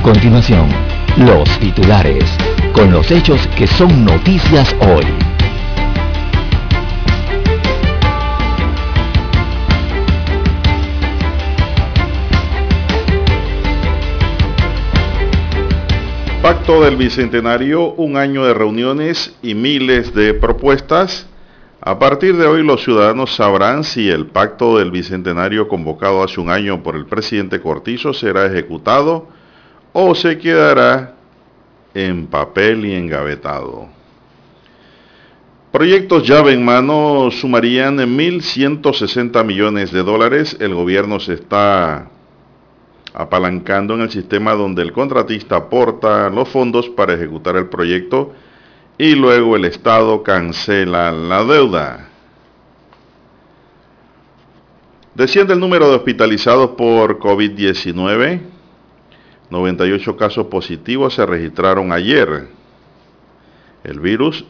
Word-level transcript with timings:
A 0.00 0.02
continuación, 0.02 0.66
los 1.18 1.46
titulares, 1.58 2.24
con 2.72 2.90
los 2.90 3.10
hechos 3.10 3.46
que 3.48 3.66
son 3.66 4.06
noticias 4.06 4.74
hoy. 4.80 5.04
Pacto 16.40 16.82
del 16.82 16.96
Bicentenario, 16.96 17.92
un 17.92 18.16
año 18.16 18.46
de 18.46 18.54
reuniones 18.54 19.36
y 19.42 19.54
miles 19.54 20.14
de 20.14 20.32
propuestas. 20.32 21.26
A 21.82 21.98
partir 21.98 22.38
de 22.38 22.46
hoy 22.46 22.62
los 22.62 22.82
ciudadanos 22.82 23.36
sabrán 23.36 23.84
si 23.84 24.08
el 24.08 24.28
pacto 24.28 24.78
del 24.78 24.90
Bicentenario 24.90 25.68
convocado 25.68 26.22
hace 26.22 26.40
un 26.40 26.48
año 26.48 26.82
por 26.82 26.96
el 26.96 27.04
presidente 27.04 27.60
Cortizo 27.60 28.14
será 28.14 28.46
ejecutado 28.46 29.38
o 29.92 30.14
se 30.14 30.38
quedará 30.38 31.14
en 31.94 32.26
papel 32.26 32.84
y 32.84 32.94
engavetado. 32.94 33.88
Proyectos 35.72 36.26
llave 36.26 36.52
en 36.52 36.64
mano 36.64 37.30
sumarían 37.30 37.98
1.160 37.98 39.44
millones 39.44 39.92
de 39.92 40.02
dólares. 40.02 40.56
El 40.58 40.74
gobierno 40.74 41.20
se 41.20 41.34
está 41.34 42.10
apalancando 43.14 43.94
en 43.94 44.02
el 44.02 44.10
sistema 44.10 44.54
donde 44.54 44.82
el 44.82 44.92
contratista 44.92 45.56
aporta 45.56 46.28
los 46.30 46.48
fondos 46.48 46.88
para 46.88 47.14
ejecutar 47.14 47.56
el 47.56 47.68
proyecto 47.68 48.32
y 48.98 49.14
luego 49.14 49.56
el 49.56 49.64
Estado 49.64 50.22
cancela 50.22 51.12
la 51.12 51.44
deuda. 51.44 52.08
Desciende 55.14 55.54
el 55.54 55.60
número 55.60 55.88
de 55.88 55.96
hospitalizados 55.96 56.70
por 56.70 57.18
COVID-19. 57.18 58.40
98 59.50 60.16
casos 60.16 60.46
positivos 60.46 61.14
se 61.14 61.26
registraron 61.26 61.92
ayer. 61.92 62.48
El 63.82 64.00
virus 64.00 64.44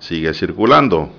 sigue 0.00 0.34
circulando. 0.34 1.10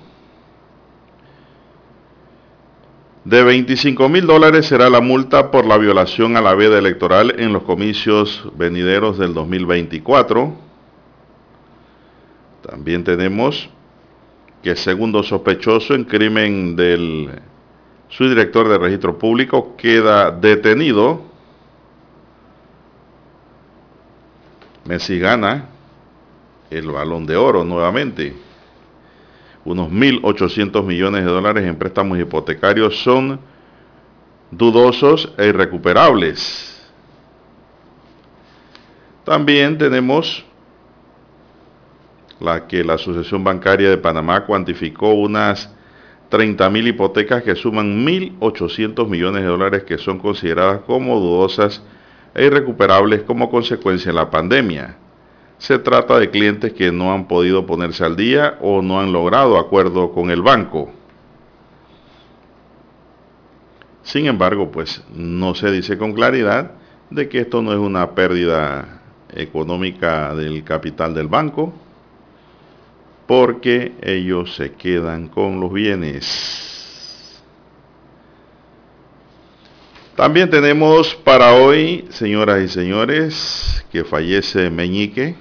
De 3.24 3.42
25 3.42 4.08
mil 4.08 4.26
dólares 4.26 4.66
será 4.66 4.90
la 4.90 5.00
multa 5.00 5.50
por 5.50 5.64
la 5.64 5.78
violación 5.78 6.36
a 6.36 6.40
la 6.40 6.54
veda 6.54 6.78
electoral 6.78 7.36
en 7.38 7.52
los 7.52 7.62
comicios 7.62 8.48
venideros 8.56 9.16
del 9.16 9.32
2024. 9.32 10.52
También 12.68 13.04
tenemos 13.04 13.70
que 14.62 14.76
segundo 14.76 15.22
sospechoso 15.22 15.94
en 15.94 16.04
crimen 16.04 16.76
del 16.76 17.30
subdirector 18.08 18.68
de 18.68 18.78
registro 18.78 19.18
público 19.18 19.74
queda 19.76 20.30
detenido 20.30 21.31
Messi 24.84 25.18
gana 25.18 25.68
el 26.70 26.90
balón 26.90 27.26
de 27.26 27.36
oro 27.36 27.64
nuevamente. 27.64 28.34
Unos 29.64 29.90
1.800 29.90 30.84
millones 30.84 31.24
de 31.24 31.30
dólares 31.30 31.64
en 31.64 31.76
préstamos 31.76 32.18
hipotecarios 32.18 33.00
son 33.02 33.38
dudosos 34.50 35.32
e 35.38 35.46
irrecuperables. 35.46 36.68
También 39.24 39.78
tenemos 39.78 40.44
la 42.40 42.66
que 42.66 42.82
la 42.82 42.94
Asociación 42.94 43.44
Bancaria 43.44 43.88
de 43.88 43.98
Panamá 43.98 44.44
cuantificó 44.44 45.14
unas 45.14 45.72
30.000 46.30 46.88
hipotecas 46.88 47.44
que 47.44 47.54
suman 47.54 48.04
1.800 48.04 49.06
millones 49.06 49.42
de 49.42 49.48
dólares 49.48 49.84
que 49.84 49.96
son 49.98 50.18
consideradas 50.18 50.80
como 50.80 51.20
dudosas 51.20 51.82
e 52.34 52.46
irrecuperables 52.46 53.22
como 53.22 53.50
consecuencia 53.50 54.10
de 54.10 54.16
la 54.16 54.30
pandemia. 54.30 54.96
Se 55.58 55.78
trata 55.78 56.18
de 56.18 56.30
clientes 56.30 56.72
que 56.72 56.90
no 56.90 57.12
han 57.12 57.28
podido 57.28 57.66
ponerse 57.66 58.04
al 58.04 58.16
día 58.16 58.58
o 58.60 58.82
no 58.82 59.00
han 59.00 59.12
logrado 59.12 59.58
acuerdo 59.58 60.12
con 60.12 60.30
el 60.30 60.42
banco. 60.42 60.90
Sin 64.02 64.26
embargo, 64.26 64.70
pues 64.70 65.04
no 65.14 65.54
se 65.54 65.70
dice 65.70 65.96
con 65.96 66.12
claridad 66.12 66.72
de 67.10 67.28
que 67.28 67.40
esto 67.40 67.62
no 67.62 67.72
es 67.72 67.78
una 67.78 68.10
pérdida 68.10 69.00
económica 69.32 70.34
del 70.34 70.64
capital 70.64 71.14
del 71.14 71.28
banco, 71.28 71.72
porque 73.26 73.94
ellos 74.02 74.54
se 74.56 74.72
quedan 74.72 75.28
con 75.28 75.60
los 75.60 75.72
bienes. 75.72 76.71
También 80.16 80.50
tenemos 80.50 81.14
para 81.14 81.54
hoy, 81.54 82.06
señoras 82.10 82.62
y 82.62 82.68
señores, 82.68 83.82
que 83.90 84.04
fallece 84.04 84.68
Meñique, 84.68 85.36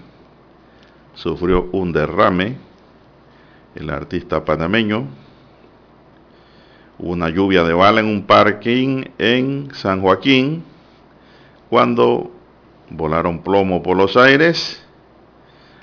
sufrió 1.14 1.68
un 1.74 1.92
derrame, 1.92 2.56
el 3.76 3.90
artista 3.90 4.46
panameño, 4.46 5.08
una 7.00 7.28
lluvia 7.28 7.66
de 7.66 7.74
bala 7.74 8.00
en 8.00 8.06
un 8.06 8.26
parking 8.26 9.04
en 9.18 9.68
San 9.74 10.02
Joaquín, 10.02 10.64
cuando 11.70 12.32
volaron 12.90 13.44
plomo 13.44 13.84
por 13.84 13.98
los 13.98 14.16
aires. 14.16 14.82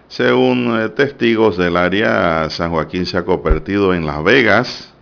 Según 0.09 0.81
eh, 0.81 0.88
testigos 0.88 1.59
del 1.59 1.76
área, 1.76 2.49
San 2.49 2.70
Joaquín 2.70 3.05
se 3.05 3.19
ha 3.19 3.26
convertido 3.26 3.93
en 3.93 4.06
Las 4.06 4.25
Vegas 4.25 4.94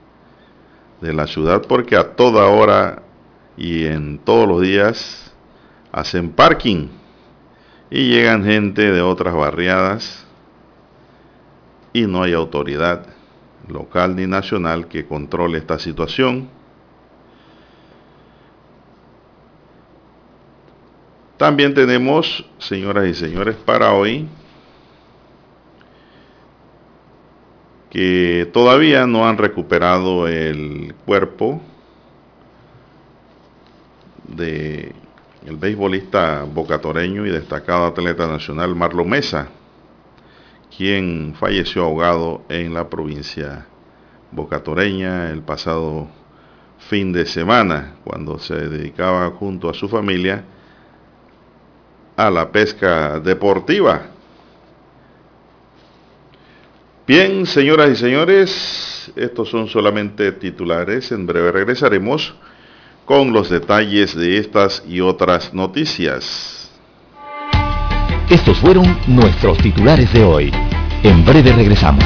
de 1.00 1.12
la 1.12 1.28
ciudad 1.28 1.62
porque 1.68 1.94
a 1.94 2.16
toda 2.16 2.46
hora 2.46 3.05
y 3.56 3.86
en 3.86 4.18
todos 4.18 4.46
los 4.46 4.60
días 4.60 5.32
hacen 5.92 6.30
parking 6.30 6.88
y 7.90 8.10
llegan 8.10 8.44
gente 8.44 8.90
de 8.90 9.00
otras 9.00 9.34
barriadas 9.34 10.26
y 11.92 12.06
no 12.06 12.22
hay 12.22 12.34
autoridad 12.34 13.06
local 13.68 14.16
ni 14.16 14.26
nacional 14.26 14.88
que 14.88 15.06
controle 15.06 15.58
esta 15.58 15.78
situación. 15.78 16.48
También 21.36 21.74
tenemos, 21.74 22.48
señoras 22.58 23.06
y 23.06 23.14
señores, 23.14 23.56
para 23.56 23.92
hoy 23.92 24.28
que 27.90 28.50
todavía 28.52 29.06
no 29.06 29.26
han 29.26 29.38
recuperado 29.38 30.28
el 30.28 30.94
cuerpo 31.04 31.60
de 34.28 34.92
el 35.46 35.56
beisbolista 35.56 36.44
bocatoreño 36.44 37.26
y 37.26 37.30
destacado 37.30 37.86
atleta 37.86 38.26
nacional 38.26 38.74
Marlon 38.74 39.08
Mesa, 39.08 39.48
quien 40.76 41.34
falleció 41.38 41.84
ahogado 41.84 42.42
en 42.48 42.74
la 42.74 42.88
provincia 42.88 43.66
bocatoreña 44.32 45.30
el 45.30 45.42
pasado 45.42 46.08
fin 46.78 47.12
de 47.12 47.26
semana, 47.26 47.94
cuando 48.04 48.38
se 48.38 48.54
dedicaba 48.68 49.30
junto 49.30 49.70
a 49.70 49.74
su 49.74 49.88
familia 49.88 50.44
a 52.16 52.30
la 52.30 52.50
pesca 52.50 53.20
deportiva. 53.20 54.02
Bien, 57.06 57.46
señoras 57.46 57.90
y 57.90 57.96
señores, 57.96 59.12
estos 59.14 59.48
son 59.48 59.68
solamente 59.68 60.32
titulares. 60.32 61.12
En 61.12 61.24
breve 61.24 61.52
regresaremos 61.52 62.34
con 63.06 63.32
los 63.32 63.48
detalles 63.48 64.14
de 64.14 64.36
estas 64.36 64.82
y 64.86 65.00
otras 65.00 65.54
noticias. 65.54 66.68
Estos 68.28 68.58
fueron 68.58 68.98
nuestros 69.06 69.56
titulares 69.58 70.12
de 70.12 70.24
hoy. 70.24 70.52
En 71.04 71.24
breve 71.24 71.52
regresamos. 71.52 72.04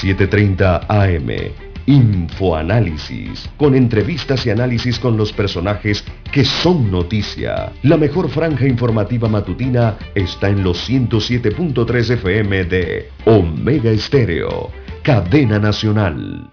7.30 0.00 0.86
AM. 0.88 1.52
Infoanálisis, 1.84 3.50
con 3.58 3.74
entrevistas 3.74 4.46
y 4.46 4.50
análisis 4.50 4.98
con 4.98 5.16
los 5.16 5.32
personajes 5.32 6.02
que 6.32 6.44
son 6.44 6.90
noticia. 6.90 7.72
La 7.82 7.98
mejor 7.98 8.30
franja 8.30 8.66
informativa 8.66 9.28
matutina 9.28 9.98
está 10.14 10.48
en 10.48 10.64
los 10.64 10.88
107.3 10.88 12.10
FM 12.12 12.64
de 12.64 13.10
Omega 13.26 13.90
Estéreo, 13.90 14.70
cadena 15.02 15.58
nacional. 15.58 16.52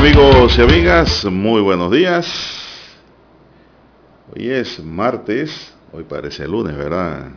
Amigos 0.00 0.56
y 0.56 0.62
amigas, 0.62 1.24
muy 1.26 1.60
buenos 1.60 1.92
días. 1.92 2.26
Hoy 4.34 4.48
es 4.48 4.82
martes, 4.82 5.76
hoy 5.92 6.04
parece 6.04 6.48
lunes, 6.48 6.74
¿verdad? 6.74 7.28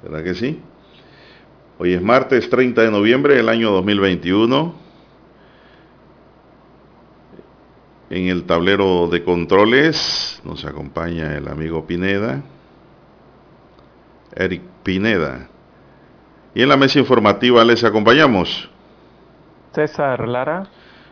¿Verdad 0.00 0.22
que 0.22 0.34
sí? 0.34 0.62
Hoy 1.76 1.94
es 1.94 2.00
martes 2.00 2.48
30 2.48 2.80
de 2.80 2.92
noviembre 2.92 3.34
del 3.34 3.48
año 3.48 3.72
2021. 3.72 4.72
En 8.10 8.28
el 8.28 8.44
tablero 8.44 9.08
de 9.08 9.24
controles 9.24 10.40
nos 10.44 10.64
acompaña 10.64 11.36
el 11.36 11.48
amigo 11.48 11.84
Pineda, 11.88 12.40
Eric 14.36 14.62
Pineda. 14.84 15.48
Y 16.54 16.62
en 16.62 16.68
la 16.68 16.76
mesa 16.76 17.00
informativa 17.00 17.64
les 17.64 17.82
acompañamos. 17.82 18.70
César 19.72 20.28
Lara 20.28 20.68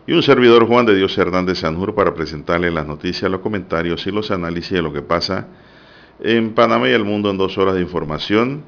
y 0.06 0.12
un 0.12 0.22
servidor 0.22 0.66
Juan 0.66 0.86
de 0.86 0.96
Dios 0.96 1.16
Hernández 1.16 1.58
Sanjur 1.58 1.94
para 1.94 2.14
presentarle 2.14 2.70
las 2.70 2.86
noticias, 2.86 3.30
los 3.30 3.40
comentarios 3.40 4.06
y 4.06 4.10
los 4.10 4.30
análisis 4.30 4.72
de 4.72 4.82
lo 4.82 4.92
que 4.92 5.02
pasa 5.02 5.46
en 6.20 6.54
Panamá 6.54 6.88
y 6.88 6.92
el 6.92 7.04
mundo 7.04 7.30
en 7.30 7.38
dos 7.38 7.58
horas 7.58 7.74
de 7.74 7.80
información, 7.80 8.64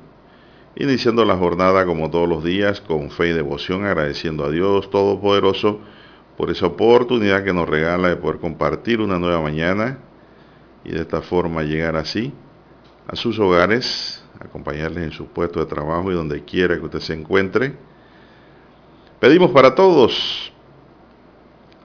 iniciando 0.76 1.24
la 1.24 1.36
jornada 1.36 1.86
como 1.86 2.10
todos 2.10 2.28
los 2.28 2.42
días 2.42 2.80
con 2.80 3.10
fe 3.10 3.28
y 3.28 3.32
devoción, 3.32 3.84
agradeciendo 3.84 4.44
a 4.44 4.50
Dios 4.50 4.90
Todopoderoso 4.90 5.80
por 6.36 6.50
esa 6.50 6.66
oportunidad 6.66 7.44
que 7.44 7.52
nos 7.52 7.68
regala 7.68 8.08
de 8.08 8.16
poder 8.16 8.38
compartir 8.40 9.00
una 9.00 9.18
nueva 9.18 9.40
mañana 9.40 9.98
y 10.84 10.90
de 10.90 11.00
esta 11.00 11.22
forma 11.22 11.62
llegar 11.62 11.96
así 11.96 12.32
a 13.06 13.16
sus 13.16 13.38
hogares, 13.38 14.24
acompañarles 14.40 15.04
en 15.04 15.12
su 15.12 15.26
puesto 15.26 15.60
de 15.60 15.66
trabajo 15.66 16.10
y 16.10 16.14
donde 16.14 16.44
quiera 16.44 16.76
que 16.76 16.84
usted 16.84 17.00
se 17.00 17.14
encuentre. 17.14 17.74
Pedimos 19.20 19.50
para 19.52 19.74
todos, 19.74 20.52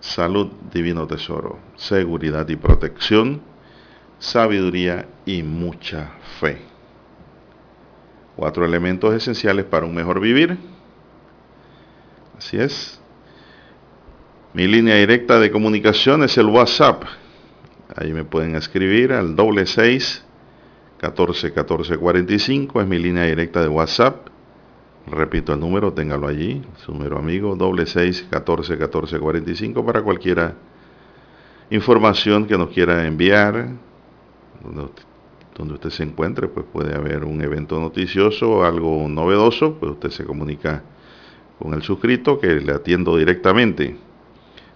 salud, 0.09 0.47
divino 0.73 1.07
tesoro, 1.07 1.59
seguridad 1.75 2.47
y 2.49 2.55
protección, 2.55 3.41
sabiduría 4.17 5.07
y 5.25 5.43
mucha 5.43 6.11
fe. 6.39 6.57
Cuatro 8.35 8.65
elementos 8.65 9.13
esenciales 9.13 9.65
para 9.65 9.85
un 9.85 9.93
mejor 9.93 10.19
vivir. 10.19 10.57
Así 12.37 12.57
es. 12.57 12.99
Mi 14.53 14.67
línea 14.67 14.95
directa 14.95 15.39
de 15.39 15.51
comunicación 15.51 16.23
es 16.23 16.37
el 16.37 16.47
WhatsApp. 16.47 17.03
Ahí 17.95 18.13
me 18.13 18.23
pueden 18.23 18.55
escribir 18.55 19.13
al 19.13 19.35
doble 19.35 19.65
seis 19.65 20.25
14 20.99 21.53
14 21.53 21.97
45. 21.97 22.81
Es 22.81 22.87
mi 22.87 22.97
línea 22.97 23.25
directa 23.25 23.61
de 23.61 23.67
WhatsApp. 23.67 24.27
Repito 25.11 25.53
el 25.53 25.59
número, 25.59 25.91
téngalo 25.93 26.27
allí, 26.27 26.61
su 26.85 26.91
número 26.91 27.17
amigo, 27.17 27.55
doble 27.55 27.87
seis 27.87 28.27
catorce 28.29 28.77
catorce 28.77 29.17
cuarenta 29.17 29.49
y 29.49 29.55
cinco 29.55 29.83
para 29.83 30.03
cualquiera 30.03 30.53
información 31.71 32.45
que 32.45 32.57
nos 32.57 32.69
quiera 32.69 33.07
enviar, 33.07 33.69
donde, 34.63 34.91
donde, 35.55 35.73
usted 35.73 35.89
se 35.89 36.03
encuentre, 36.03 36.47
pues 36.47 36.65
puede 36.71 36.95
haber 36.95 37.23
un 37.25 37.41
evento 37.41 37.79
noticioso 37.79 38.51
o 38.51 38.63
algo 38.63 39.07
novedoso, 39.07 39.75
pues 39.79 39.93
usted 39.93 40.11
se 40.11 40.25
comunica 40.25 40.83
con 41.57 41.73
el 41.73 41.81
suscrito 41.81 42.39
que 42.39 42.59
le 42.59 42.71
atiendo 42.71 43.17
directamente. 43.17 43.97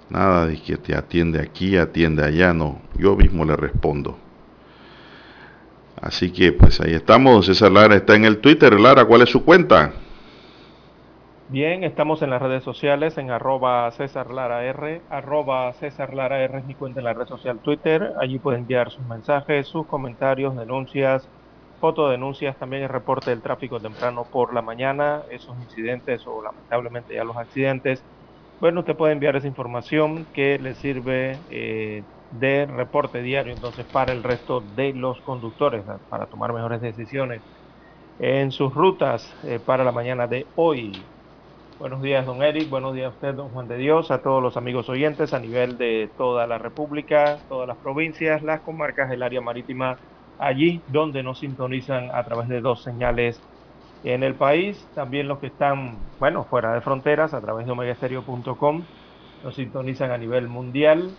Nada 0.09 0.47
de 0.47 0.61
que 0.61 0.77
te 0.77 0.95
atiende 0.95 1.41
aquí, 1.41 1.77
atiende 1.77 2.23
allá, 2.23 2.53
no, 2.53 2.81
yo 2.97 3.15
mismo 3.15 3.45
le 3.45 3.55
respondo. 3.55 4.17
Así 6.01 6.31
que 6.31 6.51
pues 6.51 6.81
ahí 6.81 6.93
estamos, 6.93 7.45
César 7.45 7.71
Lara 7.71 7.95
está 7.95 8.15
en 8.15 8.25
el 8.25 8.39
Twitter. 8.39 8.79
Lara, 8.79 9.05
¿cuál 9.05 9.21
es 9.21 9.29
su 9.29 9.43
cuenta? 9.43 9.93
Bien, 11.53 11.83
estamos 11.83 12.21
en 12.23 12.31
las 12.31 12.41
redes 12.41 12.63
sociales 12.63 13.15
en 13.19 13.29
arroba 13.29 13.91
César 13.91 14.31
Lara 14.31 14.65
R, 14.65 15.05
arroba 15.07 15.71
César 15.73 16.11
Lara 16.15 16.41
R 16.43 16.57
es 16.59 16.65
mi 16.65 16.73
cuenta 16.75 16.99
en 16.99 17.03
la 17.03 17.13
red 17.13 17.27
social 17.27 17.61
Twitter. 17.61 18.11
Allí 18.19 18.39
pueden 18.39 18.61
enviar 18.61 18.89
sus 18.89 19.05
mensajes, 19.05 19.67
sus 19.67 19.85
comentarios, 19.85 20.55
denuncias, 20.55 21.29
fotodenuncias, 21.79 22.57
también 22.57 22.81
el 22.83 22.89
reporte 22.89 23.29
del 23.29 23.43
tráfico 23.43 23.79
temprano 23.79 24.29
por 24.31 24.51
la 24.55 24.63
mañana, 24.63 25.23
esos 25.29 25.59
incidentes 25.59 26.23
o 26.25 26.41
lamentablemente 26.41 27.13
ya 27.13 27.23
los 27.23 27.37
accidentes. 27.37 28.03
Bueno, 28.59 28.79
usted 28.81 28.95
puede 28.97 29.13
enviar 29.13 29.35
esa 29.35 29.47
información 29.47 30.29
que 30.33 30.57
le 30.59 30.73
sirve 30.73 31.45
eh, 31.49 32.05
de 32.29 32.65
reporte 32.65 33.21
diario 33.21 33.53
entonces 33.53 33.85
para 33.91 34.11
el 34.13 34.23
resto 34.23 34.61
de 34.61 34.93
los 34.93 35.21
conductores, 35.21 35.85
para 36.07 36.25
tomar 36.27 36.51
mejores 36.53 36.81
decisiones 36.81 37.43
en 38.17 38.51
sus 38.51 38.73
rutas 38.73 39.35
eh, 39.43 39.59
para 39.59 39.83
la 39.85 39.91
mañana 39.93 40.27
de 40.27 40.51
hoy. 40.55 41.12
Buenos 41.83 42.01
días, 42.01 42.25
don 42.25 42.41
Eric. 42.41 42.69
Buenos 42.69 42.95
días 42.95 43.07
a 43.07 43.09
usted, 43.09 43.33
don 43.33 43.49
Juan 43.49 43.67
de 43.67 43.75
Dios, 43.75 44.09
a 44.09 44.21
todos 44.21 44.41
los 44.41 44.55
amigos 44.55 44.87
oyentes 44.87 45.33
a 45.33 45.39
nivel 45.39 45.77
de 45.77 46.09
toda 46.15 46.47
la 46.47 46.57
República, 46.57 47.39
todas 47.49 47.67
las 47.67 47.75
provincias, 47.75 48.41
las 48.41 48.61
comarcas 48.61 49.09
del 49.09 49.21
área 49.21 49.41
marítima, 49.41 49.99
allí 50.37 50.81
donde 50.87 51.23
nos 51.23 51.39
sintonizan 51.39 52.09
a 52.15 52.23
través 52.23 52.47
de 52.47 52.61
dos 52.61 52.83
señales 52.83 53.43
en 54.05 54.23
el 54.23 54.35
país. 54.35 54.89
También 54.95 55.27
los 55.27 55.39
que 55.39 55.47
están, 55.47 55.97
bueno, 56.19 56.45
fuera 56.45 56.73
de 56.73 56.79
fronteras, 56.79 57.33
a 57.33 57.41
través 57.41 57.65
de 57.65 57.73
omegastereo.com, 57.73 58.87
nos 59.41 59.53
sintonizan 59.53 60.11
a 60.11 60.17
nivel 60.17 60.47
mundial 60.47 61.17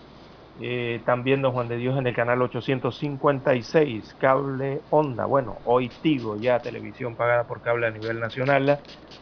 eh, 0.57 1.01
también 1.05 1.41
Don 1.41 1.51
Juan 1.51 1.67
de 1.67 1.77
Dios 1.77 1.97
en 1.97 2.07
el 2.07 2.15
canal 2.15 2.41
856, 2.41 4.15
cable 4.15 4.81
onda. 4.89 5.25
Bueno, 5.25 5.59
hoy 5.65 5.89
Tigo, 6.01 6.37
ya 6.37 6.61
televisión 6.61 7.15
pagada 7.15 7.45
por 7.45 7.61
cable 7.61 7.87
a 7.87 7.91
nivel 7.91 8.19
nacional. 8.19 8.79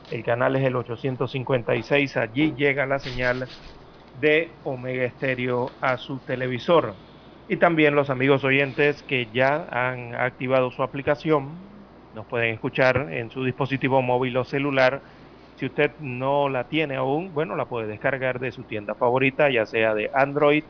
El 0.10 0.24
canal 0.24 0.56
es 0.56 0.64
el 0.64 0.76
856, 0.76 2.18
allí 2.18 2.54
llega 2.56 2.86
la 2.86 3.00
señal 3.00 3.48
de 4.20 4.60
Omega 4.64 5.06
Estéreo 5.06 5.72
a 5.82 5.98
su 5.98 6.20
televisor. 6.20 6.96
Y 7.48 7.58
también 7.58 7.96
los 7.96 8.10
amigos 8.10 8.44
oyentes 8.44 9.04
que 9.04 9.28
ya 9.32 9.68
han 9.70 10.16
activado 10.16 10.72
su 10.72 10.84
aplicación, 10.84 11.72
nos 12.14 12.26
pueden 12.28 12.54
escuchar 12.54 13.12
en 13.12 13.32
su 13.32 13.44
dispositivo 13.44 14.02
móvil 14.02 14.38
o 14.38 14.46
celular. 14.46 15.02
Si 15.56 15.66
usted 15.66 15.92
no 16.00 16.50
la 16.50 16.68
tiene 16.68 16.96
aún, 16.96 17.34
bueno, 17.34 17.56
la 17.56 17.66
puede 17.68 17.88
descargar 17.88 18.40
de 18.40 18.52
su 18.52 18.66
tienda 18.66 18.96
favorita, 18.96 19.50
ya 19.50 19.66
sea 19.66 19.94
de 19.94 20.10
Android 20.14 20.64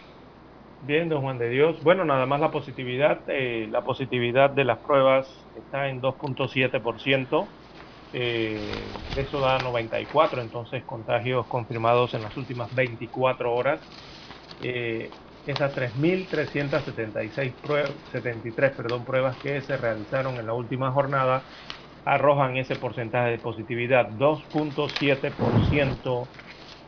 Bien, 0.79 1.09
don 1.09 1.21
Juan 1.21 1.37
de 1.37 1.49
Dios. 1.49 1.83
Bueno, 1.83 2.05
nada 2.05 2.25
más 2.25 2.39
la 2.39 2.51
positividad. 2.51 3.21
Eh, 3.27 3.67
la 3.69 3.83
positividad 3.83 4.51
de 4.51 4.63
las 4.63 4.79
pruebas 4.79 5.27
está 5.55 5.89
en 5.89 6.01
2.7%. 6.01 7.47
Eh, 8.13 8.71
eso 9.17 9.41
da 9.41 9.57
94, 9.57 10.41
entonces 10.41 10.85
contagios 10.85 11.45
confirmados 11.47 12.13
en 12.13 12.23
las 12.23 12.37
últimas 12.37 12.73
24 12.73 13.53
horas. 13.53 13.81
Eh, 14.61 15.09
esas 15.45 15.75
3.376 15.75 17.53
pruebas, 17.61 17.91
73 18.11 18.71
perdón, 18.71 19.03
pruebas 19.03 19.35
que 19.37 19.61
se 19.61 19.75
realizaron 19.75 20.35
en 20.35 20.45
la 20.45 20.53
última 20.53 20.91
jornada 20.91 21.43
arrojan 22.07 22.55
ese 22.55 22.77
porcentaje 22.77 23.31
de 23.31 23.39
positividad, 23.39 24.07
2.7% 24.11 26.29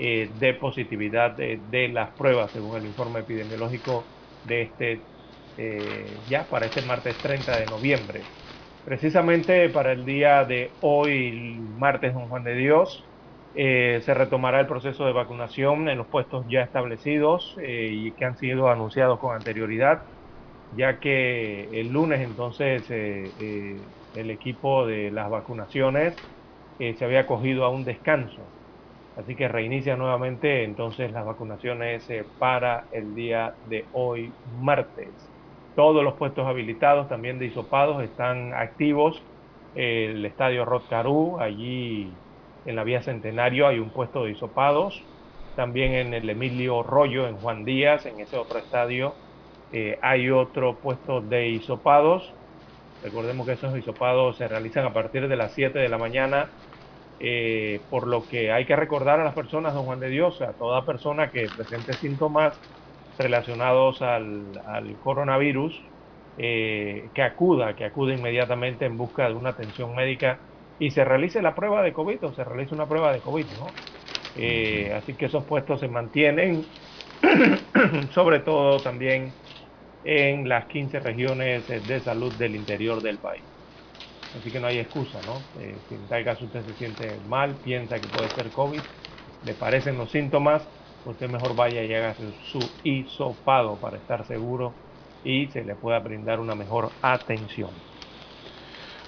eh, 0.01 0.31
de 0.33 0.53
positividad 0.53 1.35
de, 1.35 1.89
las 1.89 2.15
pruebas, 2.15 2.53
según 2.53 2.77
el 2.77 2.85
informe 2.85 3.19
epidemiológico 3.21 4.13
de 4.43 4.61
este, 4.63 5.09
eh, 5.57 6.23
ya 6.25 6.47
para 6.49 6.67
este 6.67 6.81
martes 6.81 7.19
30 7.21 7.57
de 7.57 7.67
noviembre. 7.67 8.29
Precisamente 8.83 9.69
para 9.69 9.91
el 9.91 10.05
día 10.05 10.45
de 10.45 10.77
hoy, 10.79 11.59
martes 11.75 12.13
Don 12.13 12.29
Juan 12.29 12.43
de 12.45 12.55
Dios, 12.55 13.11
eh, 13.53 13.99
se 14.05 14.13
retomará 14.13 14.61
el 14.61 14.67
proceso 14.67 15.05
de 15.05 15.11
vacunación 15.13 15.89
en 15.89 15.97
los 15.97 16.07
puestos 16.07 16.45
ya 16.47 16.61
establecidos 16.61 17.55
y 17.61 18.13
que 18.15 18.23
han 18.25 18.37
sido 18.37 18.69
anunciados 18.69 19.19
con 19.19 19.35
anterioridad, 19.35 20.03
ya 20.69 20.99
que 20.99 21.81
el 21.81 21.87
lunes 21.89 22.21
entonces 22.21 22.89
el 22.89 24.29
equipo 24.31 24.85
de 24.87 25.11
las 25.11 25.29
vacunaciones 25.29 26.25
se 26.77 27.05
había 27.05 27.25
cogido 27.27 27.65
a 27.65 27.69
un 27.69 27.83
descanso. 27.85 28.53
Así 29.17 29.35
que 29.35 29.47
reinicia 29.47 29.97
nuevamente 29.97 30.63
entonces 30.63 31.11
las 31.11 31.25
vacunaciones 31.25 32.07
para 32.37 32.85
el 32.91 33.15
día 33.15 33.53
de 33.67 33.85
hoy, 33.93 34.31
martes. 34.61 35.09
Todos 35.75 36.03
los 36.03 36.13
puestos 36.13 36.47
habilitados, 36.47 37.09
también 37.09 37.39
de 37.39 37.47
isopados, 37.47 38.03
están 38.03 38.53
activos. 38.53 39.21
El 39.75 40.25
estadio 40.25 40.65
Rod 40.65 40.83
allí 41.39 42.11
en 42.65 42.75
la 42.75 42.83
vía 42.83 43.01
Centenario 43.01 43.67
hay 43.67 43.79
un 43.79 43.89
puesto 43.89 44.23
de 44.23 44.31
hisopados. 44.31 45.01
También 45.55 45.93
en 45.93 46.13
el 46.13 46.29
Emilio 46.29 46.83
Rollo, 46.83 47.27
en 47.27 47.37
Juan 47.37 47.65
Díaz, 47.65 48.05
en 48.05 48.19
ese 48.19 48.37
otro 48.37 48.59
estadio, 48.59 49.13
eh, 49.71 49.99
hay 50.01 50.29
otro 50.29 50.75
puesto 50.75 51.21
de 51.21 51.49
hisopados. 51.49 52.33
Recordemos 53.03 53.45
que 53.45 53.53
esos 53.53 53.77
hisopados 53.77 54.37
se 54.37 54.47
realizan 54.47 54.85
a 54.85 54.93
partir 54.93 55.27
de 55.27 55.35
las 55.35 55.53
7 55.53 55.79
de 55.79 55.89
la 55.89 55.97
mañana, 55.97 56.49
eh, 57.19 57.85
por 57.89 58.07
lo 58.07 58.27
que 58.27 58.51
hay 58.51 58.65
que 58.65 58.75
recordar 58.75 59.19
a 59.19 59.25
las 59.25 59.35
personas, 59.35 59.73
don 59.73 59.85
Juan 59.85 59.99
de 59.99 60.09
Dios, 60.09 60.41
a 60.41 60.53
toda 60.53 60.85
persona 60.85 61.31
que 61.31 61.49
presente 61.55 61.97
síntomas 61.97 62.61
relacionados 63.17 64.01
al, 64.01 64.53
coronavirus, 64.99 65.91
eh, 66.37 67.11
que 67.13 67.21
acuda, 67.21 67.75
que 67.75 67.85
acude 67.85 68.13
inmediatamente 68.15 68.85
en 68.85 68.97
busca 68.97 69.27
de 69.27 69.35
una 69.35 69.49
atención 69.51 69.93
médica 69.95 70.41
y 70.77 70.91
se 70.91 71.03
realice 71.03 71.41
la 71.41 71.55
prueba 71.55 71.83
de 71.83 71.93
COVID 71.93 72.25
o 72.25 72.33
se 72.33 72.43
realice 72.45 72.73
una 72.75 72.87
prueba 72.87 73.11
de 73.13 73.21
COVID, 73.21 73.51
¿no? 73.51 73.79
Eh, 74.33 74.93
así 74.93 75.17
que 75.17 75.25
esos 75.25 75.45
puestos 75.45 75.81
se 75.81 75.89
mantienen, 75.89 76.73
sobre 78.11 78.39
todo 78.41 78.81
también 78.81 79.39
en 80.03 80.49
las 80.49 80.67
15 80.67 80.99
regiones 80.99 81.67
de 81.67 82.01
salud 82.01 82.37
del 82.37 82.55
interior 82.55 83.01
del 83.01 83.19
país. 83.19 83.48
Así 84.37 84.51
que 84.51 84.59
no 84.59 84.67
hay 84.67 84.79
excusa, 84.79 85.19
¿no? 85.25 85.61
Eh, 85.61 85.75
si 85.87 85.95
en 85.95 86.07
tal 86.07 86.23
caso 86.23 86.45
usted 86.45 86.63
se 86.65 86.73
siente 86.73 87.17
mal, 87.27 87.55
piensa 87.63 87.99
que 87.99 88.07
puede 88.07 88.29
ser 88.29 88.49
COVID, 88.49 88.81
le 89.45 89.53
parecen 89.53 89.97
los 89.97 90.11
síntomas, 90.11 90.61
usted 91.05 91.29
mejor 91.29 91.55
vaya 91.55 91.83
y 91.83 91.93
haga 91.93 92.15
su 92.51 92.59
hisopado 92.83 93.75
para 93.77 93.97
estar 93.97 94.25
seguro 94.27 94.73
y 95.23 95.47
se 95.47 95.63
le 95.63 95.75
pueda 95.75 95.99
brindar 95.99 96.39
una 96.39 96.55
mejor 96.55 96.91
atención. 97.01 97.69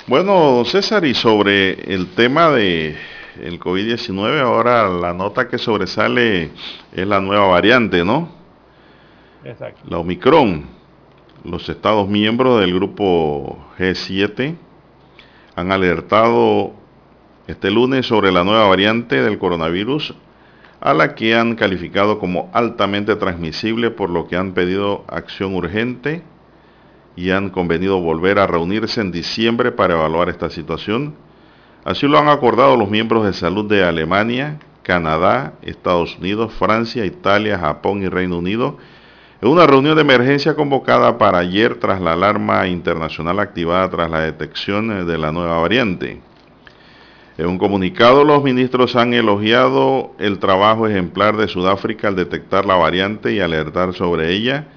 Bueno, 0.07 0.65
César, 0.65 1.05
y 1.05 1.13
sobre 1.13 1.93
el 1.93 2.07
tema 2.15 2.49
de 2.49 2.97
el 3.39 3.59
COVID-19, 3.59 4.41
ahora 4.41 4.89
la 4.89 5.13
nota 5.13 5.47
que 5.47 5.57
sobresale 5.57 6.49
es 6.91 7.07
la 7.07 7.21
nueva 7.21 7.47
variante, 7.47 8.03
¿no? 8.03 8.29
Exacto. 9.45 9.81
La 9.87 9.99
Omicron. 9.99 10.81
Los 11.43 11.69
estados 11.69 12.07
miembros 12.07 12.59
del 12.59 12.73
grupo 12.73 13.57
G7 13.79 14.55
han 15.61 15.71
alertado 15.71 16.73
este 17.47 17.71
lunes 17.71 18.05
sobre 18.05 18.31
la 18.31 18.43
nueva 18.43 18.67
variante 18.67 19.21
del 19.21 19.37
coronavirus, 19.37 20.13
a 20.79 20.93
la 20.93 21.15
que 21.15 21.35
han 21.35 21.55
calificado 21.55 22.19
como 22.19 22.49
altamente 22.53 23.15
transmisible, 23.15 23.91
por 23.91 24.09
lo 24.09 24.27
que 24.27 24.35
han 24.35 24.53
pedido 24.53 25.05
acción 25.07 25.55
urgente 25.55 26.23
y 27.15 27.29
han 27.29 27.49
convenido 27.49 28.01
volver 28.01 28.39
a 28.39 28.47
reunirse 28.47 29.01
en 29.01 29.11
diciembre 29.11 29.71
para 29.71 29.93
evaluar 29.93 30.29
esta 30.29 30.49
situación. 30.49 31.13
Así 31.83 32.07
lo 32.07 32.17
han 32.17 32.29
acordado 32.29 32.75
los 32.75 32.89
miembros 32.89 33.25
de 33.25 33.33
salud 33.33 33.69
de 33.69 33.83
Alemania, 33.83 34.59
Canadá, 34.81 35.53
Estados 35.61 36.17
Unidos, 36.17 36.53
Francia, 36.53 37.05
Italia, 37.05 37.59
Japón 37.59 38.01
y 38.01 38.09
Reino 38.09 38.37
Unido 38.37 38.77
en 39.41 39.49
una 39.49 39.65
reunión 39.65 39.95
de 39.95 40.01
emergencia 40.01 40.55
convocada 40.55 41.17
para 41.17 41.39
ayer 41.39 41.79
tras 41.79 41.99
la 41.99 42.13
alarma 42.13 42.67
internacional 42.67 43.39
activada 43.39 43.89
tras 43.89 44.09
la 44.09 44.19
detección 44.19 45.07
de 45.07 45.17
la 45.17 45.31
nueva 45.31 45.57
variante. 45.59 46.21
En 47.39 47.47
un 47.47 47.57
comunicado, 47.57 48.23
los 48.23 48.43
ministros 48.43 48.95
han 48.95 49.15
elogiado 49.15 50.11
el 50.19 50.37
trabajo 50.37 50.87
ejemplar 50.87 51.37
de 51.37 51.47
Sudáfrica 51.47 52.07
al 52.07 52.15
detectar 52.15 52.67
la 52.67 52.75
variante 52.75 53.33
y 53.33 53.39
alertar 53.39 53.95
sobre 53.95 54.31
ella 54.31 54.67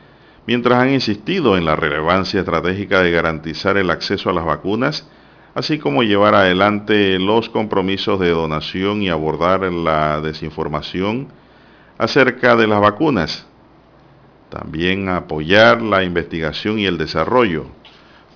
mientras 0.46 0.78
han 0.78 0.94
insistido 0.94 1.58
en 1.58 1.66
la 1.66 1.76
relevancia 1.76 2.40
estratégica 2.40 3.02
de 3.02 3.10
garantizar 3.10 3.76
el 3.76 3.90
acceso 3.90 4.30
a 4.30 4.32
las 4.32 4.46
vacunas, 4.46 5.06
así 5.54 5.78
como 5.78 6.02
llevar 6.02 6.34
adelante 6.34 7.18
los 7.18 7.50
compromisos 7.50 8.18
de 8.18 8.30
donación 8.30 9.02
y 9.02 9.10
abordar 9.10 9.70
la 9.70 10.22
desinformación 10.22 11.28
acerca 11.98 12.56
de 12.56 12.66
las 12.66 12.80
vacunas. 12.80 13.46
También 14.54 15.08
apoyar 15.08 15.82
la 15.82 16.04
investigación 16.04 16.78
y 16.78 16.86
el 16.86 16.96
desarrollo. 16.96 17.64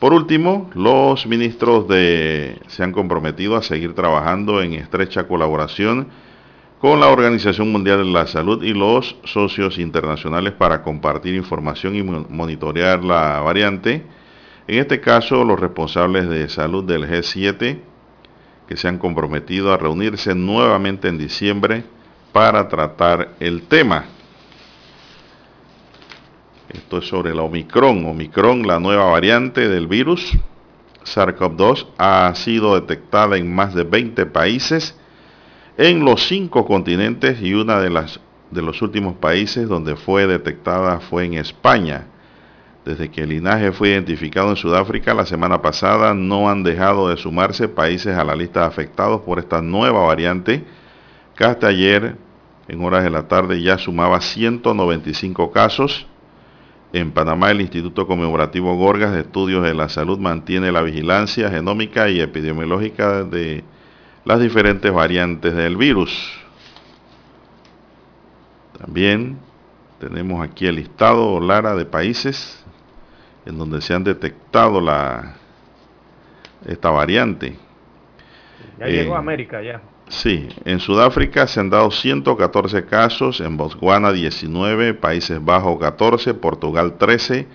Por 0.01 0.13
último, 0.13 0.69
los 0.75 1.29
ministros 1.29 1.87
de, 1.87 2.59
se 2.67 2.83
han 2.83 2.91
comprometido 2.91 3.55
a 3.55 3.63
seguir 3.63 3.95
trabajando 3.95 4.61
en 4.61 4.73
estrecha 4.73 5.29
colaboración 5.29 6.09
con 6.81 6.99
la 6.99 7.07
Organización 7.07 7.71
Mundial 7.71 7.99
de 7.99 8.11
la 8.11 8.27
Salud 8.27 8.65
y 8.65 8.75
los 8.75 9.15
socios 9.23 9.79
internacionales 9.79 10.55
para 10.55 10.83
compartir 10.83 11.37
información 11.37 11.95
y 11.95 12.03
monitorear 12.03 13.05
la 13.05 13.39
variante. 13.39 14.03
En 14.67 14.81
este 14.81 15.01
caso, 15.01 15.45
los 15.45 15.61
responsables 15.61 16.29
de 16.29 16.49
salud 16.49 16.83
del 16.83 17.09
G7, 17.09 17.79
que 18.67 18.77
se 18.77 18.89
han 18.89 18.99
comprometido 18.99 19.73
a 19.73 19.77
reunirse 19.77 20.35
nuevamente 20.35 21.07
en 21.07 21.17
diciembre 21.17 21.85
para 22.33 22.67
tratar 22.67 23.35
el 23.39 23.63
tema. 23.63 24.18
Esto 26.69 26.99
es 26.99 27.09
sobre 27.09 27.35
la 27.35 27.43
Omicron. 27.43 28.05
Omicron, 28.05 28.67
la 28.67 28.79
nueva 28.79 29.07
variante 29.11 29.69
del 29.69 29.87
virus 29.87 30.37
SARS-CoV-2, 31.05 31.87
ha 31.97 32.35
sido 32.35 32.79
detectada 32.79 33.39
en 33.39 33.55
más 33.55 33.75
de 33.75 33.85
20 33.85 34.27
países 34.27 34.95
en 35.79 36.05
los 36.05 36.29
cinco 36.29 36.67
continentes 36.67 37.41
y 37.41 37.55
una 37.55 37.81
de 37.81 37.89
las 37.89 38.21
de 38.51 38.63
los 38.63 38.83
últimos 38.83 39.15
países 39.17 39.69
donde 39.69 39.97
fue 39.97 40.27
detectada 40.27 41.01
fue 41.01 41.25
en 41.25 41.35
España. 41.35 42.07
Desde 42.85 43.11
que 43.11 43.23
el 43.23 43.31
linaje 43.31 43.73
fue 43.73 43.91
identificado 43.91 44.51
en 44.51 44.57
Sudáfrica 44.57 45.13
la 45.13 45.27
semana 45.27 45.61
pasada, 45.61 46.15
no 46.15 46.49
han 46.49 46.63
dejado 46.63 47.09
de 47.09 47.17
sumarse 47.17 47.69
países 47.69 48.17
a 48.17 48.25
la 48.25 48.35
lista 48.35 48.61
de 48.61 48.67
afectados 48.67 49.21
por 49.23 49.39
esta 49.39 49.61
nueva 49.61 50.07
variante, 50.07 50.65
que 51.37 51.45
hasta 51.45 51.69
ayer, 51.69 52.17
en 52.69 52.83
horas 52.83 53.05
de 53.05 53.11
la 53.11 53.29
tarde, 53.29 53.61
ya 53.61 53.77
sumaba 53.77 54.21
195 54.21 55.51
casos 55.51 56.07
en 56.93 57.13
Panamá, 57.13 57.51
el 57.51 57.61
Instituto 57.61 58.07
Conmemorativo 58.07 58.75
Gorgas 58.77 59.13
de 59.13 59.21
Estudios 59.21 59.63
de 59.63 59.75
la 59.75 59.89
Salud 59.89 60.19
mantiene 60.19 60.73
la 60.73 60.83
vigilancia 60.83 61.51
genómica 61.51 62.09
y 62.09 62.21
epidemiológica 62.21 63.25
de 63.25 63.63
las 64.25 64.41
diferentes 64.41 64.93
variantes 64.93 65.55
del 65.55 65.77
virus. 65.77 66.11
También 68.79 69.39
tenemos 69.99 70.43
aquí 70.43 70.67
el 70.67 70.77
listado, 70.77 71.41
Lara, 71.41 71.75
de 71.75 71.85
países 71.85 72.65
en 73.45 73.59
donde 73.59 73.81
se 73.81 73.95
han 73.95 74.05
detectado 74.05 74.81
la, 74.81 75.35
esta 76.67 76.91
variante. 76.91 77.57
Ya 78.79 78.87
llegó 78.87 79.17
a 79.17 79.19
América, 79.19 79.63
ya. 79.63 79.81
Sí, 80.09 80.49
en 80.65 80.81
Sudáfrica 80.81 81.47
se 81.47 81.61
han 81.61 81.69
dado 81.69 81.91
114 81.91 82.87
casos, 82.87 83.41
en 83.41 83.59
Botswana 83.59 84.11
19, 84.11 84.95
Países 84.95 85.45
Bajos 85.45 85.79
14, 85.79 86.33
Portugal 86.33 86.97
13, 86.99 87.47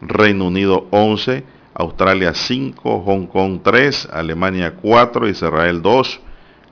Reino 0.00 0.46
Unido 0.46 0.88
11, 0.90 1.44
Australia 1.74 2.34
5, 2.34 3.02
Hong 3.02 3.28
Kong 3.28 3.60
3, 3.62 4.08
Alemania 4.12 4.74
4, 4.74 5.28
Israel 5.28 5.80
2, 5.80 6.20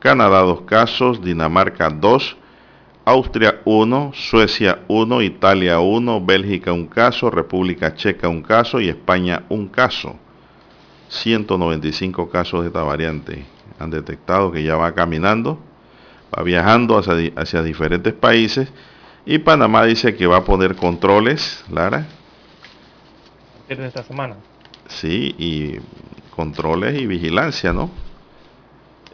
Canadá 0.01 0.41
2 0.41 0.63
casos, 0.63 1.23
Dinamarca 1.23 1.91
2, 1.91 2.37
Austria 3.05 3.61
1, 3.65 4.11
Suecia 4.15 4.81
1, 4.89 5.23
Italia 5.23 5.79
1, 5.79 6.27
Bélgica 6.27 6.73
1 6.73 6.91
caso, 6.91 7.31
República 7.31 7.95
Checa 7.95 8.29
1 8.29 8.43
caso 8.43 8.81
y 8.81 8.89
España 8.89 9.45
1 9.49 9.71
caso. 9.71 10.17
195 11.09 12.29
casos 12.29 12.63
de 12.63 12.67
esta 12.69 12.83
variante 12.83 13.60
han 13.81 13.91
detectado 13.91 14.53
que 14.53 14.63
ya 14.63 14.77
va 14.77 14.93
caminando, 14.93 15.59
va 16.37 16.43
viajando 16.43 16.99
hacia, 16.99 17.63
diferentes 17.63 18.13
países 18.13 18.73
y 19.25 19.39
Panamá 19.39 19.85
dice 19.85 20.15
que 20.15 20.27
va 20.27 20.39
a 20.39 20.45
poner 20.45 20.77
controles, 20.77 21.65
Lara. 21.71 22.07
De 23.69 23.87
esta 23.87 24.03
semana. 24.03 24.37
Sí, 24.89 25.35
y 25.39 25.77
controles 26.35 27.01
y 27.01 27.07
vigilancia, 27.07 27.73
¿no? 27.73 27.91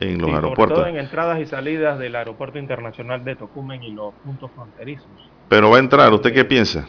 En 0.01 0.21
los 0.21 0.31
aeropuertos. 0.31 0.79
Sobre 0.79 0.91
todo 0.91 0.99
en 0.99 1.05
entradas 1.05 1.41
y 1.41 1.47
salidas 1.47 1.99
del 1.99 2.17
aeropuerto 2.17 2.59
internacional 2.59 3.25
de 3.25 3.37
Tocumen 3.37 3.83
y 3.83 3.93
los 3.93 4.15
puntos 4.25 4.51
fronterizos. 4.55 5.07
Pero 5.49 5.71
va 5.71 5.77
a 5.77 5.81
entrar, 5.81 6.13
¿usted 6.13 6.33
qué 6.33 6.45
piensa? 6.45 6.87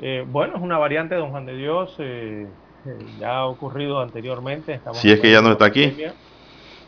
Eh, 0.00 0.24
bueno, 0.26 0.56
es 0.56 0.62
una 0.62 0.78
variante, 0.78 1.14
don 1.16 1.30
Juan 1.30 1.46
de 1.46 1.56
Dios, 1.56 1.94
eh, 1.98 2.46
eh, 2.86 2.98
ya 3.18 3.38
ha 3.38 3.46
ocurrido 3.46 4.00
anteriormente. 4.00 4.80
si 4.94 5.10
es 5.10 5.20
que 5.20 5.30
ya 5.30 5.42
no 5.42 5.52
está 5.52 5.66
aquí. 5.66 5.94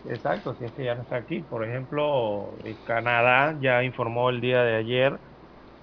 Exacto, 0.05 0.55
si 0.57 0.65
es 0.65 0.73
que 0.75 0.85
ya 0.85 0.95
no 0.97 1.03
está 1.03 1.17
aquí. 1.17 1.43
Por 1.43 1.65
ejemplo, 1.65 2.59
eh, 2.65 2.81
Canadá 2.83 3.57
ya 3.61 3.85
informó 3.85 4.31
el 4.31 4.41
día 4.41 4.63
de 4.65 4.75
ayer 4.75 5.21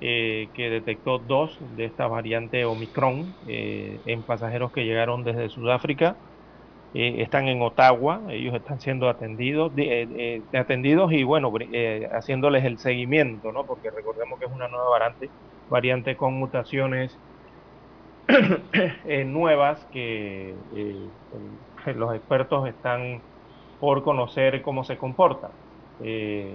eh, 0.01 0.51
que 0.53 0.69
detectó 0.69 1.19
dos 1.19 1.57
de 1.61 1.85
esta 1.85 2.07
variante 2.07 2.65
Omicron 2.65 3.37
eh, 3.47 4.01
en 4.05 4.25
pasajeros 4.25 4.71
que 4.73 4.85
llegaron 4.85 5.23
desde 5.23 5.49
Sudáfrica. 5.49 6.19
están 6.93 7.47
en 7.49 7.61
Ottawa, 7.61 8.23
ellos 8.29 8.55
están 8.55 8.79
siendo 8.79 9.09
atendidos, 9.09 9.73
atendidos 10.53 11.11
y 11.13 11.23
bueno, 11.23 11.51
haciéndoles 12.11 12.65
el 12.65 12.79
seguimiento, 12.79 13.51
¿no? 13.51 13.65
Porque 13.65 13.91
recordemos 13.91 14.39
que 14.39 14.45
es 14.47 14.51
una 14.51 14.67
nueva 14.69 14.89
variante, 14.89 15.33
variante 15.69 16.17
con 16.17 16.35
mutaciones 16.35 17.19
nuevas 19.25 19.85
que 19.91 20.61
los 21.95 22.15
expertos 22.15 22.67
están 22.67 23.23
por 23.79 24.03
conocer 24.03 24.61
cómo 24.61 24.83
se 24.83 24.97
comporta. 24.97 25.49
Eh, 26.03 26.53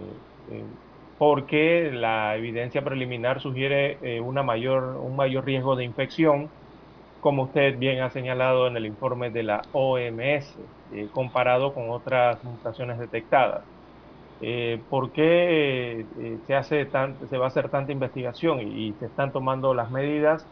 eh, 0.51 0.65
porque 1.19 1.91
la 1.93 2.37
evidencia 2.37 2.85
preliminar 2.85 3.41
sugiere 3.41 3.99
eh, 4.03 4.21
una 4.21 4.43
mayor, 4.43 4.97
un 4.97 5.17
mayor 5.17 5.45
riesgo 5.45 5.77
de 5.77 5.85
infección, 5.85 6.51
como 7.21 7.45
usted 7.45 7.79
bien 7.79 8.03
ha 8.03 8.11
señalado 8.11 8.67
en 8.67 8.77
el 8.77 8.87
informe 8.87 9.31
de 9.31 9.43
la 9.45 9.63
OMS, 9.73 10.59
comparado 11.13 11.73
con 11.75 11.91
otras 11.91 12.43
mutaciones 12.45 12.99
detectadas. 12.99 13.65
¿Por 14.89 15.13
qué 15.13 16.07
se, 16.47 16.55
hace 16.55 16.91
se 17.31 17.39
va 17.39 17.45
a 17.47 17.49
hacer 17.49 17.71
tanta 17.71 17.93
investigación 17.93 18.61
y, 18.61 18.89
y, 18.89 18.93
se 18.95 19.07
están 19.07 19.33
tomando 19.33 19.73
las 19.75 19.91
medidas? 19.91 20.47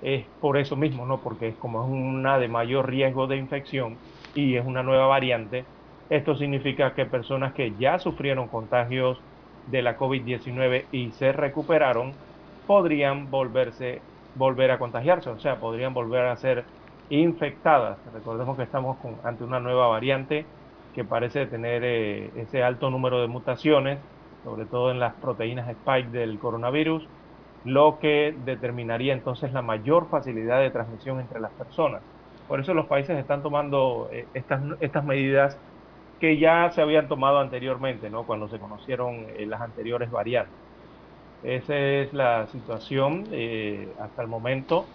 Es 0.00 0.26
por 0.40 0.56
eso 0.58 0.76
mismo, 0.76 1.06
¿no? 1.06 1.22
Porque 1.22 1.56
como 1.58 1.84
es 1.84 1.90
una 1.90 2.38
de 2.38 2.48
mayor 2.48 2.88
riesgo 2.88 3.26
de 3.26 3.36
infección 3.36 3.98
y 4.34 4.56
es 4.56 4.64
una 4.66 4.82
nueva 4.82 5.06
variante, 5.06 5.68
esto 6.10 6.34
significa 6.36 6.94
que 6.94 7.06
personas 7.06 7.52
que 7.52 7.74
ya 7.78 7.98
sufrieron 7.98 8.48
contagios 8.48 9.20
de 9.66 9.82
la 9.82 9.98
COVID-19 9.98 10.84
y 10.92 11.10
se 11.12 11.32
recuperaron 11.32 12.12
podrían 12.66 13.30
volverse 13.30 14.00
volver 14.34 14.70
a 14.70 14.78
contagiarse, 14.78 15.30
o 15.30 15.38
sea, 15.38 15.56
podrían 15.56 15.92
volver 15.92 16.26
a 16.26 16.36
ser 16.36 16.64
infectadas. 17.10 17.98
Recordemos 18.14 18.56
que 18.56 18.62
estamos 18.62 18.96
ante 19.24 19.44
una 19.44 19.60
nueva 19.60 19.88
variante 19.88 20.46
que 20.94 21.04
parece 21.04 21.46
tener 21.46 21.82
eh, 21.84 22.30
ese 22.36 22.62
alto 22.62 22.90
número 22.90 23.20
de 23.20 23.26
mutaciones, 23.26 23.98
sobre 24.44 24.64
todo 24.64 24.90
en 24.90 25.00
las 25.00 25.14
proteínas 25.14 25.68
spike 25.68 26.10
del 26.10 26.38
coronavirus, 26.38 27.06
lo 27.64 27.98
que 27.98 28.34
determinaría 28.44 29.12
entonces 29.12 29.52
la 29.52 29.62
mayor 29.62 30.08
facilidad 30.08 30.60
de 30.60 30.70
transmisión 30.70 31.20
entre 31.20 31.40
las 31.40 31.50
personas. 31.52 32.02
Por 32.46 32.60
eso 32.60 32.72
los 32.72 32.86
países 32.86 33.18
están 33.18 33.42
tomando 33.42 34.08
eh, 34.12 34.26
estas, 34.34 34.62
estas 34.80 35.04
medidas 35.04 35.58
que 36.18 36.38
ya 36.38 36.70
se 36.70 36.82
habían 36.82 37.08
tomado 37.08 37.38
anteriormente, 37.38 38.10
¿no? 38.10 38.26
Cuando 38.26 38.48
se 38.48 38.58
conocieron 38.58 39.26
eh, 39.36 39.46
las 39.46 39.60
anteriores 39.60 40.10
variantes. 40.10 40.54
Esa 41.42 41.76
es 41.76 42.12
la 42.12 42.48
situación 42.48 43.28
eh, 43.30 43.94
hasta 44.00 44.22
el 44.22 44.28
momento, 44.28 44.92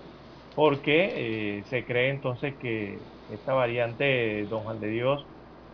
porque 0.56 1.60
eh, 1.60 1.64
se 1.66 1.86
cree 1.86 2.10
entonces 2.10 2.56
que 2.58 3.00
esta 3.30 3.54
variante, 3.54 4.46
don 4.48 4.64
Juan 4.64 4.80
de 4.80 4.90
Dios, 4.90 5.26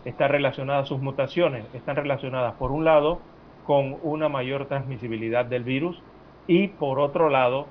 está 0.03 0.27
relacionada, 0.27 0.85
sus 0.85 1.01
mutaciones 1.01 1.73
están 1.73 1.95
relacionadas, 1.95 2.55
por 2.55 2.71
un 2.71 2.85
lado, 2.85 3.27
con 3.63 3.97
una 4.01 4.29
mayor 4.29 4.67
transmisibilidad 4.67 5.45
del 5.45 5.63
virus 5.63 6.03
y 6.47 6.69
por 6.69 6.99
otro 6.99 7.29
lado, 7.29 7.67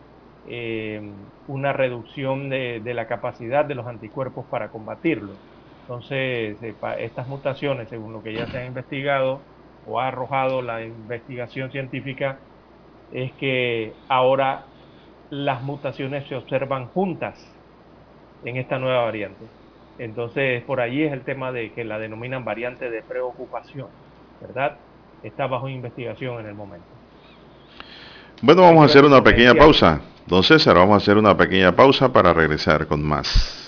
una 1.46 1.72
reducción 1.72 2.48
de 2.48 2.94
la 2.94 3.06
capacidad 3.06 3.64
de 3.64 3.74
los 3.74 3.86
anticuerpos 3.86 4.46
para 4.48 4.70
combatirlo. 4.70 5.40
Entonces, 5.88 6.58
estas 6.98 7.26
mutaciones, 7.28 7.88
según 7.88 8.12
lo 8.12 8.22
que 8.22 8.34
ya 8.34 8.46
se 8.48 8.58
ha 8.58 8.66
investigado 8.66 9.40
o 9.86 9.98
ha 9.98 10.08
arrojado 10.08 10.60
la 10.60 10.82
investigación 10.82 11.70
científica, 11.70 12.40
es 13.10 13.32
que 13.32 13.94
ahora 14.06 14.66
las 15.30 15.62
mutaciones 15.62 16.28
se 16.28 16.36
observan 16.36 16.88
juntas 16.88 17.42
en 18.44 18.58
esta 18.58 18.78
nueva 18.78 19.04
variante. 19.04 19.46
Entonces, 19.98 20.62
por 20.64 20.82
ahí 20.82 21.04
es 21.04 21.12
el 21.14 21.22
tema 21.22 21.52
de 21.52 21.72
que 21.72 21.84
la 21.84 21.98
denominan 21.98 22.44
variante 22.44 22.90
de 22.90 23.00
preocupación, 23.00 23.86
¿verdad? 24.42 24.76
Está 25.22 25.46
bajo 25.46 25.70
investigación 25.70 26.38
en 26.40 26.48
el 26.48 26.54
momento. 26.54 26.86
Bueno, 28.42 28.60
vamos 28.60 28.82
a 28.82 28.84
hacer 28.84 29.06
una 29.06 29.24
pequeña 29.24 29.54
pausa. 29.54 30.02
Don 30.26 30.42
César, 30.42 30.76
vamos 30.76 30.92
a 30.92 30.96
hacer 30.98 31.16
una 31.16 31.34
pequeña 31.34 31.74
pausa 31.74 32.12
para 32.12 32.34
regresar 32.34 32.86
con 32.86 33.02
más. 33.02 33.67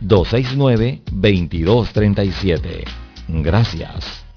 269-2237. 0.00 2.84
Gracias. 3.28 4.27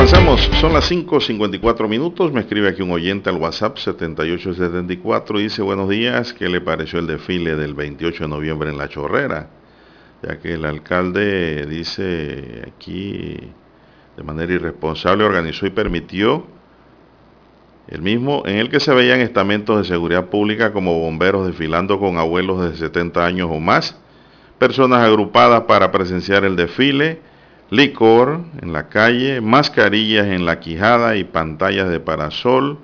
Avanzamos, 0.00 0.40
son 0.58 0.72
las 0.72 0.90
5.54 0.90 1.86
minutos, 1.86 2.32
me 2.32 2.40
escribe 2.40 2.70
aquí 2.70 2.80
un 2.80 2.90
oyente 2.90 3.28
al 3.28 3.36
WhatsApp 3.36 3.76
7874 3.76 5.38
y 5.38 5.42
dice 5.42 5.60
buenos 5.60 5.90
días, 5.90 6.32
¿qué 6.32 6.48
le 6.48 6.62
pareció 6.62 7.00
el 7.00 7.06
desfile 7.06 7.54
del 7.54 7.74
28 7.74 8.24
de 8.24 8.30
noviembre 8.30 8.70
en 8.70 8.78
La 8.78 8.88
Chorrera? 8.88 9.50
Ya 10.22 10.38
que 10.38 10.54
el 10.54 10.64
alcalde 10.64 11.66
dice 11.66 12.62
aquí 12.66 13.36
de 14.16 14.22
manera 14.22 14.54
irresponsable 14.54 15.22
organizó 15.22 15.66
y 15.66 15.70
permitió 15.70 16.46
el 17.86 18.00
mismo 18.00 18.42
en 18.46 18.56
el 18.56 18.70
que 18.70 18.80
se 18.80 18.94
veían 18.94 19.20
estamentos 19.20 19.76
de 19.76 19.84
seguridad 19.84 20.30
pública 20.30 20.72
como 20.72 20.98
bomberos 20.98 21.46
desfilando 21.46 22.00
con 22.00 22.16
abuelos 22.16 22.62
de 22.62 22.74
70 22.74 23.22
años 23.22 23.50
o 23.52 23.60
más, 23.60 24.00
personas 24.58 25.02
agrupadas 25.02 25.64
para 25.64 25.92
presenciar 25.92 26.46
el 26.46 26.56
desfile, 26.56 27.20
licor 27.70 28.40
en 28.60 28.72
la 28.72 28.88
calle, 28.88 29.40
mascarillas 29.40 30.26
en 30.26 30.44
la 30.44 30.58
quijada 30.58 31.16
y 31.16 31.24
pantallas 31.24 31.88
de 31.88 32.00
parasol. 32.00 32.78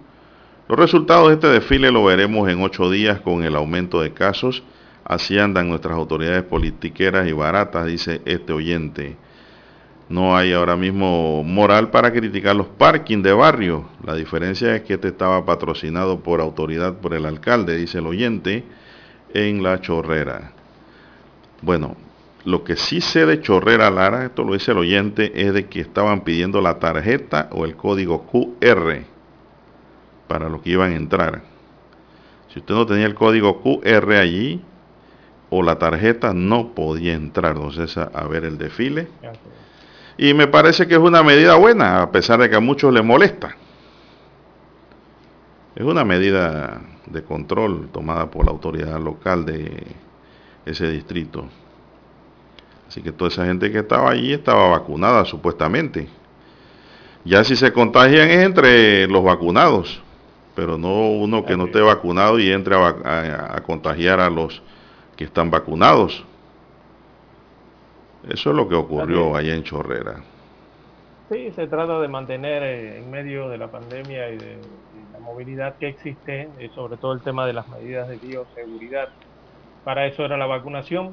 Los 0.68 0.78
resultados 0.78 1.28
de 1.28 1.34
este 1.34 1.48
desfile 1.48 1.90
lo 1.90 2.04
veremos 2.04 2.48
en 2.48 2.62
ocho 2.62 2.90
días 2.90 3.20
con 3.20 3.44
el 3.44 3.56
aumento 3.56 4.00
de 4.00 4.12
casos. 4.12 4.62
Así 5.04 5.38
andan 5.38 5.68
nuestras 5.68 5.96
autoridades 5.96 6.42
politiqueras 6.44 7.28
y 7.28 7.32
baratas, 7.32 7.86
dice 7.86 8.22
este 8.24 8.52
oyente. 8.52 9.16
No 10.08 10.36
hay 10.36 10.52
ahora 10.52 10.76
mismo 10.76 11.42
moral 11.42 11.90
para 11.90 12.12
criticar 12.12 12.54
los 12.54 12.68
parking 12.68 13.22
de 13.22 13.32
barrio. 13.32 13.88
La 14.04 14.14
diferencia 14.14 14.74
es 14.76 14.82
que 14.82 14.94
este 14.94 15.08
estaba 15.08 15.44
patrocinado 15.44 16.20
por 16.20 16.40
autoridad 16.40 16.94
por 16.94 17.14
el 17.14 17.26
alcalde, 17.26 17.76
dice 17.76 17.98
el 17.98 18.06
oyente, 18.06 18.64
en 19.34 19.64
la 19.64 19.80
chorrera. 19.80 20.52
Bueno, 21.60 21.96
lo 22.46 22.62
que 22.62 22.76
sí 22.76 23.00
sé 23.00 23.26
de 23.26 23.40
Chorrera 23.40 23.90
Lara, 23.90 24.24
esto 24.24 24.44
lo 24.44 24.52
dice 24.52 24.70
el 24.70 24.78
oyente, 24.78 25.32
es 25.34 25.52
de 25.52 25.66
que 25.66 25.80
estaban 25.80 26.20
pidiendo 26.20 26.60
la 26.60 26.78
tarjeta 26.78 27.48
o 27.50 27.64
el 27.64 27.74
código 27.74 28.24
QR 28.26 29.02
para 30.28 30.48
los 30.48 30.62
que 30.62 30.70
iban 30.70 30.92
a 30.92 30.96
entrar. 30.96 31.42
Si 32.48 32.60
usted 32.60 32.72
no 32.72 32.86
tenía 32.86 33.06
el 33.06 33.16
código 33.16 33.60
QR 33.60 34.12
allí 34.12 34.62
o 35.50 35.60
la 35.64 35.80
tarjeta, 35.80 36.32
no 36.32 36.72
podía 36.72 37.14
entrar, 37.14 37.56
entonces 37.56 37.98
a, 37.98 38.28
ver 38.28 38.44
el 38.44 38.58
desfile. 38.58 39.08
Y 40.16 40.32
me 40.32 40.46
parece 40.46 40.86
que 40.86 40.94
es 40.94 41.00
una 41.00 41.24
medida 41.24 41.56
buena, 41.56 42.00
a 42.00 42.12
pesar 42.12 42.38
de 42.38 42.48
que 42.48 42.54
a 42.54 42.60
muchos 42.60 42.94
les 42.94 43.04
molesta. 43.04 43.56
Es 45.74 45.84
una 45.84 46.04
medida 46.04 46.80
de 47.06 47.24
control 47.24 47.88
tomada 47.92 48.30
por 48.30 48.44
la 48.44 48.52
autoridad 48.52 49.00
local 49.00 49.44
de 49.44 49.84
ese 50.64 50.88
distrito. 50.92 51.48
Así 52.88 53.02
que 53.02 53.12
toda 53.12 53.28
esa 53.28 53.46
gente 53.46 53.70
que 53.70 53.78
estaba 53.78 54.10
allí 54.10 54.32
estaba 54.32 54.68
vacunada 54.68 55.24
supuestamente. 55.24 56.08
Ya 57.24 57.42
si 57.42 57.56
se 57.56 57.72
contagian 57.72 58.30
es 58.30 58.44
entre 58.44 59.08
los 59.08 59.24
vacunados, 59.24 60.00
pero 60.54 60.78
no 60.78 61.10
uno 61.10 61.44
que 61.44 61.56
no 61.56 61.66
esté 61.66 61.80
vacunado 61.80 62.38
y 62.38 62.50
entre 62.50 62.76
a, 62.76 63.60
contagiar 63.66 64.20
a 64.20 64.30
los 64.30 64.62
que 65.16 65.24
están 65.24 65.50
vacunados. 65.50 66.24
Eso 68.28 68.50
es 68.50 68.56
lo 68.56 68.68
que 68.68 68.74
ocurrió 68.74 69.36
allá 69.36 69.54
en 69.54 69.62
Chorrera. 69.62 70.22
Sí, 71.30 71.50
se 71.56 71.66
trata 71.66 72.00
de 72.00 72.06
mantener 72.06 72.62
eh, 72.62 72.98
en 72.98 73.10
medio 73.10 73.48
de 73.48 73.58
la 73.58 73.68
pandemia 73.68 74.30
y 74.30 74.38
de, 74.38 74.58
la 75.12 75.18
movilidad 75.18 75.76
que 75.76 75.88
existe, 75.88 76.48
y 76.60 76.68
sobre 76.68 76.96
todo 76.96 77.12
el 77.12 77.20
tema 77.20 77.46
de 77.46 77.52
las 77.52 77.68
medidas 77.68 78.08
de 78.08 78.16
bioseguridad. 78.16 79.08
Para 79.84 80.06
eso 80.06 80.24
era 80.24 80.36
la 80.36 80.46
vacunación, 80.46 81.12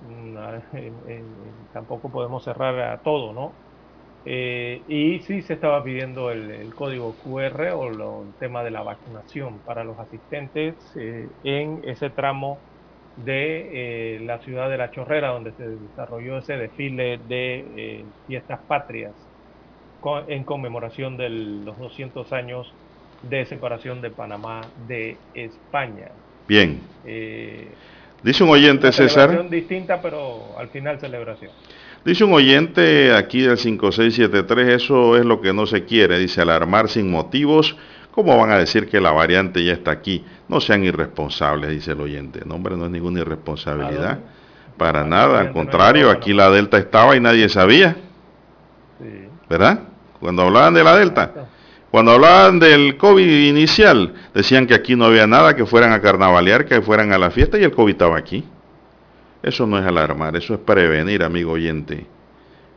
tampoco 1.72 2.10
podemos 2.10 2.44
cerrar 2.44 2.78
a 2.80 3.02
todo, 3.02 3.32
¿no? 3.32 3.56
Eh, 4.28 4.82
y 4.88 5.20
sí 5.20 5.42
se 5.42 5.54
estaba 5.54 5.84
pidiendo 5.84 6.32
el, 6.32 6.74
código 6.74 7.16
QR 7.16 7.70
o 7.74 8.24
el 8.24 8.34
tema 8.38 8.64
de 8.64 8.72
la 8.72 8.82
vacunación 8.82 9.62
para 9.62 9.84
los 9.84 10.00
asistentes 10.00 10.90
eh, 10.96 11.30
en 11.44 11.80
ese 11.84 12.10
tramo 12.10 12.64
de 13.14 14.16
eh, 14.16 14.20
la 14.20 14.40
ciudad 14.40 14.68
de 14.68 14.78
La 14.78 14.90
Chorrera, 14.90 15.28
donde 15.28 15.52
se 15.52 15.64
desarrolló 15.64 16.38
ese 16.38 16.56
desfile 16.56 17.18
de 17.18 18.10
fiestas 18.26 18.60
patrias 18.66 19.14
en 20.28 20.44
conmemoración 20.44 21.16
de 21.16 21.30
los 21.30 21.78
200 21.78 22.32
años 22.32 22.74
de 23.22 23.46
separación 23.46 24.02
de 24.02 24.10
Panamá 24.10 24.60
de 24.74 25.20
España. 25.34 26.10
Bien. 26.48 26.80
Dice 28.26 28.42
un 28.42 28.50
oyente, 28.50 28.90
César. 28.90 29.48
distinta, 29.48 30.02
pero 30.02 30.58
al 30.58 30.66
final 30.66 30.98
celebración. 30.98 31.52
Dice 32.04 32.24
un 32.24 32.32
oyente 32.32 33.14
aquí 33.14 33.42
del 33.42 33.56
5673, 33.56 34.82
eso 34.82 35.16
es 35.16 35.24
lo 35.24 35.40
que 35.40 35.52
no 35.52 35.64
se 35.64 35.84
quiere, 35.84 36.18
dice 36.18 36.42
alarmar 36.42 36.88
sin 36.88 37.08
motivos. 37.08 37.76
¿Cómo 38.10 38.36
van 38.36 38.50
a 38.50 38.58
decir 38.58 38.88
que 38.88 39.00
la 39.00 39.12
variante 39.12 39.62
ya 39.62 39.74
está 39.74 39.92
aquí? 39.92 40.24
No 40.48 40.60
sean 40.60 40.82
irresponsables, 40.82 41.70
dice 41.70 41.92
el 41.92 42.00
oyente. 42.00 42.40
No, 42.44 42.56
hombre, 42.56 42.76
no 42.76 42.86
es 42.86 42.90
ninguna 42.90 43.20
irresponsabilidad. 43.20 44.18
Para 44.76 45.04
nada, 45.04 45.38
al 45.38 45.52
contrario, 45.52 46.10
aquí 46.10 46.32
la 46.32 46.50
Delta 46.50 46.78
estaba 46.78 47.14
y 47.14 47.20
nadie 47.20 47.48
sabía. 47.48 47.94
¿Verdad? 49.48 49.82
Cuando 50.18 50.42
hablaban 50.42 50.74
de 50.74 50.82
la 50.82 50.96
Delta. 50.96 51.32
Cuando 51.90 52.12
hablaban 52.12 52.58
del 52.58 52.96
COVID 52.96 53.48
inicial, 53.48 54.12
decían 54.34 54.66
que 54.66 54.74
aquí 54.74 54.96
no 54.96 55.06
había 55.06 55.26
nada, 55.26 55.54
que 55.54 55.64
fueran 55.66 55.92
a 55.92 56.00
carnavalear, 56.00 56.66
que 56.66 56.82
fueran 56.82 57.12
a 57.12 57.18
la 57.18 57.30
fiesta 57.30 57.58
y 57.58 57.62
el 57.62 57.72
COVID 57.72 57.92
estaba 57.92 58.18
aquí. 58.18 58.44
Eso 59.42 59.66
no 59.66 59.78
es 59.78 59.86
alarmar, 59.86 60.36
eso 60.36 60.54
es 60.54 60.60
prevenir, 60.60 61.22
amigo 61.22 61.52
oyente. 61.52 62.06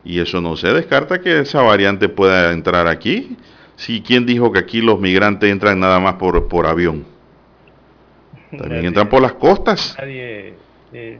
Y 0.04 0.20
eso 0.20 0.40
no 0.40 0.56
se 0.56 0.72
descarta 0.72 1.20
que 1.20 1.40
esa 1.40 1.60
variante 1.62 2.08
pueda 2.08 2.52
entrar 2.52 2.86
aquí. 2.86 3.36
Si 3.76 4.00
quién 4.02 4.24
dijo 4.24 4.52
que 4.52 4.60
aquí 4.60 4.80
los 4.80 5.00
migrantes 5.00 5.50
entran 5.50 5.80
nada 5.80 5.98
más 6.00 6.14
por, 6.14 6.48
por 6.48 6.66
avión. 6.66 7.04
También 8.56 8.86
entran 8.86 9.08
por 9.08 9.22
las 9.22 9.34
costas, 9.34 9.96
eh, 10.02 10.54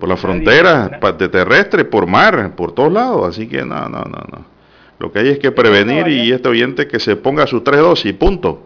por 0.00 0.08
las 0.08 0.18
fronteras 0.18 0.90
de 1.18 1.28
terrestre, 1.28 1.84
por 1.84 2.06
mar, 2.06 2.54
por 2.56 2.72
todos 2.72 2.92
lados. 2.92 3.28
Así 3.28 3.46
que 3.46 3.64
no, 3.64 3.88
no, 3.88 4.02
no, 4.04 4.24
no. 4.30 4.49
Lo 5.00 5.10
que 5.10 5.18
hay 5.18 5.28
es 5.30 5.38
que 5.38 5.50
prevenir 5.50 6.06
y 6.08 6.30
este 6.30 6.46
oyente 6.50 6.86
que 6.86 7.00
se 7.00 7.16
ponga 7.16 7.46
sus 7.46 7.64
tres 7.64 7.80
dosis, 7.80 8.12
punto. 8.12 8.62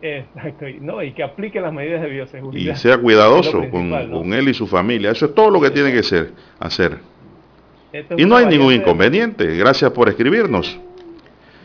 Exacto, 0.00 0.64
no, 0.80 1.02
y 1.02 1.12
que 1.12 1.22
aplique 1.22 1.60
las 1.60 1.74
medidas 1.74 2.00
de 2.00 2.08
bioseguridad. 2.08 2.74
Y 2.74 2.76
sea 2.76 2.96
cuidadoso 2.96 3.62
con, 3.70 4.32
él 4.32 4.48
y 4.48 4.54
su 4.54 4.66
familia. 4.66 5.10
Eso 5.10 5.26
es 5.26 5.34
todo 5.34 5.50
lo 5.50 5.60
que 5.60 5.70
tiene 5.70 5.92
que 5.92 6.02
ser, 6.02 6.32
hacer. 6.58 6.98
Y 8.16 8.24
no 8.24 8.36
hay 8.36 8.46
ningún 8.46 8.72
inconveniente. 8.72 9.54
Gracias 9.58 9.90
por 9.90 10.08
escribirnos. 10.08 10.80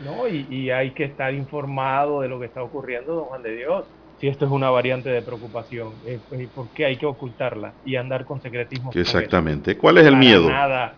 No, 0.04 0.28
y, 0.28 0.46
y, 0.50 0.70
hay 0.70 0.90
que 0.90 1.04
estar 1.04 1.32
informado 1.32 2.20
de 2.20 2.28
lo 2.28 2.38
que 2.38 2.44
está 2.44 2.62
ocurriendo, 2.62 3.14
don 3.14 3.24
Juan 3.24 3.42
de 3.42 3.56
Dios. 3.56 3.84
Si 4.20 4.28
esto 4.28 4.44
es 4.44 4.50
una 4.50 4.68
variante 4.68 5.08
de 5.08 5.22
preocupación, 5.22 5.92
eh, 6.06 6.18
pues, 6.28 6.46
¿por 6.48 6.68
qué 6.68 6.84
hay 6.84 6.96
que 6.96 7.06
ocultarla 7.06 7.72
y 7.86 7.96
andar 7.96 8.26
con 8.26 8.42
secretismo? 8.42 8.90
Exactamente. 8.94 9.78
¿Cuál 9.78 9.98
es 9.98 10.06
el 10.06 10.16
miedo? 10.16 10.48
Nada, 10.48 10.94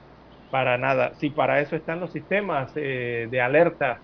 para 0.51 0.79
nada. 0.79 1.15
Si 1.15 1.31
para 1.31 1.61
eso 1.61 1.77
están 1.77 2.01
los 2.01 2.13
sistemas 2.13 2.73
eh, 2.77 3.29
de 3.31 3.41
alerta. 3.41 4.03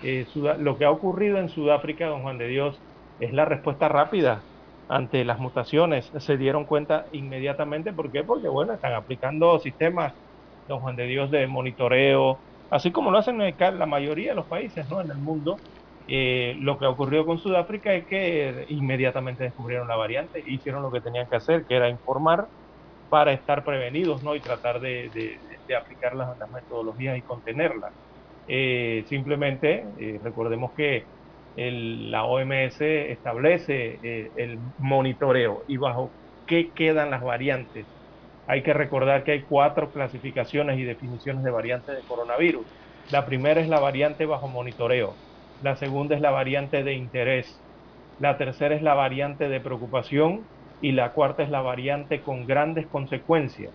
Eh, 0.00 0.26
lo 0.58 0.78
que 0.78 0.84
ha 0.84 0.90
ocurrido 0.90 1.38
en 1.38 1.48
Sudáfrica, 1.48 2.06
don 2.06 2.22
Juan 2.22 2.38
de 2.38 2.48
Dios, 2.48 2.82
es 3.18 3.32
la 3.32 3.44
respuesta 3.44 3.88
rápida 3.88 4.42
ante 4.88 5.24
las 5.24 5.38
mutaciones. 5.40 6.10
Se 6.18 6.36
dieron 6.36 6.64
cuenta 6.66 7.06
inmediatamente. 7.12 7.92
¿Por 7.92 8.10
qué? 8.12 8.24
Porque, 8.24 8.48
bueno, 8.48 8.72
están 8.74 8.94
aplicando 8.94 9.58
sistemas, 9.58 10.14
don 10.66 10.80
Juan 10.80 10.96
de 10.96 11.06
Dios, 11.06 11.30
de 11.30 11.46
monitoreo, 11.48 12.38
así 12.70 12.92
como 12.92 13.10
lo 13.10 13.18
hacen 13.18 13.40
en 13.42 13.78
la 13.78 13.86
mayoría 13.86 14.30
de 14.30 14.36
los 14.36 14.46
países 14.46 14.88
¿no? 14.88 15.00
en 15.00 15.10
el 15.10 15.18
mundo. 15.18 15.56
Eh, 16.06 16.56
lo 16.60 16.78
que 16.78 16.86
ocurrió 16.86 17.26
con 17.26 17.38
Sudáfrica 17.38 17.92
es 17.92 18.06
que 18.06 18.64
inmediatamente 18.68 19.44
descubrieron 19.44 19.88
la 19.88 19.96
variante, 19.96 20.42
hicieron 20.46 20.82
lo 20.82 20.90
que 20.90 21.02
tenían 21.02 21.28
que 21.28 21.36
hacer, 21.36 21.66
que 21.66 21.76
era 21.76 21.90
informar 21.90 22.48
para 23.08 23.32
estar 23.32 23.64
prevenidos 23.64 24.22
¿no? 24.22 24.34
y 24.34 24.40
tratar 24.40 24.80
de 24.80 25.10
de 25.10 25.40
aplicar 25.76 26.14
las, 26.14 26.36
metodologías 26.50 27.16
y 27.16 27.22
contenerlas. 27.22 27.92
Eh, 28.46 29.04
simplemente 29.08 29.84
eh, 29.98 30.20
recordemos 30.22 30.72
que 30.72 31.04
la 31.56 32.24
OMS 32.24 32.80
establece 32.80 33.98
eh, 34.02 34.30
el 34.36 34.58
monitoreo 34.78 35.64
y 35.66 35.76
bajo 35.76 36.10
qué 36.46 36.70
quedan 36.70 37.10
las 37.10 37.22
variantes. 37.22 37.84
Hay 38.46 38.62
que 38.62 38.72
recordar 38.72 39.24
que 39.24 39.32
hay 39.32 39.42
cuatro 39.42 39.90
clasificaciones 39.90 40.78
y 40.78 40.84
definiciones 40.84 41.42
de 41.42 41.50
variantes 41.50 41.96
de 41.96 42.02
coronavirus. 42.02 42.64
La 43.10 43.26
primera 43.26 43.60
es 43.60 43.68
la 43.68 43.80
variante 43.80 44.24
bajo 44.24 44.48
monitoreo, 44.48 45.14
la 45.62 45.76
segunda 45.76 46.14
es 46.14 46.20
la 46.20 46.30
variante 46.30 46.84
de 46.84 46.94
interés, 46.94 47.60
la 48.20 48.36
tercera 48.36 48.74
es 48.74 48.82
la 48.82 48.94
variante 48.94 49.48
de 49.48 49.60
preocupación 49.60 50.46
y 50.80 50.92
la 50.92 51.12
cuarta 51.12 51.42
es 51.42 51.50
la 51.50 51.62
variante 51.62 52.22
con 52.22 52.46
grandes 52.46 52.86
consecuencias. 52.86 53.72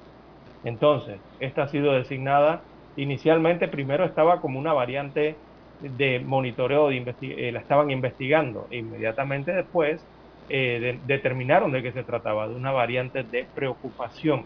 Entonces, 0.63 1.19
esta 1.39 1.63
ha 1.63 1.67
sido 1.67 1.93
designada 1.93 2.61
inicialmente, 2.95 3.67
primero 3.67 4.05
estaba 4.05 4.39
como 4.39 4.59
una 4.59 4.73
variante 4.73 5.35
de 5.79 6.19
monitoreo, 6.19 6.87
de 6.89 7.15
eh, 7.21 7.51
la 7.51 7.59
estaban 7.59 7.91
investigando, 7.91 8.67
e 8.71 8.77
inmediatamente 8.77 9.51
después 9.51 10.01
eh, 10.49 10.99
determinaron 11.05 11.71
de 11.71 11.81
qué 11.81 11.91
se 11.91 12.03
trataba, 12.03 12.47
de 12.47 12.55
una 12.55 12.71
variante 12.71 13.23
de 13.23 13.45
preocupación. 13.53 14.45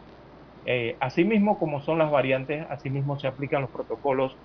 Eh, 0.65 0.97
asimismo, 0.99 1.59
como 1.59 1.81
son 1.81 1.99
las 1.99 2.11
variantes, 2.11 2.65
asimismo 2.69 3.19
se 3.19 3.27
aplican 3.27 3.61
los 3.61 3.71
protocolos 3.71 4.35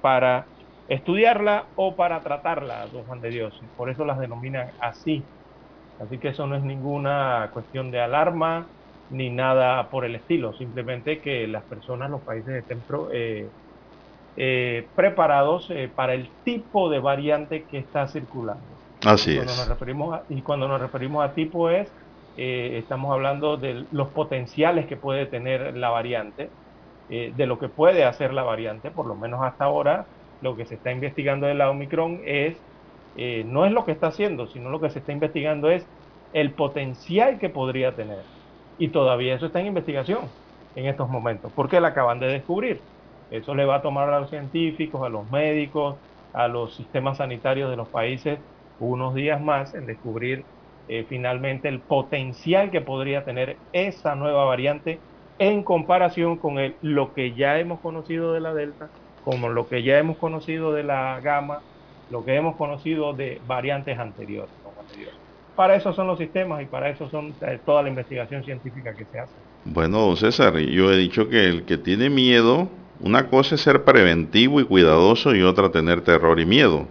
para 0.00 0.46
estudiarla 0.88 1.66
o 1.74 1.94
para 1.94 2.22
tratarla, 2.22 2.86
don 2.86 3.04
Juan 3.04 3.20
de 3.20 3.30
Dios. 3.30 3.60
Por 3.76 3.90
eso 3.90 4.04
las 4.04 4.18
denominan 4.18 4.72
así. 4.78 5.22
Así 5.98 6.18
que 6.18 6.28
eso 6.28 6.46
no 6.46 6.56
es 6.56 6.62
ninguna 6.62 7.50
cuestión 7.52 7.90
de 7.90 8.00
alarma, 8.00 8.66
ni 9.12 9.28
nada 9.28 9.88
por 9.90 10.04
el 10.04 10.14
estilo, 10.14 10.54
simplemente 10.54 11.20
que 11.20 11.46
las 11.46 11.62
personas, 11.64 12.10
los 12.10 12.22
países 12.22 12.54
estén 12.54 12.82
eh, 13.12 13.46
eh, 14.36 14.86
preparados 14.96 15.70
eh, 15.70 15.90
para 15.94 16.14
el 16.14 16.28
tipo 16.44 16.88
de 16.88 16.98
variante 16.98 17.64
que 17.64 17.78
está 17.78 18.08
circulando. 18.08 18.64
Así 19.04 19.36
es. 19.36 19.44
Nos 19.44 19.68
referimos 19.68 20.20
y 20.30 20.40
cuando 20.40 20.66
nos 20.66 20.80
referimos 20.80 21.24
a 21.24 21.34
tipo 21.34 21.68
es, 21.68 21.92
estamos 22.36 23.12
hablando 23.12 23.58
de 23.58 23.84
los 23.92 24.08
potenciales 24.08 24.86
que 24.86 24.96
puede 24.96 25.26
tener 25.26 25.76
la 25.76 25.90
variante, 25.90 26.48
de 27.10 27.46
lo 27.46 27.58
que 27.58 27.68
puede 27.68 28.04
hacer 28.04 28.32
la 28.32 28.42
variante, 28.42 28.90
por 28.90 29.04
lo 29.04 29.14
menos 29.14 29.42
hasta 29.42 29.64
ahora, 29.64 30.06
lo 30.40 30.56
que 30.56 30.64
se 30.64 30.76
está 30.76 30.92
investigando 30.92 31.46
de 31.46 31.52
la 31.52 31.68
Omicron 31.68 32.22
es, 32.24 32.56
no 33.44 33.66
es 33.66 33.72
lo 33.72 33.84
que 33.84 33.92
está 33.92 34.06
haciendo, 34.06 34.46
sino 34.46 34.70
lo 34.70 34.80
que 34.80 34.88
se 34.88 35.00
está 35.00 35.12
investigando 35.12 35.68
es 35.68 35.84
el 36.32 36.52
potencial 36.52 37.38
que 37.38 37.50
podría 37.50 37.94
tener. 37.94 38.22
Y 38.82 38.88
todavía 38.88 39.36
eso 39.36 39.46
está 39.46 39.60
en 39.60 39.66
investigación 39.66 40.22
en 40.74 40.86
estos 40.86 41.08
momentos, 41.08 41.52
porque 41.54 41.80
la 41.80 41.88
acaban 41.88 42.18
de 42.18 42.26
descubrir. 42.26 42.80
Eso 43.30 43.54
le 43.54 43.64
va 43.64 43.76
a 43.76 43.82
tomar 43.82 44.12
a 44.12 44.18
los 44.18 44.28
científicos, 44.28 45.06
a 45.06 45.08
los 45.08 45.30
médicos, 45.30 45.94
a 46.32 46.48
los 46.48 46.74
sistemas 46.74 47.18
sanitarios 47.18 47.70
de 47.70 47.76
los 47.76 47.86
países 47.86 48.40
unos 48.80 49.14
días 49.14 49.40
más 49.40 49.72
en 49.74 49.86
descubrir 49.86 50.44
eh, 50.88 51.06
finalmente 51.08 51.68
el 51.68 51.78
potencial 51.78 52.72
que 52.72 52.80
podría 52.80 53.24
tener 53.24 53.56
esa 53.72 54.16
nueva 54.16 54.46
variante 54.46 54.98
en 55.38 55.62
comparación 55.62 56.36
con 56.36 56.56
lo 56.80 57.14
que 57.14 57.34
ya 57.34 57.60
hemos 57.60 57.78
conocido 57.78 58.32
de 58.32 58.40
la 58.40 58.52
Delta, 58.52 58.90
como 59.22 59.48
lo 59.48 59.68
que 59.68 59.84
ya 59.84 59.96
hemos 60.00 60.16
conocido 60.16 60.72
de 60.72 60.82
la 60.82 61.20
Gamma, 61.20 61.60
lo 62.10 62.24
que 62.24 62.34
hemos 62.34 62.56
conocido 62.56 63.12
de 63.12 63.40
variantes 63.46 64.00
anteriores 64.00 64.52
para 65.56 65.76
eso 65.76 65.92
son 65.92 66.06
los 66.06 66.18
sistemas 66.18 66.62
y 66.62 66.66
para 66.66 66.88
eso 66.88 67.08
son 67.10 67.34
eh, 67.42 67.58
toda 67.64 67.82
la 67.82 67.88
investigación 67.88 68.44
científica 68.44 68.94
que 68.94 69.04
se 69.04 69.18
hace. 69.18 69.32
Bueno, 69.64 69.98
don 69.98 70.16
César, 70.16 70.56
yo 70.58 70.92
he 70.92 70.96
dicho 70.96 71.28
que 71.28 71.48
el 71.48 71.64
que 71.64 71.78
tiene 71.78 72.10
miedo, 72.10 72.68
una 73.00 73.28
cosa 73.28 73.54
es 73.54 73.60
ser 73.60 73.84
preventivo 73.84 74.60
y 74.60 74.64
cuidadoso 74.64 75.34
y 75.34 75.42
otra 75.42 75.70
tener 75.70 76.00
terror 76.00 76.40
y 76.40 76.46
miedo. 76.46 76.88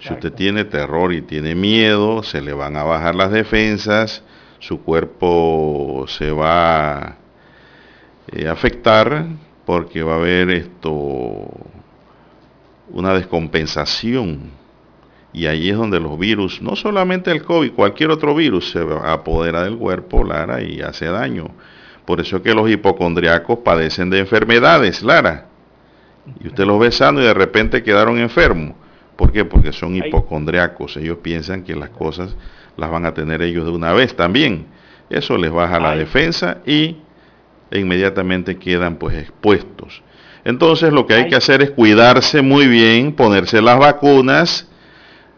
Si 0.00 0.12
usted 0.12 0.32
tiene 0.32 0.64
terror 0.64 1.12
y 1.12 1.22
tiene 1.22 1.54
miedo, 1.54 2.22
se 2.22 2.42
le 2.42 2.52
van 2.52 2.76
a 2.76 2.82
bajar 2.82 3.14
las 3.14 3.30
defensas, 3.30 4.22
su 4.58 4.82
cuerpo 4.82 6.06
se 6.08 6.32
va 6.32 6.98
a 6.98 7.16
eh, 8.32 8.48
afectar 8.48 9.26
porque 9.64 10.02
va 10.02 10.14
a 10.14 10.16
haber 10.16 10.50
esto 10.50 11.48
una 12.90 13.14
descompensación 13.14 14.50
y 15.36 15.44
ahí 15.44 15.68
es 15.68 15.76
donde 15.76 16.00
los 16.00 16.18
virus, 16.18 16.62
no 16.62 16.76
solamente 16.76 17.30
el 17.30 17.42
COVID, 17.42 17.72
cualquier 17.72 18.10
otro 18.10 18.34
virus 18.34 18.70
se 18.70 18.80
apodera 19.04 19.64
del 19.64 19.76
cuerpo, 19.76 20.24
Lara, 20.24 20.62
y 20.62 20.80
hace 20.80 21.04
daño. 21.04 21.50
Por 22.06 22.22
eso 22.22 22.36
es 22.36 22.42
que 22.42 22.54
los 22.54 22.70
hipocondriacos 22.70 23.58
padecen 23.58 24.08
de 24.08 24.20
enfermedades, 24.20 25.02
Lara. 25.02 25.48
Y 26.40 26.46
usted 26.46 26.64
los 26.64 26.80
ve 26.80 26.90
sanos 26.90 27.20
y 27.20 27.26
de 27.26 27.34
repente 27.34 27.82
quedaron 27.82 28.16
enfermos. 28.16 28.76
¿Por 29.14 29.30
qué? 29.30 29.44
Porque 29.44 29.74
son 29.74 29.94
hipocondriacos. 29.94 30.96
Ellos 30.96 31.18
piensan 31.18 31.64
que 31.64 31.76
las 31.76 31.90
cosas 31.90 32.34
las 32.78 32.90
van 32.90 33.04
a 33.04 33.12
tener 33.12 33.42
ellos 33.42 33.66
de 33.66 33.72
una 33.72 33.92
vez 33.92 34.16
también. 34.16 34.64
Eso 35.10 35.36
les 35.36 35.52
baja 35.52 35.78
la 35.78 35.94
defensa 35.94 36.62
y 36.64 36.96
inmediatamente 37.70 38.56
quedan 38.56 38.96
pues 38.96 39.18
expuestos. 39.18 40.02
Entonces 40.44 40.94
lo 40.94 41.06
que 41.06 41.12
hay 41.12 41.28
que 41.28 41.36
hacer 41.36 41.60
es 41.60 41.72
cuidarse 41.72 42.40
muy 42.40 42.66
bien, 42.68 43.12
ponerse 43.12 43.60
las 43.60 43.78
vacunas, 43.78 44.70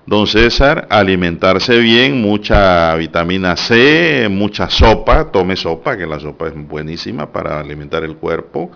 Don 0.09 0.27
César, 0.27 0.87
alimentarse 0.89 1.79
bien, 1.81 2.23
mucha 2.23 2.95
vitamina 2.95 3.57
C, 3.57 4.27
mucha 4.31 4.71
sopa, 4.71 5.31
tome 5.31 5.55
sopa, 5.55 5.99
que 5.99 6.07
la 6.07 6.19
sopa 6.19 6.47
es 6.49 6.55
buenísima 6.67 7.31
para 7.31 7.61
alimentar 7.61 8.03
el 8.05 8.17
cuerpo. 8.17 8.71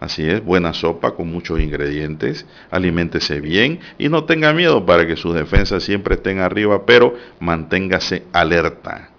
Así 0.00 0.26
es, 0.26 0.42
buena 0.42 0.72
sopa 0.72 1.10
con 1.10 1.30
muchos 1.30 1.60
ingredientes, 1.60 2.46
aliméntese 2.70 3.42
bien 3.42 3.80
y 3.98 4.08
no 4.08 4.24
tenga 4.24 4.54
miedo 4.54 4.86
para 4.86 5.06
que 5.06 5.16
sus 5.16 5.34
defensas 5.34 5.82
siempre 5.82 6.14
estén 6.14 6.38
arriba, 6.38 6.86
pero 6.86 7.12
manténgase 7.40 8.22
alerta, 8.32 9.10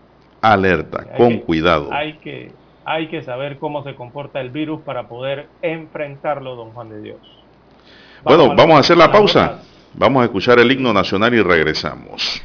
alerta, 0.42 1.14
con 1.16 1.42
cuidado. 1.42 1.90
Hay 1.92 2.14
que, 2.24 2.52
hay 2.86 3.08
que 3.10 3.22
saber 3.22 3.60
cómo 3.60 3.84
se 3.84 3.94
comporta 3.94 4.42
el 4.42 4.50
virus 4.50 4.82
para 4.82 5.08
poder 5.08 5.48
enfrentarlo, 5.62 6.56
don 6.56 6.72
Juan 6.72 6.90
de 6.90 7.02
Dios. 7.02 7.20
bueno, 8.24 8.56
vamos 8.56 8.78
a 8.78 8.80
hacer 8.80 8.98
la 8.98 9.12
pausa. 9.12 9.62
Vamos 9.94 10.22
a 10.22 10.26
escuchar 10.26 10.60
el 10.60 10.72
himno 10.72 10.94
nacional 10.94 11.34
y 11.34 11.42
regresamos. 11.42 12.42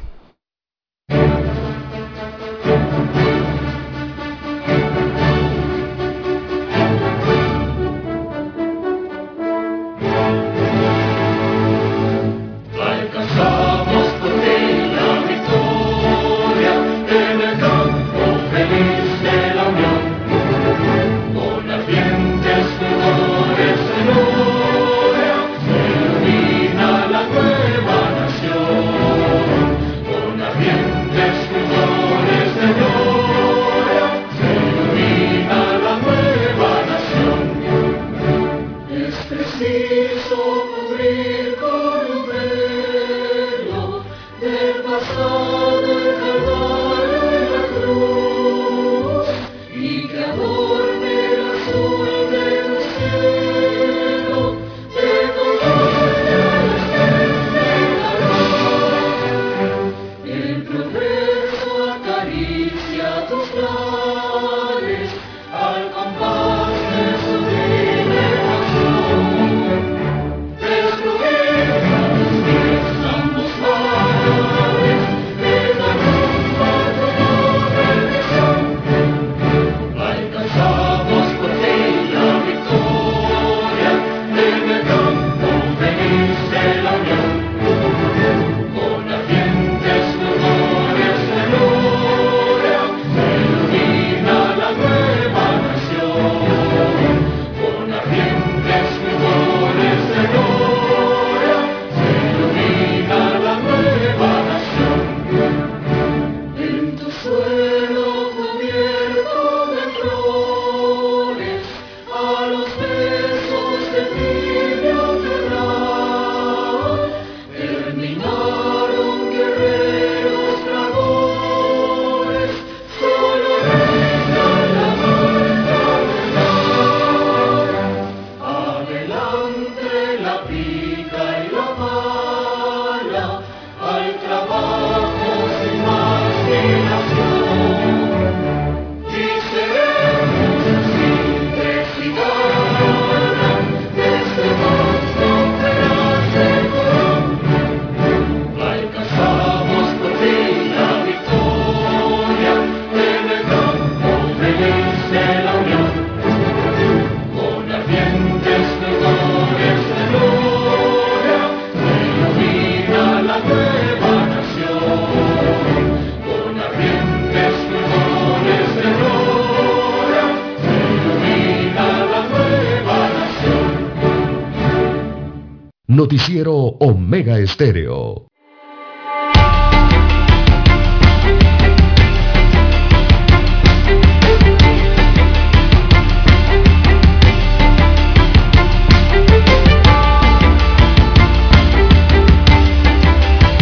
Noticiero 175.97 176.53
Omega 176.53 177.39
Estéreo. 177.39 178.27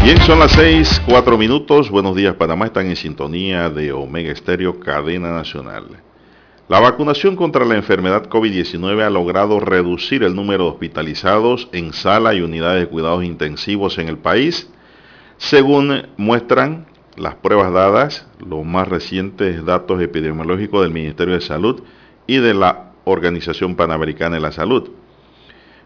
Bien, 0.03 0.21
son 0.23 0.39
las 0.39 0.51
seis, 0.51 1.01
cuatro 1.07 1.37
minutos. 1.37 1.89
Buenos 1.89 2.17
días, 2.17 2.35
Panamá. 2.35 2.65
Están 2.65 2.87
en 2.87 2.97
sintonía 2.97 3.69
de 3.69 3.93
Omega 3.93 4.33
Estéreo, 4.33 4.77
cadena 4.81 5.31
nacional. 5.31 5.85
La 6.67 6.79
vacunación 6.79 7.35
contra 7.35 7.63
la 7.63 7.75
enfermedad 7.75 8.27
COVID-19 8.27 9.03
ha 9.03 9.11
logrado 9.11 9.59
reducir 9.59 10.23
el 10.23 10.35
número 10.35 10.63
de 10.63 10.69
hospitalizados 10.71 11.69
en 11.73 11.93
sala 11.93 12.33
y 12.33 12.41
unidades 12.41 12.81
de 12.81 12.87
cuidados 12.87 13.23
intensivos 13.23 13.99
en 13.99 14.07
el 14.07 14.17
país, 14.17 14.67
según 15.37 16.07
muestran 16.17 16.87
las 17.17 17.35
pruebas 17.35 17.71
dadas, 17.71 18.27
los 18.39 18.65
más 18.65 18.87
recientes 18.87 19.63
datos 19.63 20.01
epidemiológicos 20.01 20.81
del 20.81 20.91
Ministerio 20.91 21.35
de 21.35 21.41
Salud 21.41 21.83
y 22.25 22.37
de 22.37 22.55
la 22.55 22.93
Organización 23.03 23.75
Panamericana 23.75 24.37
de 24.37 24.41
la 24.41 24.51
Salud. 24.51 24.89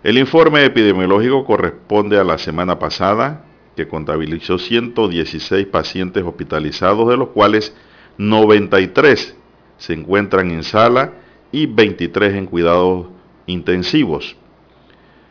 El 0.01 0.17
informe 0.17 0.63
epidemiológico 0.63 1.43
corresponde 1.43 2.17
a 2.17 2.23
la 2.23 2.37
semana 2.37 2.79
pasada, 2.79 3.43
que 3.75 3.89
contabilizó 3.89 4.57
116 4.57 5.67
pacientes 5.67 6.23
hospitalizados, 6.23 7.09
de 7.09 7.17
los 7.17 7.29
cuales 7.29 7.75
93 8.17 9.38
se 9.79 9.93
encuentran 9.93 10.51
en 10.51 10.63
sala 10.63 11.13
y 11.51 11.65
23 11.65 12.35
en 12.35 12.45
cuidados 12.45 13.07
intensivos. 13.47 14.35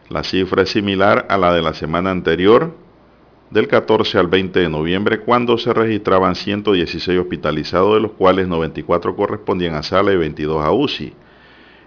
La 0.09 0.25
cifra 0.25 0.63
es 0.63 0.71
similar 0.71 1.27
a 1.29 1.37
la 1.37 1.53
de 1.53 1.63
la 1.63 1.75
semana 1.75 2.11
anterior, 2.11 2.75
del 3.51 3.69
14 3.69 4.19
al 4.19 4.27
20 4.27 4.61
de 4.61 4.69
noviembre, 4.69 5.21
cuando 5.21 5.57
se 5.57 5.73
registraban 5.73 6.35
116 6.35 7.19
hospitalizados, 7.19 7.95
de 7.95 8.01
los 8.01 8.13
cuales 8.13 8.49
94 8.49 9.15
correspondían 9.17 9.75
a 9.75 9.83
sala 9.83 10.13
y 10.13 10.17
22 10.17 10.65
a 10.65 10.73
UCI. 10.73 11.13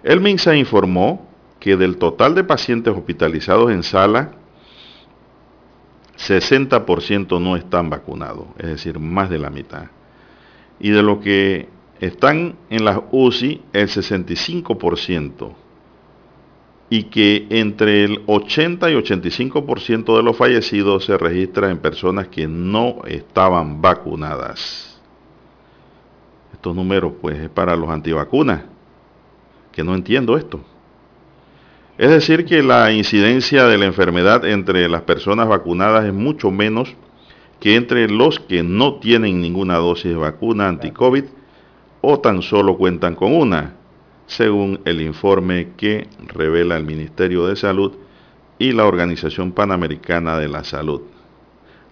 El 0.02 0.20
MINSA 0.20 0.56
informó 0.56 1.28
que 1.60 1.76
del 1.76 1.98
total 1.98 2.34
de 2.34 2.42
pacientes 2.42 2.94
hospitalizados 2.94 3.70
en 3.70 3.84
sala, 3.84 4.32
60% 6.18 7.40
no 7.40 7.56
están 7.56 7.90
vacunados, 7.90 8.46
es 8.58 8.66
decir, 8.66 8.98
más 8.98 9.30
de 9.30 9.38
la 9.38 9.50
mitad. 9.50 9.84
Y 10.80 10.90
de 10.90 11.02
lo 11.02 11.20
que 11.20 11.68
están 12.02 12.56
en 12.68 12.84
las 12.84 12.98
UCI 13.12 13.62
el 13.72 13.88
65% 13.88 15.52
y 16.90 17.04
que 17.04 17.46
entre 17.48 18.02
el 18.02 18.22
80 18.26 18.90
y 18.90 18.94
85% 18.94 20.16
de 20.16 20.22
los 20.24 20.36
fallecidos 20.36 21.04
se 21.04 21.16
registra 21.16 21.70
en 21.70 21.78
personas 21.78 22.26
que 22.26 22.48
no 22.48 23.02
estaban 23.06 23.80
vacunadas. 23.80 25.00
Estos 26.52 26.74
números 26.74 27.12
pues 27.20 27.38
es 27.38 27.48
para 27.48 27.76
los 27.76 27.88
antivacunas, 27.88 28.64
que 29.70 29.84
no 29.84 29.94
entiendo 29.94 30.36
esto. 30.36 30.60
Es 31.98 32.10
decir 32.10 32.44
que 32.44 32.64
la 32.64 32.90
incidencia 32.90 33.66
de 33.66 33.78
la 33.78 33.86
enfermedad 33.86 34.44
entre 34.44 34.88
las 34.88 35.02
personas 35.02 35.46
vacunadas 35.46 36.04
es 36.04 36.12
mucho 36.12 36.50
menos 36.50 36.96
que 37.60 37.76
entre 37.76 38.08
los 38.08 38.40
que 38.40 38.64
no 38.64 38.94
tienen 38.96 39.40
ninguna 39.40 39.76
dosis 39.76 40.10
de 40.10 40.16
vacuna 40.16 40.66
anti-COVID 40.66 41.26
o 42.02 42.20
tan 42.20 42.42
solo 42.42 42.76
cuentan 42.76 43.14
con 43.14 43.32
una, 43.32 43.76
según 44.26 44.80
el 44.84 45.00
informe 45.00 45.72
que 45.76 46.08
revela 46.26 46.76
el 46.76 46.84
Ministerio 46.84 47.46
de 47.46 47.56
Salud 47.56 47.94
y 48.58 48.72
la 48.72 48.84
Organización 48.84 49.52
Panamericana 49.52 50.38
de 50.38 50.48
la 50.48 50.64
Salud 50.64 51.02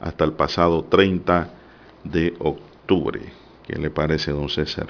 hasta 0.00 0.24
el 0.24 0.32
pasado 0.32 0.84
30 0.84 1.48
de 2.04 2.34
octubre. 2.40 3.20
¿Qué 3.66 3.76
le 3.76 3.90
parece, 3.90 4.32
don 4.32 4.48
César? 4.48 4.88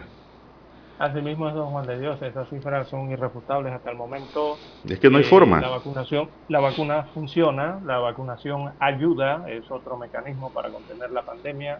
Asimismo 0.98 1.48
es 1.48 1.54
don 1.54 1.70
Juan 1.70 1.86
de 1.86 1.98
Dios, 1.98 2.20
esas 2.20 2.48
cifras 2.48 2.88
son 2.88 3.10
irrefutables 3.10 3.72
hasta 3.72 3.90
el 3.90 3.96
momento. 3.96 4.58
Es 4.86 4.98
que 5.00 5.10
no 5.10 5.18
hay 5.18 5.24
forma. 5.24 5.60
La 5.60 5.68
vacunación, 5.68 6.28
la 6.48 6.60
vacuna 6.60 7.04
funciona, 7.14 7.80
la 7.84 7.98
vacunación 7.98 8.72
ayuda, 8.78 9.44
es 9.48 9.70
otro 9.70 9.96
mecanismo 9.96 10.50
para 10.52 10.68
contener 10.68 11.10
la 11.10 11.22
pandemia 11.22 11.78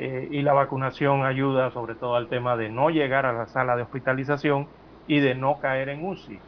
eh, 0.00 0.28
y 0.30 0.42
la 0.42 0.52
vacunación 0.52 1.24
ayuda 1.24 1.72
sobre 1.72 1.96
todo 1.96 2.14
al 2.14 2.28
tema 2.28 2.56
de 2.56 2.68
no 2.68 2.88
llegar 2.88 3.26
a 3.26 3.32
la 3.32 3.48
sala 3.48 3.74
de 3.74 3.82
hospitalización 3.82 4.68
y 5.08 5.18
de 5.18 5.34
no 5.34 5.58
caer 5.58 5.88
en 5.88 6.06
UCI. 6.06 6.38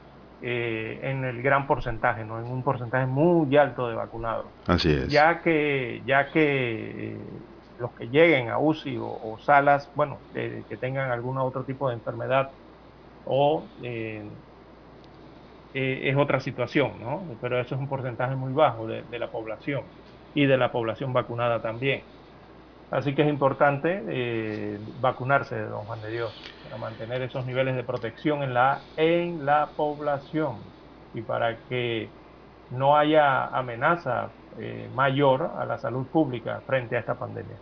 Eh, 0.42 1.00
en 1.02 1.24
el 1.24 1.42
gran 1.42 1.66
porcentaje, 1.66 2.24
¿no? 2.24 2.38
en 2.38 2.46
un 2.46 2.62
porcentaje 2.62 3.06
muy 3.06 3.54
alto 3.56 3.88
de 3.88 3.96
vacunados. 3.96 4.46
Así 4.68 4.90
es. 4.90 5.08
Ya 5.08 5.42
que, 5.42 6.00
ya 6.06 6.30
que 6.30 7.14
eh, 7.14 7.18
los 7.76 7.92
que 7.92 8.08
lleguen 8.08 8.50
a 8.50 8.58
UCI 8.60 8.98
o, 9.00 9.36
salas, 9.40 9.90
bueno, 9.94 10.20
que 10.32 10.78
tengan 10.80 11.10
algún 11.10 11.36
otro 11.38 11.64
tipo 11.64 11.88
de 11.88 11.96
enfermedad 11.96 12.52
o 13.24 13.64
es 15.72 16.16
otra 16.16 16.38
situación, 16.38 17.00
¿no? 17.00 17.36
Pero 17.40 17.60
eso 17.60 17.74
es 17.74 17.80
un 17.80 17.88
porcentaje 17.88 18.36
muy 18.36 18.52
bajo 18.52 18.86
de 18.86 19.18
la 19.18 19.30
población 19.30 19.82
y 20.32 20.46
de 20.46 20.56
la 20.56 20.70
población 20.70 21.12
vacunada 21.12 21.60
también. 21.60 22.04
Así 22.90 23.14
que 23.14 23.22
es 23.22 23.28
importante 23.28 24.02
eh, 24.08 24.78
vacunarse, 25.00 25.56
don 25.56 25.84
Juan 25.84 26.02
de 26.02 26.10
Dios, 26.10 26.32
para 26.64 26.76
mantener 26.76 27.22
esos 27.22 27.46
niveles 27.46 27.76
de 27.76 27.84
protección 27.84 28.42
en 28.42 28.52
la, 28.52 28.80
en 28.96 29.46
la 29.46 29.68
población 29.76 30.56
y 31.14 31.20
para 31.22 31.56
que 31.68 32.08
no 32.70 32.96
haya 32.96 33.46
amenaza 33.46 34.30
eh, 34.58 34.88
mayor 34.94 35.50
a 35.58 35.64
la 35.64 35.78
salud 35.78 36.06
pública 36.06 36.62
frente 36.66 36.96
a 36.96 37.00
esta 37.00 37.14
pandemia. 37.14 37.56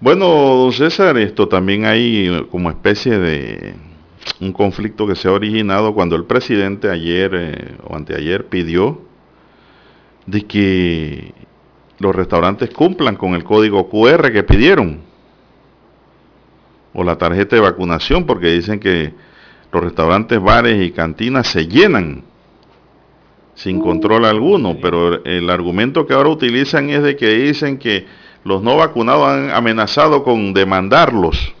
Bueno, 0.00 0.26
don 0.26 0.72
César, 0.72 1.18
esto 1.18 1.46
también 1.46 1.84
hay 1.84 2.46
como 2.50 2.70
especie 2.70 3.18
de 3.18 3.74
un 4.40 4.52
conflicto 4.54 5.06
que 5.06 5.14
se 5.14 5.28
ha 5.28 5.32
originado 5.32 5.92
cuando 5.92 6.16
el 6.16 6.24
presidente 6.24 6.88
ayer 6.88 7.34
eh, 7.34 7.76
o 7.84 7.96
anteayer 7.96 8.46
pidió 8.46 9.02
de 10.24 10.46
que 10.46 11.34
los 12.00 12.14
restaurantes 12.16 12.70
cumplan 12.70 13.14
con 13.14 13.34
el 13.34 13.44
código 13.44 13.88
QR 13.88 14.32
que 14.32 14.42
pidieron. 14.42 15.02
O 16.92 17.04
la 17.04 17.16
tarjeta 17.16 17.54
de 17.54 17.62
vacunación 17.62 18.24
porque 18.24 18.48
dicen 18.48 18.80
que 18.80 19.12
los 19.70 19.84
restaurantes, 19.84 20.40
bares 20.42 20.82
y 20.82 20.90
cantinas 20.90 21.46
se 21.46 21.68
llenan 21.68 22.24
sin 23.54 23.80
control 23.80 24.24
alguno, 24.24 24.78
pero 24.80 25.22
el 25.24 25.50
argumento 25.50 26.06
que 26.06 26.14
ahora 26.14 26.30
utilizan 26.30 26.88
es 26.88 27.02
de 27.02 27.16
que 27.16 27.28
dicen 27.28 27.78
que 27.78 28.06
los 28.42 28.62
no 28.62 28.76
vacunados 28.76 29.28
han 29.28 29.50
amenazado 29.50 30.24
con 30.24 30.54
demandarlos, 30.54 31.54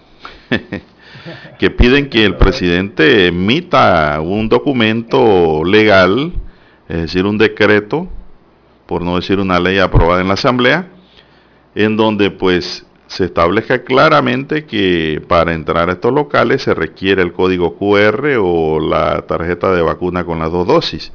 que 1.58 1.70
piden 1.70 2.08
que 2.08 2.24
el 2.24 2.36
presidente 2.36 3.26
emita 3.26 4.18
un 4.22 4.48
documento 4.48 5.62
legal, 5.62 6.32
es 6.88 7.02
decir, 7.02 7.26
un 7.26 7.36
decreto, 7.36 8.08
por 8.90 9.02
no 9.02 9.14
decir 9.14 9.38
una 9.38 9.60
ley 9.60 9.78
aprobada 9.78 10.20
en 10.20 10.26
la 10.26 10.34
Asamblea, 10.34 10.88
en 11.76 11.96
donde 11.96 12.32
pues 12.32 12.84
se 13.06 13.26
establezca 13.26 13.84
claramente 13.84 14.66
que 14.66 15.22
para 15.28 15.54
entrar 15.54 15.88
a 15.88 15.92
estos 15.92 16.12
locales 16.12 16.62
se 16.62 16.74
requiere 16.74 17.22
el 17.22 17.32
código 17.32 17.76
QR 17.76 18.36
o 18.40 18.80
la 18.80 19.22
tarjeta 19.28 19.70
de 19.70 19.80
vacuna 19.80 20.24
con 20.24 20.40
las 20.40 20.50
dos 20.50 20.66
dosis. 20.66 21.12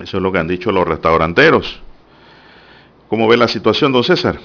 Eso 0.00 0.16
es 0.16 0.22
lo 0.24 0.32
que 0.32 0.38
han 0.40 0.48
dicho 0.48 0.72
los 0.72 0.88
restauranteros. 0.88 1.80
¿Cómo 3.06 3.28
ve 3.28 3.36
la 3.36 3.46
situación, 3.46 3.92
don 3.92 4.02
César? 4.02 4.40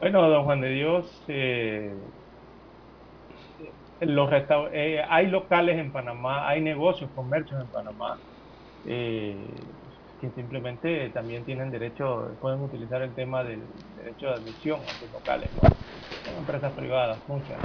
Bueno, 0.00 0.28
don 0.28 0.44
Juan 0.44 0.60
de 0.60 0.70
Dios, 0.72 1.22
eh, 1.26 1.94
los 4.00 4.30
eh, 4.74 5.02
hay 5.08 5.28
locales 5.28 5.78
en 5.78 5.90
Panamá, 5.90 6.46
hay 6.46 6.60
negocios, 6.60 7.08
comercios 7.14 7.62
en 7.62 7.66
Panamá 7.68 8.18
eh, 8.86 9.34
que 10.20 10.30
simplemente 10.30 11.10
también 11.10 11.44
tienen 11.44 11.70
derecho, 11.70 12.36
pueden 12.40 12.60
utilizar 12.60 13.02
el 13.02 13.14
tema 13.14 13.44
del 13.44 13.68
derecho 13.94 14.26
de 14.26 14.34
admisión 14.34 14.80
a 14.80 14.98
sus 14.98 15.10
locales, 15.10 15.50
Son 16.24 16.36
empresas 16.38 16.72
privadas, 16.72 17.18
muchas. 17.28 17.58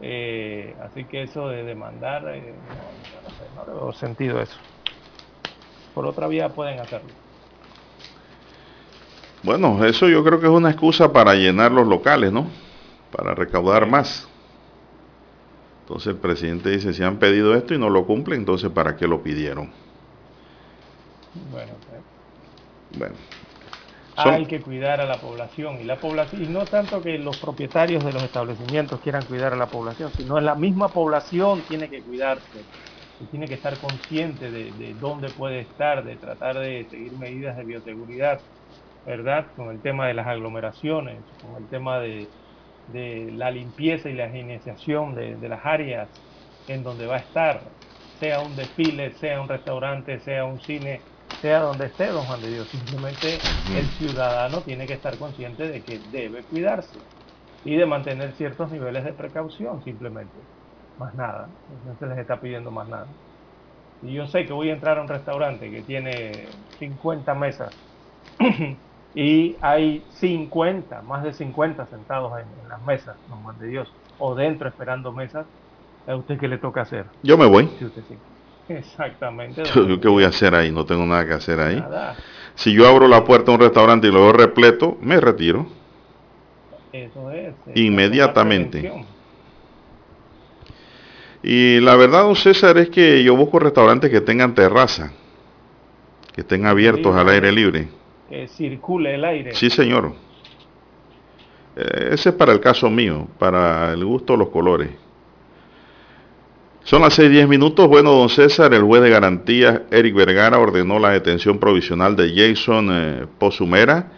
Eh, 0.00 0.76
así 0.82 1.04
que 1.06 1.22
eso 1.22 1.48
de 1.48 1.62
demandar, 1.62 2.28
eh, 2.34 2.58
no, 3.22 3.30
sé, 3.30 3.44
no 3.54 3.64
veo 3.64 3.92
sentido 3.92 4.40
eso. 4.40 4.58
Por 5.94 6.06
otra 6.06 6.26
vía 6.26 6.48
pueden 6.48 6.80
hacerlo. 6.80 7.10
Bueno, 9.44 9.84
eso 9.84 10.08
yo 10.08 10.24
creo 10.24 10.40
que 10.40 10.46
es 10.46 10.52
una 10.52 10.70
excusa 10.70 11.12
para 11.12 11.34
llenar 11.34 11.70
los 11.70 11.86
locales, 11.86 12.32
¿no? 12.32 12.46
Para 13.12 13.34
recaudar 13.34 13.86
más. 13.86 14.28
Entonces 15.82 16.14
el 16.14 16.20
presidente 16.20 16.70
dice, 16.70 16.92
si 16.92 17.02
han 17.02 17.18
pedido 17.18 17.54
esto 17.54 17.74
y 17.74 17.78
no 17.78 17.90
lo 17.90 18.06
cumplen, 18.06 18.40
entonces 18.40 18.70
¿para 18.70 18.96
qué 18.96 19.06
lo 19.06 19.22
pidieron? 19.22 19.70
Bueno, 21.34 21.74
bueno. 22.90 23.14
Hay 24.14 24.46
que 24.46 24.60
cuidar 24.60 25.00
a 25.00 25.06
la 25.06 25.20
población 25.20 25.80
y 25.80 25.84
la 25.84 25.98
población 25.98 26.42
y 26.42 26.46
no 26.46 26.66
tanto 26.66 27.02
que 27.02 27.18
los 27.18 27.38
propietarios 27.38 28.04
de 28.04 28.12
los 28.12 28.22
establecimientos 28.22 29.00
quieran 29.00 29.24
cuidar 29.24 29.54
a 29.54 29.56
la 29.56 29.66
población, 29.70 30.12
sino 30.12 30.38
la 30.40 30.54
misma 30.54 30.92
población 30.92 31.64
tiene 31.66 31.88
que 31.88 32.04
cuidarse 32.04 32.66
tiene 33.30 33.48
que 33.48 33.54
estar 33.54 33.78
consciente 33.78 34.50
de, 34.50 34.72
de, 34.72 34.94
dónde 34.94 35.30
puede 35.30 35.60
estar, 35.60 36.04
de 36.04 36.16
tratar 36.16 36.58
de 36.58 36.86
seguir 36.90 37.16
medidas 37.16 37.56
de 37.56 37.64
bioseguridad, 37.64 38.42
¿verdad? 39.04 39.48
Con 39.54 39.70
el 39.70 39.80
tema 39.82 40.08
de 40.08 40.14
las 40.14 40.26
aglomeraciones, 40.26 41.24
con 41.40 41.62
el 41.62 41.68
tema 41.68 42.00
de, 42.00 42.30
de 42.86 43.30
la 43.32 43.50
limpieza 43.50 44.08
y 44.10 44.14
la 44.14 44.28
higienización 44.28 45.14
de, 45.14 45.36
de, 45.36 45.48
las 45.48 45.64
áreas 45.64 46.10
en 46.66 46.82
donde 46.82 47.06
va 47.06 47.16
a 47.16 47.20
estar, 47.20 47.72
sea 48.18 48.40
un 48.40 48.56
desfile, 48.56 49.12
sea 49.12 49.40
un 49.40 49.48
restaurante, 49.48 50.20
sea 50.20 50.44
un 50.44 50.60
cine, 50.60 51.02
sea 51.42 51.60
donde 51.62 51.86
esté, 51.88 52.08
don 52.08 52.26
Juan 52.26 52.42
de 52.42 52.50
Dios. 52.52 52.70
Simplemente 52.70 53.50
el 53.68 53.92
ciudadano 53.92 54.64
tiene 54.64 54.88
que 54.88 54.94
estar 54.94 55.18
consciente 55.18 55.64
de 55.68 55.84
que 55.84 56.02
debe 56.06 56.46
cuidarse 56.48 57.08
y 57.64 57.76
de 57.76 57.86
mantener 57.86 58.34
ciertos 58.36 58.70
niveles 58.70 59.04
de 59.04 59.14
precaución, 59.14 59.82
simplemente. 59.82 60.40
Más 60.96 61.14
nada, 61.16 61.54
no 61.68 61.96
se 61.96 62.06
les 62.06 62.18
está 62.18 62.40
pidiendo 62.40 62.70
más 62.72 62.88
nada. 62.88 63.14
Y 64.00 64.14
yo 64.14 64.26
sé 64.26 64.46
que 64.46 64.52
voy 64.52 64.70
a 64.70 64.74
entrar 64.74 64.98
a 64.98 65.02
un 65.02 65.08
restaurante 65.08 65.70
que 65.70 65.82
tiene 65.84 66.54
50 66.78 67.34
mesas 67.34 67.74
y 69.14 69.58
hay 69.62 70.06
50, 70.10 71.02
más 71.02 71.24
de 71.24 71.32
50 71.34 71.86
sentados 71.88 72.32
en, 72.40 72.48
en 72.60 72.68
las 72.68 72.82
mesas, 72.82 73.18
no 73.26 73.40
más 73.42 73.58
de 73.58 73.68
Dios, 73.68 73.96
o 74.16 74.34
dentro 74.34 74.68
esperando 74.68 75.12
mesas, 75.14 75.48
¿a 76.06 76.16
usted 76.16 76.38
qué 76.40 76.48
le 76.48 76.58
toca 76.58 76.82
hacer? 76.82 77.12
Yo 77.22 77.36
me 77.38 77.46
voy. 77.46 77.68
Sí, 77.78 77.84
usted 77.86 78.04
sí. 78.04 78.22
Exactamente. 78.78 79.62
Yo, 79.64 79.86
¿Yo, 79.86 80.00
qué 80.00 80.08
voy 80.08 80.24
a 80.24 80.28
hacer 80.28 80.54
ahí? 80.54 80.70
No 80.70 80.84
tengo 80.84 81.04
nada 81.06 81.26
que 81.26 81.32
hacer 81.34 81.60
ahí. 81.60 81.76
Nada. 81.76 82.16
Si 82.54 82.72
yo 82.72 82.86
abro 82.86 83.08
la 83.08 83.24
puerta 83.24 83.50
de 83.50 83.56
un 83.56 83.60
restaurante 83.60 84.08
y 84.08 84.12
lo 84.12 84.20
veo 84.20 84.32
repleto, 84.32 84.98
me 85.00 85.20
retiro. 85.20 85.66
Eso 86.92 87.30
es. 87.30 87.54
Inmediatamente. 87.74 89.04
Y 91.42 91.80
la 91.80 91.96
verdad, 91.96 92.22
don 92.22 92.36
César, 92.36 92.78
es 92.78 92.90
que 92.90 93.24
yo 93.24 93.34
busco 93.34 93.58
restaurantes 93.58 94.10
que 94.10 94.20
tengan 94.20 94.54
terraza, 94.54 95.12
que 96.32 96.42
estén 96.42 96.66
abiertos 96.66 97.14
sí, 97.14 97.20
al 97.20 97.28
aire 97.30 97.50
libre. 97.50 97.88
Que 98.28 98.46
circule 98.46 99.14
el 99.14 99.24
aire. 99.24 99.54
Sí, 99.54 99.68
señor. 99.68 100.12
Eh, 101.74 102.10
ese 102.12 102.28
es 102.28 102.34
para 102.34 102.52
el 102.52 102.60
caso 102.60 102.88
mío, 102.90 103.26
para 103.38 103.92
el 103.92 104.04
gusto 104.04 104.34
de 104.34 104.38
los 104.38 104.48
colores. 104.50 104.90
Son 106.84 107.00
las 107.00 107.16
6:10 107.16 107.46
minutos. 107.46 107.86
Bueno, 107.86 108.10
don 108.10 108.28
César, 108.28 108.74
el 108.74 108.82
juez 108.82 109.02
de 109.02 109.10
garantías, 109.10 109.82
Eric 109.92 110.16
Vergara, 110.16 110.58
ordenó 110.58 110.98
la 110.98 111.10
detención 111.10 111.58
provisional 111.58 112.16
de 112.16 112.34
Jason 112.34 112.88
eh, 112.90 113.26
Pozumera 113.38 114.10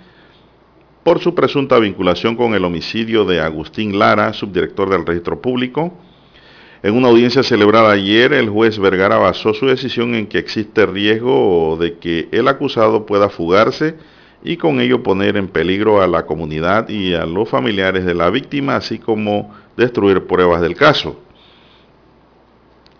por 1.02 1.20
su 1.20 1.34
presunta 1.34 1.78
vinculación 1.78 2.36
con 2.36 2.54
el 2.54 2.64
homicidio 2.64 3.26
de 3.26 3.40
Agustín 3.40 3.98
Lara, 3.98 4.32
subdirector 4.32 4.88
del 4.88 5.04
registro 5.04 5.42
público. 5.42 5.92
En 6.82 6.94
una 6.94 7.08
audiencia 7.08 7.42
celebrada 7.42 7.92
ayer, 7.92 8.32
el 8.32 8.48
juez 8.48 8.78
Vergara 8.78 9.18
basó 9.18 9.52
su 9.52 9.66
decisión 9.66 10.14
en 10.14 10.26
que 10.26 10.38
existe 10.38 10.86
riesgo 10.86 11.76
de 11.78 11.98
que 11.98 12.28
el 12.32 12.48
acusado 12.48 13.04
pueda 13.04 13.28
fugarse 13.28 13.96
y 14.42 14.56
con 14.56 14.80
ello 14.80 15.02
poner 15.02 15.36
en 15.36 15.48
peligro 15.48 16.00
a 16.00 16.06
la 16.06 16.24
comunidad 16.24 16.88
y 16.88 17.12
a 17.12 17.26
los 17.26 17.46
familiares 17.46 18.06
de 18.06 18.14
la 18.14 18.30
víctima, 18.30 18.76
así 18.76 18.98
como 18.98 19.54
destruir 19.76 20.26
pruebas 20.26 20.62
del 20.62 20.76
caso. 20.76 21.20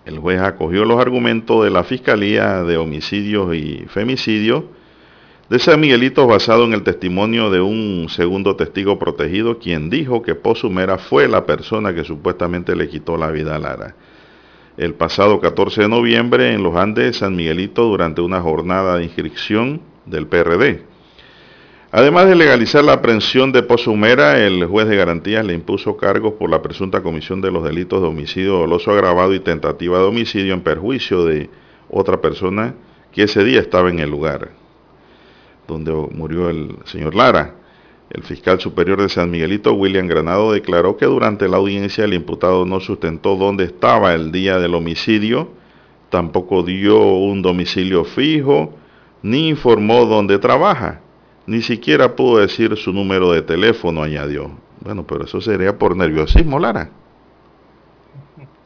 El 0.04 0.18
juez 0.18 0.40
acogió 0.40 0.84
los 0.84 1.00
argumentos 1.00 1.64
de 1.64 1.70
la 1.70 1.82
Fiscalía 1.82 2.62
de 2.62 2.76
Homicidios 2.76 3.54
y 3.54 3.86
Femicidios 3.88 4.64
de 5.48 5.58
San 5.58 5.80
Miguelito 5.80 6.26
basado 6.26 6.64
en 6.64 6.74
el 6.74 6.82
testimonio 6.82 7.50
de 7.50 7.60
un 7.60 8.08
segundo 8.10 8.54
testigo 8.56 8.98
protegido 8.98 9.58
quien 9.58 9.88
dijo 9.88 10.22
que 10.22 10.34
Pozumera 10.34 10.98
fue 10.98 11.26
la 11.26 11.46
persona 11.46 11.94
que 11.94 12.04
supuestamente 12.04 12.76
le 12.76 12.88
quitó 12.88 13.16
la 13.16 13.30
vida 13.30 13.56
a 13.56 13.58
Lara. 13.58 13.94
El 14.76 14.94
pasado 14.94 15.40
14 15.40 15.82
de 15.82 15.88
noviembre 15.88 16.52
en 16.52 16.62
los 16.62 16.76
Andes 16.76 17.04
de 17.06 17.12
San 17.12 17.36
Miguelito 17.36 17.84
durante 17.84 18.20
una 18.20 18.40
jornada 18.40 18.98
de 18.98 19.04
inscripción 19.04 19.80
del 20.04 20.26
PRD. 20.26 20.93
Además 21.96 22.26
de 22.26 22.34
legalizar 22.34 22.82
la 22.82 22.94
aprehensión 22.94 23.52
de 23.52 23.62
Pozumera, 23.62 24.44
el 24.44 24.66
juez 24.66 24.88
de 24.88 24.96
garantías 24.96 25.44
le 25.44 25.54
impuso 25.54 25.96
cargos 25.96 26.32
por 26.32 26.50
la 26.50 26.60
presunta 26.60 27.04
comisión 27.04 27.40
de 27.40 27.52
los 27.52 27.62
delitos 27.62 28.02
de 28.02 28.08
homicidio 28.08 28.54
doloso 28.54 28.90
agravado 28.90 29.32
y 29.32 29.38
tentativa 29.38 29.98
de 29.98 30.04
homicidio 30.04 30.54
en 30.54 30.62
perjuicio 30.62 31.24
de 31.24 31.50
otra 31.88 32.20
persona 32.20 32.74
que 33.12 33.22
ese 33.22 33.44
día 33.44 33.60
estaba 33.60 33.90
en 33.90 34.00
el 34.00 34.10
lugar 34.10 34.50
donde 35.68 35.92
murió 35.92 36.50
el 36.50 36.74
señor 36.84 37.14
Lara. 37.14 37.54
El 38.10 38.24
fiscal 38.24 38.58
superior 38.58 39.00
de 39.00 39.08
San 39.08 39.30
Miguelito, 39.30 39.72
William 39.74 40.08
Granado, 40.08 40.50
declaró 40.50 40.96
que 40.96 41.06
durante 41.06 41.46
la 41.46 41.58
audiencia 41.58 42.06
el 42.06 42.14
imputado 42.14 42.66
no 42.66 42.80
sustentó 42.80 43.36
dónde 43.36 43.62
estaba 43.62 44.14
el 44.14 44.32
día 44.32 44.58
del 44.58 44.74
homicidio, 44.74 45.50
tampoco 46.10 46.64
dio 46.64 46.98
un 46.98 47.40
domicilio 47.40 48.04
fijo, 48.04 48.74
ni 49.22 49.48
informó 49.48 50.06
dónde 50.06 50.40
trabaja, 50.40 51.03
ni 51.46 51.62
siquiera 51.62 52.16
pudo 52.16 52.38
decir 52.38 52.76
su 52.76 52.92
número 52.92 53.32
de 53.32 53.42
teléfono, 53.42 54.02
añadió. 54.02 54.50
Bueno, 54.80 55.06
pero 55.06 55.24
eso 55.24 55.40
sería 55.40 55.78
por 55.78 55.96
nerviosismo, 55.96 56.58
Lara. 56.58 56.90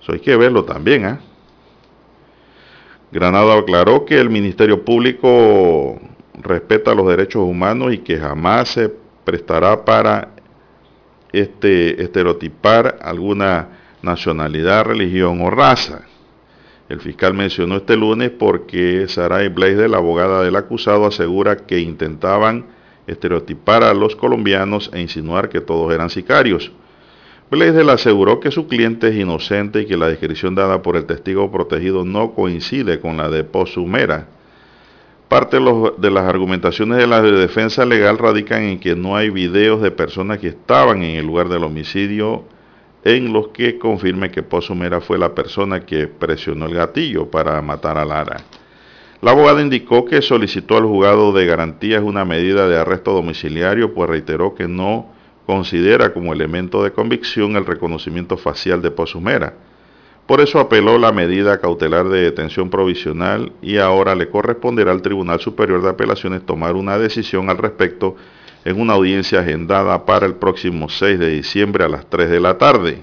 Eso 0.01 0.13
hay 0.13 0.21
que 0.21 0.37
verlo 0.37 0.65
también, 0.65 1.05
¿ah? 1.05 1.21
¿eh? 1.23 1.29
Granado 3.11 3.53
aclaró 3.53 4.05
que 4.05 4.21
el 4.21 4.29
Ministerio 4.29 4.85
Público 4.85 5.99
respeta 6.35 6.95
los 6.95 7.09
derechos 7.09 7.43
humanos 7.43 7.95
y 7.95 7.99
que 7.99 8.19
jamás 8.19 8.69
se 8.69 8.93
prestará 9.25 9.85
para 9.85 10.29
este, 11.33 12.03
estereotipar 12.03 12.99
alguna 13.01 13.69
nacionalidad, 14.03 14.85
religión 14.85 15.41
o 15.41 15.51
raza. 15.51 16.03
El 16.89 17.01
fiscal 17.01 17.35
mencionó 17.35 17.77
este 17.77 17.97
lunes 17.97 18.31
porque 18.31 19.07
Saray 19.09 19.49
Blaise, 19.49 19.89
la 19.89 19.99
abogada 19.99 20.43
del 20.43 20.57
acusado, 20.57 21.05
asegura 21.05 21.57
que 21.57 21.81
intentaban 21.81 22.67
estereotipar 23.07 23.83
a 23.83 23.93
los 23.93 24.17
colombianos 24.17 24.91
e 24.95 25.01
insinuar 25.01 25.51
que 25.51 25.61
todos 25.61 25.93
eran 25.93 26.09
sicarios. 26.09 26.73
Blaise 27.51 27.85
le 27.85 27.93
aseguró 27.93 28.41
que 28.41 28.51
su 28.51 28.67
cliente 28.67 29.09
es 29.09 29.17
inocente 29.17 29.83
y 29.83 29.87
que 29.87 29.97
la 29.97 30.09
descripción 30.09 30.55
dada 30.55 30.81
por 30.81 30.97
el 30.97 31.05
testigo 31.05 31.51
protegido 31.51 32.05
no 32.05 32.33
coincide 32.33 33.01
con 33.01 33.17
la 33.17 33.29
de 33.29 33.45
Pozumera. 33.45 34.29
Parte 35.29 35.59
de 35.59 36.11
las 36.11 36.25
argumentaciones 36.25 36.97
de 36.97 37.07
la 37.07 37.21
defensa 37.21 37.85
legal 37.85 38.17
radican 38.17 38.63
en 38.63 38.81
que 38.81 38.97
no 38.97 39.15
hay 39.15 39.29
videos 39.29 39.83
de 39.83 39.91
personas 39.91 40.39
que 40.39 40.49
estaban 40.49 41.03
en 41.03 41.17
el 41.17 41.27
lugar 41.27 41.51
del 41.51 41.65
homicidio 41.65 42.45
en 43.05 43.33
los 43.33 43.49
que 43.49 43.79
confirme 43.79 44.31
que 44.31 44.43
Pozumera 44.43 45.01
fue 45.01 45.19
la 45.19 45.35
persona 45.35 45.87
que 45.87 46.09
presionó 46.09 46.67
el 46.67 46.75
gatillo 46.75 47.31
para 47.31 47.61
matar 47.63 47.99
a 47.99 48.05
Lara. 48.05 48.39
La 49.21 49.33
abogada 49.33 49.61
indicó 49.61 50.05
que 50.05 50.23
solicitó 50.23 50.77
al 50.77 50.85
juzgado 50.85 51.33
de 51.33 51.47
garantías 51.47 52.03
una 52.03 52.25
medida 52.25 52.69
de 52.69 52.79
arresto 52.79 53.13
domiciliario, 53.13 53.95
pues 53.95 54.09
reiteró 54.09 54.55
que 54.55 54.69
no 54.69 55.07
considera 55.47 56.13
como 56.13 56.33
elemento 56.33 56.85
de 56.85 56.93
convicción 56.93 57.57
el 57.57 57.67
reconocimiento 57.67 58.37
facial 58.37 58.83
de 58.83 58.91
Pozumera 58.91 59.55
por 60.29 60.43
eso 60.43 60.61
apeló 60.61 60.99
la 60.99 61.11
medida 61.11 61.59
cautelar 61.59 62.11
de 62.11 62.21
detención 62.21 62.69
provisional 62.69 63.51
y 63.63 63.79
ahora 63.79 64.15
le 64.15 64.29
corresponderá 64.29 64.93
al 64.93 65.01
Tribunal 65.01 65.41
Superior 65.41 65.81
de 65.81 65.89
Apelaciones 65.89 66.45
tomar 66.45 66.77
una 66.77 66.99
decisión 66.99 67.49
al 67.49 67.57
respecto 67.57 68.15
en 68.65 68.81
una 68.81 68.95
audiencia 68.95 69.41
agendada 69.41 70.05
para 70.05 70.27
el 70.27 70.35
próximo 70.35 70.89
6 70.89 71.19
de 71.19 71.31
diciembre 71.31 71.85
a 71.85 71.89
las 71.89 72.07
3 72.07 72.31
de 72.31 72.41
la 72.41 72.59
tarde. 72.59 72.99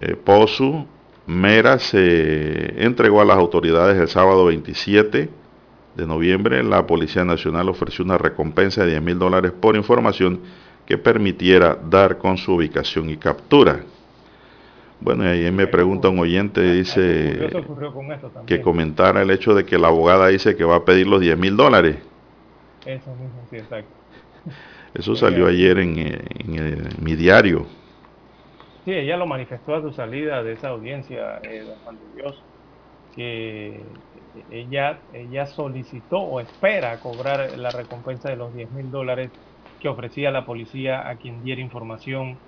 Eh, 0.00 0.14
Pozu 0.14 0.86
Mera 1.26 1.78
se 1.78 2.82
entregó 2.82 3.20
a 3.20 3.24
las 3.24 3.36
autoridades 3.36 3.98
el 3.98 4.08
sábado 4.08 4.46
27 4.46 5.28
de 5.94 6.06
noviembre. 6.06 6.62
La 6.62 6.86
Policía 6.86 7.24
Nacional 7.24 7.68
ofreció 7.68 8.04
una 8.04 8.16
recompensa 8.16 8.82
de 8.84 8.92
10 8.92 9.02
mil 9.02 9.18
dólares 9.18 9.52
por 9.52 9.76
información 9.76 10.40
que 10.86 10.96
permitiera 10.96 11.76
dar 11.90 12.16
con 12.16 12.38
su 12.38 12.54
ubicación 12.54 13.10
y 13.10 13.18
captura. 13.18 13.80
Bueno, 15.00 15.24
y 15.24 15.44
ahí 15.44 15.52
me 15.52 15.66
pregunta 15.66 16.08
un 16.08 16.18
oyente, 16.18 16.72
dice 16.72 17.50
que 18.46 18.62
comentara 18.62 19.22
el 19.22 19.30
hecho 19.30 19.54
de 19.54 19.64
que 19.64 19.78
la 19.78 19.88
abogada 19.88 20.28
dice 20.28 20.56
que 20.56 20.64
va 20.64 20.76
a 20.76 20.84
pedir 20.84 21.06
los 21.06 21.20
10 21.20 21.36
mil 21.38 21.56
dólares. 21.56 21.96
Eso 22.84 23.10
mismo, 23.14 23.46
sí, 23.50 23.56
exacto. 23.56 23.90
Eso 24.94 25.14
salió 25.14 25.46
ayer 25.46 25.78
en, 25.78 25.98
en, 25.98 26.18
en, 26.54 26.88
mi 27.02 27.14
diario. 27.14 27.66
Sí, 28.84 28.92
ella 28.92 29.16
lo 29.16 29.26
manifestó 29.26 29.74
a 29.74 29.82
su 29.82 29.92
salida 29.92 30.42
de 30.42 30.52
esa 30.52 30.68
audiencia, 30.68 31.40
eh, 31.42 31.60
don 31.60 31.76
Juan 31.84 31.98
de 31.98 32.22
Dios, 32.22 32.42
que 33.14 33.82
ella, 34.50 35.00
ella 35.12 35.46
solicitó 35.46 36.20
o 36.20 36.40
espera 36.40 36.98
cobrar 37.00 37.58
la 37.58 37.70
recompensa 37.70 38.30
de 38.30 38.36
los 38.36 38.54
10 38.54 38.70
mil 38.72 38.90
dólares 38.90 39.30
que 39.80 39.88
ofrecía 39.88 40.30
la 40.30 40.46
policía 40.46 41.08
a 41.08 41.16
quien 41.16 41.42
diera 41.42 41.60
información 41.60 42.38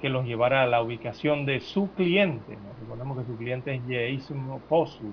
que 0.00 0.08
los 0.08 0.24
llevara 0.24 0.62
a 0.62 0.66
la 0.66 0.82
ubicación 0.82 1.44
de 1.46 1.60
su 1.60 1.92
cliente. 1.94 2.56
¿no? 2.56 2.72
Recordemos 2.80 3.18
que 3.18 3.26
su 3.26 3.36
cliente 3.36 3.74
es 3.74 3.82
Jason 4.22 4.60
Posu, 4.68 5.12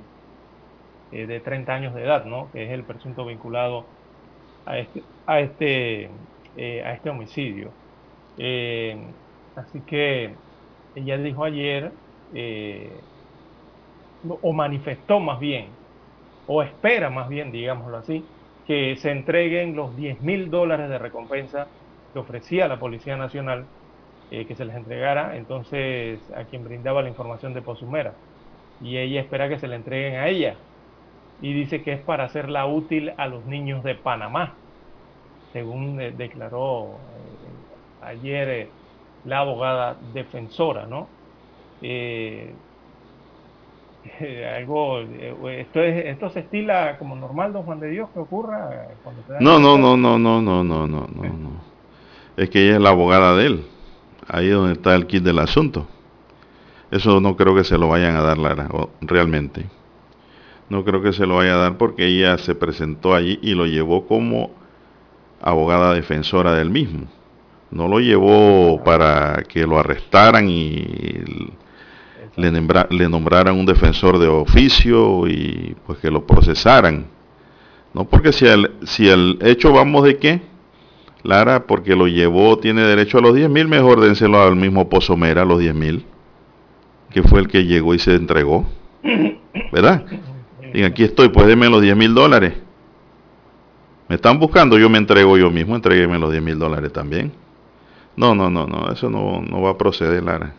eh, 1.12 1.26
de 1.26 1.40
30 1.40 1.74
años 1.74 1.96
de 1.96 2.04
edad, 2.04 2.26
¿no? 2.26 2.52
que 2.52 2.64
es 2.66 2.72
el 2.72 2.84
presunto 2.84 3.26
vinculado 3.26 3.86
a 4.66 4.78
este, 4.80 5.04
a 5.26 5.40
este, 5.40 6.10
eh, 6.58 6.84
a 6.84 6.94
este 6.94 7.10
homicidio. 7.10 7.72
Eh, 8.38 8.98
así 9.56 9.82
que 9.82 10.36
ella 10.96 11.18
dijo 11.18 11.44
ayer, 11.44 11.92
o 14.42 14.54
manifestó 14.54 15.20
más 15.20 15.40
bien, 15.40 15.78
o 16.46 16.64
espera 16.64 17.10
más 17.10 17.30
bien, 17.30 17.52
digámoslo 17.52 17.98
así, 17.98 18.32
que 18.66 18.96
se 18.98 19.12
entreguen 19.12 19.76
los 19.76 19.96
10 19.96 20.22
mil 20.22 20.50
dólares 20.50 20.90
de 20.90 20.98
recompensa 21.00 21.68
que 22.14 22.20
ofrecía 22.20 22.68
la 22.68 22.80
Policía 22.80 23.18
Nacional, 23.18 23.72
eh, 24.30 24.48
que 24.48 24.56
se 24.56 24.66
les 24.66 24.76
entregara 24.76 25.38
entonces 25.38 26.32
a 26.32 26.46
quien 26.46 26.64
brindaba 26.64 27.04
la 27.04 27.10
información 27.10 27.54
de 27.54 27.62
Posumera. 27.62 28.22
Y 28.80 28.98
ella 28.98 29.22
espera 29.22 29.50
que 29.50 29.60
se 29.60 29.68
le 29.68 29.76
entreguen 29.76 30.16
a 30.16 30.28
ella. 30.30 30.66
Y 31.42 31.54
dice 31.54 31.84
que 31.84 31.94
es 31.94 32.02
para 32.02 32.26
hacerla 32.26 32.66
útil 32.66 33.14
a 33.18 33.28
los 33.28 33.46
niños 33.46 33.84
de 33.84 33.96
Panamá, 33.96 34.54
según 35.54 36.00
eh, 36.00 36.12
declaró 36.12 36.98
eh, 38.04 38.06
ayer 38.06 38.70
la 39.26 39.40
abogada 39.40 39.98
defensora, 40.14 40.86
¿no? 40.86 41.08
algo 44.56 45.00
esto 45.50 45.82
es 45.82 46.06
esto 46.06 46.30
se 46.30 46.42
estila 46.42 46.98
como 46.98 47.16
normal 47.16 47.54
don 47.54 47.64
Juan 47.64 47.80
de 47.80 47.90
Dios 47.90 48.10
que 48.14 48.20
ocurra 48.20 48.88
cuando 49.04 49.24
no, 49.40 49.60
no, 49.60 49.78
no 49.78 49.98
no 49.98 50.18
no 50.18 50.42
no 50.42 50.64
no 50.64 50.88
no 50.88 51.08
no 51.08 51.24
no. 51.24 51.76
Es 52.38 52.50
que 52.50 52.66
ella 52.66 52.76
es 52.76 52.82
la 52.82 52.90
abogada 52.90 53.36
de 53.36 53.46
él. 53.46 53.66
Ahí 54.28 54.48
es 54.48 54.54
donde 54.54 54.74
está 54.74 54.96
el 54.96 55.08
kit 55.08 55.24
del 55.24 55.40
asunto. 55.40 55.88
Eso 56.92 57.22
no 57.22 57.36
creo 57.36 57.56
que 57.56 57.64
se 57.64 57.78
lo 57.78 57.88
vayan 57.88 58.16
a 58.16 58.22
dar 58.22 58.38
Lara 58.38 58.68
realmente 59.02 59.66
no 60.70 60.84
creo 60.84 61.02
que 61.02 61.14
se 61.14 61.26
lo 61.26 61.36
vaya 61.36 61.56
a 61.56 61.58
dar 61.58 61.78
porque 61.78 62.06
ella 62.08 62.38
se 62.38 62.56
presentó 62.56 63.14
allí 63.14 63.40
y 63.42 63.54
lo 63.54 63.66
llevó 63.66 64.08
como 64.08 64.52
abogada 65.42 65.94
defensora 65.94 66.54
del 66.54 66.70
mismo 66.70 67.08
no 67.76 67.88
lo 67.88 68.00
llevó 68.00 68.82
para 68.84 69.44
que 69.48 69.68
lo 69.68 69.78
arrestaran 69.78 70.50
y 70.50 71.52
le, 72.38 73.10
nombraran 73.10 73.60
un 73.60 73.66
defensor 73.66 74.18
de 74.18 74.28
oficio 74.28 75.28
y 75.28 75.76
pues 75.86 76.00
que 76.00 76.10
lo 76.10 76.26
procesaran. 76.26 77.08
No 77.94 78.06
porque 78.06 78.32
si 78.32 78.46
el, 78.46 78.72
si 78.84 79.10
el 79.10 79.40
hecho 79.42 79.74
vamos 79.74 80.06
de 80.06 80.18
qué, 80.18 80.42
Lara, 81.24 81.66
porque 81.66 81.96
lo 81.96 82.08
llevó, 82.08 82.60
tiene 82.60 82.84
derecho 82.84 83.18
a 83.18 83.22
los 83.22 83.36
10 83.36 83.50
mil, 83.50 83.68
mejor 83.68 84.00
dénselo 84.00 84.42
al 84.42 84.56
mismo 84.56 84.88
Pozomera, 84.88 85.44
los 85.44 85.60
10 85.60 85.76
mil, 85.76 86.06
que 87.10 87.24
fue 87.24 87.40
el 87.40 87.48
que 87.48 87.66
llegó 87.66 87.94
y 87.94 88.00
se 88.00 88.16
entregó. 88.16 88.66
¿Verdad? 89.72 90.06
Y 90.76 90.84
aquí 90.84 91.04
estoy, 91.04 91.30
pues 91.30 91.48
denme 91.48 91.70
los 91.70 91.82
10 91.82 91.96
mil 91.96 92.14
dólares. 92.14 92.54
Me 94.08 94.16
están 94.16 94.40
buscando, 94.40 94.78
yo 94.78 94.90
me 94.90 94.98
entrego 94.98 95.38
yo 95.38 95.50
mismo, 95.50 95.76
entregueme 95.76 96.20
los 96.20 96.32
10 96.32 96.44
mil 96.44 96.60
dólares 96.60 96.94
también. 96.94 97.32
No, 98.16 98.36
no, 98.36 98.50
no, 98.50 98.68
no, 98.68 98.92
eso 98.92 99.10
no, 99.10 99.42
no 99.42 99.62
va 99.62 99.72
a 99.72 99.78
proceder, 99.78 100.24
Lara 100.24 100.54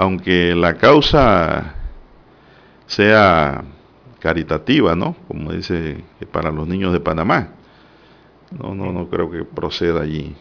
aunque 0.00 0.54
la 0.54 0.78
causa 0.78 1.74
sea 2.86 3.62
caritativa, 4.18 4.96
¿no? 4.96 5.14
Como 5.28 5.52
dice 5.52 6.02
para 6.32 6.50
los 6.50 6.66
niños 6.66 6.94
de 6.94 7.00
Panamá. 7.00 7.50
No, 8.50 8.74
no, 8.74 8.92
no 8.92 9.10
creo 9.10 9.30
que 9.30 9.44
proceda 9.44 10.00
allí. 10.00 10.34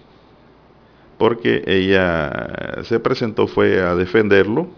Porque 1.18 1.62
ella 1.68 2.84
se 2.84 3.01
presentó 3.01 3.47
fue 3.47 3.82
a 3.82 3.95
defenderlo 3.95 4.70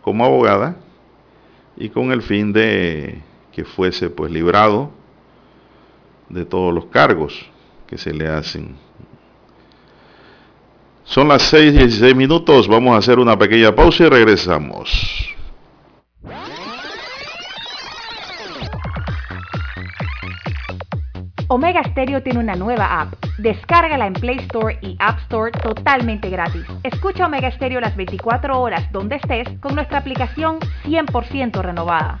como 0.00 0.24
abogada 0.24 0.76
y 1.76 1.88
con 1.88 2.12
el 2.12 2.22
fin 2.22 2.52
de 2.52 3.20
que 3.52 3.64
fuese 3.64 4.10
pues 4.10 4.30
librado 4.30 4.90
de 6.28 6.44
todos 6.44 6.72
los 6.72 6.86
cargos 6.86 7.46
que 7.86 7.98
se 7.98 8.12
le 8.12 8.28
hacen 8.28 8.76
son 11.10 11.26
las 11.26 11.52
6:16 11.52 12.14
minutos, 12.14 12.68
vamos 12.68 12.94
a 12.94 12.98
hacer 12.98 13.18
una 13.18 13.36
pequeña 13.36 13.74
pausa 13.74 14.04
y 14.04 14.08
regresamos. 14.08 15.34
Omega 21.48 21.82
Stereo 21.82 22.22
tiene 22.22 22.38
una 22.38 22.54
nueva 22.54 23.00
app. 23.00 23.14
Descárgala 23.38 24.06
en 24.06 24.12
Play 24.12 24.36
Store 24.38 24.78
y 24.82 24.94
App 25.00 25.18
Store 25.22 25.50
totalmente 25.50 26.30
gratis. 26.30 26.62
Escucha 26.84 27.26
Omega 27.26 27.50
Stereo 27.50 27.80
las 27.80 27.96
24 27.96 28.60
horas 28.60 28.92
donde 28.92 29.16
estés 29.16 29.48
con 29.58 29.74
nuestra 29.74 29.98
aplicación 29.98 30.60
100% 30.84 31.60
renovada. 31.60 32.20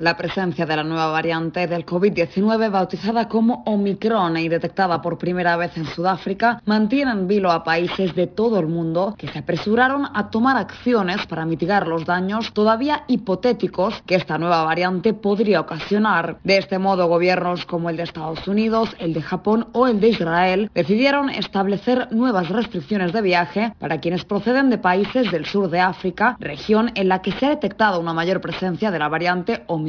La 0.00 0.16
presencia 0.16 0.66
de 0.66 0.74
la 0.74 0.82
nueva 0.82 1.06
variante 1.06 1.68
del 1.68 1.86
COVID-19 1.86 2.68
bautizada 2.68 3.28
como 3.28 3.62
Omicron 3.64 4.36
y 4.38 4.48
detectada 4.48 5.00
por 5.00 5.18
primera 5.18 5.56
vez 5.56 5.76
en 5.76 5.86
Sudáfrica 5.86 6.60
mantiene 6.64 7.12
en 7.12 7.28
vilo 7.28 7.52
a 7.52 7.62
países 7.62 8.12
de 8.16 8.26
todo 8.26 8.58
el 8.58 8.66
mundo 8.66 9.14
que 9.16 9.28
se 9.28 9.38
apresuraron 9.38 10.08
a 10.12 10.30
tomar 10.30 10.56
acciones 10.56 11.24
para 11.28 11.46
mitigar 11.46 11.86
los 11.86 12.06
daños 12.06 12.52
todavía 12.52 13.04
hipotéticos 13.06 14.02
que 14.04 14.16
esta 14.16 14.36
nueva 14.36 14.64
variante 14.64 15.14
podría 15.14 15.60
ocasionar. 15.60 16.38
De 16.42 16.56
este 16.56 16.80
modo, 16.80 17.06
gobiernos 17.06 17.64
como 17.64 17.88
el 17.88 17.96
de 17.96 18.02
Estados 18.02 18.48
Unidos, 18.48 18.96
el 18.98 19.14
de 19.14 19.22
Japón 19.22 19.68
o 19.74 19.86
el 19.86 20.00
de 20.00 20.08
Israel 20.08 20.72
decidieron 20.74 21.30
establecer 21.30 22.08
nuevas 22.10 22.48
restricciones 22.48 23.12
de 23.12 23.22
viaje 23.22 23.74
para 23.78 24.00
quienes 24.00 24.24
proceden 24.24 24.70
de 24.70 24.78
países 24.78 25.30
del 25.30 25.46
sur 25.46 25.70
de 25.70 25.78
África, 25.78 26.36
región 26.40 26.90
en 26.96 27.06
la 27.06 27.22
que 27.22 27.30
se 27.30 27.46
ha 27.46 27.50
detectado 27.50 28.00
una 28.00 28.12
mayor 28.12 28.40
presencia 28.40 28.90
de 28.90 28.98
la 28.98 29.08
variante 29.08 29.62
Omicron 29.68 29.83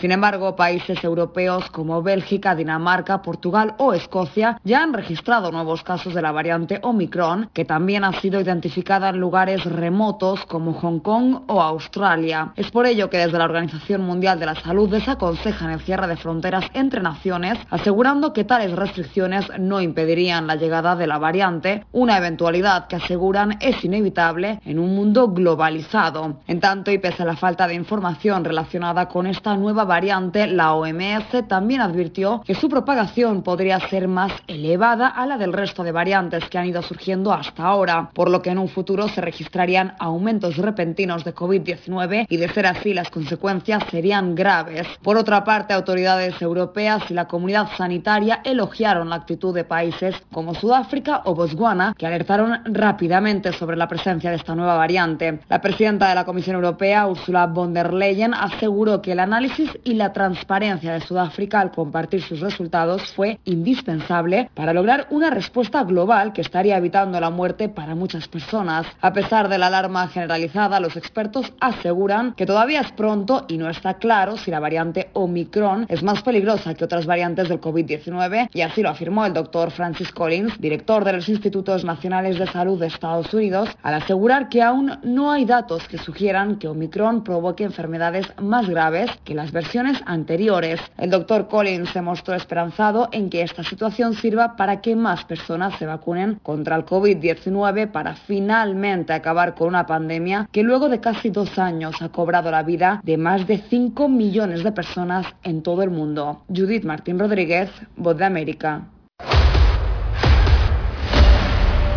sin 0.00 0.12
embargo, 0.12 0.56
países 0.56 1.02
europeos 1.02 1.70
como 1.70 2.02
Bélgica, 2.02 2.54
Dinamarca, 2.54 3.22
Portugal 3.22 3.74
o 3.78 3.94
Escocia 3.94 4.60
ya 4.64 4.82
han 4.82 4.92
registrado 4.92 5.50
nuevos 5.50 5.82
casos 5.82 6.14
de 6.14 6.20
la 6.20 6.32
variante 6.32 6.80
Omicron, 6.82 7.48
que 7.52 7.64
también 7.64 8.04
ha 8.04 8.20
sido 8.20 8.40
identificada 8.40 9.08
en 9.08 9.18
lugares 9.18 9.64
remotos 9.64 10.44
como 10.46 10.74
Hong 10.74 11.00
Kong 11.00 11.42
o 11.46 11.62
Australia. 11.62 12.52
Es 12.56 12.70
por 12.70 12.86
ello 12.86 13.08
que 13.08 13.18
desde 13.18 13.38
la 13.38 13.44
Organización 13.44 14.02
Mundial 14.02 14.38
de 14.38 14.46
la 14.46 14.54
Salud 14.54 14.90
desaconsejan 14.90 15.70
el 15.70 15.80
cierre 15.80 16.06
de 16.06 16.16
fronteras 16.16 16.66
entre 16.74 17.00
naciones, 17.00 17.58
asegurando 17.70 18.32
que 18.32 18.44
tales 18.44 18.72
restricciones 18.72 19.46
no 19.58 19.80
impedirían 19.80 20.46
la 20.46 20.56
llegada 20.56 20.94
de 20.94 21.06
la 21.06 21.18
variante, 21.18 21.84
una 21.92 22.18
eventualidad 22.18 22.86
que 22.86 22.96
aseguran 22.96 23.56
es 23.60 23.82
inevitable 23.84 24.60
en 24.64 24.78
un 24.78 24.94
mundo 24.94 25.28
globalizado. 25.28 26.40
En 26.46 26.60
tanto, 26.60 26.90
y 26.90 26.98
pese 26.98 27.22
a 27.22 27.26
la 27.26 27.36
falta 27.36 27.66
de 27.66 27.74
información 27.74 28.44
relacionada 28.44 29.08
con 29.08 29.21
con 29.22 29.30
esta 29.30 29.56
nueva 29.56 29.84
variante, 29.84 30.48
la 30.48 30.74
OMS 30.74 31.46
también 31.46 31.80
advirtió 31.80 32.42
que 32.44 32.56
su 32.56 32.68
propagación 32.68 33.44
podría 33.44 33.78
ser 33.88 34.08
más 34.08 34.32
elevada 34.48 35.06
a 35.06 35.24
la 35.26 35.38
del 35.38 35.52
resto 35.52 35.84
de 35.84 35.92
variantes 35.92 36.48
que 36.48 36.58
han 36.58 36.66
ido 36.66 36.82
surgiendo 36.82 37.32
hasta 37.32 37.62
ahora, 37.62 38.10
por 38.14 38.28
lo 38.28 38.42
que 38.42 38.50
en 38.50 38.58
un 38.58 38.66
futuro 38.66 39.06
se 39.06 39.20
registrarían 39.20 39.94
aumentos 40.00 40.56
repentinos 40.56 41.22
de 41.22 41.36
COVID-19 41.36 42.26
y 42.28 42.36
de 42.36 42.48
ser 42.48 42.66
así 42.66 42.94
las 42.94 43.10
consecuencias 43.10 43.84
serían 43.92 44.34
graves. 44.34 44.88
Por 45.04 45.16
otra 45.16 45.44
parte, 45.44 45.72
autoridades 45.72 46.42
europeas 46.42 47.08
y 47.08 47.14
la 47.14 47.28
comunidad 47.28 47.68
sanitaria 47.76 48.40
elogiaron 48.42 49.08
la 49.08 49.14
actitud 49.14 49.54
de 49.54 49.62
países 49.62 50.16
como 50.32 50.52
Sudáfrica 50.56 51.22
o 51.26 51.36
Botswana, 51.36 51.94
que 51.96 52.08
alertaron 52.08 52.58
rápidamente 52.74 53.52
sobre 53.52 53.76
la 53.76 53.86
presencia 53.86 54.30
de 54.30 54.36
esta 54.36 54.56
nueva 54.56 54.74
variante. 54.74 55.38
La 55.48 55.60
presidenta 55.60 56.08
de 56.08 56.16
la 56.16 56.24
Comisión 56.24 56.56
Europea, 56.56 57.06
Ursula 57.06 57.46
von 57.46 57.72
der 57.72 57.94
Leyen, 57.94 58.34
aseguró 58.34 59.00
que 59.00 59.11
el 59.12 59.20
análisis 59.20 59.70
y 59.84 59.94
la 59.94 60.12
transparencia 60.12 60.92
de 60.92 61.00
Sudáfrica 61.00 61.60
al 61.60 61.70
compartir 61.70 62.22
sus 62.22 62.40
resultados 62.40 63.12
fue 63.14 63.38
indispensable 63.44 64.50
para 64.54 64.72
lograr 64.72 65.06
una 65.10 65.30
respuesta 65.30 65.84
global 65.84 66.32
que 66.32 66.40
estaría 66.40 66.76
evitando 66.76 67.20
la 67.20 67.30
muerte 67.30 67.68
para 67.68 67.94
muchas 67.94 68.28
personas. 68.28 68.86
A 69.00 69.12
pesar 69.12 69.48
de 69.48 69.58
la 69.58 69.66
alarma 69.66 70.08
generalizada, 70.08 70.80
los 70.80 70.96
expertos 70.96 71.52
aseguran 71.60 72.34
que 72.34 72.46
todavía 72.46 72.80
es 72.80 72.92
pronto 72.92 73.44
y 73.48 73.58
no 73.58 73.68
está 73.68 73.94
claro 73.94 74.36
si 74.36 74.50
la 74.50 74.60
variante 74.60 75.10
Omicron 75.12 75.86
es 75.88 76.02
más 76.02 76.22
peligrosa 76.22 76.74
que 76.74 76.84
otras 76.84 77.06
variantes 77.06 77.48
del 77.48 77.60
COVID-19 77.60 78.48
y 78.52 78.60
así 78.62 78.82
lo 78.82 78.90
afirmó 78.90 79.26
el 79.26 79.32
doctor 79.32 79.70
Francis 79.70 80.12
Collins, 80.12 80.60
director 80.60 81.04
de 81.04 81.12
los 81.12 81.28
Institutos 81.28 81.84
Nacionales 81.84 82.38
de 82.38 82.46
Salud 82.46 82.80
de 82.80 82.86
Estados 82.86 83.32
Unidos, 83.34 83.68
al 83.82 83.94
asegurar 83.94 84.48
que 84.48 84.62
aún 84.62 84.98
no 85.02 85.30
hay 85.30 85.44
datos 85.44 85.86
que 85.88 85.98
sugieran 85.98 86.56
que 86.56 86.68
Omicron 86.68 87.24
provoque 87.24 87.64
enfermedades 87.64 88.26
más 88.40 88.68
graves 88.68 89.01
que 89.24 89.34
las 89.34 89.52
versiones 89.52 90.00
anteriores. 90.06 90.80
El 90.98 91.10
doctor 91.10 91.48
Collins 91.48 91.90
se 91.90 92.02
mostró 92.02 92.34
esperanzado 92.34 93.08
en 93.12 93.30
que 93.30 93.42
esta 93.42 93.64
situación 93.64 94.14
sirva 94.14 94.56
para 94.56 94.80
que 94.80 94.96
más 94.96 95.24
personas 95.24 95.78
se 95.78 95.86
vacunen 95.86 96.38
contra 96.42 96.76
el 96.76 96.84
COVID-19 96.84 97.90
para 97.90 98.14
finalmente 98.14 99.12
acabar 99.12 99.54
con 99.54 99.68
una 99.68 99.86
pandemia 99.86 100.48
que 100.52 100.62
luego 100.62 100.88
de 100.88 101.00
casi 101.00 101.30
dos 101.30 101.58
años 101.58 102.00
ha 102.00 102.08
cobrado 102.08 102.50
la 102.50 102.62
vida 102.62 103.00
de 103.04 103.16
más 103.16 103.46
de 103.46 103.58
5 103.58 104.08
millones 104.08 104.62
de 104.64 104.72
personas 104.72 105.26
en 105.42 105.62
todo 105.62 105.82
el 105.82 105.90
mundo. 105.90 106.44
Judith 106.48 106.84
Martín 106.84 107.18
Rodríguez, 107.18 107.70
Voz 107.96 108.16
de 108.16 108.24
América. 108.24 108.82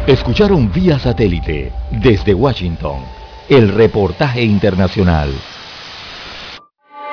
Escucharon 0.07 0.71
vía 0.71 0.99
satélite 0.99 1.71
desde 1.89 2.35
Washington 2.35 2.99
el 3.49 3.69
reportaje 3.69 4.43
internacional. 4.43 5.29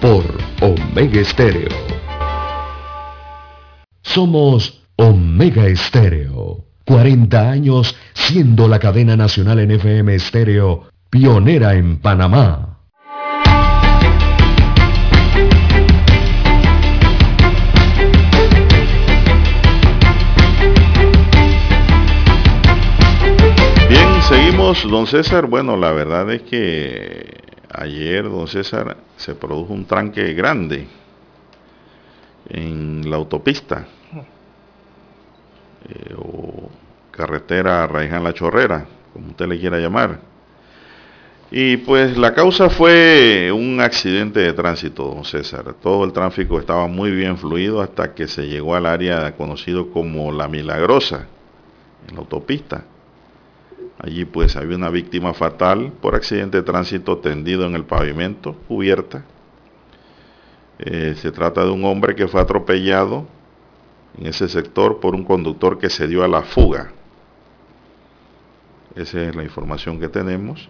por 0.00 0.24
Omega 0.60 1.20
Estéreo. 1.20 1.68
Somos 4.02 4.82
Omega 4.96 5.66
Estéreo. 5.66 6.64
40 6.84 7.50
años 7.50 7.94
siendo 8.14 8.68
la 8.68 8.78
cadena 8.78 9.16
nacional 9.16 9.58
en 9.58 9.72
FM 9.72 10.14
Estéreo, 10.14 10.88
pionera 11.10 11.74
en 11.74 11.98
Panamá. 11.98 12.78
Bien, 23.88 24.22
seguimos, 24.28 24.88
don 24.88 25.06
César. 25.06 25.46
Bueno, 25.46 25.76
la 25.76 25.92
verdad 25.92 26.30
es 26.32 26.42
que 26.42 27.37
ayer, 27.78 28.24
don 28.24 28.46
César, 28.48 28.96
se 29.16 29.34
produjo 29.34 29.72
un 29.72 29.86
tranque 29.86 30.34
grande 30.34 30.86
en 32.48 33.08
la 33.08 33.16
autopista 33.16 33.86
eh, 35.88 36.14
o 36.16 36.70
carretera 37.10 37.86
Raiján 37.86 38.24
La 38.24 38.34
Chorrera, 38.34 38.86
como 39.12 39.28
usted 39.28 39.46
le 39.46 39.58
quiera 39.58 39.78
llamar. 39.78 40.20
Y 41.50 41.78
pues 41.78 42.16
la 42.18 42.34
causa 42.34 42.68
fue 42.68 43.50
un 43.52 43.80
accidente 43.80 44.40
de 44.40 44.52
tránsito, 44.52 45.04
don 45.04 45.24
César. 45.24 45.74
Todo 45.80 46.04
el 46.04 46.12
tráfico 46.12 46.58
estaba 46.60 46.86
muy 46.88 47.10
bien 47.10 47.38
fluido 47.38 47.80
hasta 47.80 48.14
que 48.14 48.28
se 48.28 48.46
llegó 48.46 48.74
al 48.74 48.84
área 48.84 49.34
conocido 49.34 49.90
como 49.90 50.30
La 50.30 50.46
Milagrosa, 50.46 51.26
en 52.06 52.14
la 52.14 52.20
autopista. 52.20 52.84
Allí 53.98 54.24
pues 54.24 54.56
había 54.56 54.76
una 54.76 54.90
víctima 54.90 55.34
fatal 55.34 55.92
por 56.00 56.14
accidente 56.14 56.58
de 56.58 56.62
tránsito 56.62 57.18
tendido 57.18 57.66
en 57.66 57.74
el 57.74 57.84
pavimento, 57.84 58.54
cubierta. 58.68 59.24
Eh, 60.78 61.16
se 61.16 61.32
trata 61.32 61.64
de 61.64 61.70
un 61.70 61.84
hombre 61.84 62.14
que 62.14 62.28
fue 62.28 62.40
atropellado 62.40 63.26
en 64.16 64.26
ese 64.26 64.48
sector 64.48 65.00
por 65.00 65.16
un 65.16 65.24
conductor 65.24 65.78
que 65.78 65.90
se 65.90 66.06
dio 66.06 66.22
a 66.22 66.28
la 66.28 66.42
fuga. 66.42 66.92
Esa 68.94 69.22
es 69.22 69.34
la 69.34 69.42
información 69.42 69.98
que 69.98 70.08
tenemos. 70.08 70.68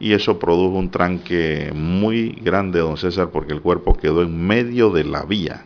Y 0.00 0.12
eso 0.12 0.38
produjo 0.38 0.78
un 0.78 0.90
tranque 0.90 1.72
muy 1.74 2.30
grande, 2.42 2.80
don 2.80 2.96
César, 2.96 3.30
porque 3.30 3.52
el 3.52 3.60
cuerpo 3.60 3.96
quedó 3.96 4.22
en 4.22 4.46
medio 4.46 4.90
de 4.90 5.04
la 5.04 5.24
vía. 5.24 5.64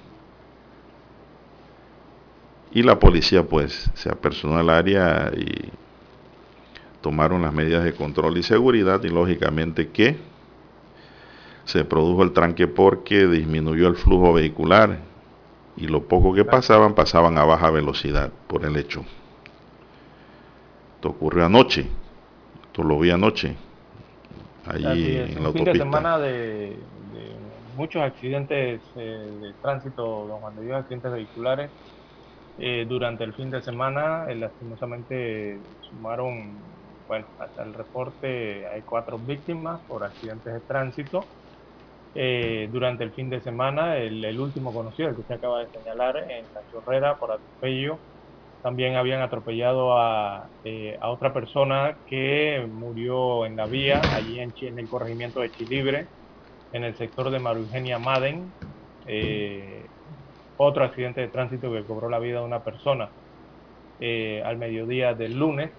Y 2.70 2.82
la 2.82 2.98
policía 2.98 3.46
pues 3.46 3.90
se 3.94 4.10
apersonó 4.10 4.56
al 4.56 4.70
área 4.70 5.30
y 5.36 5.70
tomaron 7.02 7.42
las 7.42 7.52
medidas 7.52 7.84
de 7.84 7.92
control 7.94 8.38
y 8.38 8.42
seguridad 8.42 9.02
y 9.04 9.08
lógicamente 9.08 9.90
que 9.90 10.16
se 11.64 11.84
produjo 11.84 12.22
el 12.22 12.32
tranque 12.32 12.66
porque 12.66 13.26
disminuyó 13.26 13.88
el 13.88 13.96
flujo 13.96 14.32
vehicular 14.32 14.98
y 15.76 15.86
lo 15.86 16.04
poco 16.04 16.34
que 16.34 16.44
pasaban 16.44 16.94
pasaban 16.94 17.38
a 17.38 17.44
baja 17.44 17.70
velocidad 17.70 18.30
por 18.46 18.64
el 18.64 18.76
hecho. 18.76 19.04
Esto 20.96 21.10
ocurrió 21.10 21.46
anoche, 21.46 21.86
esto 22.66 22.82
lo 22.82 22.98
vi 22.98 23.10
anoche, 23.10 23.56
allí 24.66 25.16
en 25.16 25.42
la 25.42 25.52
fin 25.52 25.64
de 25.64 25.74
semana 25.74 26.18
de, 26.18 26.76
muchos 27.76 28.02
accidentes 28.02 28.80
eh, 28.96 29.28
de 29.40 29.52
tránsito, 29.62 30.26
don 30.26 30.40
Juan 30.40 30.56
de 30.56 30.64
Dios, 30.64 30.78
accidentes 30.78 31.12
vehiculares. 31.12 31.70
Eh, 32.58 32.84
durante 32.86 33.24
el 33.24 33.32
fin 33.32 33.50
de 33.50 33.62
semana, 33.62 34.26
eh, 34.28 34.34
lastimosamente 34.34 35.58
sumaron 35.88 36.52
bueno, 37.12 37.26
hasta 37.40 37.62
el 37.62 37.74
reporte 37.74 38.66
hay 38.66 38.80
cuatro 38.80 39.18
víctimas 39.18 39.78
por 39.82 40.02
accidentes 40.02 40.50
de 40.50 40.60
tránsito. 40.60 41.22
Eh, 42.14 42.70
durante 42.72 43.04
el 43.04 43.10
fin 43.10 43.28
de 43.28 43.38
semana, 43.42 43.98
el, 43.98 44.40
último 44.40 44.72
conocido, 44.72 45.10
el 45.10 45.14
que 45.16 45.20
usted 45.20 45.34
acaba 45.34 45.60
de 45.60 45.66
señalar, 45.68 46.16
en 46.16 46.46
la 46.54 46.62
chorrera 46.70 47.18
por 47.18 47.32
atropello, 47.32 47.98
también 48.62 48.96
habían 48.96 49.20
atropellado 49.20 49.98
a, 49.98 50.48
eh, 50.64 50.96
a 51.02 51.10
otra 51.10 51.34
persona 51.34 51.98
que 52.06 52.66
murió 52.66 53.44
en 53.44 53.56
la 53.56 53.66
vía, 53.66 54.00
allí 54.14 54.40
en, 54.40 54.54
en 54.62 54.78
el 54.78 54.88
corregimiento 54.88 55.40
de 55.40 55.50
Chilibre, 55.50 56.06
en 56.72 56.84
el 56.84 56.96
sector 56.96 57.28
de 57.28 57.40
Maru 57.40 57.60
Eugenia 57.60 57.98
Maden. 57.98 58.50
Eh, 59.04 59.84
otro 60.56 60.82
accidente 60.82 61.20
de 61.20 61.28
tránsito 61.28 61.70
que 61.70 61.84
cobró 61.84 62.08
la 62.08 62.18
vida 62.18 62.38
de 62.38 62.46
una 62.46 62.64
persona 62.64 63.10
al 64.00 64.56
mediodía 64.56 65.14
del 65.14 65.38
lunes 65.38 65.70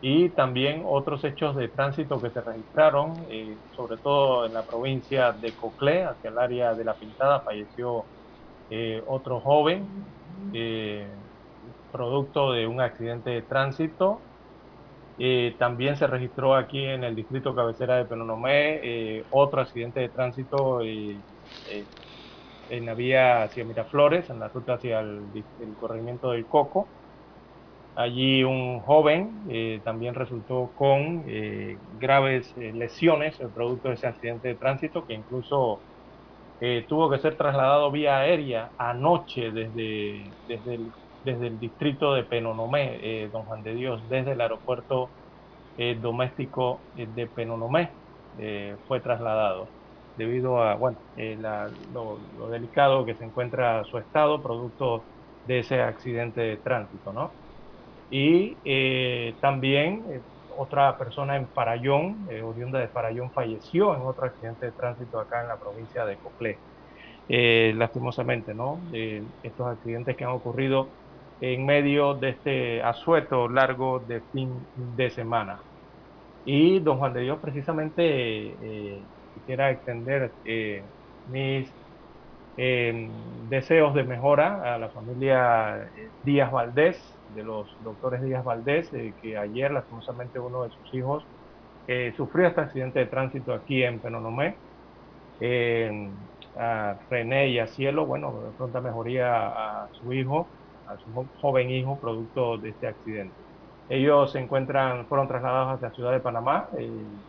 y 0.00 0.28
también 0.30 0.82
otros 0.84 1.24
hechos 1.24 1.56
de 1.56 1.68
tránsito 1.68 2.20
que 2.20 2.30
se 2.30 2.40
registraron, 2.40 3.14
eh, 3.30 3.56
sobre 3.74 3.96
todo 3.98 4.46
en 4.46 4.54
la 4.54 4.64
provincia 4.64 5.32
de 5.32 5.52
Coclé, 5.52 6.04
hacia 6.04 6.30
el 6.30 6.38
área 6.38 6.74
de 6.74 6.84
La 6.84 6.94
Pintada, 6.94 7.40
falleció 7.40 8.04
eh, 8.70 9.02
otro 9.06 9.40
joven, 9.40 9.88
eh, 10.52 11.08
producto 11.90 12.52
de 12.52 12.66
un 12.66 12.80
accidente 12.80 13.30
de 13.30 13.42
tránsito. 13.42 14.20
también 15.58 15.96
se 15.96 16.06
registró 16.06 16.54
aquí 16.54 16.84
en 16.84 17.02
el 17.02 17.16
distrito 17.16 17.54
cabecera 17.54 17.96
de 17.96 18.04
Penonomé 18.04 19.24
otro 19.30 19.62
accidente 19.62 20.00
de 20.00 20.08
tránsito 20.10 20.80
en 20.80 22.86
la 22.86 22.94
vía 22.94 23.42
hacia 23.42 23.64
Miraflores, 23.64 24.30
en 24.30 24.38
la 24.38 24.48
ruta 24.48 24.74
hacia 24.74 25.00
el 25.00 25.24
corregimiento 25.80 26.30
del 26.30 26.46
Coco. 26.46 26.86
Allí 28.00 28.44
un 28.44 28.80
joven 28.80 29.42
eh, 29.50 29.80
también 29.84 30.14
resultó 30.14 30.72
con 30.74 31.24
eh, 31.26 31.80
graves 31.82 32.52
eh, 32.56 32.72
lesiones, 32.72 33.40
el 33.40 33.52
producto 33.52 33.88
de 33.88 33.94
ese 33.96 34.06
accidente 34.06 34.46
de 34.48 34.56
tránsito, 34.56 35.04
que 35.06 35.14
incluso 35.14 35.84
tuvo 36.88 37.10
que 37.10 37.18
ser 37.20 37.36
trasladado 37.36 37.90
vía 37.92 38.18
aérea 38.20 38.72
anoche 38.78 39.52
desde, 39.52 40.36
desde, 40.46 40.74
el, 40.74 40.94
desde 41.22 41.46
el 41.48 41.58
distrito 41.58 42.14
de 42.14 42.24
Penonomé, 42.24 43.28
Don 43.30 43.44
Juan 43.44 43.62
de 43.62 43.74
Dios, 43.74 44.08
desde 44.08 44.32
el 44.32 44.40
aeropuerto 44.40 45.14
doméstico 46.00 46.86
de 46.94 47.26
Penonomé, 47.28 47.96
fue 48.86 49.00
trasladado 49.00 49.72
debido 50.16 50.62
a 50.62 50.76
bueno, 50.76 50.98
lo, 51.14 52.18
lo 52.34 52.48
delicado 52.50 53.04
que 53.06 53.16
se 53.16 53.24
encuentra 53.24 53.84
su 53.84 53.98
estado, 53.98 54.42
producto 54.42 55.08
de 55.44 55.60
ese 55.60 55.80
accidente 55.82 56.40
de 56.42 56.58
tránsito, 56.58 57.12
¿no? 57.12 57.36
Y 58.10 58.56
eh, 58.64 59.34
también 59.40 60.04
eh, 60.08 60.20
otra 60.56 60.96
persona 60.96 61.36
en 61.36 61.46
Parayón, 61.46 62.26
eh, 62.30 62.42
oriunda 62.42 62.78
de 62.78 62.88
Parayón, 62.88 63.30
falleció 63.30 63.94
en 63.94 64.02
otro 64.02 64.24
accidente 64.26 64.66
de 64.66 64.72
tránsito 64.72 65.20
acá 65.20 65.42
en 65.42 65.48
la 65.48 65.56
provincia 65.56 66.04
de 66.04 66.16
Coclé. 66.16 66.58
lastimosamente, 67.28 68.54
¿no? 68.54 68.80
estos 69.42 69.66
accidentes 69.66 70.16
que 70.16 70.24
han 70.24 70.30
ocurrido 70.30 70.88
en 71.40 71.66
medio 71.66 72.14
de 72.14 72.30
este 72.30 72.82
asueto 72.82 73.48
largo 73.48 74.00
de 74.00 74.22
fin 74.32 74.50
de 74.96 75.10
semana. 75.10 75.60
Y 76.46 76.80
don 76.80 76.98
Juan 76.98 77.12
de 77.12 77.20
Dios, 77.20 77.38
precisamente 77.38 79.02
quisiera 79.34 79.70
extender 79.70 80.32
mis 81.30 81.70
deseos 83.50 83.94
de 83.94 84.04
mejora 84.04 84.74
a 84.74 84.78
la 84.78 84.88
familia 84.88 85.90
Díaz 86.24 86.50
Valdés, 86.50 87.17
de 87.34 87.42
los 87.42 87.66
doctores 87.84 88.22
Díaz 88.22 88.44
Valdés, 88.44 88.92
eh, 88.92 89.14
que 89.22 89.36
ayer 89.36 89.70
lastimosamente 89.70 90.38
uno 90.38 90.64
de 90.64 90.70
sus 90.70 90.94
hijos 90.94 91.24
eh, 91.86 92.12
sufrió 92.16 92.48
este 92.48 92.60
accidente 92.60 92.98
de 93.00 93.06
tránsito 93.06 93.54
aquí 93.54 93.82
en 93.82 94.00
Penonomé. 94.00 94.56
a 96.56 96.96
René 97.10 97.48
y 97.48 97.58
a 97.58 97.66
Cielo, 97.68 98.06
bueno, 98.06 98.32
de 98.42 98.50
pronta 98.56 98.80
mejoría 98.80 99.84
a 99.84 99.88
su 99.92 100.12
hijo, 100.12 100.48
a 100.86 100.96
su 100.98 101.28
joven 101.40 101.70
hijo, 101.70 101.98
producto 102.00 102.58
de 102.58 102.70
este 102.70 102.88
accidente. 102.88 103.34
Ellos 103.88 104.32
se 104.32 104.38
encuentran, 104.40 105.06
fueron 105.06 105.28
trasladados 105.28 105.74
hacia 105.76 105.88
la 105.88 105.94
ciudad 105.94 106.12
de 106.12 106.20
Panamá 106.20 106.68
eh, 106.78 107.20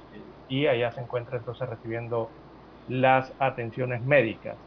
y 0.48 0.68
allá 0.68 0.92
se 0.92 1.02
encuentran 1.02 1.40
entonces 1.40 1.70
recibiendo 1.70 2.30
las 2.88 3.34
atenciones 3.40 4.02
médicas. 4.04 4.58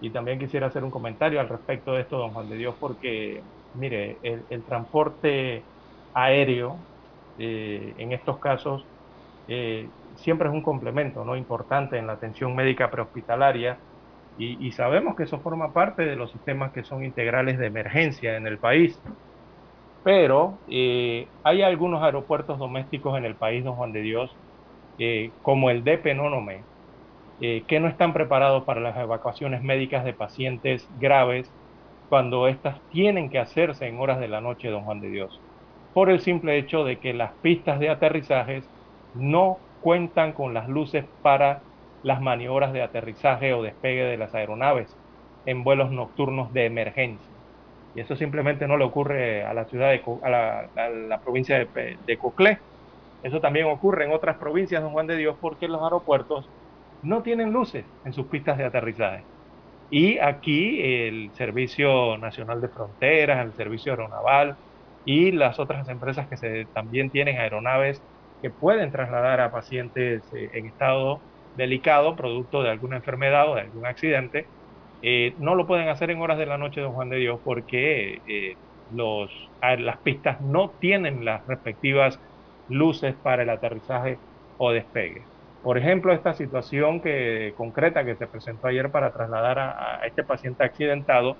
Y 0.00 0.10
también 0.10 0.38
quisiera 0.38 0.68
hacer 0.68 0.84
un 0.84 0.90
comentario 0.90 1.40
al 1.40 1.48
respecto 1.48 1.92
de 1.94 2.02
esto, 2.02 2.18
don 2.18 2.32
Juan 2.32 2.48
de 2.48 2.56
Dios, 2.56 2.76
porque 2.78 3.44
mire, 3.74 4.16
el, 4.22 4.62
transporte 4.62 5.62
aéreo 6.14 6.76
en 7.38 8.12
estos 8.12 8.38
casos 8.38 8.84
siempre 10.16 10.48
es 10.48 10.54
un 10.54 10.62
complemento 10.62 11.24
¿no? 11.24 11.36
importante 11.36 11.98
en 11.98 12.06
la 12.06 12.14
atención 12.14 12.54
médica 12.54 12.90
prehospitalaria 12.90 13.78
y, 14.38 14.66
y, 14.66 14.72
sabemos 14.72 15.16
que 15.16 15.24
eso 15.24 15.40
forma 15.40 15.72
parte 15.72 16.04
de 16.04 16.16
los 16.16 16.30
sistemas 16.30 16.72
que 16.72 16.84
son 16.84 17.04
integrales 17.04 17.58
de 17.58 17.66
emergencia 17.66 18.36
en 18.36 18.46
el 18.46 18.58
país. 18.58 18.98
Pero 20.02 20.58
eh, 20.68 21.28
hay 21.44 21.62
algunos 21.62 22.02
aeropuertos 22.02 22.58
domésticos 22.58 23.16
en 23.16 23.24
el 23.24 23.36
país, 23.36 23.62
don 23.64 23.76
Juan 23.76 23.92
de 23.92 24.00
Dios, 24.00 24.36
eh, 24.98 25.30
como 25.42 25.70
el 25.70 25.84
de 25.84 25.98
Penónome, 25.98 26.64
eh, 27.40 27.64
que 27.68 27.78
no 27.78 27.88
están 27.88 28.12
preparados 28.12 28.64
para 28.64 28.80
las 28.80 28.96
evacuaciones 28.96 29.62
médicas 29.62 30.04
de 30.04 30.12
pacientes 30.12 30.88
graves 30.98 31.52
cuando 32.12 32.46
éstas 32.46 32.78
tienen 32.90 33.30
que 33.30 33.38
hacerse 33.38 33.86
en 33.86 33.98
horas 33.98 34.20
de 34.20 34.28
la 34.28 34.42
noche, 34.42 34.68
don 34.68 34.84
Juan 34.84 35.00
de 35.00 35.08
Dios, 35.08 35.40
por 35.94 36.10
el 36.10 36.20
simple 36.20 36.58
hecho 36.58 36.84
de 36.84 36.98
que 36.98 37.14
las 37.14 37.32
pistas 37.40 37.80
de 37.80 37.88
aterrizajes 37.88 38.68
no 39.14 39.56
cuentan 39.80 40.32
con 40.32 40.52
las 40.52 40.68
luces 40.68 41.06
para 41.22 41.62
las 42.02 42.20
maniobras 42.20 42.74
de 42.74 42.82
aterrizaje 42.82 43.54
o 43.54 43.62
despegue 43.62 44.04
de 44.04 44.18
las 44.18 44.34
aeronaves 44.34 44.94
en 45.46 45.64
vuelos 45.64 45.90
nocturnos 45.90 46.52
de 46.52 46.66
emergencia. 46.66 47.30
Y 47.94 48.00
eso 48.00 48.14
simplemente 48.14 48.68
no 48.68 48.76
le 48.76 48.84
ocurre 48.84 49.46
a 49.46 49.54
la 49.54 49.64
ciudad 49.64 49.88
de 49.88 50.02
a 50.22 50.28
la, 51.08 51.18
provincia 51.24 51.58
de, 51.60 51.96
de 52.06 52.16
Coclé. 52.18 52.58
Eso 53.22 53.40
también 53.40 53.68
ocurre 53.68 54.04
en 54.04 54.12
otras 54.12 54.36
provincias, 54.36 54.82
don 54.82 54.92
Juan 54.92 55.06
de 55.06 55.16
Dios, 55.16 55.38
porque 55.40 55.66
los 55.66 55.82
aeropuertos 55.82 56.46
no 57.00 57.22
tienen 57.22 57.54
luces 57.54 57.86
en 58.04 58.12
sus 58.12 58.26
pistas 58.26 58.58
de 58.58 58.64
aterrizaje. 58.64 59.24
Y 59.94 60.18
aquí 60.20 60.80
el 60.82 61.32
Servicio 61.34 62.16
Nacional 62.18 62.60
de 62.62 62.70
Fronteras, 62.70 63.44
el 63.44 63.54
Servicio 63.54 63.92
Aeronaval 63.92 64.58
y 65.04 65.32
las 65.32 65.58
otras 65.58 65.86
empresas 65.88 66.28
que 66.28 66.38
se, 66.38 66.66
también 66.72 67.10
tienen 67.10 67.38
aeronaves 67.38 68.02
que 68.40 68.50
pueden 68.50 68.90
trasladar 68.90 69.40
a 69.40 69.50
pacientes 69.52 70.32
eh, 70.32 70.50
en 70.54 70.66
estado 70.66 71.26
delicado, 71.54 72.16
producto 72.16 72.62
de 72.62 72.70
alguna 72.70 72.96
enfermedad 72.96 73.50
o 73.50 73.54
de 73.56 73.62
algún 73.62 73.84
accidente, 73.86 74.50
eh, 75.02 75.34
no 75.38 75.54
lo 75.54 75.66
pueden 75.66 75.88
hacer 75.90 76.10
en 76.10 76.20
horas 76.22 76.38
de 76.38 76.46
la 76.46 76.58
noche, 76.58 76.80
don 76.80 76.92
Juan 76.94 77.10
de 77.10 77.18
Dios, 77.18 77.40
porque 77.44 78.22
eh, 78.26 78.56
los, 78.88 79.52
las 79.60 80.00
pistas 80.02 80.40
no 80.40 80.76
tienen 80.80 81.24
las 81.24 81.46
respectivas 81.46 82.18
luces 82.68 83.16
para 83.20 83.42
el 83.42 83.50
aterrizaje 83.50 84.22
o 84.56 84.72
despegue. 84.72 85.28
Por 85.62 85.78
ejemplo, 85.78 86.12
esta 86.12 86.34
situación 86.34 87.00
que, 87.00 87.54
concreta 87.56 88.04
que 88.04 88.16
se 88.16 88.26
presentó 88.26 88.66
ayer 88.68 88.90
para 88.90 89.12
trasladar 89.12 89.58
a, 89.60 90.00
este 90.06 90.24
paciente 90.24 90.64
accidentado, 90.64 91.36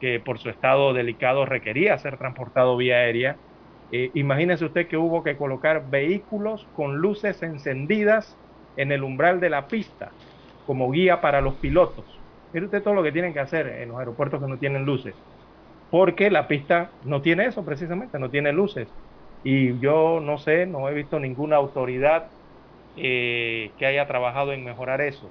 que 0.00 0.20
por 0.20 0.38
su 0.40 0.50
estado 0.50 0.92
delicado 0.92 1.46
requería 1.46 1.96
ser 1.98 2.18
transportado 2.18 2.76
vía 2.76 2.96
aérea, 2.96 3.38
eh, 3.90 4.10
imagínese 4.14 4.64
usted 4.66 4.88
que 4.88 4.96
hubo 4.96 5.22
que 5.22 5.36
colocar 5.36 5.88
vehículos 5.88 6.68
con 6.72 6.96
luces 6.98 7.42
encendidas 7.42 8.40
en 8.76 8.92
el 8.92 9.04
umbral 9.04 9.40
de 9.40 9.50
la 9.50 9.68
pista 9.68 10.12
como 10.64 10.90
guía 10.90 11.20
para 11.20 11.40
los 11.40 11.56
pilotos. 11.58 12.24
Mire 12.52 12.66
usted 12.66 12.82
todo 12.82 12.94
lo 12.94 13.02
que 13.02 13.12
tienen 13.12 13.32
que 13.34 13.40
hacer 13.40 13.68
en 13.68 13.88
los 13.90 13.98
aeropuertos 13.98 14.40
que 14.40 14.48
no 14.48 14.58
tienen 14.58 14.84
luces, 14.84 15.14
porque 15.90 16.30
la 16.30 16.48
pista 16.48 16.92
no 17.02 17.22
tiene 17.22 17.46
eso 17.46 17.64
precisamente, 17.64 18.18
no 18.18 18.30
tiene 18.30 18.52
luces. 18.52 18.94
Y 19.42 19.78
yo 19.80 20.20
no 20.20 20.38
sé, 20.38 20.66
no 20.66 20.88
he 20.88 20.94
visto 20.94 21.20
ninguna 21.20 21.56
autoridad 21.56 22.30
eh, 22.96 23.70
que 23.78 23.86
haya 23.86 24.06
trabajado 24.06 24.52
en 24.52 24.64
mejorar 24.64 25.00
eso. 25.00 25.28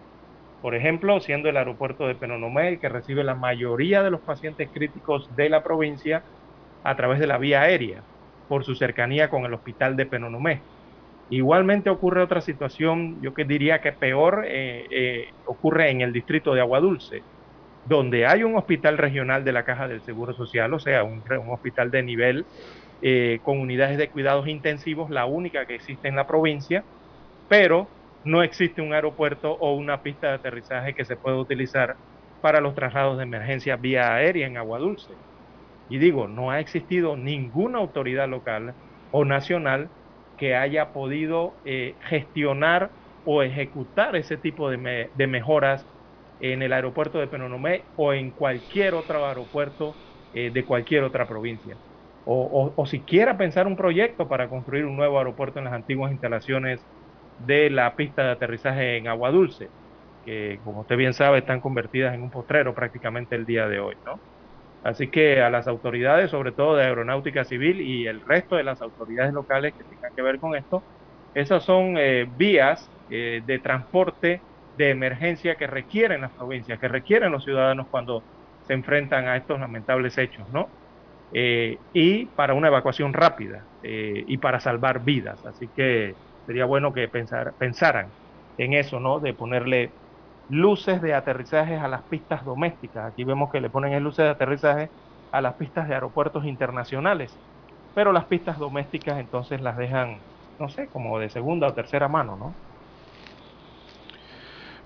Por 0.62 0.76
ejemplo, 0.76 1.20
siendo 1.20 1.50
el 1.50 1.58
aeropuerto 1.58 2.08
de 2.08 2.16
Penonomé 2.16 2.80
que 2.80 2.90
recibe 2.90 3.24
la 3.24 3.36
mayoría 3.36 4.02
de 4.02 4.12
los 4.12 4.22
pacientes 4.22 4.70
críticos 4.74 5.30
de 5.36 5.50
la 5.50 5.64
provincia 5.64 6.24
a 6.84 6.96
través 6.96 7.20
de 7.20 7.28
la 7.28 7.38
vía 7.38 7.62
aérea, 7.62 8.02
por 8.48 8.64
su 8.64 8.76
cercanía 8.76 9.30
con 9.30 9.46
el 9.46 9.54
hospital 9.54 9.96
de 9.96 10.06
Penonomé. 10.06 10.62
Igualmente 11.30 11.90
ocurre 11.90 12.22
otra 12.22 12.42
situación, 12.42 13.22
yo 13.22 13.34
que 13.34 13.46
diría 13.46 13.82
que 13.82 13.92
peor, 13.92 14.44
eh, 14.46 14.86
eh, 14.92 15.30
ocurre 15.46 15.90
en 15.90 16.02
el 16.02 16.14
distrito 16.14 16.54
de 16.54 16.62
Aguadulce, 16.62 17.24
donde 17.86 18.26
hay 18.26 18.44
un 18.44 18.56
hospital 18.56 18.98
regional 18.98 19.44
de 19.44 19.52
la 19.52 19.64
Caja 19.64 19.88
del 19.88 20.02
Seguro 20.02 20.34
Social, 20.34 20.74
o 20.74 20.80
sea, 20.80 21.04
un, 21.04 21.24
hospital 21.50 21.92
de 21.92 22.04
nivel 22.04 22.46
eh, 23.02 23.40
con 23.44 23.60
unidades 23.60 23.98
de 23.98 24.10
cuidados 24.10 24.48
intensivos, 24.48 25.10
la 25.10 25.26
única 25.26 25.66
que 25.66 25.76
existe 25.76 26.08
en 26.08 26.16
la 26.16 26.28
provincia, 26.28 26.84
pero 27.48 27.88
no 28.24 28.44
existe 28.44 28.82
un 28.82 28.94
aeropuerto 28.94 29.54
o 29.54 29.76
una 29.76 30.02
pista 30.02 30.30
de 30.30 30.34
aterrizaje 30.36 30.96
que 30.96 31.06
se 31.06 31.18
pueda 31.18 31.38
utilizar 31.38 31.98
para 32.42 32.62
los 32.62 32.76
traslados 32.76 33.18
de 33.18 33.24
emergencia 33.24 33.76
vía 33.78 34.14
aérea 34.16 34.48
en 34.48 34.58
Aguadulce. 34.58 35.14
Y 35.90 35.98
digo, 36.00 36.28
no 36.28 36.52
ha 36.52 36.60
existido 36.60 37.18
ninguna 37.18 37.80
autoridad 37.80 38.28
local 38.30 38.76
o 39.12 39.26
nacional 39.26 39.90
que 40.38 40.56
haya 40.56 40.92
podido 40.94 41.54
eh, 41.66 41.98
gestionar 42.02 42.92
o 43.24 43.44
ejecutar 43.44 44.16
ese 44.16 44.38
tipo 44.38 44.70
de, 44.70 45.10
mejoras 45.28 45.86
en 46.40 46.62
el 46.62 46.74
aeropuerto 46.74 47.20
de 47.20 47.28
Penonomé 47.28 47.86
o 47.96 48.14
en 48.14 48.32
cualquier 48.32 48.96
otro 48.96 49.26
aeropuerto 49.26 49.96
eh, 50.34 50.52
de 50.52 50.66
cualquier 50.66 51.04
otra 51.04 51.28
provincia. 51.28 51.78
O, 52.26 52.86
siquiera 52.86 53.38
pensar 53.38 53.68
un 53.68 53.76
proyecto 53.76 54.30
para 54.30 54.50
construir 54.50 54.86
un 54.86 54.96
nuevo 54.96 55.18
aeropuerto 55.18 55.60
en 55.60 55.66
las 55.66 55.74
antiguas 55.74 56.12
instalaciones 56.12 56.88
de 57.38 57.70
la 57.70 57.96
pista 57.96 58.24
de 58.24 58.32
aterrizaje 58.32 58.98
en 58.98 59.08
Agua 59.08 59.32
Dulce, 59.32 59.72
que 60.24 60.62
como 60.64 60.82
usted 60.82 60.98
bien 60.98 61.14
sabe 61.14 61.40
están 61.40 61.62
convertidas 61.62 62.14
en 62.16 62.24
un 62.24 62.32
potrero 62.32 62.74
prácticamente 62.76 63.36
el 63.36 63.46
día 63.46 63.68
de 63.68 63.80
hoy, 63.80 63.96
¿no? 64.06 64.24
Así 64.82 65.10
que 65.12 65.42
a 65.42 65.50
las 65.50 65.68
autoridades, 65.68 66.32
sobre 66.32 66.52
todo 66.52 66.76
de 66.76 66.84
aeronáutica 66.86 67.46
civil 67.46 67.82
y 67.82 68.06
el 68.08 68.22
resto 68.22 68.56
de 68.58 68.64
las 68.66 68.82
autoridades 68.82 69.34
locales 69.34 69.74
que 69.78 69.86
tengan 69.86 70.12
que 70.16 70.22
ver 70.22 70.40
con 70.40 70.56
esto, 70.56 70.86
esas 71.34 71.64
son 71.64 71.96
eh, 71.98 72.26
vías 72.30 72.92
eh, 73.10 73.42
de 73.46 73.60
transporte 73.60 74.46
de 74.74 74.90
emergencia 74.92 75.56
que 75.56 75.68
requieren 75.68 76.22
las 76.22 76.34
provincias, 76.34 76.80
que 76.80 76.88
requieren 76.90 77.32
los 77.32 77.44
ciudadanos 77.46 77.88
cuando 77.90 78.26
se 78.62 78.74
enfrentan 78.74 79.28
a 79.28 79.38
estos 79.38 79.60
lamentables 79.60 80.18
hechos, 80.18 80.50
¿no? 80.50 80.74
Eh, 81.32 81.82
y 81.94 82.28
para 82.36 82.54
una 82.54 82.68
evacuación 82.70 83.14
rápida 83.14 83.68
y 83.82 84.38
para 84.38 84.60
salvar 84.62 85.04
vidas. 85.04 85.46
Así 85.46 85.70
que 85.70 86.18
sería 86.46 86.66
bueno 86.66 86.94
que 86.94 87.08
pensar, 87.08 87.54
pensaran 87.58 88.08
en 88.58 88.74
eso, 88.74 89.00
¿no? 89.00 89.20
De 89.20 89.34
ponerle 89.34 89.92
luces 90.50 91.02
de 91.02 91.14
aterrizaje 91.14 91.78
a 91.78 91.88
las 91.88 92.02
pistas 92.04 92.44
domésticas. 92.46 93.12
Aquí 93.12 93.24
vemos 93.24 93.52
que 93.52 93.62
le 93.62 93.70
ponen 93.70 94.04
luces 94.04 94.26
de 94.26 94.32
aterrizaje 94.32 94.90
a 95.32 95.42
las 95.42 95.56
pistas 95.56 95.88
de 95.88 95.96
aeropuertos 95.96 96.46
internacionales, 96.46 97.36
pero 97.96 98.12
las 98.12 98.26
pistas 98.26 98.60
domésticas 98.60 99.20
entonces 99.20 99.62
las 99.62 99.78
dejan, 99.78 100.20
no 100.60 100.70
sé, 100.70 100.88
como 100.88 101.18
de 101.20 101.30
segunda 101.30 101.68
o 101.68 101.74
tercera 101.74 102.08
mano, 102.08 102.36
¿no? 102.36 102.54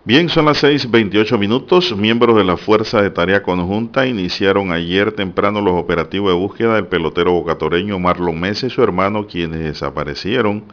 Bien, 0.05 0.29
son 0.29 0.45
las 0.45 0.63
6.28 0.63 1.37
minutos. 1.37 1.93
Miembros 1.97 2.37
de 2.37 2.45
la 2.45 2.55
Fuerza 2.55 3.01
de 3.01 3.09
Tarea 3.09 3.43
Conjunta 3.43 4.07
iniciaron 4.07 4.71
ayer 4.71 5.11
temprano 5.11 5.59
los 5.59 5.73
operativos 5.73 6.31
de 6.31 6.39
búsqueda 6.39 6.75
del 6.75 6.87
pelotero 6.87 7.33
bocatoreño 7.33 7.99
Marlon 7.99 8.39
Mesa 8.39 8.67
y 8.67 8.69
su 8.69 8.81
hermano, 8.81 9.27
quienes 9.27 9.59
desaparecieron 9.59 10.63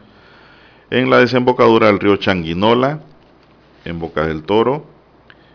en 0.91 1.11
la 1.11 1.19
desembocadura 1.19 1.87
del 1.87 2.01
río 2.01 2.17
Changuinola, 2.17 3.01
en 3.85 3.99
Boca 3.99 4.27
del 4.27 4.43
Toro. 4.43 4.87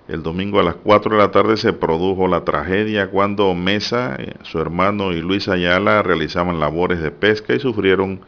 El 0.08 0.24
domingo 0.24 0.60
a 0.60 0.64
las 0.64 0.76
4 0.76 1.12
de 1.12 1.18
la 1.22 1.32
tarde 1.32 1.56
se 1.58 1.72
produjo 1.72 2.28
la 2.28 2.44
tragedia 2.44 3.12
cuando 3.12 3.54
Mesa, 3.54 4.16
eh, 4.18 4.34
su 4.42 4.60
hermano 4.60 5.12
y 5.12 5.22
Luis 5.22 5.48
Ayala 5.48 6.02
realizaban 6.02 6.60
labores 6.60 7.00
de 7.00 7.12
pesca 7.12 7.54
y 7.54 7.60
sufrieron 7.60 8.22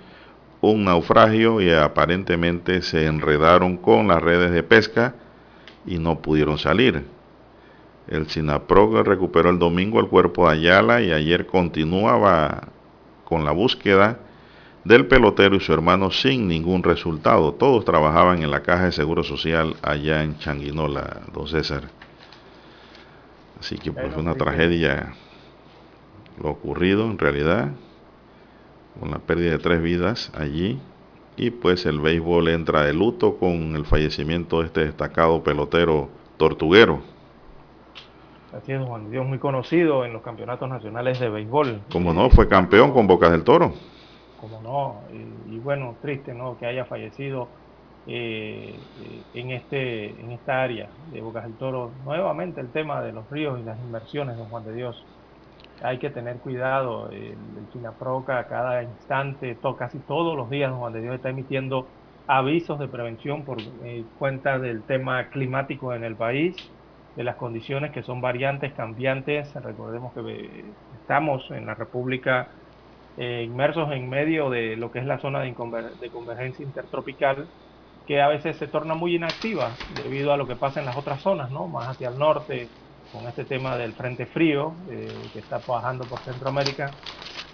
un 0.61 0.85
naufragio 0.85 1.59
y 1.59 1.71
aparentemente 1.71 2.83
se 2.83 3.07
enredaron 3.07 3.77
con 3.77 4.09
las 4.09 4.21
redes 4.21 4.51
de 4.51 4.61
pesca 4.61 5.15
y 5.87 5.97
no 5.97 6.21
pudieron 6.21 6.59
salir. 6.59 7.03
El 8.07 8.29
SINAPROG 8.29 9.03
recuperó 9.03 9.49
el 9.49 9.57
domingo 9.57 9.99
el 9.99 10.07
cuerpo 10.07 10.47
de 10.47 10.53
Ayala 10.53 11.01
y 11.01 11.11
ayer 11.11 11.47
continuaba 11.47 12.67
con 13.25 13.43
la 13.43 13.51
búsqueda 13.51 14.19
del 14.84 15.07
pelotero 15.07 15.55
y 15.55 15.59
su 15.59 15.73
hermano 15.73 16.11
sin 16.11 16.47
ningún 16.47 16.84
resultado. 16.84 17.53
Todos 17.53 17.86
trabajaban 17.86 18.41
en 18.41 18.51
la 18.51 18.63
caja 18.63 18.86
de 18.86 18.91
seguro 18.91 19.23
social 19.23 19.75
allá 19.82 20.23
en 20.23 20.38
Changuinola, 20.38 21.21
don 21.34 21.47
César. 21.47 21.84
Así 23.59 23.77
que 23.77 23.91
pues 23.91 24.11
fue 24.11 24.23
una 24.23 24.36
tragedia 24.36 25.13
lo 26.41 26.49
ocurrido 26.49 27.05
en 27.05 27.19
realidad, 27.19 27.69
con 28.99 29.11
la 29.11 29.19
pérdida 29.19 29.51
de 29.51 29.59
tres 29.59 29.82
vidas 29.82 30.32
allí. 30.36 30.79
Y 31.38 31.51
pues 31.51 31.86
el 31.86 31.99
béisbol 31.99 32.49
entra 32.49 32.84
de 32.84 32.93
luto 32.93 33.38
con 33.38 33.75
el 33.75 33.86
fallecimiento 33.86 34.59
de 34.59 34.65
este 34.65 34.86
destacado 34.86 35.43
pelotero 35.43 36.09
tortuguero. 36.38 37.01
Así 38.51 38.73
es, 38.73 38.82
Juan 38.84 39.09
Dios, 39.09 39.25
muy 39.25 39.39
conocido 39.39 40.03
en 40.05 40.11
los 40.11 40.23
campeonatos 40.23 40.67
nacionales 40.67 41.19
de 41.19 41.29
béisbol. 41.29 41.82
Como 41.91 42.13
no, 42.13 42.29
fue 42.32 42.49
campeón 42.49 42.91
con 42.91 43.07
Boca 43.07 43.29
del 43.29 43.43
Toro 43.43 43.73
como 44.41 44.61
no, 44.61 45.01
y, 45.47 45.59
bueno, 45.59 45.95
triste, 46.01 46.33
¿no? 46.33 46.57
Que 46.57 46.65
haya 46.65 46.85
fallecido 46.85 47.47
eh, 48.07 48.73
en, 49.33 49.51
este, 49.51 50.09
en 50.09 50.31
esta 50.31 50.63
área 50.63 50.89
de 51.13 51.21
Bocas 51.21 51.43
del 51.43 51.53
Toro. 51.53 51.91
Nuevamente 52.03 52.59
el 52.59 52.69
tema 52.69 53.01
de 53.01 53.13
los 53.13 53.29
ríos 53.29 53.59
y 53.59 53.63
las 53.63 53.79
inversiones, 53.79 54.37
don 54.37 54.47
Juan 54.49 54.65
de 54.65 54.73
Dios. 54.73 55.05
hay 55.83 55.99
que 55.99 56.09
tener 56.09 56.37
cuidado. 56.37 57.09
El, 57.11 57.37
el 57.57 57.67
FINAPROCA 57.71 58.39
a 58.39 58.47
cada 58.47 58.83
instante, 58.83 59.57
casi 59.77 59.99
todos 59.99 60.35
los 60.35 60.49
días, 60.49 60.73
Juan 60.73 60.93
de 60.93 61.01
Dios 61.01 61.15
está 61.15 61.29
emitiendo 61.29 61.87
avisos 62.27 62.79
de 62.79 62.87
prevención 62.87 63.43
por 63.43 63.57
eh, 63.83 64.05
cuenta 64.17 64.57
del 64.59 64.83
tema 64.83 65.29
climático 65.29 65.93
en 65.93 66.03
el 66.03 66.15
país, 66.15 66.55
de 67.15 67.23
las 67.23 67.35
condiciones 67.35 67.91
que 67.91 68.03
son 68.03 68.21
variantes, 68.21 68.73
cambiantes. 68.73 69.53
Recordemos 69.55 70.13
que 70.13 70.21
eh, 70.21 70.65
estamos 71.01 71.49
en 71.51 71.65
la 71.65 71.75
República 71.75 72.47
eh, 73.18 73.43
inmersos 73.45 73.91
en 73.91 74.09
medio 74.09 74.49
de 74.49 74.76
lo 74.76 74.91
que 74.91 74.99
es 74.99 75.05
la 75.05 75.20
zona 75.20 75.41
de, 75.41 75.53
convergencia 75.53 76.64
intertropical, 76.64 77.47
que 78.05 78.22
a 78.22 78.28
veces 78.28 78.57
se 78.57 78.68
torna 78.68 78.95
muy 78.95 79.16
inactiva 79.16 79.72
debido 79.89 80.34
a 80.34 80.38
lo 80.38 80.47
que 80.47 80.55
pasa 80.55 80.80
en 80.80 80.86
las 80.86 80.97
otras 80.97 81.22
zonas, 81.22 81.51
¿no? 81.51 81.68
más 81.68 81.88
hacia 81.89 82.09
el 82.09 82.18
norte, 82.18 82.70
con 83.12 83.28
este 83.28 83.45
tema 83.45 83.78
del 83.78 83.93
frente 83.93 84.26
frío 84.26 84.74
que 84.88 85.39
está 85.39 85.59
bajando 85.59 86.05
por 86.05 86.20
Centroamérica. 86.20 86.89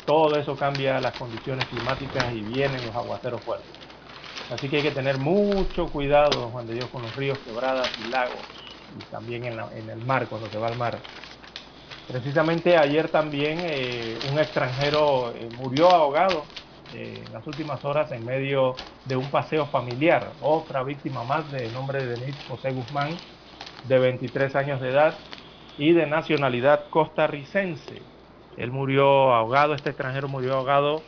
Todo 0.05 0.37
eso 0.37 0.55
cambia 0.55 1.01
las 1.01 1.15
condiciones 1.15 1.67
climáticas 1.67 2.33
y 2.33 2.41
vienen 2.43 2.85
los 2.85 2.95
aguaceros 2.95 3.41
fuertes. 3.43 3.75
Así 4.49 4.69
que 4.69 4.77
hay 4.77 4.83
que 4.83 4.91
tener 4.91 5.17
mucho 5.17 5.91
cuidado, 5.91 6.49
Juan 6.49 6.67
de 6.67 6.75
Dios, 6.75 6.89
con 6.89 7.01
los 7.01 7.15
ríos, 7.15 7.39
quebradas 7.39 7.91
y 7.99 8.09
lagos, 8.09 8.47
y 8.89 9.03
también 9.03 9.45
en, 9.45 9.89
el 9.89 10.01
mar, 10.01 10.27
cuando 10.29 10.49
se 10.49 10.57
va 10.57 10.67
al 10.67 10.77
mar. 10.77 11.03
Precisamente 12.07 12.77
ayer 12.77 13.09
también 13.09 13.59
eh, 13.61 14.17
un 14.31 14.39
extranjero 14.39 15.33
eh, 15.35 15.49
murió 15.57 15.89
ahogado 15.89 16.43
eh, 16.93 17.21
en 17.25 17.33
las 17.33 17.45
últimas 17.45 17.83
horas 17.83 18.11
en 18.13 18.23
medio 18.25 18.75
de 19.05 19.17
un 19.17 19.29
paseo 19.29 19.65
familiar. 19.65 20.31
Otra 20.41 20.83
víctima 20.83 21.23
más 21.25 21.51
de 21.51 21.69
nombre 21.71 22.05
de 22.05 22.15
Denis 22.15 22.35
José 22.47 22.71
Guzmán, 22.71 23.09
de 23.89 23.99
23 23.99 24.55
años 24.55 24.79
de 24.79 24.89
edad 24.89 25.15
y 25.77 25.91
de 25.91 26.07
nacionalidad 26.07 26.89
costarricense. 26.89 28.01
Él 28.55 28.71
murió 28.71 29.33
ahogado, 29.33 29.75
este 29.75 29.89
extranjero 29.89 30.29
murió 30.29 30.55
ahogado 30.55 31.01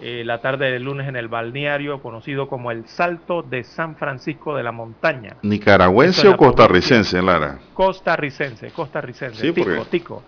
eh, 0.00 0.22
la 0.24 0.40
tarde 0.40 0.70
del 0.70 0.84
lunes 0.84 1.08
en 1.08 1.16
el 1.16 1.28
balneario 1.28 2.00
conocido 2.00 2.48
como 2.48 2.70
el 2.70 2.86
Salto 2.86 3.42
de 3.42 3.64
San 3.64 3.96
Francisco 3.96 4.54
de 4.54 4.62
la 4.62 4.72
Montaña. 4.72 5.36
¿Nicaragüense 5.42 6.28
o 6.28 6.36
costarricense, 6.36 7.20
Lara? 7.20 7.58
Costarricense, 7.74 8.70
costarricense. 8.70 9.40
Sí, 9.40 9.52
tico, 9.52 9.84
tico. 9.90 10.22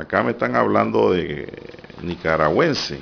Acá 0.00 0.22
me 0.22 0.30
están 0.30 0.56
hablando 0.56 1.12
de 1.12 1.46
nicaragüense. 2.02 2.98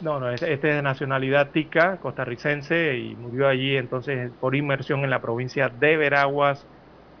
No, 0.00 0.20
no, 0.20 0.30
este, 0.30 0.52
este, 0.52 0.70
es 0.70 0.76
de 0.76 0.82
nacionalidad 0.82 1.50
tica, 1.50 1.96
costarricense, 1.96 2.96
y 2.96 3.16
murió 3.16 3.48
allí 3.48 3.76
entonces 3.76 4.30
por 4.38 4.54
inmersión 4.54 5.02
en 5.02 5.10
la 5.10 5.20
provincia 5.20 5.68
de 5.68 5.96
Veraguas, 5.96 6.64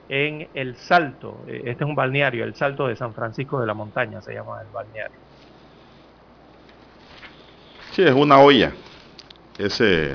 en 0.08 0.48
El 0.54 0.76
Salto. 0.76 1.42
Eh, 1.48 1.62
este 1.66 1.82
es 1.82 1.90
un 1.90 1.96
balneario, 1.96 2.44
el 2.44 2.54
Salto 2.54 2.86
de 2.86 2.94
San 2.94 3.12
Francisco 3.14 3.60
de 3.60 3.66
la 3.66 3.74
Montaña 3.74 4.22
se 4.22 4.32
llama 4.32 4.62
el 4.62 4.68
balneario. 4.68 5.18
Sí, 7.90 8.02
es 8.02 8.14
una 8.14 8.38
olla. 8.38 8.72
Ese, 9.58 10.12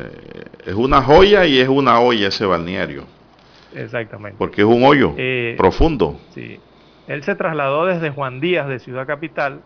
es 0.66 0.74
una 0.74 1.02
joya 1.02 1.46
y 1.46 1.60
es 1.60 1.68
una 1.68 2.00
olla 2.00 2.30
ese 2.30 2.46
balneario. 2.46 3.04
Exactamente. 3.74 4.38
Porque 4.38 4.62
es 4.62 4.68
un 4.68 4.86
hoyo 4.86 5.14
eh, 5.18 5.56
profundo. 5.58 6.18
Sí. 6.34 6.58
Él 7.08 7.24
se 7.24 7.36
trasladó 7.36 7.86
desde 7.86 8.10
Juan 8.10 8.40
Díaz 8.40 8.68
de 8.68 8.80
Ciudad 8.80 9.06
Capital 9.06 9.62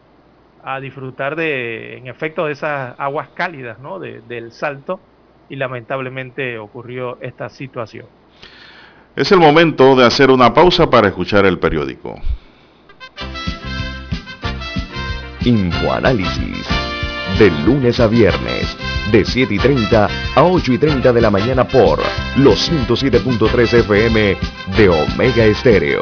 a 0.63 0.79
disfrutar 0.79 1.35
de, 1.35 1.97
en 1.97 2.07
efecto, 2.07 2.45
de 2.45 2.53
esas 2.53 2.95
aguas 2.97 3.29
cálidas, 3.33 3.79
¿no? 3.79 3.99
del 3.99 4.51
salto 4.51 4.99
y 5.47 5.55
lamentablemente 5.55 6.57
ocurrió 6.57 7.17
esta 7.21 7.49
situación. 7.49 8.05
Es 9.15 9.31
el 9.31 9.39
momento 9.39 9.95
de 9.95 10.05
hacer 10.05 10.29
una 10.29 10.53
pausa 10.53 10.89
para 10.89 11.07
escuchar 11.07 11.45
el 11.45 11.59
periódico. 11.59 12.15
Infoanálisis 15.45 16.67
de 17.39 17.49
lunes 17.65 17.99
a 17.99 18.07
viernes, 18.07 18.77
de 19.11 19.23
7 19.23 19.53
y 19.53 19.57
30 19.57 20.07
a 20.35 20.43
8 20.43 20.73
y 20.73 20.77
30 20.77 21.13
de 21.13 21.21
la 21.21 21.31
mañana 21.31 21.65
por 21.65 21.99
los 22.37 22.69
107.3 22.69 23.73
FM 23.79 24.37
de 24.77 24.89
Omega 24.89 25.45
Estéreo. 25.45 26.01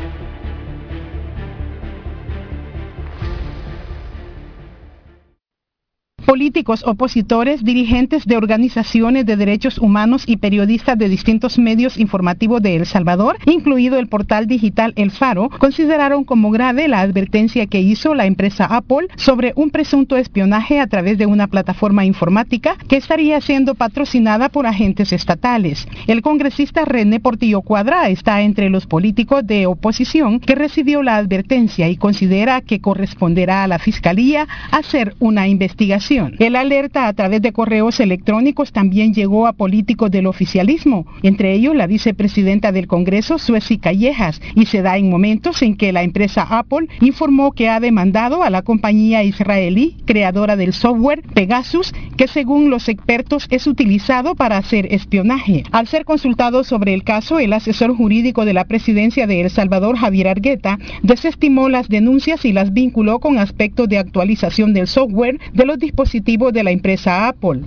Políticos 6.31 6.85
opositores, 6.87 7.61
dirigentes 7.61 8.23
de 8.23 8.37
organizaciones 8.37 9.25
de 9.25 9.35
derechos 9.35 9.77
humanos 9.77 10.23
y 10.25 10.37
periodistas 10.37 10.97
de 10.97 11.09
distintos 11.09 11.57
medios 11.57 11.97
informativos 11.97 12.61
de 12.61 12.77
El 12.77 12.85
Salvador, 12.85 13.37
incluido 13.47 13.99
el 13.99 14.07
portal 14.07 14.47
digital 14.47 14.93
El 14.95 15.11
Faro, 15.11 15.49
consideraron 15.49 16.23
como 16.23 16.49
grave 16.49 16.87
la 16.87 17.01
advertencia 17.01 17.65
que 17.65 17.81
hizo 17.81 18.15
la 18.15 18.27
empresa 18.27 18.63
Apple 18.63 19.09
sobre 19.17 19.51
un 19.57 19.71
presunto 19.71 20.15
espionaje 20.15 20.79
a 20.79 20.87
través 20.87 21.17
de 21.17 21.25
una 21.25 21.47
plataforma 21.47 22.05
informática 22.05 22.77
que 22.87 22.95
estaría 22.95 23.41
siendo 23.41 23.75
patrocinada 23.75 24.47
por 24.47 24.67
agentes 24.67 25.11
estatales. 25.11 25.85
El 26.07 26.21
congresista 26.21 26.85
René 26.85 27.19
Portillo 27.19 27.61
Cuadra 27.61 28.07
está 28.07 28.41
entre 28.41 28.69
los 28.69 28.87
políticos 28.87 29.45
de 29.45 29.65
oposición 29.65 30.39
que 30.39 30.55
recibió 30.55 31.03
la 31.03 31.17
advertencia 31.17 31.89
y 31.89 31.97
considera 31.97 32.61
que 32.61 32.79
corresponderá 32.79 33.65
a 33.65 33.67
la 33.67 33.79
Fiscalía 33.79 34.47
hacer 34.71 35.13
una 35.19 35.49
investigación. 35.49 36.20
El 36.39 36.55
alerta 36.55 37.07
a 37.07 37.13
través 37.13 37.41
de 37.41 37.53
correos 37.53 37.99
electrónicos 37.99 38.71
también 38.71 39.13
llegó 39.13 39.47
a 39.47 39.53
políticos 39.53 40.11
del 40.11 40.27
oficialismo, 40.27 41.05
entre 41.23 41.53
ellos 41.53 41.75
la 41.75 41.87
vicepresidenta 41.87 42.71
del 42.71 42.87
Congreso, 42.87 43.37
Suezi 43.37 43.77
Callejas, 43.77 44.41
y 44.55 44.65
se 44.65 44.81
da 44.81 44.97
en 44.97 45.09
momentos 45.09 45.61
en 45.61 45.75
que 45.75 45.91
la 45.91 46.03
empresa 46.03 46.45
Apple 46.49 46.87
informó 46.99 47.51
que 47.53 47.69
ha 47.69 47.79
demandado 47.79 48.43
a 48.43 48.49
la 48.49 48.61
compañía 48.61 49.23
israelí 49.23 49.97
creadora 50.05 50.55
del 50.55 50.73
software 50.73 51.23
Pegasus, 51.33 51.93
que 52.17 52.27
según 52.27 52.69
los 52.69 52.89
expertos 52.89 53.47
es 53.49 53.67
utilizado 53.67 54.35
para 54.35 54.57
hacer 54.57 54.93
espionaje. 54.93 55.63
Al 55.71 55.87
ser 55.87 56.05
consultado 56.05 56.63
sobre 56.63 56.93
el 56.93 57.03
caso, 57.03 57.39
el 57.39 57.53
asesor 57.53 57.95
jurídico 57.95 58.45
de 58.45 58.53
la 58.53 58.65
presidencia 58.65 59.27
de 59.27 59.41
El 59.41 59.49
Salvador, 59.49 59.97
Javier 59.97 60.27
Argueta, 60.27 60.77
desestimó 61.03 61.69
las 61.69 61.87
denuncias 61.87 62.45
y 62.45 62.53
las 62.53 62.73
vinculó 62.73 63.19
con 63.19 63.37
aspectos 63.37 63.87
de 63.87 63.97
actualización 63.97 64.73
del 64.73 64.87
software 64.87 65.39
de 65.53 65.65
los 65.65 65.79
dispositivos 65.79 66.00
de 66.03 66.63
la 66.63 66.71
empresa 66.71 67.27
Apple. 67.27 67.61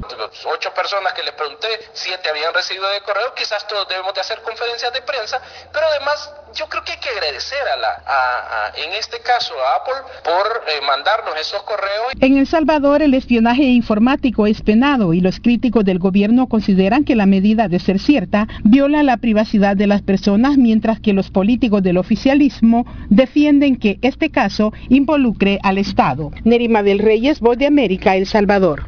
Ocho 0.47 0.75
personas 0.75 1.13
que 1.13 1.23
les 1.23 1.33
pregunté, 1.33 1.69
siete 1.93 2.29
habían 2.29 2.53
recibido 2.53 2.89
de 2.91 3.01
correo, 3.01 3.33
quizás 3.37 3.67
todos 3.69 3.89
debemos 3.89 4.13
de 4.15 4.21
hacer 4.21 4.41
conferencias 4.43 4.93
de 4.93 5.03
prensa, 5.03 5.41
pero 5.73 5.87
además 5.87 6.33
yo 6.55 6.67
creo 6.69 6.85
que 6.85 6.93
hay 6.93 6.99
que 6.99 7.09
agradecer 7.11 7.59
a 7.69 7.77
la, 7.77 8.73
en 8.77 8.93
este 8.93 9.21
caso 9.21 9.55
a 9.55 9.77
Apple 9.77 9.95
por 10.25 10.63
eh, 10.69 10.81
mandarnos 10.87 11.35
esos 11.41 11.63
correos. 11.63 12.13
En 12.21 12.37
El 12.39 12.47
Salvador 12.47 13.03
el 13.03 13.15
espionaje 13.15 13.63
informático 13.63 14.47
es 14.47 14.63
penado 14.63 15.15
y 15.15 15.21
los 15.21 15.41
críticos 15.41 15.85
del 15.85 15.99
gobierno 15.99 16.49
consideran 16.49 17.05
que 17.05 17.17
la 17.17 17.27
medida 17.27 17.69
de 17.69 17.79
ser 17.79 17.99
cierta 17.99 18.47
viola 18.63 19.03
la 19.03 19.17
privacidad 19.17 19.77
de 19.77 19.87
las 19.87 20.03
personas, 20.03 20.57
mientras 20.57 21.01
que 21.01 21.13
los 21.13 21.31
políticos 21.31 21.83
del 21.83 21.99
oficialismo 21.99 22.85
defienden 23.15 23.77
que 23.77 23.99
este 24.03 24.31
caso 24.31 24.73
involucre 24.89 25.59
al 25.63 25.79
Estado. 25.79 26.31
Nerima 26.45 26.83
del 26.83 26.99
Reyes, 26.99 27.41
Voz 27.41 27.57
de 27.59 27.67
América, 27.67 28.17
El 28.17 28.27
Salvador. 28.27 28.87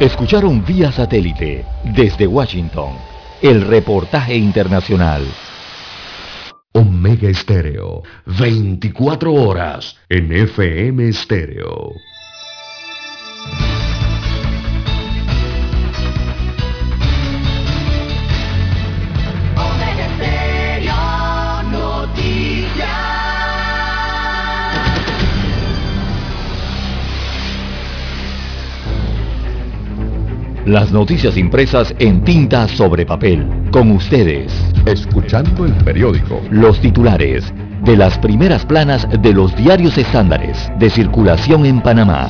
Escucharon 0.00 0.64
vía 0.64 0.90
satélite 0.90 1.64
desde 1.94 2.26
Washington 2.26 2.94
el 3.40 3.62
reportaje 3.62 4.36
internacional. 4.36 5.22
Omega 6.72 7.28
Estéreo, 7.28 8.02
24 8.26 9.32
horas 9.32 9.96
en 10.08 10.32
FM 10.32 11.08
Estéreo. 11.08 11.92
Las 30.66 30.92
noticias 30.92 31.36
impresas 31.36 31.92
en 31.98 32.22
tinta 32.22 32.68
sobre 32.68 33.04
papel. 33.04 33.44
Con 33.72 33.90
ustedes. 33.90 34.52
Escuchando 34.86 35.66
el 35.66 35.74
periódico. 35.74 36.40
Los 36.52 36.80
titulares 36.80 37.52
de 37.82 37.96
las 37.96 38.16
primeras 38.18 38.64
planas 38.64 39.08
de 39.10 39.32
los 39.32 39.56
diarios 39.56 39.98
estándares 39.98 40.70
de 40.78 40.88
circulación 40.88 41.66
en 41.66 41.82
Panamá. 41.82 42.28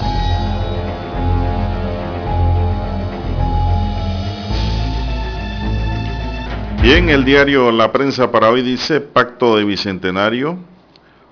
Bien, 6.81 7.11
el 7.11 7.27
diario 7.27 7.71
La 7.71 7.93
Prensa 7.93 8.33
para 8.33 8.49
hoy 8.49 8.63
dice 8.63 9.03
Pacto 9.03 9.59
de 9.59 9.65
Bicentenario, 9.65 10.57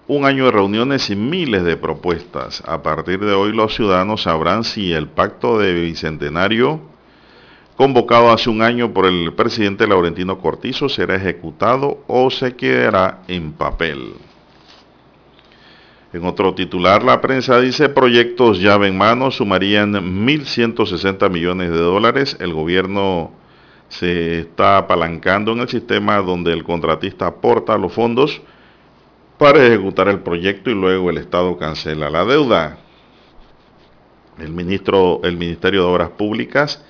un 0.07 0.27
año 0.27 0.45
de 0.45 0.51
reuniones 0.51 1.09
y 1.09 1.17
miles 1.17 1.65
de 1.65 1.79
propuestas. 1.79 2.63
A 2.67 2.83
partir 2.83 3.21
de 3.21 3.33
hoy 3.33 3.55
los 3.55 3.75
ciudadanos 3.75 4.25
sabrán 4.25 4.65
si 4.65 4.93
el 4.93 5.09
Pacto 5.09 5.59
de 5.59 5.73
Bicentenario, 5.73 6.90
convocado 7.81 8.31
hace 8.31 8.51
un 8.51 8.61
año 8.61 8.93
por 8.93 9.07
el 9.07 9.33
presidente 9.33 9.87
Laurentino 9.87 10.39
Cortizo, 10.39 10.91
será 10.91 11.17
ejecutado 11.17 12.05
o 12.09 12.31
se 12.31 12.55
quedará 12.55 13.23
en 13.27 13.53
papel. 13.53 14.17
En 16.13 16.27
otro 16.27 16.55
titular, 16.55 17.03
la 17.03 17.23
prensa 17.23 17.59
dice 17.59 17.89
proyectos 17.89 18.61
llave 18.61 18.89
en 18.89 18.99
mano 18.99 19.31
sumarían 19.31 19.95
1.160 19.95 21.31
millones 21.31 21.71
de 21.71 21.79
dólares. 21.79 22.37
El 22.39 22.53
gobierno 22.53 23.31
se 23.89 24.41
está 24.41 24.77
apalancando 24.77 25.53
en 25.53 25.61
el 25.61 25.69
sistema 25.71 26.19
donde 26.19 26.53
el 26.53 26.65
contratista 26.65 27.29
aporta 27.29 27.79
los 27.79 27.95
fondos 27.95 28.43
para 29.39 29.65
ejecutar 29.65 30.09
el 30.09 30.21
proyecto 30.21 30.69
y 30.69 30.75
luego 30.75 31.09
el 31.09 31.17
Estado 31.17 31.57
cancela 31.57 32.11
la 32.11 32.27
deuda. 32.27 32.77
El, 34.39 34.53
ministro, 34.53 35.23
el 35.25 35.39
Ministerio 35.39 35.81
de 35.81 35.87
Obras 35.87 36.11
Públicas 36.11 36.85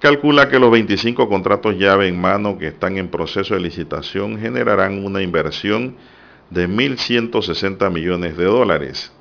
calcula 0.00 0.48
que 0.48 0.58
los 0.58 0.70
25 0.70 1.28
contratos 1.28 1.76
llave 1.76 2.08
en 2.08 2.20
mano 2.20 2.58
que 2.58 2.68
están 2.68 2.98
en 2.98 3.08
proceso 3.08 3.54
de 3.54 3.60
licitación 3.60 4.38
generarán 4.38 5.04
una 5.04 5.22
inversión 5.22 5.96
de 6.50 6.68
1.160 6.68 7.90
millones 7.90 8.36
de 8.36 8.44
dólares. 8.44 9.12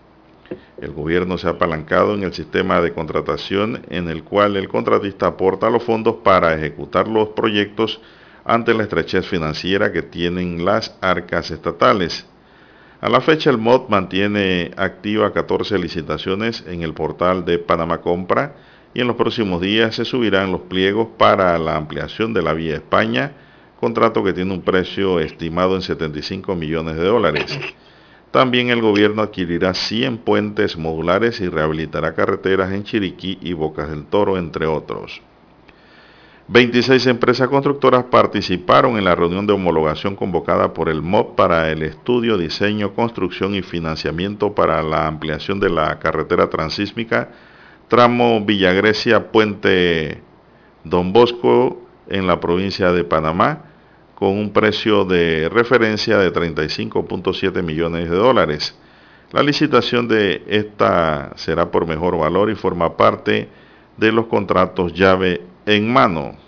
El 0.80 0.92
gobierno 0.92 1.38
se 1.38 1.48
ha 1.48 1.52
apalancado 1.52 2.14
en 2.14 2.24
el 2.24 2.34
sistema 2.34 2.80
de 2.82 2.94
contratación 2.94 3.82
en 3.90 4.08
el 4.08 4.24
cual 4.24 4.56
el 4.56 4.70
contratista 4.70 5.28
aporta 5.28 5.70
los 5.70 5.84
fondos 5.84 6.18
para 6.24 6.56
ejecutar 6.56 7.08
los 7.08 7.30
proyectos 7.30 8.00
ante 8.46 8.74
la 8.74 8.84
estrechez 8.84 9.26
financiera 9.26 9.92
que 9.92 10.04
tienen 10.04 10.64
las 10.64 10.96
arcas 11.02 11.52
estatales. 11.52 12.26
A 13.02 13.10
la 13.10 13.20
fecha 13.20 13.50
el 13.50 13.58
MOD 13.58 13.90
mantiene 13.90 14.72
activa 14.78 15.34
14 15.34 15.78
licitaciones 15.80 16.64
en 16.66 16.82
el 16.82 16.94
portal 16.94 17.44
de 17.44 17.60
Panamá 17.60 18.00
Compra 18.02 18.56
y 18.94 19.02
en 19.02 19.08
los 19.08 19.16
próximos 19.16 19.62
días 19.62 19.96
se 19.96 20.06
subirán 20.06 20.52
los 20.52 20.62
pliegos 20.62 21.08
para 21.18 21.58
la 21.58 21.76
ampliación 21.76 22.34
de 22.34 22.42
la 22.42 22.54
vía 22.54 22.76
España, 22.76 23.34
contrato 23.80 24.24
que 24.24 24.34
tiene 24.34 24.54
un 24.54 24.62
precio 24.62 25.20
estimado 25.20 25.76
en 25.76 25.82
75 25.82 26.56
millones 26.56 26.96
de 26.96 27.04
dólares. 27.04 27.60
También 28.32 28.70
el 28.70 28.82
gobierno 28.82 29.22
adquirirá 29.22 29.74
100 29.74 30.20
puentes 30.20 30.78
modulares 30.78 31.40
y 31.40 31.48
rehabilitará 31.48 32.14
carreteras 32.14 32.72
en 32.74 32.84
Chiriquí 32.84 33.38
y 33.42 33.54
Bocas 33.54 33.90
del 33.90 34.06
Toro, 34.06 34.38
entre 34.38 34.68
otros. 34.68 35.22
26 36.50 37.08
empresas 37.08 37.50
constructoras 37.50 38.06
participaron 38.06 38.98
en 38.98 39.04
la 39.04 39.16
reunión 39.16 39.46
de 39.46 39.54
homologación 39.54 40.16
convocada 40.16 40.74
por 40.74 40.88
el 40.88 41.02
MOB 41.02 41.36
para 41.36 41.70
el 41.72 41.84
estudio, 41.84 42.38
diseño, 42.38 42.94
construcción 42.94 43.54
y 43.54 43.62
financiamiento 43.62 44.56
para 44.56 44.82
la 44.82 45.08
ampliación 45.08 45.60
de 45.60 45.70
la 45.70 46.00
carretera 46.00 46.50
transísmica 46.50 47.32
tramo 47.88 48.44
Villagrecia 48.44 49.32
Puente 49.32 50.22
Don 50.84 51.14
Bosco 51.14 51.82
en 52.10 52.28
la 52.28 52.40
provincia 52.40 52.92
de 52.92 53.04
Panamá 53.04 53.64
con 54.16 54.30
un 54.30 54.52
precio 54.52 55.06
de 55.06 55.48
referencia 55.50 56.18
de 56.18 56.34
35.7 56.34 57.62
millones 57.62 58.10
de 58.10 58.16
dólares. 58.16 58.76
La 59.32 59.44
licitación 59.44 60.08
de 60.08 60.44
esta 60.48 61.34
será 61.36 61.70
por 61.70 61.86
mejor 61.86 62.18
valor 62.18 62.50
y 62.50 62.56
forma 62.56 62.98
parte 62.98 63.50
de 63.98 64.12
los 64.12 64.28
contratos 64.28 64.94
llave 64.94 65.42
en 65.66 65.92
mano. 65.92 66.47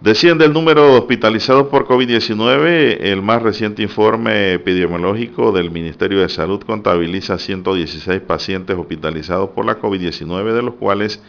Desciende 0.00 0.44
el 0.44 0.52
número 0.52 0.92
de 0.92 0.98
hospitalizados 0.98 1.66
por 1.66 1.88
COVID-19. 1.88 2.98
El 3.00 3.20
más 3.20 3.42
reciente 3.42 3.82
informe 3.82 4.52
epidemiológico 4.52 5.50
del 5.50 5.72
Ministerio 5.72 6.20
de 6.20 6.28
Salud 6.28 6.62
contabiliza 6.62 7.36
116 7.36 8.20
pacientes 8.20 8.78
hospitalizados 8.78 9.50
por 9.50 9.64
la 9.64 9.80
COVID-19, 9.80 10.52
de 10.52 10.62
los 10.62 10.74
cuales 10.74 11.20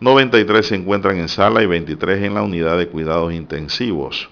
93 0.00 0.66
se 0.66 0.74
encuentran 0.74 1.16
en 1.16 1.28
sala 1.30 1.62
y 1.62 1.66
23 1.66 2.24
en 2.24 2.34
la 2.34 2.42
unidad 2.42 2.76
de 2.76 2.88
cuidados 2.88 3.32
intensivos. 3.32 4.28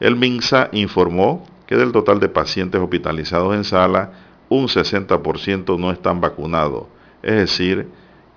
El 0.00 0.16
MINSA 0.16 0.68
informó 0.72 1.46
que 1.66 1.76
del 1.76 1.92
total 1.92 2.20
de 2.20 2.28
pacientes 2.28 2.78
hospitalizados 2.78 3.54
en 3.54 3.64
sala, 3.64 4.12
un 4.50 4.66
60% 4.68 5.78
no 5.78 5.92
están 5.92 6.20
vacunados, 6.20 6.88
es 7.22 7.36
decir, 7.36 7.88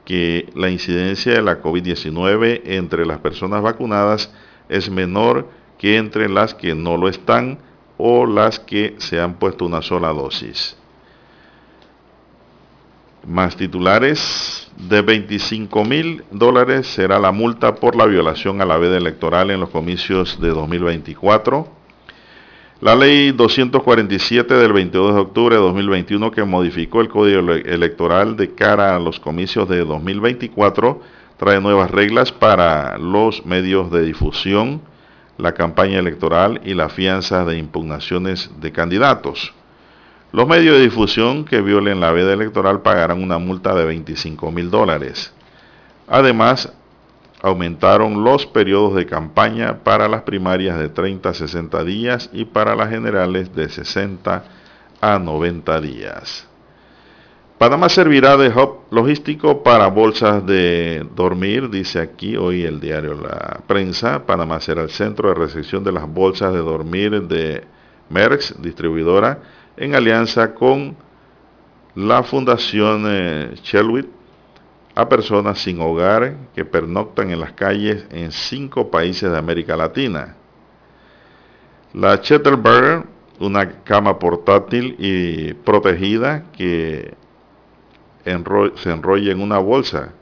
que 0.05 0.47
la 0.55 0.69
incidencia 0.69 1.33
de 1.33 1.41
la 1.41 1.61
COVID-19 1.61 2.61
entre 2.63 3.05
las 3.05 3.19
personas 3.19 3.61
vacunadas 3.61 4.31
es 4.69 4.89
menor 4.89 5.49
que 5.77 5.97
entre 5.97 6.29
las 6.29 6.53
que 6.53 6.75
no 6.75 6.97
lo 6.97 7.07
están 7.07 7.59
o 7.97 8.25
las 8.25 8.59
que 8.59 8.95
se 8.99 9.19
han 9.19 9.35
puesto 9.35 9.65
una 9.65 9.81
sola 9.81 10.09
dosis. 10.09 10.77
Más 13.25 13.57
titulares, 13.57 14.67
de 14.77 15.01
25 15.01 15.83
mil 15.83 16.23
dólares 16.31 16.87
será 16.87 17.19
la 17.19 17.31
multa 17.31 17.75
por 17.75 17.95
la 17.95 18.05
violación 18.05 18.61
a 18.61 18.65
la 18.65 18.77
veda 18.77 18.95
electoral 18.95 19.49
en 19.49 19.59
los 19.59 19.69
comicios 19.69 20.39
de 20.39 20.49
2024. 20.49 21.67
La 22.79 22.95
ley 22.95 23.31
247 23.31 24.53
del 24.53 24.71
22 24.71 25.15
de 25.15 25.21
octubre 25.21 25.55
de 25.55 25.61
2021 25.61 26.29
que 26.29 26.43
modificó 26.43 27.01
el 27.01 27.09
código 27.09 27.53
electoral 27.53 28.37
de 28.37 28.53
cara 28.53 28.95
a 28.95 28.99
los 28.99 29.19
comicios 29.19 29.67
de 29.67 29.83
2024 29.83 31.01
trae 31.37 31.61
nuevas 31.61 31.91
reglas 31.91 32.31
para 32.31 32.97
los 32.97 33.45
medios 33.45 33.91
de 33.91 34.01
difusión, 34.01 34.81
la 35.37 35.53
campaña 35.53 35.99
electoral 35.99 36.61
y 36.63 36.73
la 36.73 36.89
fianza 36.89 37.45
de 37.45 37.57
impugnaciones 37.57 38.49
de 38.59 38.71
candidatos. 38.71 39.53
Los 40.31 40.47
medios 40.47 40.75
de 40.75 40.83
difusión 40.83 41.45
que 41.45 41.61
violen 41.61 41.99
la 41.99 42.11
veda 42.11 42.33
electoral 42.33 42.81
pagarán 42.81 43.23
una 43.23 43.37
multa 43.37 43.73
de 43.75 43.85
25 43.85 44.51
mil 44.51 44.69
dólares. 44.69 45.33
Además, 46.07 46.73
aumentaron 47.41 48.23
los 48.23 48.45
periodos 48.45 48.95
de 48.95 49.05
campaña 49.05 49.83
para 49.83 50.07
las 50.07 50.23
primarias 50.23 50.79
de 50.79 50.89
30 50.89 51.29
a 51.29 51.33
60 51.33 51.83
días 51.83 52.29
y 52.33 52.45
para 52.45 52.75
las 52.75 52.89
generales 52.89 53.55
de 53.55 53.69
60 53.69 54.43
a 55.01 55.19
90 55.19 55.81
días. 55.81 56.46
Panamá 57.57 57.89
servirá 57.89 58.37
de 58.37 58.49
hub 58.49 58.81
logístico 58.91 59.63
para 59.63 59.87
bolsas 59.87 60.45
de 60.45 61.03
dormir, 61.15 61.71
dice 61.71 61.99
aquí 61.99 62.37
hoy 62.37 62.61
el 62.61 62.79
diario 62.79 63.15
La 63.15 63.61
Prensa. 63.65 64.27
Panamá 64.27 64.59
será 64.59 64.83
el 64.83 64.91
centro 64.91 65.29
de 65.29 65.35
recepción 65.35 65.83
de 65.83 65.91
las 65.91 66.07
bolsas 66.07 66.53
de 66.53 66.59
dormir 66.59 67.23
de 67.23 67.63
Merckx, 68.09 68.61
distribuidora 68.61 69.39
en 69.75 69.95
alianza 69.95 70.53
con 70.53 70.95
la 71.95 72.21
Fundación 72.21 73.05
eh, 73.07 73.55
a 74.93 75.09
personas 75.09 75.57
sin 75.57 75.81
hogar 75.81 76.35
que 76.53 76.63
pernoctan 76.63 77.31
en 77.31 77.39
las 77.39 77.53
calles 77.53 78.05
en 78.11 78.31
cinco 78.31 78.91
países 78.91 79.31
de 79.31 79.37
América 79.37 79.75
Latina. 79.75 80.35
La 81.95 82.21
Chetterberg, 82.21 83.05
una 83.39 83.81
cama 83.83 84.19
portátil 84.19 84.95
y 84.99 85.53
protegida 85.55 86.43
que 86.51 87.15
se 88.75 88.91
enrolla 88.91 89.31
en 89.31 89.41
una 89.41 89.57
bolsa. 89.57 90.13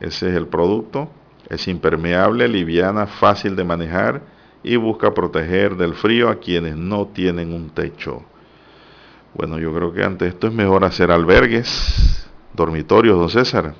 Ese 0.00 0.28
es 0.28 0.34
el 0.34 0.48
producto. 0.48 1.08
Es 1.48 1.68
impermeable, 1.68 2.48
liviana, 2.48 3.06
fácil 3.06 3.54
de 3.56 3.64
manejar 3.64 4.22
y 4.62 4.76
busca 4.76 5.12
proteger 5.12 5.76
del 5.76 5.94
frío 5.94 6.30
a 6.30 6.36
quienes 6.36 6.76
no 6.76 7.06
tienen 7.08 7.52
un 7.52 7.70
techo. 7.70 8.22
Bueno, 9.34 9.58
yo 9.58 9.74
creo 9.74 9.92
que 9.92 10.02
ante 10.02 10.26
esto 10.26 10.46
es 10.46 10.54
mejor 10.54 10.84
hacer 10.84 11.10
albergues, 11.10 12.26
dormitorios, 12.54 13.18
don 13.18 13.28
César, 13.28 13.74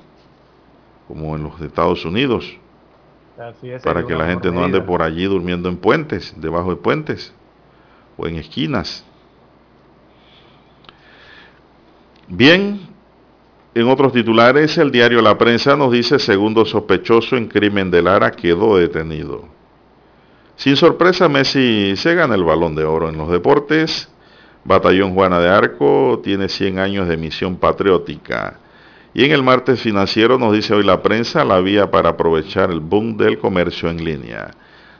como 1.07 1.35
en 1.35 1.43
los 1.43 1.59
Estados 1.61 2.05
Unidos, 2.05 2.59
para 3.83 4.05
que 4.05 4.15
la 4.15 4.27
gente 4.27 4.51
no 4.51 4.63
ande 4.63 4.81
por 4.81 5.01
allí 5.01 5.25
durmiendo 5.25 5.69
en 5.69 5.77
puentes, 5.77 6.33
debajo 6.37 6.69
de 6.69 6.75
puentes 6.75 7.33
o 8.17 8.27
en 8.27 8.35
esquinas. 8.35 9.03
Bien, 12.27 12.94
en 13.75 13.89
otros 13.89 14.13
titulares, 14.13 14.77
el 14.77 14.89
diario 14.89 15.21
La 15.21 15.37
Prensa 15.37 15.75
nos 15.75 15.91
dice, 15.91 16.17
segundo 16.17 16.63
sospechoso 16.63 17.35
en 17.35 17.47
crimen 17.47 17.91
de 17.91 18.01
Lara 18.01 18.31
quedó 18.31 18.77
detenido. 18.77 19.49
Sin 20.55 20.77
sorpresa, 20.77 21.27
Messi 21.27 21.97
se 21.97 22.15
gana 22.15 22.35
el 22.35 22.45
balón 22.45 22.73
de 22.73 22.85
oro 22.85 23.09
en 23.09 23.17
los 23.17 23.29
deportes. 23.29 24.09
Batallón 24.63 25.13
Juana 25.13 25.41
de 25.41 25.49
Arco 25.49 26.21
tiene 26.23 26.47
100 26.47 26.79
años 26.79 27.09
de 27.09 27.17
misión 27.17 27.57
patriótica. 27.57 28.61
Y 29.13 29.25
en 29.25 29.33
el 29.33 29.43
martes 29.43 29.81
financiero 29.81 30.37
nos 30.37 30.53
dice 30.53 30.73
hoy 30.73 30.85
la 30.85 31.01
prensa 31.01 31.43
la 31.43 31.59
vía 31.59 31.91
para 31.91 32.11
aprovechar 32.11 32.71
el 32.71 32.79
boom 32.79 33.17
del 33.17 33.37
comercio 33.39 33.89
en 33.89 34.05
línea. 34.05 34.51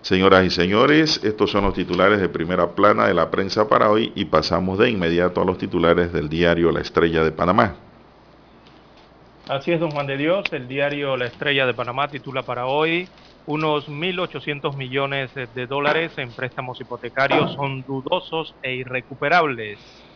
Señoras 0.02 0.46
y 0.46 0.50
señores, 0.50 1.22
estos 1.24 1.50
son 1.50 1.64
los 1.64 1.74
titulares 1.74 2.20
de 2.20 2.28
primera 2.28 2.76
plana 2.76 3.08
de 3.08 3.14
la 3.14 3.32
prensa 3.32 3.70
para 3.70 3.90
hoy 3.90 4.12
y 4.16 4.26
pasamos 4.26 4.78
de 4.78 4.90
inmediato 4.90 5.42
a 5.42 5.46
los 5.46 5.58
titulares 5.58 6.12
del 6.12 6.28
diario 6.28 6.74
La 6.74 6.82
Estrella 6.82 7.24
de 7.24 7.32
Panamá. 7.32 7.85
Así 9.48 9.72
es, 9.72 9.80
don 9.80 9.92
Juan 9.92 10.08
de 10.08 10.18
Dios. 10.18 10.52
El 10.54 10.68
diario 10.68 11.18
La 11.18 11.28
Estrella 11.28 11.66
de 11.66 11.74
Panamá 11.76 12.10
titula 12.10 12.46
para 12.46 12.66
hoy 12.68 13.12
unos 13.46 13.88
1.800 13.88 14.76
millones 14.76 15.34
de 15.36 15.68
dólares 15.68 16.18
en 16.18 16.34
préstamos 16.34 16.82
hipotecarios 16.82 17.54
son 17.54 17.84
dudosos 17.84 18.58
e 18.64 18.74
irrecuperables. 18.76 20.08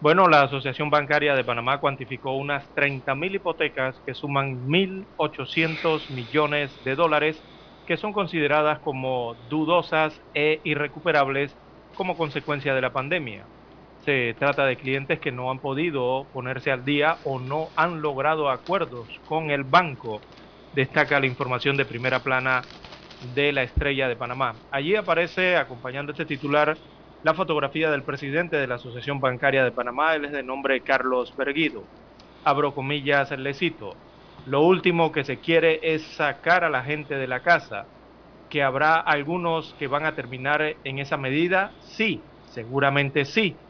Bueno, 0.00 0.28
la 0.28 0.42
Asociación 0.42 0.90
Bancaria 0.90 1.34
de 1.34 1.44
Panamá 1.44 1.80
cuantificó 1.80 2.36
unas 2.36 2.70
30.000 2.74 3.36
hipotecas 3.36 4.00
que 4.06 4.14
suman 4.14 4.56
1.800 4.66 6.10
millones 6.10 6.82
de 6.84 6.96
dólares 6.96 7.44
que 7.86 7.96
son 7.98 8.12
consideradas 8.12 8.80
como 8.80 9.36
dudosas 9.48 10.22
e 10.34 10.60
irrecuperables 10.64 11.58
como 11.94 12.16
consecuencia 12.18 12.74
de 12.74 12.82
la 12.82 12.92
pandemia. 12.92 13.48
Se 14.06 14.34
trata 14.38 14.64
de 14.64 14.76
clientes 14.76 15.20
que 15.20 15.32
no 15.32 15.50
han 15.50 15.60
podido 15.60 16.30
ponerse 16.32 16.70
al 16.70 16.84
día 16.84 17.18
o 17.24 17.40
no 17.40 17.72
han 17.76 18.00
logrado 18.00 18.48
acuerdos 18.50 19.20
con 19.24 19.50
el 19.50 19.64
banco 19.64 20.20
destaca 20.72 21.18
la 21.18 21.26
información 21.26 21.76
de 21.76 21.86
primera 21.86 22.22
plana 22.22 22.62
de 23.18 23.52
la 23.52 23.64
estrella 23.64 24.08
de 24.08 24.16
Panamá. 24.16 24.60
Allí 24.70 24.94
aparece, 24.94 25.56
acompañando 25.56 26.12
este 26.12 26.26
titular, 26.26 26.78
la 27.22 27.34
fotografía 27.34 27.90
del 27.90 28.04
presidente 28.04 28.56
de 28.56 28.68
la 28.68 28.76
Asociación 28.76 29.20
Bancaria 29.20 29.64
de 29.64 29.72
Panamá, 29.72 30.14
él 30.14 30.26
es 30.26 30.32
de 30.32 30.44
nombre 30.44 30.82
Carlos 30.84 31.34
Berguido. 31.36 31.90
Abro 32.44 32.74
comillas, 32.74 33.32
le 33.32 33.54
cito, 33.54 33.98
lo 34.44 34.62
último 34.62 35.10
que 35.12 35.24
se 35.24 35.40
quiere 35.40 35.80
es 35.82 36.14
sacar 36.14 36.62
a 36.62 36.70
la 36.70 36.84
gente 36.84 37.16
de 37.16 37.26
la 37.26 37.42
casa, 37.42 37.90
que 38.48 38.62
habrá 38.62 38.96
algunos 39.00 39.74
que 39.74 39.88
van 39.88 40.06
a 40.06 40.14
terminar 40.14 40.62
en 40.84 40.98
esa 41.00 41.16
medida, 41.16 41.76
sí, 41.80 42.30
seguramente 42.44 43.24
sí. 43.24 43.65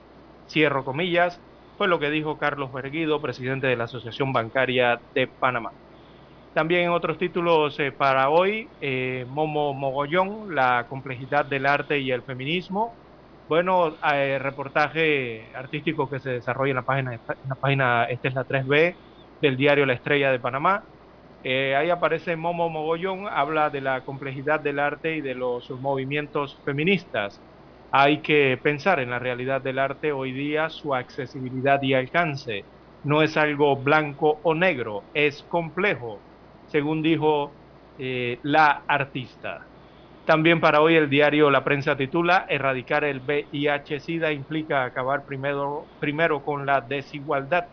Cierro 0.49 0.85
comillas, 0.85 1.43
fue 1.77 1.89
lo 1.89 1.99
que 1.99 2.11
dijo 2.11 2.39
Carlos 2.39 2.73
Berguido, 2.73 3.21
presidente 3.21 3.67
de 3.67 3.77
la 3.77 3.85
Asociación 3.85 4.33
Bancaria 4.33 5.03
de 5.15 5.29
Panamá. 5.29 5.73
También 6.57 6.85
en 6.85 6.91
otros 6.91 7.19
títulos 7.19 7.79
eh, 7.81 7.93
para 7.93 8.31
hoy, 8.31 8.75
eh, 8.81 9.27
Momo 9.29 9.75
Mogollón, 9.75 10.55
la 10.55 10.87
complejidad 10.89 11.45
del 11.45 11.67
arte 11.67 12.01
y 12.01 12.11
el 12.11 12.23
feminismo. 12.25 13.03
Bueno, 13.47 13.99
eh, 14.13 14.39
reportaje 14.39 15.53
artístico 15.55 16.09
que 16.09 16.19
se 16.21 16.31
desarrolla 16.31 16.71
en 16.71 16.77
la 16.77 16.83
página, 16.83 17.21
la 17.45 17.57
página, 17.57 18.05
esta 18.07 18.29
es 18.29 18.35
la 18.35 18.47
3B 18.47 19.01
del 19.41 19.57
diario 19.59 19.85
La 19.87 19.93
Estrella 19.95 20.33
de 20.33 20.41
Panamá. 20.41 20.89
ahí 21.45 21.91
aparece 21.91 22.37
Momo 22.37 22.71
Mogollón, 22.71 23.29
habla 23.29 23.71
de 23.71 23.81
la 23.83 24.05
complejidad 24.05 24.61
del 24.61 24.79
arte 24.79 25.17
y 25.17 25.21
de 25.21 25.35
los 25.35 25.71
movimientos 25.71 26.63
feministas. 26.65 27.43
Hay 27.91 28.23
que 28.23 28.59
pensar 28.63 29.01
en 29.01 29.11
la 29.11 29.19
realidad 29.19 29.63
del 29.63 29.79
arte 29.79 30.13
hoy 30.13 30.33
día, 30.33 30.69
su 30.71 30.95
accesibilidad 30.95 31.81
y 31.83 31.95
alcance. 31.95 32.67
No 33.03 33.23
es 33.23 33.37
algo 33.37 33.83
blanco 33.83 34.41
o 34.43 34.55
negro, 34.55 35.09
es 35.15 35.45
complejo 35.45 36.25
según 36.67 37.03
dijo 37.03 37.59
eh, 37.99 38.41
la 38.43 38.85
artista. 38.89 39.69
También 40.25 40.61
para 40.61 40.83
hoy 40.83 40.97
el 40.97 41.09
diario 41.09 41.51
La 41.51 41.65
Prensa 41.65 41.97
titula 41.97 42.47
Erradicar 42.49 43.05
el 43.05 43.23
VIH-Sida 43.23 44.33
implica 44.33 44.85
acabar 44.85 45.25
primero, 45.27 45.93
primero 46.01 46.43
con 46.43 46.67
la 46.67 46.81
desigualdad. 46.81 47.69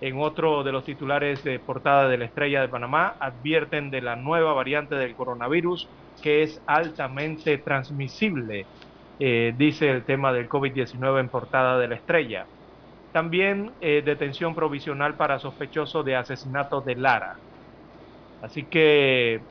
En 0.00 0.18
otro 0.18 0.62
de 0.64 0.72
los 0.72 0.84
titulares 0.84 1.42
de 1.44 1.60
portada 1.60 2.08
de 2.08 2.18
la 2.18 2.24
Estrella 2.26 2.62
de 2.62 2.68
Panamá 2.68 3.16
advierten 3.20 3.90
de 3.90 4.00
la 4.00 4.16
nueva 4.16 4.54
variante 4.54 4.94
del 4.94 5.14
coronavirus 5.14 5.90
que 6.22 6.42
es 6.42 6.62
altamente 6.66 7.58
transmisible, 7.58 8.70
eh, 9.20 9.54
dice 9.56 9.90
el 9.90 10.04
tema 10.04 10.32
del 10.32 10.48
COVID-19 10.48 11.20
en 11.20 11.28
portada 11.28 11.78
de 11.78 11.88
la 11.88 11.96
Estrella. 11.96 12.46
También 13.12 13.76
eh, 13.80 14.02
detención 14.04 14.54
provisional 14.54 15.16
para 15.16 15.38
sospechoso 15.38 16.02
de 16.02 16.16
asesinato 16.16 16.80
de 16.80 16.96
Lara. 16.96 17.36
Así 18.40 18.64
que 18.64 19.42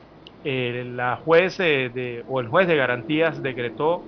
eh, 0.42 0.84
la 0.86 1.16
juez 1.18 1.58
de, 1.58 2.24
o 2.26 2.40
el 2.40 2.48
juez 2.48 2.66
de 2.66 2.76
garantías 2.76 3.42
decretó 3.42 4.02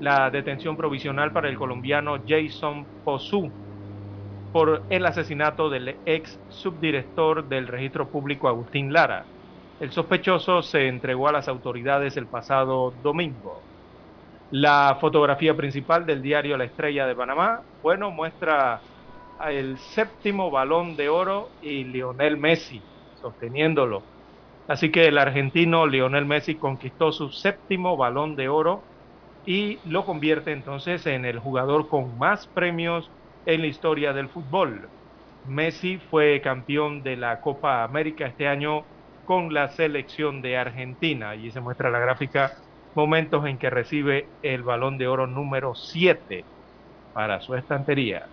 la 0.00 0.30
detención 0.30 0.76
provisional 0.76 1.32
para 1.32 1.48
el 1.48 1.56
colombiano 1.56 2.16
Jason 2.26 2.88
Posú 3.04 3.52
por 4.50 4.86
el 4.88 5.06
asesinato 5.06 5.70
del 5.70 6.00
ex 6.06 6.40
subdirector 6.48 7.46
del 7.48 7.68
registro 7.68 8.10
público 8.10 8.48
Agustín 8.48 8.92
Lara. 8.92 9.30
El 9.78 9.92
sospechoso 9.92 10.62
se 10.62 10.88
entregó 10.88 11.28
a 11.28 11.32
las 11.32 11.48
autoridades 11.48 12.16
el 12.16 12.28
pasado 12.28 12.90
domingo. 13.02 13.73
La 14.50 14.98
fotografía 15.00 15.56
principal 15.56 16.06
del 16.06 16.22
diario 16.22 16.56
La 16.56 16.64
Estrella 16.64 17.06
de 17.06 17.16
Panamá, 17.16 17.64
bueno, 17.82 18.10
muestra 18.10 18.84
el 19.38 19.78
séptimo 19.78 20.50
balón 20.50 20.96
de 20.96 21.08
oro 21.08 21.56
y 21.60 21.84
Lionel 21.84 22.36
Messi 22.38 22.86
sosteniéndolo 23.14 24.08
Así 24.66 24.90
que 24.92 25.06
el 25.08 25.18
argentino 25.18 25.86
Lionel 25.86 26.26
Messi 26.26 26.58
conquistó 26.58 27.12
su 27.12 27.30
séptimo 27.30 27.96
balón 27.98 28.36
de 28.36 28.48
oro 28.48 28.88
y 29.44 29.80
lo 29.88 30.06
convierte 30.06 30.52
entonces 30.52 31.06
en 31.06 31.24
el 31.26 31.38
jugador 31.40 31.88
con 31.88 32.18
más 32.18 32.48
premios 32.48 33.12
en 33.46 33.62
la 33.62 33.68
historia 33.68 34.12
del 34.14 34.30
fútbol. 34.30 34.92
Messi 35.44 35.98
fue 35.98 36.40
campeón 36.42 37.02
de 37.02 37.16
la 37.16 37.40
Copa 37.40 37.84
América 37.84 38.26
este 38.26 38.48
año 38.48 38.88
con 39.24 39.54
la 39.54 39.68
selección 39.68 40.42
de 40.42 40.56
Argentina. 40.56 41.30
Allí 41.30 41.50
se 41.52 41.60
muestra 41.60 41.90
la 41.90 42.00
gráfica, 42.00 42.54
momentos 42.94 43.46
en 43.46 43.58
que 43.58 43.70
recibe 43.70 44.28
el 44.42 44.62
balón 44.62 44.98
de 44.98 45.08
oro 45.08 45.26
número 45.26 45.74
7 45.74 46.44
para 47.12 47.40
su 47.40 47.54
estantería. 47.54 48.26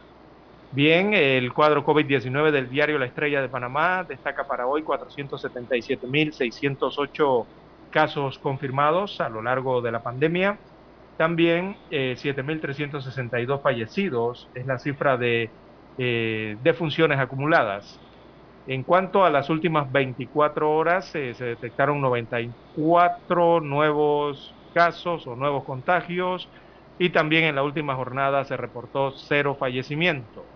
Bien, 0.71 1.13
el 1.13 1.53
cuadro 1.53 1.85
COVID-19 1.85 2.51
del 2.51 2.69
diario 2.69 2.97
La 2.97 3.05
Estrella 3.05 3.41
de 3.41 3.49
Panamá 3.49 4.05
destaca 4.07 4.47
para 4.47 4.67
hoy 4.67 4.83
477.608 4.83 7.45
casos 7.89 8.39
confirmados 8.39 9.19
a 9.19 9.27
lo 9.27 9.41
largo 9.41 9.81
de 9.81 9.91
la 9.91 10.01
pandemia. 10.01 10.59
También 11.17 11.75
7.362 11.91 13.57
eh, 13.57 13.59
fallecidos 13.61 14.49
es 14.55 14.65
la 14.65 14.79
cifra 14.79 15.17
de 15.17 15.49
eh, 15.97 16.55
defunciones 16.63 17.19
acumuladas. 17.19 17.99
En 18.65 18.83
cuanto 18.83 19.25
a 19.25 19.29
las 19.31 19.49
últimas 19.49 19.91
24 19.91 20.71
horas, 20.71 21.13
eh, 21.15 21.33
se 21.33 21.45
detectaron 21.45 21.99
94 22.01 23.59
nuevos 23.61 24.57
casos 24.73 25.25
o 25.27 25.35
nuevos 25.35 25.63
contagios 25.65 26.49
y 26.97 27.09
también 27.11 27.43
en 27.45 27.55
la 27.55 27.63
última 27.63 27.95
jornada 27.95 28.45
se 28.45 28.57
reportó 28.57 29.11
cero 29.11 29.55
fallecimientos. 29.59 30.47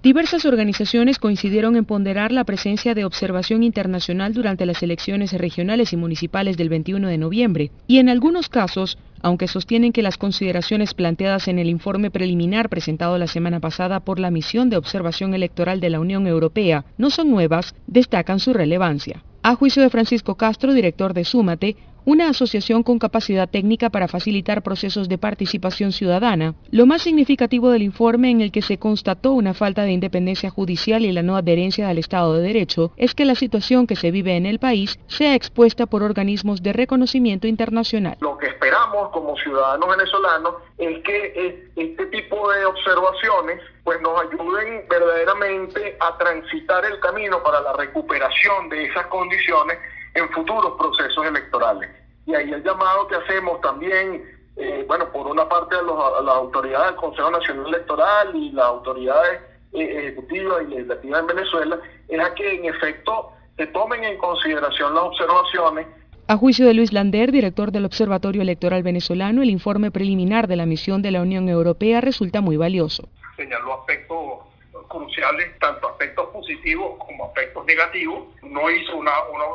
Diversas 0.00 0.44
organizaciones 0.44 1.18
coincidieron 1.18 1.74
en 1.74 1.84
ponderar 1.84 2.30
la 2.30 2.44
presencia 2.44 2.94
de 2.94 3.04
observación 3.04 3.64
internacional 3.64 4.32
durante 4.32 4.64
las 4.64 4.80
elecciones 4.80 5.32
regionales 5.32 5.92
y 5.92 5.96
municipales 5.96 6.56
del 6.56 6.68
21 6.68 7.08
de 7.08 7.18
noviembre, 7.18 7.72
y 7.88 7.98
en 7.98 8.08
algunos 8.08 8.48
casos, 8.48 8.96
aunque 9.22 9.48
sostienen 9.48 9.92
que 9.92 10.02
las 10.02 10.16
consideraciones 10.16 10.94
planteadas 10.94 11.48
en 11.48 11.58
el 11.58 11.68
informe 11.68 12.12
preliminar 12.12 12.68
presentado 12.68 13.18
la 13.18 13.26
semana 13.26 13.58
pasada 13.58 13.98
por 13.98 14.20
la 14.20 14.30
Misión 14.30 14.70
de 14.70 14.76
Observación 14.76 15.34
Electoral 15.34 15.80
de 15.80 15.90
la 15.90 15.98
Unión 15.98 16.28
Europea 16.28 16.84
no 16.96 17.10
son 17.10 17.28
nuevas, 17.28 17.74
destacan 17.88 18.38
su 18.38 18.52
relevancia. 18.52 19.24
A 19.42 19.56
juicio 19.56 19.82
de 19.82 19.90
Francisco 19.90 20.36
Castro, 20.36 20.74
director 20.74 21.12
de 21.12 21.24
Súmate, 21.24 21.76
una 22.08 22.30
asociación 22.30 22.82
con 22.84 22.98
capacidad 22.98 23.50
técnica 23.50 23.90
para 23.90 24.08
facilitar 24.08 24.62
procesos 24.62 25.10
de 25.10 25.18
participación 25.18 25.92
ciudadana. 25.92 26.54
Lo 26.70 26.86
más 26.86 27.02
significativo 27.02 27.70
del 27.70 27.82
informe 27.82 28.30
en 28.30 28.40
el 28.40 28.50
que 28.50 28.62
se 28.62 28.78
constató 28.78 29.32
una 29.32 29.52
falta 29.52 29.82
de 29.82 29.92
independencia 29.92 30.48
judicial 30.48 31.04
y 31.04 31.12
la 31.12 31.22
no 31.22 31.36
adherencia 31.36 31.86
al 31.86 31.98
Estado 31.98 32.32
de 32.32 32.44
Derecho 32.44 32.92
es 32.96 33.14
que 33.14 33.26
la 33.26 33.34
situación 33.34 33.86
que 33.86 33.94
se 33.94 34.10
vive 34.10 34.38
en 34.38 34.46
el 34.46 34.58
país 34.58 34.98
sea 35.06 35.34
expuesta 35.34 35.84
por 35.84 36.02
organismos 36.02 36.62
de 36.62 36.72
reconocimiento 36.72 37.46
internacional. 37.46 38.16
Lo 38.20 38.38
que 38.38 38.46
esperamos 38.46 39.10
como 39.10 39.36
ciudadanos 39.36 39.94
venezolanos 39.94 40.54
es 40.78 41.04
que 41.04 41.68
este 41.76 42.06
tipo 42.06 42.50
de 42.50 42.64
observaciones 42.64 43.60
pues 43.84 44.00
nos 44.00 44.18
ayuden 44.18 44.86
verdaderamente 44.88 45.98
a 46.00 46.16
transitar 46.16 46.86
el 46.86 46.98
camino 47.00 47.42
para 47.42 47.60
la 47.60 47.74
recuperación 47.74 48.70
de 48.70 48.86
esas 48.86 49.06
condiciones 49.08 49.76
en 50.18 50.28
futuros 50.30 50.74
procesos 50.78 51.26
electorales. 51.26 51.90
Y 52.26 52.34
ahí 52.34 52.50
el 52.52 52.62
llamado 52.62 53.06
que 53.08 53.16
hacemos 53.16 53.60
también, 53.60 54.22
eh, 54.56 54.84
bueno, 54.86 55.10
por 55.10 55.26
una 55.26 55.48
parte 55.48 55.76
a, 55.76 56.22
las 56.22 56.34
autoridades 56.34 56.88
del 56.88 56.96
Consejo 56.96 57.30
Nacional 57.30 57.68
Electoral 57.68 58.36
y 58.36 58.52
las 58.52 58.66
autoridades 58.66 59.40
eh, 59.72 59.98
ejecutivas 59.98 60.62
y 60.62 60.66
legislativas 60.66 61.20
en 61.20 61.26
Venezuela, 61.26 61.78
es 62.08 62.20
a 62.20 62.34
que 62.34 62.54
en 62.54 62.64
efecto 62.66 63.32
se 63.56 63.66
tomen 63.68 64.04
en 64.04 64.18
consideración 64.18 64.94
las 64.94 65.04
observaciones 65.04 65.86
a 66.30 66.36
juicio 66.36 66.66
de 66.66 66.74
Luis 66.74 66.92
Lander, 66.92 67.32
director 67.32 67.72
del 67.72 67.86
Observatorio 67.86 68.42
Electoral 68.42 68.82
Venezolano, 68.82 69.40
el 69.40 69.48
informe 69.48 69.90
preliminar 69.90 70.46
de 70.46 70.56
la 70.56 70.66
misión 70.66 71.00
de 71.00 71.10
la 71.10 71.22
Unión 71.22 71.48
Europea 71.48 72.02
resulta 72.02 72.42
muy 72.42 72.58
valioso. 72.58 73.08
Señaló 73.34 73.80
aspectos 73.80 74.40
cruciales, 74.88 75.58
tanto 75.58 75.88
aspectos 75.88 76.28
positivos 76.30 76.98
como 76.98 77.26
aspectos 77.26 77.64
negativos. 77.66 78.28
No 78.42 78.70
hizo 78.70 78.96
una, 78.96 79.12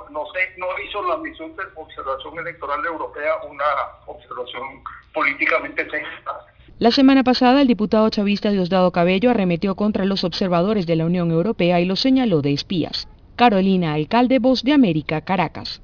no 0.10 0.26
sé, 0.34 0.58
no 0.58 0.68
hizo 0.88 1.04
la 1.04 1.18
misión 1.18 1.56
de 1.56 1.64
observación 1.76 2.40
electoral 2.40 2.86
europea 2.86 3.34
una 3.50 3.66
observación 4.06 4.84
políticamente 5.14 5.90
sensata. 5.90 6.46
La 6.80 6.92
semana 6.92 7.24
pasada, 7.24 7.62
el 7.62 7.68
diputado 7.68 8.10
chavista 8.10 8.50
Diosdado 8.50 8.92
Cabello 8.92 9.30
arremetió 9.30 9.76
contra 9.76 10.06
los 10.06 10.24
observadores 10.24 10.86
de 10.86 10.96
la 10.96 11.06
Unión 11.06 11.32
Europea 11.32 11.80
y 11.80 11.86
los 11.86 12.00
señaló 12.00 12.42
de 12.42 12.54
espías. 12.54 13.08
Carolina 13.36 13.94
Alcalde, 13.94 14.40
Voz 14.40 14.64
de 14.64 14.74
América, 14.74 15.22
Caracas. 15.22 15.82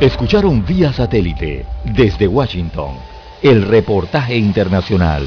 Escucharon 0.00 0.64
vía 0.66 0.92
satélite 0.92 1.64
desde 1.84 2.26
Washington 2.26 2.96
el 3.42 3.62
reportaje 3.62 4.36
internacional. 4.36 5.26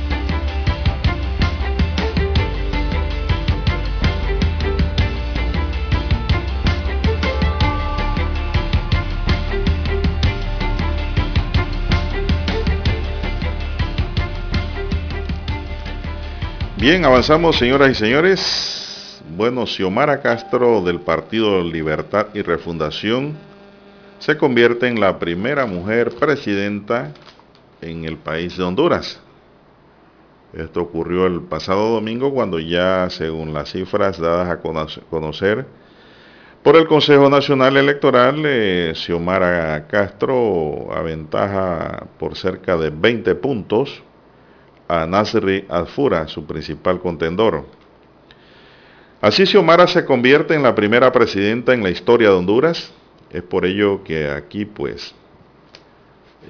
Bien, 16.81 17.05
avanzamos, 17.05 17.59
señoras 17.59 17.91
y 17.91 17.93
señores. 17.93 19.21
Bueno, 19.37 19.67
Xiomara 19.67 20.19
Castro 20.19 20.81
del 20.81 20.99
Partido 20.99 21.61
Libertad 21.63 22.29
y 22.33 22.41
Refundación 22.41 23.37
se 24.17 24.35
convierte 24.35 24.87
en 24.87 24.99
la 24.99 25.19
primera 25.19 25.67
mujer 25.67 26.09
presidenta 26.15 27.13
en 27.81 28.05
el 28.05 28.17
país 28.17 28.57
de 28.57 28.63
Honduras. 28.63 29.21
Esto 30.53 30.81
ocurrió 30.81 31.27
el 31.27 31.41
pasado 31.41 31.91
domingo 31.91 32.33
cuando 32.33 32.57
ya, 32.57 33.11
según 33.11 33.53
las 33.53 33.71
cifras 33.71 34.17
dadas 34.17 34.49
a 34.49 34.59
conocer 34.59 35.67
por 36.63 36.77
el 36.77 36.87
Consejo 36.87 37.29
Nacional 37.29 37.77
Electoral, 37.77 38.41
eh, 38.43 38.93
Xiomara 38.95 39.85
Castro 39.85 40.91
aventaja 40.91 42.07
por 42.17 42.35
cerca 42.35 42.75
de 42.75 42.89
20 42.89 43.35
puntos 43.35 44.01
a 44.91 45.07
Nasri 45.07 45.63
Alfura, 45.69 46.27
su 46.27 46.45
principal 46.45 46.99
contendor. 46.99 47.65
Así 49.21 49.45
Xiomara 49.45 49.87
se 49.87 50.03
convierte 50.03 50.53
en 50.53 50.63
la 50.63 50.75
primera 50.75 51.13
presidenta 51.13 51.73
en 51.73 51.81
la 51.81 51.89
historia 51.89 52.29
de 52.29 52.35
Honduras. 52.35 52.91
Es 53.29 53.41
por 53.41 53.65
ello 53.65 54.03
que 54.03 54.29
aquí 54.29 54.65
pues 54.65 55.15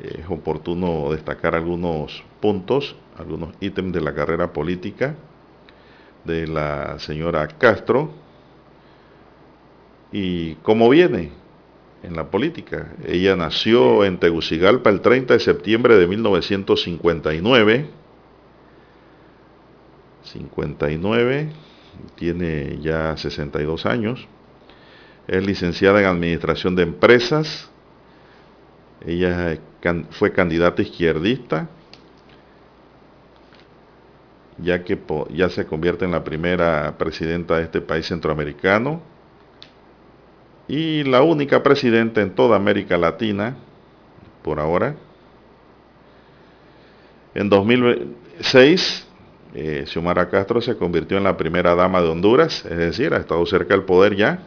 es 0.02 0.26
oportuno 0.28 1.12
destacar 1.12 1.54
algunos 1.54 2.24
puntos, 2.40 2.96
algunos 3.16 3.54
ítems 3.60 3.94
de 3.94 4.02
la 4.02 4.16
carrera 4.16 4.52
política 4.52 5.14
de 6.24 6.48
la 6.48 6.98
señora 6.98 7.48
Castro 7.48 8.12
y 10.12 10.56
cómo 10.64 10.90
viene 10.90 11.30
en 12.02 12.16
la 12.16 12.32
política. 12.32 12.92
Ella 13.06 13.36
nació 13.36 14.04
en 14.04 14.18
Tegucigalpa 14.18 14.90
el 14.90 15.02
30 15.02 15.36
de 15.36 15.40
septiembre 15.40 15.98
de 15.98 16.08
1959 16.08 18.01
59, 20.24 21.50
tiene 22.16 22.80
ya 22.82 23.16
62 23.18 23.86
años, 23.86 24.28
es 25.28 25.46
licenciada 25.46 26.00
en 26.00 26.06
Administración 26.08 26.76
de 26.76 26.84
Empresas, 26.84 27.70
ella 29.06 29.58
fue 30.12 30.32
candidata 30.32 30.82
izquierdista, 30.82 31.70
ya 34.58 34.84
que 34.84 35.00
ya 35.30 35.50
se 35.50 35.66
convierte 35.66 36.06
en 36.06 36.12
la 36.12 36.24
primera 36.24 36.98
presidenta 36.98 37.58
de 37.58 37.64
este 37.64 37.82
país 37.82 38.06
centroamericano 38.06 39.02
y 40.68 41.04
la 41.04 41.24
única 41.24 41.64
presidenta 41.64 42.22
en 42.22 42.36
toda 42.36 42.58
América 42.58 42.98
Latina, 42.98 43.56
por 44.44 44.60
ahora. 44.60 44.96
En 47.34 47.50
2006 47.50 49.08
eh, 49.54 49.84
Xiomara 49.88 50.30
Castro 50.30 50.62
se 50.62 50.78
convirtió 50.78 51.18
en 51.18 51.24
la 51.24 51.38
primera 51.38 51.76
dama 51.76 52.02
de 52.02 52.10
Honduras, 52.10 52.66
es 52.66 52.78
decir, 52.78 53.14
ha 53.14 53.18
estado 53.18 53.46
cerca 53.46 53.74
del 53.74 53.84
poder 53.84 54.16
ya, 54.16 54.40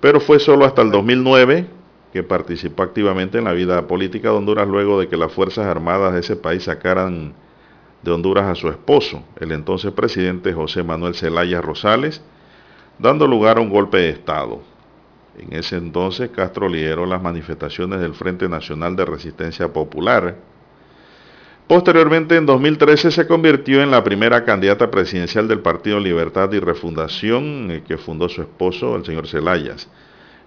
pero 0.00 0.20
fue 0.20 0.38
solo 0.38 0.64
hasta 0.64 0.82
el 0.82 0.90
2009 0.90 1.66
que 2.12 2.22
participó 2.22 2.82
activamente 2.82 3.38
en 3.38 3.44
la 3.44 3.52
vida 3.52 3.86
política 3.86 4.30
de 4.30 4.36
Honduras 4.36 4.66
luego 4.66 4.98
de 4.98 5.08
que 5.08 5.16
las 5.16 5.32
Fuerzas 5.32 5.66
Armadas 5.66 6.14
de 6.14 6.20
ese 6.20 6.36
país 6.36 6.64
sacaran 6.64 7.34
de 8.02 8.10
Honduras 8.10 8.46
a 8.46 8.54
su 8.54 8.68
esposo, 8.68 9.22
el 9.38 9.52
entonces 9.52 9.92
presidente 9.92 10.52
José 10.52 10.82
Manuel 10.82 11.14
Zelaya 11.14 11.60
Rosales, 11.60 12.22
dando 12.98 13.26
lugar 13.26 13.58
a 13.58 13.60
un 13.60 13.68
golpe 13.68 13.98
de 13.98 14.10
Estado. 14.10 14.60
En 15.38 15.52
ese 15.52 15.76
entonces 15.76 16.30
Castro 16.30 16.68
lideró 16.68 17.04
las 17.04 17.20
manifestaciones 17.20 18.00
del 18.00 18.14
Frente 18.14 18.48
Nacional 18.48 18.96
de 18.96 19.04
Resistencia 19.04 19.72
Popular, 19.72 20.36
Posteriormente, 21.66 22.36
en 22.36 22.46
2013, 22.46 23.10
se 23.10 23.26
convirtió 23.26 23.82
en 23.82 23.90
la 23.90 24.04
primera 24.04 24.44
candidata 24.44 24.88
presidencial 24.88 25.48
del 25.48 25.60
Partido 25.60 25.98
Libertad 25.98 26.52
y 26.52 26.60
Refundación, 26.60 27.70
eh, 27.72 27.82
que 27.84 27.98
fundó 27.98 28.28
su 28.28 28.42
esposo, 28.42 28.94
el 28.94 29.04
señor 29.04 29.26
Celayas. 29.26 29.88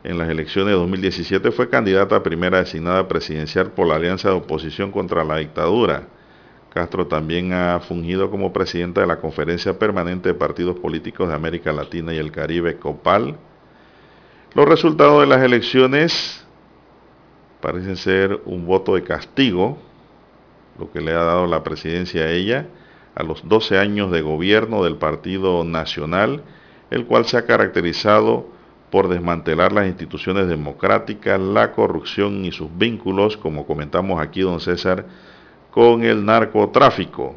En 0.06 0.18
las 0.18 0.30
elecciones 0.30 0.72
de 0.72 0.80
2017 0.80 1.52
fue 1.52 1.70
candidata 1.70 2.24
primera 2.24 2.60
designada 2.60 3.06
presidencial 3.10 3.72
por 3.72 3.88
la 3.88 3.96
Alianza 3.96 4.30
de 4.30 4.36
Oposición 4.36 4.92
contra 4.92 5.26
la 5.26 5.38
Dictadura. 5.38 6.08
Castro 6.74 7.08
también 7.08 7.52
ha 7.52 7.82
fungido 7.82 8.32
como 8.32 8.54
presidenta 8.54 9.02
de 9.02 9.08
la 9.08 9.20
Conferencia 9.20 9.78
Permanente 9.78 10.30
de 10.30 10.36
Partidos 10.36 10.80
Políticos 10.80 11.28
de 11.28 11.36
América 11.36 11.74
Latina 11.74 12.14
y 12.14 12.18
el 12.18 12.32
Caribe, 12.32 12.78
COPAL. 12.78 13.36
Los 14.54 14.70
resultados 14.70 15.20
de 15.20 15.28
las 15.28 15.44
elecciones 15.44 16.46
parecen 17.60 17.98
ser 17.98 18.40
un 18.46 18.66
voto 18.66 18.96
de 18.96 19.04
castigo 19.04 19.89
lo 20.80 20.92
que 20.92 21.02
le 21.02 21.12
ha 21.12 21.24
dado 21.24 21.46
la 21.46 21.64
presidencia 21.64 22.24
a 22.24 22.32
ella 22.32 22.68
a 23.16 23.24
los 23.24 23.48
12 23.48 23.78
años 23.78 24.12
de 24.12 24.22
gobierno 24.22 24.84
del 24.84 24.96
Partido 24.96 25.64
Nacional, 25.66 26.42
el 26.90 27.06
cual 27.06 27.26
se 27.26 27.38
ha 27.38 27.46
caracterizado 27.46 28.48
por 28.90 29.10
desmantelar 29.10 29.72
las 29.72 29.88
instituciones 29.88 30.48
democráticas, 30.48 31.40
la 31.40 31.74
corrupción 31.74 32.46
y 32.46 32.52
sus 32.52 32.76
vínculos, 32.78 33.38
como 33.38 33.66
comentamos 33.66 34.22
aquí, 34.22 34.42
don 34.42 34.60
César, 34.60 35.06
con 35.72 36.04
el 36.04 36.26
narcotráfico. 36.26 37.36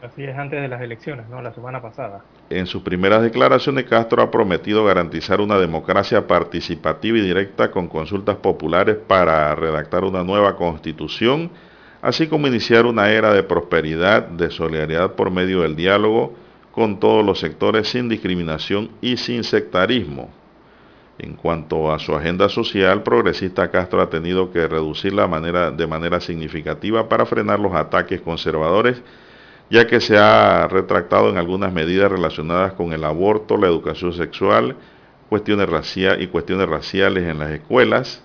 Así 0.00 0.22
es, 0.22 0.36
antes 0.36 0.60
de 0.60 0.68
las 0.68 0.82
elecciones, 0.82 1.28
¿no? 1.28 1.40
La 1.42 1.52
semana 1.54 1.80
pasada. 1.80 2.22
En 2.50 2.66
sus 2.66 2.82
primeras 2.82 3.22
declaraciones, 3.22 3.84
Castro 3.84 4.22
ha 4.22 4.30
prometido 4.30 4.84
garantizar 4.84 5.40
una 5.40 5.58
democracia 5.58 6.26
participativa 6.26 7.18
y 7.18 7.22
directa 7.22 7.70
con 7.70 7.88
consultas 7.88 8.36
populares 8.36 8.96
para 8.96 9.54
redactar 9.54 10.04
una 10.04 10.22
nueva 10.22 10.56
constitución 10.56 11.50
así 12.04 12.26
como 12.26 12.46
iniciar 12.46 12.84
una 12.84 13.10
era 13.10 13.32
de 13.32 13.42
prosperidad, 13.42 14.24
de 14.28 14.50
solidaridad 14.50 15.12
por 15.14 15.30
medio 15.30 15.62
del 15.62 15.74
diálogo 15.74 16.34
con 16.70 17.00
todos 17.00 17.24
los 17.24 17.40
sectores 17.40 17.88
sin 17.88 18.10
discriminación 18.10 18.90
y 19.00 19.16
sin 19.16 19.42
sectarismo. 19.42 20.28
En 21.18 21.34
cuanto 21.34 21.90
a 21.90 21.98
su 21.98 22.14
agenda 22.14 22.50
social, 22.50 23.02
progresista 23.02 23.70
Castro 23.70 24.02
ha 24.02 24.10
tenido 24.10 24.52
que 24.52 24.68
reducirla 24.68 25.26
de 25.70 25.86
manera 25.86 26.20
significativa 26.20 27.08
para 27.08 27.24
frenar 27.24 27.58
los 27.58 27.72
ataques 27.72 28.20
conservadores, 28.20 29.00
ya 29.70 29.86
que 29.86 29.98
se 29.98 30.18
ha 30.18 30.68
retractado 30.68 31.30
en 31.30 31.38
algunas 31.38 31.72
medidas 31.72 32.12
relacionadas 32.12 32.74
con 32.74 32.92
el 32.92 33.04
aborto, 33.04 33.56
la 33.56 33.68
educación 33.68 34.12
sexual, 34.12 34.76
cuestiones 35.30 35.96
y 36.20 36.26
cuestiones 36.26 36.68
raciales 36.68 37.24
en 37.24 37.38
las 37.38 37.50
escuelas, 37.50 38.22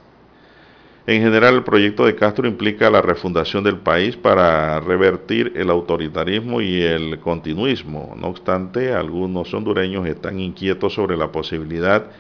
en 1.16 1.24
general, 1.24 1.56
el 1.56 1.64
proyecto 1.64 2.06
de 2.06 2.14
Castro 2.14 2.48
implica 2.48 2.88
la 2.92 3.02
refundación 3.02 3.64
del 3.64 3.78
país 3.78 4.16
para 4.16 4.80
revertir 4.80 5.54
el 5.56 5.72
autoritarismo 5.72 6.62
y 6.62 6.84
el 6.84 7.20
continuismo. 7.20 8.16
No 8.16 8.28
obstante, 8.28 8.94
algunos 8.94 9.52
hondureños 9.52 10.06
están 10.06 10.40
inquietos 10.40 10.94
sobre 10.94 11.18
la 11.18 11.32
posibilidad 11.32 12.12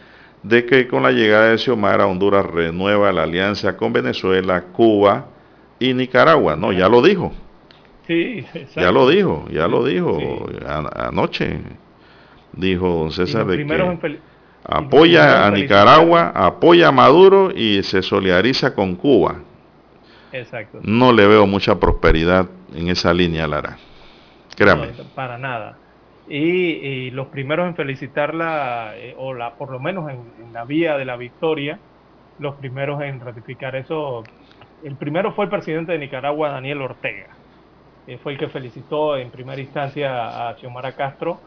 de 0.41 0.65
que 0.65 0.87
con 0.87 1.03
la 1.03 1.11
llegada 1.11 1.51
de 1.51 1.59
Xiomara 1.59 2.07
Honduras 2.07 2.43
renueva 2.47 3.11
la 3.11 3.23
alianza 3.23 3.77
con 3.77 3.93
Venezuela, 3.93 4.63
Cuba 4.73 5.27
y 5.77 5.93
Nicaragua. 5.93 6.55
No, 6.55 6.71
ya 6.71 6.89
lo 6.89 7.03
dijo. 7.03 7.31
Sí, 8.07 8.43
ya 8.75 8.91
lo 8.91 9.07
dijo, 9.07 9.45
ya 9.51 9.67
lo 9.67 9.85
dijo 9.85 10.49
anoche. 10.95 11.59
Dijo 12.53 12.87
don 12.87 13.11
César 13.11 13.45
de 13.45 13.57
que 13.57 14.19
apoya 14.63 15.45
a 15.45 15.51
Nicaragua, 15.51 16.31
apoya 16.35 16.89
a 16.89 16.91
Maduro 16.91 17.51
y 17.55 17.83
se 17.83 18.01
solidariza 18.01 18.73
con 18.73 18.95
Cuba. 18.95 19.35
Exacto. 20.31 20.79
No 20.83 21.11
le 21.11 21.27
veo 21.27 21.47
mucha 21.47 21.79
prosperidad 21.79 22.47
en 22.73 22.89
esa 22.89 23.13
línea, 23.13 23.47
Lara. 23.47 23.77
Créame. 24.55 24.89
para 25.15 25.37
nada. 25.37 25.77
Y, 26.27 27.09
los 27.11 27.27
primeros 27.27 27.67
en 27.67 27.75
felicitarla, 27.75 28.91
eh, 28.95 29.15
o 29.17 29.33
la, 29.33 29.55
por 29.55 29.71
lo 29.71 29.79
menos 29.79 30.11
en, 30.11 30.53
la 30.53 30.63
vía 30.63 30.95
de 30.95 31.05
la 31.05 31.15
victoria, 31.15 31.79
los 32.37 32.55
primeros 32.55 33.01
en 33.01 33.19
ratificar 33.19 33.75
eso, 33.75 34.23
el 34.83 34.95
primero 34.95 35.33
fue 35.33 35.45
el 35.45 35.51
presidente 35.51 35.93
de 35.93 35.97
Nicaragua, 35.97 36.49
Daniel 36.49 36.81
Ortega. 36.81 37.27
Eh, 38.05 38.19
fue 38.21 38.33
el 38.33 38.37
que 38.37 38.47
felicitó 38.47 39.17
en 39.17 39.31
primera 39.31 39.59
instancia 39.59 40.49
a 40.49 40.55
Xiomara 40.55 40.91
Castro 40.91 41.39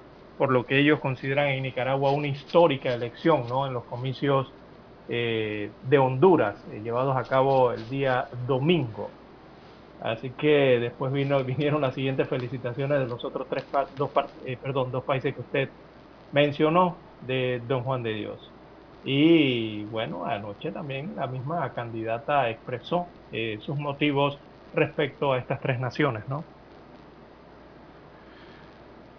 por 0.42 0.50
lo 0.50 0.66
que 0.66 0.76
ellos 0.76 0.98
consideran 0.98 1.50
en 1.50 1.62
Nicaragua 1.62 2.10
una 2.10 2.26
histórica 2.26 2.92
elección 2.92 3.44
¿no? 3.48 3.64
en 3.64 3.72
los 3.72 3.84
comicios 3.84 4.50
eh, 5.08 5.70
de 5.88 5.98
Honduras, 5.98 6.56
eh, 6.72 6.80
llevados 6.82 7.16
a 7.16 7.22
cabo 7.22 7.70
el 7.70 7.88
día 7.88 8.26
domingo. 8.48 9.08
Así 10.02 10.30
que 10.30 10.80
después 10.80 11.12
vino, 11.12 11.44
vinieron 11.44 11.80
las 11.80 11.94
siguientes 11.94 12.28
felicitaciones 12.28 12.98
de 12.98 13.06
los 13.06 13.24
otros 13.24 13.46
tres 13.48 13.64
dos, 13.96 14.10
eh, 14.44 14.58
perdón, 14.60 14.90
dos 14.90 15.04
países 15.04 15.32
que 15.32 15.42
usted 15.42 15.68
mencionó 16.32 16.96
de 17.24 17.62
Don 17.68 17.84
Juan 17.84 18.02
de 18.02 18.12
Dios. 18.12 18.50
Y 19.04 19.84
bueno, 19.84 20.24
anoche 20.26 20.72
también 20.72 21.12
la 21.14 21.28
misma 21.28 21.72
candidata 21.72 22.50
expresó 22.50 23.06
sus 23.60 23.78
motivos 23.78 24.36
respecto 24.74 25.34
a 25.34 25.38
estas 25.38 25.60
tres 25.60 25.78
naciones, 25.78 26.28
¿no? 26.28 26.42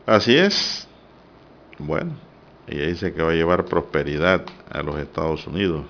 Así 0.06 0.36
es, 0.36 0.90
bueno, 1.86 2.14
ella 2.68 2.88
dice 2.88 3.14
que 3.14 3.22
va 3.22 3.32
a 3.32 3.34
llevar 3.34 3.66
prosperidad 3.66 4.44
a 4.72 4.82
los 4.82 4.98
Estados 4.98 5.46
Unidos. 5.48 5.86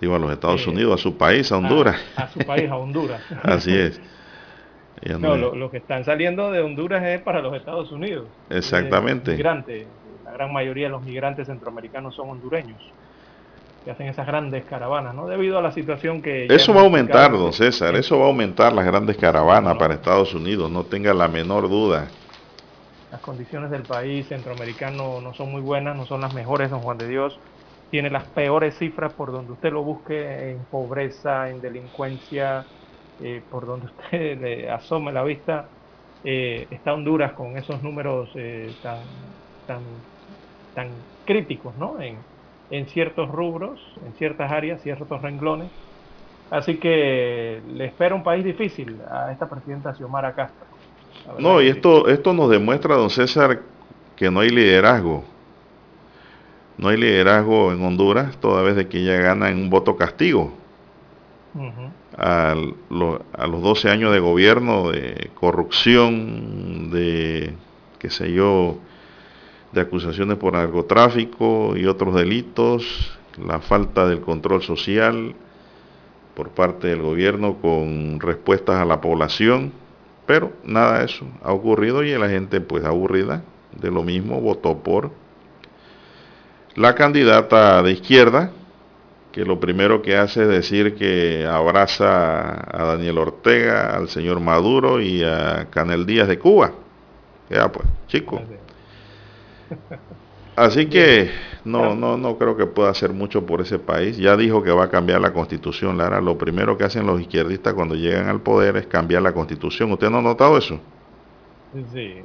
Digo, 0.00 0.14
a 0.14 0.18
los 0.18 0.32
Estados 0.32 0.66
Unidos, 0.66 0.98
a 0.98 1.02
su 1.02 1.16
país, 1.16 1.52
a 1.52 1.58
Honduras. 1.58 2.00
A, 2.16 2.28
su 2.28 2.38
país, 2.40 2.70
a 2.70 2.76
Honduras. 2.76 3.20
Así 3.42 3.76
es. 3.76 4.00
no, 5.18 5.36
lo, 5.36 5.70
que 5.70 5.76
están 5.76 6.04
saliendo 6.04 6.50
de 6.50 6.60
Honduras 6.60 7.02
es 7.04 7.20
para 7.20 7.40
los 7.42 7.54
Estados 7.54 7.92
Unidos. 7.92 8.26
Exactamente. 8.48 9.32
Migrantes. 9.32 9.86
La 10.24 10.32
gran 10.32 10.52
mayoría 10.52 10.86
de 10.86 10.92
los 10.92 11.02
migrantes 11.02 11.46
centroamericanos 11.46 12.14
son 12.14 12.30
hondureños 12.30 12.80
que 13.84 13.90
hacen 13.90 14.08
esas 14.08 14.26
grandes 14.26 14.64
caravanas, 14.66 15.14
¿no? 15.14 15.26
Debido 15.26 15.58
a 15.58 15.62
la 15.62 15.72
situación 15.72 16.20
que... 16.20 16.46
Eso 16.50 16.74
va 16.74 16.82
a 16.82 16.84
aumentar, 16.84 17.32
don 17.32 17.52
César, 17.54 17.96
eso 17.96 18.18
va 18.18 18.26
a 18.26 18.28
aumentar 18.28 18.74
las 18.74 18.84
grandes 18.84 19.16
caravanas 19.16 19.78
para 19.78 19.94
Estados 19.94 20.34
Unidos, 20.34 20.70
no 20.70 20.84
tenga 20.84 21.14
la 21.14 21.28
menor 21.28 21.66
duda 21.70 22.08
las 23.10 23.20
condiciones 23.20 23.70
del 23.70 23.86
país 23.86 24.28
centroamericano 24.28 25.20
no 25.20 25.34
son 25.34 25.50
muy 25.50 25.60
buenas, 25.62 25.96
no 25.96 26.06
son 26.06 26.20
las 26.20 26.32
mejores, 26.32 26.70
don 26.70 26.82
Juan 26.82 26.98
de 26.98 27.08
Dios. 27.08 27.40
Tiene 27.88 28.10
las 28.10 28.30
peores 28.32 28.78
cifras 28.78 29.14
por 29.14 29.32
donde 29.32 29.52
usted 29.52 29.72
lo 29.72 29.82
busque, 29.84 30.52
en 30.52 30.66
pobreza, 30.66 31.50
en 31.50 31.60
delincuencia, 31.60 32.68
eh, 33.18 33.46
por 33.50 33.66
donde 33.66 33.86
usted 33.86 34.38
le 34.40 34.70
asome 34.70 35.12
la 35.12 35.24
vista. 35.24 35.72
Eh, 36.22 36.68
está 36.70 36.94
Honduras 36.94 37.32
con 37.34 37.56
esos 37.58 37.82
números 37.82 38.30
eh, 38.36 38.78
tan, 38.82 39.08
tan, 39.64 40.06
tan 40.74 41.06
críticos 41.24 41.76
¿no? 41.76 42.00
en, 42.00 42.26
en 42.70 42.88
ciertos 42.88 43.28
rubros, 43.30 43.80
en 44.02 44.14
ciertas 44.14 44.52
áreas, 44.52 44.82
ciertos 44.82 45.22
renglones. 45.22 45.72
Así 46.50 46.80
que 46.80 47.62
le 47.66 47.86
espera 47.86 48.14
un 48.16 48.24
país 48.24 48.44
difícil 48.44 49.00
a 49.10 49.32
esta 49.32 49.48
presidenta 49.50 49.94
Xiomara 49.94 50.34
Castro. 50.34 50.69
No, 51.38 51.62
y 51.62 51.68
esto, 51.68 52.08
esto 52.08 52.32
nos 52.32 52.50
demuestra, 52.50 52.96
don 52.96 53.10
César, 53.10 53.62
que 54.16 54.30
no 54.30 54.40
hay 54.40 54.50
liderazgo. 54.50 55.24
No 56.78 56.88
hay 56.88 56.96
liderazgo 56.96 57.72
en 57.72 57.82
Honduras 57.82 58.36
toda 58.38 58.62
vez 58.62 58.76
de 58.76 58.88
que 58.88 58.98
ella 58.98 59.20
gana 59.20 59.50
en 59.50 59.58
un 59.58 59.70
voto 59.70 59.96
castigo. 59.96 60.52
a, 62.16 62.52
a, 62.52 63.46
los 63.46 63.62
12 63.62 63.90
años 63.90 64.12
de 64.12 64.20
gobierno, 64.20 64.90
de 64.90 65.30
corrupción, 65.34 66.90
de, 66.90 67.54
qué 67.98 68.10
sé 68.10 68.32
yo, 68.32 68.78
de 69.72 69.80
acusaciones 69.80 70.36
por 70.36 70.54
narcotráfico 70.54 71.76
y 71.76 71.86
otros 71.86 72.14
delitos, 72.14 73.18
la 73.42 73.60
falta 73.60 74.06
del 74.06 74.20
control 74.20 74.62
social 74.62 75.34
por 76.34 76.50
parte 76.50 76.88
del 76.88 77.02
gobierno 77.02 77.56
con 77.60 78.20
respuestas 78.20 78.76
a 78.76 78.84
la 78.84 79.00
población 79.00 79.72
pero 80.30 80.52
nada 80.62 81.00
de 81.00 81.06
eso 81.06 81.26
ha 81.42 81.52
ocurrido 81.52 82.04
y 82.04 82.16
la 82.16 82.28
gente 82.28 82.60
pues 82.60 82.84
aburrida 82.84 83.42
de 83.72 83.90
lo 83.90 84.04
mismo 84.04 84.40
votó 84.40 84.78
por 84.78 85.10
la 86.76 86.94
candidata 86.94 87.82
de 87.82 87.90
izquierda, 87.90 88.52
que 89.32 89.44
lo 89.44 89.58
primero 89.58 90.02
que 90.02 90.16
hace 90.16 90.42
es 90.42 90.48
decir 90.48 90.94
que 90.94 91.44
abraza 91.50 92.52
a 92.52 92.84
Daniel 92.84 93.18
Ortega, 93.18 93.96
al 93.96 94.08
señor 94.08 94.38
Maduro 94.38 95.00
y 95.00 95.24
a 95.24 95.66
Canel 95.68 96.06
Díaz 96.06 96.28
de 96.28 96.38
Cuba. 96.38 96.74
Ya 97.48 97.72
pues, 97.72 97.88
chico. 98.06 98.40
Así 100.54 100.86
que 100.90 101.28
no, 101.64 101.94
no, 101.94 102.16
no 102.16 102.38
creo 102.38 102.56
que 102.56 102.66
pueda 102.66 102.90
hacer 102.90 103.12
mucho 103.12 103.46
por 103.46 103.60
ese 103.60 103.78
país. 103.78 104.16
Ya 104.16 104.36
dijo 104.36 104.62
que 104.62 104.70
va 104.70 104.84
a 104.84 104.90
cambiar 104.90 105.20
la 105.20 105.32
constitución, 105.32 105.98
Lara. 105.98 106.20
Lo 106.20 106.38
primero 106.38 106.76
que 106.78 106.84
hacen 106.84 107.06
los 107.06 107.20
izquierdistas 107.20 107.74
cuando 107.74 107.94
llegan 107.94 108.28
al 108.28 108.40
poder 108.40 108.76
es 108.76 108.86
cambiar 108.86 109.22
la 109.22 109.32
constitución. 109.32 109.92
¿Usted 109.92 110.10
no 110.10 110.18
ha 110.18 110.22
notado 110.22 110.56
eso? 110.56 110.80
Sí, 111.92 112.16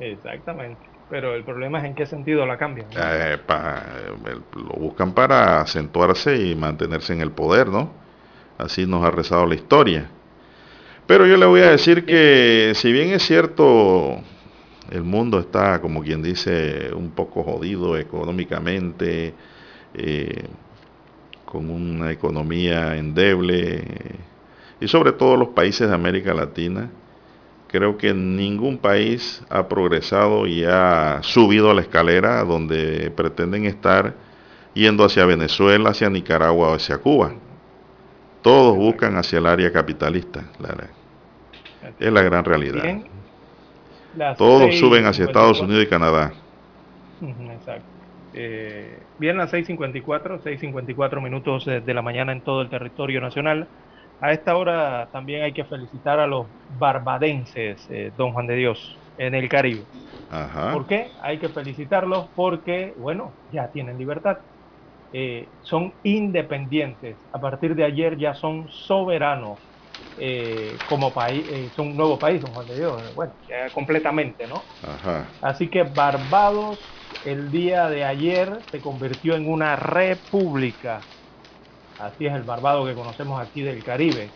exactamente. 0.00 0.80
Pero 1.10 1.34
el 1.34 1.44
problema 1.44 1.78
es 1.78 1.84
en 1.84 1.94
qué 1.94 2.06
sentido 2.06 2.46
la 2.46 2.56
cambian. 2.56 2.88
Eh, 2.96 3.38
lo 4.56 4.80
buscan 4.80 5.12
para 5.12 5.60
acentuarse 5.60 6.36
y 6.36 6.54
mantenerse 6.54 7.12
en 7.12 7.20
el 7.20 7.30
poder, 7.30 7.68
¿no? 7.68 7.92
Así 8.58 8.86
nos 8.86 9.04
ha 9.04 9.10
rezado 9.10 9.46
la 9.46 9.54
historia. 9.54 10.10
Pero 11.06 11.26
yo 11.26 11.36
le 11.36 11.46
voy 11.46 11.60
a 11.60 11.70
decir 11.70 12.06
que 12.06 12.72
si 12.74 12.90
bien 12.90 13.10
es 13.10 13.22
cierto, 13.22 14.18
el 14.90 15.02
mundo 15.02 15.38
está, 15.38 15.80
como 15.80 16.02
quien 16.02 16.22
dice, 16.22 16.90
un 16.94 17.10
poco 17.10 17.42
jodido 17.42 17.96
económicamente, 17.96 19.34
eh, 19.94 20.44
con 21.44 21.70
una 21.70 22.10
economía 22.10 22.96
endeble, 22.96 23.84
y 24.80 24.88
sobre 24.88 25.12
todo 25.12 25.36
los 25.36 25.48
países 25.48 25.88
de 25.88 25.94
América 25.94 26.34
Latina, 26.34 26.90
creo 27.68 27.96
que 27.96 28.12
ningún 28.12 28.78
país 28.78 29.42
ha 29.48 29.68
progresado 29.68 30.46
y 30.46 30.64
ha 30.64 31.20
subido 31.22 31.70
a 31.70 31.74
la 31.74 31.80
escalera 31.80 32.44
donde 32.44 33.10
pretenden 33.16 33.64
estar 33.66 34.14
yendo 34.74 35.04
hacia 35.04 35.24
Venezuela, 35.24 35.90
hacia 35.90 36.10
Nicaragua 36.10 36.68
o 36.70 36.74
hacia 36.74 36.98
Cuba. 36.98 37.32
Todos 38.42 38.76
buscan 38.76 39.16
hacia 39.16 39.38
el 39.38 39.46
área 39.46 39.72
capitalista. 39.72 40.44
es 41.98 42.12
la 42.12 42.22
gran 42.22 42.44
realidad. 42.44 42.82
Todos 44.36 44.78
suben 44.78 45.06
hacia 45.06 45.24
Estados 45.24 45.60
Unidos 45.60 45.84
y 45.84 45.88
Canadá. 45.88 46.32
Exacto. 47.20 47.94
Eh, 48.32 48.98
bien, 49.18 49.36
las 49.36 49.52
6.54, 49.52 50.42
6.54 50.42 51.22
minutos 51.22 51.64
de 51.64 51.94
la 51.94 52.02
mañana 52.02 52.32
en 52.32 52.42
todo 52.42 52.62
el 52.62 52.68
territorio 52.68 53.20
nacional. 53.20 53.68
A 54.20 54.32
esta 54.32 54.56
hora 54.56 55.08
también 55.12 55.42
hay 55.42 55.52
que 55.52 55.64
felicitar 55.64 56.18
a 56.18 56.26
los 56.26 56.46
barbadenses, 56.68 57.86
eh, 57.90 58.12
don 58.16 58.32
Juan 58.32 58.46
de 58.46 58.56
Dios, 58.56 59.02
en 59.18 59.34
el 59.34 59.48
Caribe. 59.48 59.84
¿Por 60.72 60.86
qué? 60.86 61.12
Hay 61.22 61.38
que 61.38 61.48
felicitarlos 61.48 62.30
porque, 62.34 62.94
bueno, 62.96 63.32
ya 63.52 63.70
tienen 63.70 63.98
libertad. 63.98 64.38
Eh, 65.12 65.46
son 65.62 65.94
independientes. 66.02 67.16
A 67.32 67.40
partir 67.40 67.74
de 67.76 67.84
ayer 67.84 68.16
ya 68.16 68.34
son 68.34 68.68
soberanos 68.68 69.60
eh, 70.16 70.76
como 70.88 71.12
país, 71.12 71.44
eh, 71.50 71.70
son 71.74 71.88
un 71.88 71.96
nuevo 71.96 72.18
país, 72.18 72.42
Juan 72.44 72.66
de 72.66 72.76
Dios, 72.76 73.14
bueno, 73.14 73.34
ya 73.48 73.70
completamente, 73.70 74.46
¿no? 74.46 74.62
Así 75.42 75.68
que 75.68 75.82
Barbados 75.82 76.78
el 77.24 77.50
día 77.50 77.88
de 77.88 78.04
ayer 78.04 78.58
se 78.70 78.80
convirtió 78.80 79.34
en 79.34 79.48
una 79.48 79.76
república. 79.76 81.00
Así 81.98 82.26
es 82.26 82.34
el 82.34 82.42
Barbados 82.42 82.88
que 82.88 82.94
conocemos 82.94 83.40
aquí 83.40 83.62
del 83.62 83.82
Caribe. 83.82 84.30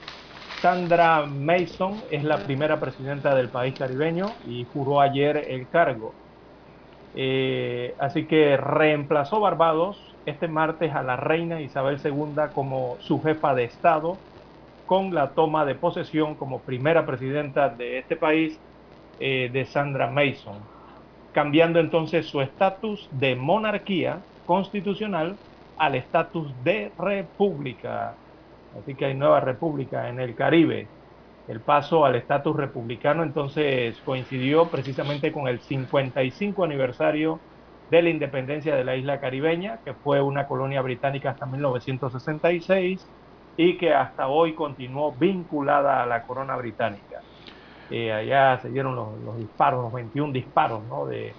Sandra 0.60 1.26
Mason 1.26 2.02
es 2.10 2.24
la 2.24 2.44
primera 2.44 2.80
presidenta 2.80 3.34
del 3.34 3.50
país 3.50 3.74
caribeño 3.78 4.26
y 4.44 4.64
juró 4.64 5.00
ayer 5.00 5.36
el 5.48 5.68
cargo. 5.68 6.16
así 7.98 8.26
que 8.26 8.56
reemplazó 8.56 9.40
Barbados 9.40 10.18
este 10.24 10.48
martes 10.48 10.92
a 10.94 11.02
la 11.02 11.16
reina 11.16 11.60
Isabel 11.60 11.98
II 12.02 12.52
como 12.52 12.96
su 13.00 13.20
jefa 13.22 13.54
de 13.54 13.64
Estado, 13.64 14.20
con 14.88 15.14
la 15.14 15.34
toma 15.34 15.66
de 15.66 15.74
posesión 15.74 16.34
como 16.34 16.64
primera 16.64 17.04
presidenta 17.04 17.68
de 17.68 17.98
este 17.98 18.16
país 18.16 18.58
eh, 19.18 19.50
de 19.52 19.66
Sandra 19.66 20.10
Mason, 20.10 20.70
cambiando 21.30 21.78
entonces 21.78 22.26
su 22.26 22.40
estatus 22.40 23.06
de 23.12 23.36
monarquía 23.36 24.24
constitucional 24.46 25.36
al 25.76 25.94
estatus 25.94 26.54
de 26.64 26.90
república. 26.98 28.22
Así 28.80 28.94
que 28.94 29.04
hay 29.04 29.14
nueva 29.14 29.40
república 29.40 30.08
en 30.08 30.20
el 30.20 30.34
Caribe. 30.34 30.88
El 31.46 31.60
paso 31.60 32.06
al 32.06 32.16
estatus 32.16 32.56
republicano 32.56 33.22
entonces 33.22 34.00
coincidió 34.00 34.70
precisamente 34.70 35.32
con 35.32 35.48
el 35.48 35.60
55 35.60 36.64
aniversario 36.64 37.44
de 37.90 38.02
la 38.02 38.08
independencia 38.08 38.74
de 38.74 38.84
la 38.84 38.96
isla 38.96 39.20
caribeña, 39.20 39.80
que 39.84 39.92
fue 39.94 40.22
una 40.22 40.46
colonia 40.46 40.80
británica 40.80 41.30
hasta 41.30 41.44
1966 41.46 43.06
y 43.58 43.76
que 43.76 43.92
hasta 43.92 44.28
hoy 44.28 44.54
continuó 44.54 45.12
vinculada 45.12 46.02
a 46.02 46.06
la 46.06 46.22
corona 46.22 46.56
británica. 46.56 47.20
Eh, 47.90 48.12
allá 48.12 48.60
se 48.60 48.70
dieron 48.70 48.94
los, 48.94 49.36
disparos, 49.36 49.82
los 49.82 49.92
21 49.92 50.32
disparos 50.32 50.82
de, 51.08 51.34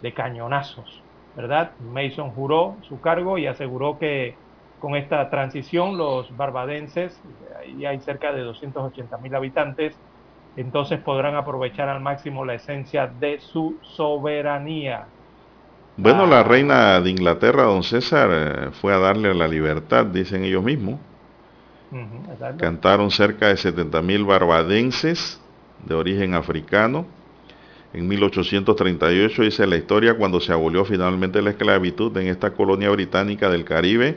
de 0.00 0.12
cañonazos, 0.14 1.02
¿verdad? 1.36 1.72
Mason 1.92 2.30
juró 2.30 2.76
su 2.88 3.00
cargo 3.00 3.36
y 3.36 3.46
aseguró 3.46 3.98
que 3.98 4.34
con 4.80 4.96
esta 4.96 5.28
transición 5.28 5.98
los 5.98 6.34
barbadenses, 6.36 7.20
ahí 7.60 7.84
hay 7.84 8.00
cerca 8.00 8.32
de 8.32 8.40
280 8.42 9.18
mil 9.18 9.34
habitantes, 9.34 9.94
entonces 10.56 11.00
podrán 11.00 11.36
aprovechar 11.36 11.90
al 11.90 12.00
máximo 12.00 12.46
la 12.46 12.54
esencia 12.54 13.08
de 13.08 13.40
su 13.40 13.76
soberanía, 13.82 15.06
bueno, 16.00 16.26
la 16.26 16.44
reina 16.44 17.00
de 17.00 17.10
Inglaterra, 17.10 17.64
don 17.64 17.82
César, 17.82 18.30
eh, 18.32 18.70
fue 18.80 18.94
a 18.94 18.98
darle 18.98 19.34
la 19.34 19.48
libertad, 19.48 20.06
dicen 20.06 20.44
ellos 20.44 20.62
mismos. 20.62 21.00
Cantaron 22.58 23.10
cerca 23.10 23.48
de 23.48 23.54
70.000 23.54 24.26
barbadenses 24.26 25.40
de 25.86 25.94
origen 25.94 26.34
africano. 26.34 27.06
En 27.94 28.06
1838 28.06 29.42
dice 29.42 29.66
la 29.66 29.76
historia 29.76 30.14
cuando 30.14 30.40
se 30.40 30.52
abolió 30.52 30.84
finalmente 30.84 31.40
la 31.40 31.50
esclavitud 31.50 32.14
en 32.18 32.26
esta 32.26 32.52
colonia 32.52 32.90
británica 32.90 33.48
del 33.48 33.64
Caribe. 33.64 34.16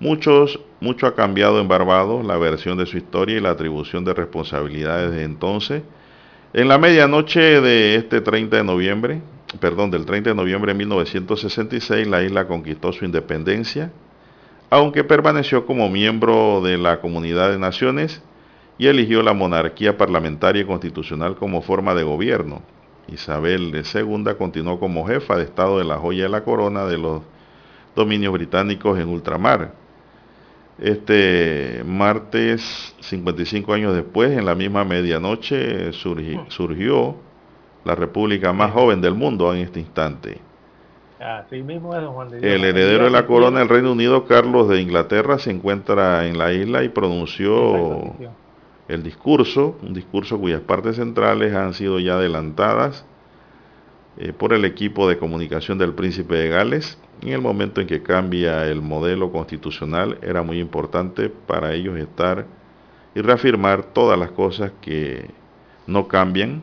Muchos, 0.00 0.60
mucho 0.80 1.06
ha 1.06 1.14
cambiado 1.14 1.60
en 1.60 1.68
Barbados 1.68 2.26
la 2.26 2.36
versión 2.36 2.76
de 2.76 2.86
su 2.86 2.98
historia 2.98 3.38
y 3.38 3.40
la 3.40 3.50
atribución 3.50 4.04
de 4.04 4.12
responsabilidades 4.12 5.12
de 5.12 5.22
entonces. 5.22 5.82
En 6.52 6.68
la 6.68 6.78
medianoche 6.78 7.60
de 7.60 7.94
este 7.94 8.20
30 8.20 8.56
de 8.56 8.64
noviembre, 8.64 9.20
perdón, 9.60 9.90
del 9.90 10.04
30 10.04 10.30
de 10.30 10.36
noviembre 10.36 10.72
de 10.72 10.78
1966, 10.78 12.08
la 12.08 12.22
isla 12.22 12.46
conquistó 12.46 12.92
su 12.92 13.04
independencia, 13.04 13.92
aunque 14.70 15.04
permaneció 15.04 15.66
como 15.66 15.88
miembro 15.88 16.60
de 16.62 16.78
la 16.78 17.00
Comunidad 17.00 17.50
de 17.50 17.58
Naciones 17.58 18.22
y 18.78 18.88
eligió 18.88 19.22
la 19.22 19.32
monarquía 19.32 19.96
parlamentaria 19.96 20.62
y 20.62 20.66
constitucional 20.66 21.36
como 21.36 21.62
forma 21.62 21.94
de 21.94 22.02
gobierno. 22.02 22.62
Isabel 23.08 23.72
II 23.72 24.34
continuó 24.36 24.80
como 24.80 25.06
jefa 25.06 25.36
de 25.36 25.44
Estado 25.44 25.78
de 25.78 25.84
la 25.84 25.98
joya 25.98 26.24
de 26.24 26.28
la 26.28 26.42
corona 26.44 26.86
de 26.86 26.98
los 26.98 27.22
dominios 27.94 28.32
británicos 28.32 28.98
en 28.98 29.08
ultramar. 29.08 29.72
Este 30.78 31.82
martes, 31.86 32.94
55 33.00 33.72
años 33.72 33.94
después, 33.94 34.36
en 34.36 34.44
la 34.44 34.54
misma 34.54 34.84
medianoche, 34.84 35.92
surgió 35.92 37.16
la 37.84 37.94
república 37.94 38.52
más 38.52 38.72
joven 38.72 39.00
del 39.00 39.14
mundo 39.14 39.54
en 39.54 39.62
este 39.62 39.80
instante. 39.80 40.45
El 41.18 42.64
heredero 42.64 43.04
de 43.04 43.10
la 43.10 43.26
corona 43.26 43.60
del 43.60 43.68
Reino 43.68 43.92
Unido, 43.92 44.26
Carlos 44.26 44.68
de 44.68 44.80
Inglaterra, 44.80 45.38
se 45.38 45.50
encuentra 45.50 46.26
en 46.26 46.38
la 46.38 46.52
isla 46.52 46.84
y 46.84 46.88
pronunció 46.88 48.14
el 48.88 49.02
discurso, 49.02 49.78
un 49.82 49.94
discurso 49.94 50.38
cuyas 50.38 50.60
partes 50.60 50.96
centrales 50.96 51.54
han 51.54 51.74
sido 51.74 51.98
ya 51.98 52.14
adelantadas 52.14 53.04
eh, 54.18 54.32
por 54.32 54.52
el 54.52 54.64
equipo 54.64 55.08
de 55.08 55.18
comunicación 55.18 55.78
del 55.78 55.94
príncipe 55.94 56.36
de 56.36 56.48
Gales. 56.48 56.98
En 57.22 57.30
el 57.30 57.40
momento 57.40 57.80
en 57.80 57.86
que 57.86 58.02
cambia 58.02 58.66
el 58.66 58.82
modelo 58.82 59.32
constitucional, 59.32 60.18
era 60.22 60.42
muy 60.42 60.60
importante 60.60 61.30
para 61.30 61.72
ellos 61.72 61.98
estar 61.98 62.44
y 63.14 63.22
reafirmar 63.22 63.82
todas 63.82 64.18
las 64.18 64.30
cosas 64.32 64.72
que 64.82 65.30
no 65.86 66.08
cambian 66.08 66.62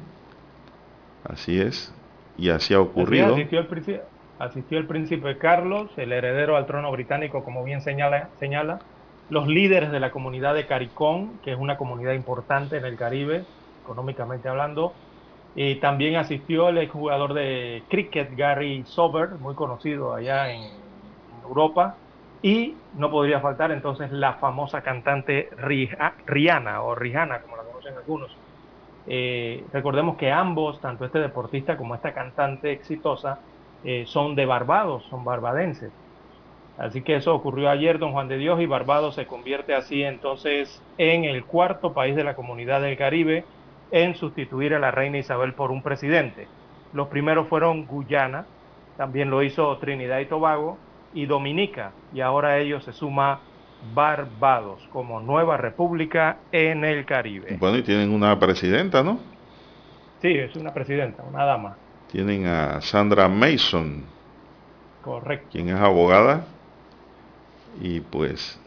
Así 1.24 1.60
es, 1.60 1.94
y 2.38 2.50
así 2.50 2.74
ha 2.74 2.82
ocurrido. 2.82 3.34
asistió, 3.34 3.60
el 3.60 3.68
príncipe, 3.68 4.02
asistió, 4.40 4.78
el 4.78 4.88
príncipe, 4.88 5.38
Carlos, 5.38 5.90
el 5.98 6.12
heredero 6.12 6.58
al 6.58 6.66
trono 6.66 6.92
británico, 6.92 7.44
como 7.44 7.64
bien 7.64 7.82
señala, 7.82 8.30
señala, 8.40 8.80
los 9.30 9.48
líderes 9.48 9.92
de 9.92 10.00
la 10.00 10.12
comunidad 10.12 10.54
de 10.54 10.66
Caricón, 10.66 11.40
que 11.44 11.52
es 11.52 11.58
una 11.58 11.78
comunidad 11.78 12.14
importante 12.14 12.78
en 12.78 12.86
el 12.86 12.98
Caribe, 12.98 13.46
económicamente 13.84 14.50
hablando, 14.50 14.94
y 15.56 15.76
también 15.76 16.16
asistió 16.16 16.70
el 16.70 16.80
exjugador 16.80 17.34
de 17.34 17.84
cricket 17.90 18.36
Gary 18.36 18.84
Sober, 18.86 19.32
muy 19.40 19.56
conocido 19.56 20.14
allá 20.14 20.52
en, 20.52 20.84
Europa, 21.44 21.96
y 22.42 22.76
no 22.98 23.12
podría 23.12 23.42
faltar 23.42 23.72
entonces 23.72 24.12
la 24.14 24.36
famosa 24.36 24.82
cantante 24.82 25.50
Rihanna 26.26 26.82
o 26.82 26.96
Rihanna, 26.96 27.42
como 27.42 27.58
la 27.58 27.64
conocen 27.64 27.96
algunos, 27.98 28.38
eh, 29.06 29.66
recordemos 29.74 30.16
que 30.16 30.32
ambos, 30.32 30.80
tanto 30.80 31.04
este 31.04 31.20
deportista 31.20 31.76
como 31.76 31.96
esta 31.96 32.14
cantante 32.14 32.72
exitosa, 32.72 33.40
eh, 33.84 34.06
son 34.08 34.36
de 34.36 34.46
Barbados, 34.46 35.04
son 35.10 35.24
barbadenses. 35.26 35.92
Así 36.78 37.02
que 37.02 37.16
eso 37.16 37.36
ocurrió 37.36 37.70
ayer, 37.70 38.00
don 38.00 38.14
Juan 38.14 38.28
de 38.28 38.38
Dios, 38.38 38.60
y 38.60 38.66
Barbados 38.66 39.16
se 39.16 39.28
convierte 39.28 39.76
así 39.76 40.02
entonces 40.02 40.82
en 40.98 41.24
el 41.24 41.46
cuarto 41.46 41.94
país 41.94 42.16
de 42.16 42.24
la 42.24 42.36
comunidad 42.36 42.82
del 42.82 42.98
Caribe 42.98 43.46
en 43.92 44.16
sustituir 44.16 44.74
a 44.74 44.80
la 44.80 44.90
reina 44.90 45.20
Isabel 45.20 45.54
por 45.54 45.70
un 45.70 45.84
presidente. 45.84 46.48
Los 46.94 47.10
primeros 47.10 47.48
fueron 47.48 47.86
Guyana, 47.86 48.46
también 48.98 49.30
lo 49.30 49.44
hizo 49.44 49.78
Trinidad 49.78 50.20
y 50.20 50.26
Tobago 50.26 50.78
y 51.14 51.28
Dominica, 51.28 51.92
y 52.12 52.22
ahora 52.22 52.58
ellos 52.58 52.84
se 52.84 52.94
suma 52.94 53.40
Barbados 53.94 54.88
como 54.92 55.20
nueva 55.20 55.58
república 55.58 56.38
en 56.52 56.86
el 56.86 57.06
Caribe. 57.06 57.58
Bueno, 57.60 57.78
y 57.78 57.84
tienen 57.84 58.12
una 58.12 58.40
presidenta, 58.40 59.04
¿no? 59.04 59.20
Sí, 60.22 60.30
es 60.30 60.56
una 60.56 60.74
presidenta, 60.74 61.22
una 61.22 61.44
dama. 61.44 61.76
Tienen 62.14 62.46
a 62.46 62.80
Sandra 62.82 63.28
Mason. 63.28 64.04
Correcto. 65.02 65.48
Quien 65.52 65.70
es 65.70 65.76
abogada 65.76 66.46
y 67.82 68.02
pues 68.02 68.60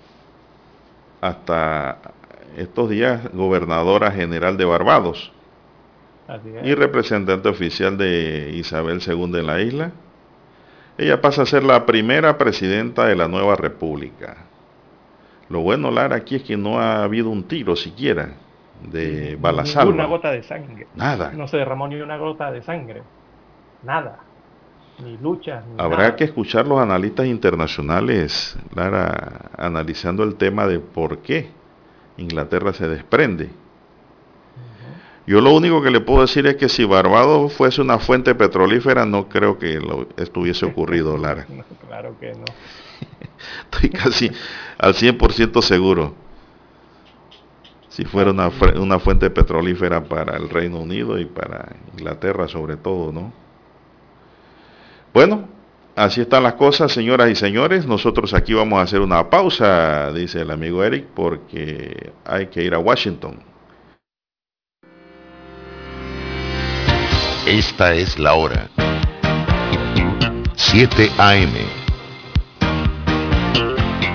hasta 1.20 1.98
estos 2.56 2.90
días 2.90 3.32
gobernadora 3.32 4.10
general 4.10 4.56
de 4.56 4.64
Barbados 4.64 5.32
y 6.64 6.74
representante 6.74 7.48
oficial 7.48 7.96
de 7.96 8.50
Isabel 8.52 9.00
II 9.06 9.38
en 9.38 9.46
la 9.46 9.60
isla. 9.60 9.92
Ella 10.98 11.20
pasa 11.20 11.42
a 11.42 11.46
ser 11.46 11.62
la 11.62 11.86
primera 11.86 12.38
presidenta 12.38 13.06
de 13.06 13.14
la 13.14 13.28
nueva 13.28 13.54
república. 13.54 14.38
Lo 15.48 15.60
bueno, 15.60 15.92
Lara, 15.92 16.16
aquí 16.16 16.34
es 16.34 16.42
que 16.42 16.56
no 16.56 16.80
ha 16.80 17.04
habido 17.04 17.30
un 17.30 17.44
tiro 17.44 17.76
siquiera 17.76 18.30
de 18.90 19.36
balasalva. 19.40 19.94
Una 19.94 20.06
gota 20.06 20.32
de 20.32 20.42
sangre. 20.42 20.88
Nada. 20.96 21.30
No 21.30 21.46
se 21.46 21.58
derramó 21.58 21.86
ni 21.86 22.00
una 22.00 22.16
gota 22.16 22.50
de 22.50 22.62
sangre. 22.62 23.02
Nada. 23.82 24.20
Ni 25.02 25.16
lucha. 25.18 25.62
Habrá 25.76 26.16
que 26.16 26.24
escuchar 26.24 26.66
los 26.66 26.78
analistas 26.78 27.26
internacionales, 27.26 28.56
Lara, 28.74 29.50
analizando 29.58 30.22
el 30.22 30.36
tema 30.36 30.66
de 30.66 30.78
por 30.78 31.18
qué 31.18 31.50
Inglaterra 32.16 32.72
se 32.72 32.88
desprende. 32.88 33.50
Yo 35.26 35.40
lo 35.40 35.52
único 35.52 35.82
que 35.82 35.90
le 35.90 36.00
puedo 36.00 36.20
decir 36.20 36.46
es 36.46 36.54
que 36.54 36.68
si 36.68 36.84
Barbados 36.84 37.52
fuese 37.52 37.82
una 37.82 37.98
fuente 37.98 38.34
petrolífera, 38.34 39.04
no 39.04 39.28
creo 39.28 39.58
que 39.58 39.80
lo 39.80 40.06
estuviese 40.16 40.64
ocurrido, 40.64 41.16
Lara. 41.18 41.46
claro 41.88 42.16
que 42.18 42.32
no. 42.32 42.44
Estoy 43.70 43.90
casi 43.90 44.30
al 44.78 44.94
100% 44.94 45.60
seguro. 45.62 46.14
Si 47.88 48.04
fuera 48.04 48.30
una, 48.30 48.50
una 48.78 48.98
fuente 48.98 49.28
petrolífera 49.30 50.04
para 50.04 50.36
el 50.36 50.48
Reino 50.48 50.78
Unido 50.78 51.18
y 51.18 51.24
para 51.24 51.74
Inglaterra 51.92 52.46
sobre 52.46 52.76
todo, 52.76 53.10
¿no? 53.10 53.32
Bueno, 55.16 55.48
así 55.94 56.20
están 56.20 56.42
las 56.42 56.56
cosas, 56.56 56.92
señoras 56.92 57.30
y 57.30 57.34
señores. 57.34 57.86
Nosotros 57.86 58.34
aquí 58.34 58.52
vamos 58.52 58.78
a 58.78 58.82
hacer 58.82 59.00
una 59.00 59.30
pausa, 59.30 60.12
dice 60.12 60.42
el 60.42 60.50
amigo 60.50 60.84
Eric, 60.84 61.06
porque 61.14 62.12
hay 62.26 62.48
que 62.48 62.62
ir 62.62 62.74
a 62.74 62.78
Washington. 62.78 63.38
Esta 67.46 67.94
es 67.94 68.18
la 68.18 68.34
hora. 68.34 68.68
7 70.54 71.10
AM. 71.16 71.54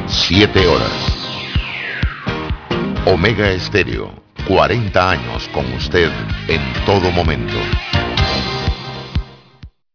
7 0.06 0.68
horas. 0.68 1.18
Omega 3.08 3.50
Estéreo, 3.50 4.12
40 4.48 5.10
años 5.10 5.50
con 5.52 5.66
usted 5.74 6.12
en 6.48 6.62
todo 6.86 7.10
momento. 7.10 7.58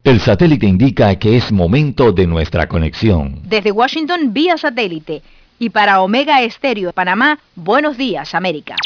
El 0.07 0.21
satélite 0.21 0.67
indica 0.67 1.19
que 1.19 1.37
es 1.37 1.51
momento 1.51 2.13
de 2.13 2.29
nuestra 2.29 2.69
conexión. 2.69 3.41
Desde 3.43 3.73
Washington 3.73 4.33
vía 4.33 4.57
satélite 4.57 5.21
y 5.59 5.71
para 5.71 6.01
Omega 6.01 6.43
Estéreo 6.43 6.87
de 6.87 6.93
Panamá, 6.93 7.41
buenos 7.57 7.97
días 7.97 8.33
América. 8.33 8.77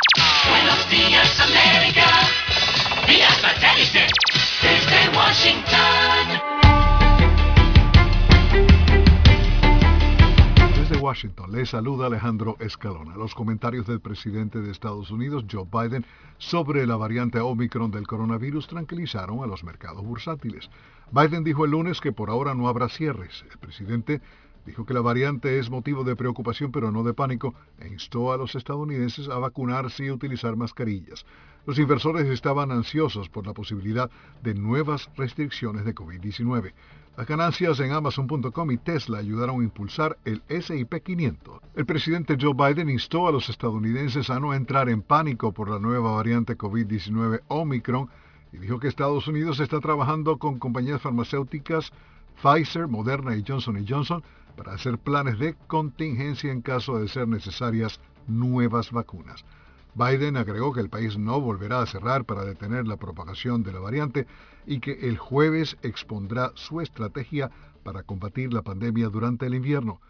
Buenos 0.49 0.89
días 0.89 1.39
América, 1.39 2.07
vía 3.07 3.29
satélite 3.33 4.07
desde 4.63 5.15
Washington. 5.15 6.41
Desde 10.81 10.97
Washington 10.97 11.53
le 11.53 11.67
saluda 11.67 12.07
Alejandro 12.07 12.57
Escalona. 12.61 13.15
Los 13.17 13.35
comentarios 13.35 13.87
del 13.87 14.01
presidente 14.01 14.61
de 14.61 14.73
Estados 14.73 15.11
Unidos, 15.11 15.45
Joe 15.53 15.67
Biden, 15.71 16.07
sobre 16.39 16.87
la 16.87 16.97
variante 16.97 17.39
Omicron 17.41 17.91
del 17.91 18.07
coronavirus 18.07 18.67
tranquilizaron 18.69 19.45
a 19.45 19.47
los 19.47 19.63
mercados 19.63 20.03
bursátiles. 20.03 20.71
Biden 21.13 21.43
dijo 21.43 21.65
el 21.65 21.73
lunes 21.73 22.01
que 22.01 22.13
por 22.13 22.31
ahora 22.31 22.55
no 22.55 22.69
habrá 22.69 22.89
cierres. 22.89 23.45
El 23.51 23.59
presidente 23.59 24.21
dijo 24.65 24.87
que 24.87 24.95
la 24.95 25.01
variante 25.01 25.59
es 25.59 25.69
motivo 25.69 26.05
de 26.05 26.15
preocupación 26.15 26.71
pero 26.71 26.93
no 26.93 27.03
de 27.03 27.15
pánico 27.15 27.53
e 27.81 27.89
instó 27.89 28.33
a 28.33 28.37
los 28.37 28.55
estadounidenses 28.55 29.29
a 29.29 29.39
vacunarse 29.39 30.05
y 30.05 30.11
utilizar 30.13 30.55
mascarillas. 30.55 31.27
Los 31.67 31.81
inversores 31.81 32.29
estaban 32.29 32.71
ansiosos 32.71 33.29
por 33.29 33.45
la 33.45 33.55
posibilidad 33.55 34.09
de 34.43 34.55
nuevas 34.55 35.11
restricciones 35.17 35.85
de 35.85 35.97
COVID-19. 35.97 36.73
Las 37.17 37.27
ganancias 37.27 37.81
en 37.81 37.91
Amazon.com 37.91 38.71
y 38.71 38.79
Tesla 38.79 39.19
ayudaron 39.19 39.61
a 39.61 39.65
impulsar 39.65 40.17
el 40.25 40.43
SIP 40.49 40.95
500. 41.03 41.61
El 41.75 41.87
presidente 41.87 42.37
Joe 42.41 42.55
Biden 42.55 42.89
instó 42.89 43.27
a 43.27 43.33
los 43.33 43.49
estadounidenses 43.49 44.31
a 44.31 44.39
no 44.39 44.55
entrar 44.55 44.89
en 44.89 45.03
pánico 45.03 45.53
por 45.53 45.69
la 45.69 45.81
nueva 45.81 46.13
variante 46.13 46.57
COVID-19 46.57 47.41
Omicron 47.49 48.09
y 48.53 48.59
dijo 48.59 48.79
que 48.81 48.89
Estados 48.89 49.29
Unidos 49.29 49.61
está 49.61 49.81
trabajando 49.81 50.39
con 50.39 50.59
compañías 50.59 51.03
farmacéuticas 51.03 51.93
Pfizer, 52.43 52.89
Moderna 52.89 53.37
y 53.37 53.45
Johnson 53.47 53.85
Johnson 53.87 54.23
para 54.57 54.73
hacer 54.73 54.99
planes 54.99 55.39
de 55.39 55.55
contingencia 55.67 56.51
en 56.51 56.63
caso 56.63 56.99
de 56.99 57.09
ser 57.09 57.29
necesarias 57.29 58.01
nuevas 58.27 58.91
vacunas. 58.91 59.45
Biden 59.95 60.37
agregó 60.37 60.73
que 60.73 60.81
el 60.81 60.89
país 60.89 61.19
no 61.19 61.41
volverá 61.41 61.83
a 61.83 61.87
cerrar 61.87 62.25
para 62.25 62.45
detener 62.45 62.87
la 62.87 62.97
propagación 62.97 63.63
de 63.63 63.73
la 63.73 63.81
variante 63.81 64.27
y 64.67 64.81
que 64.81 64.93
el 65.09 65.19
jueves 65.19 65.77
expondrá 65.83 66.53
su 66.55 66.81
estrategia 66.81 67.51
para 67.83 68.03
combatir 68.03 68.53
la 68.53 68.63
pandemia 68.63 69.09
durante 69.09 69.47
el 69.47 69.55
invierno. 69.55 70.01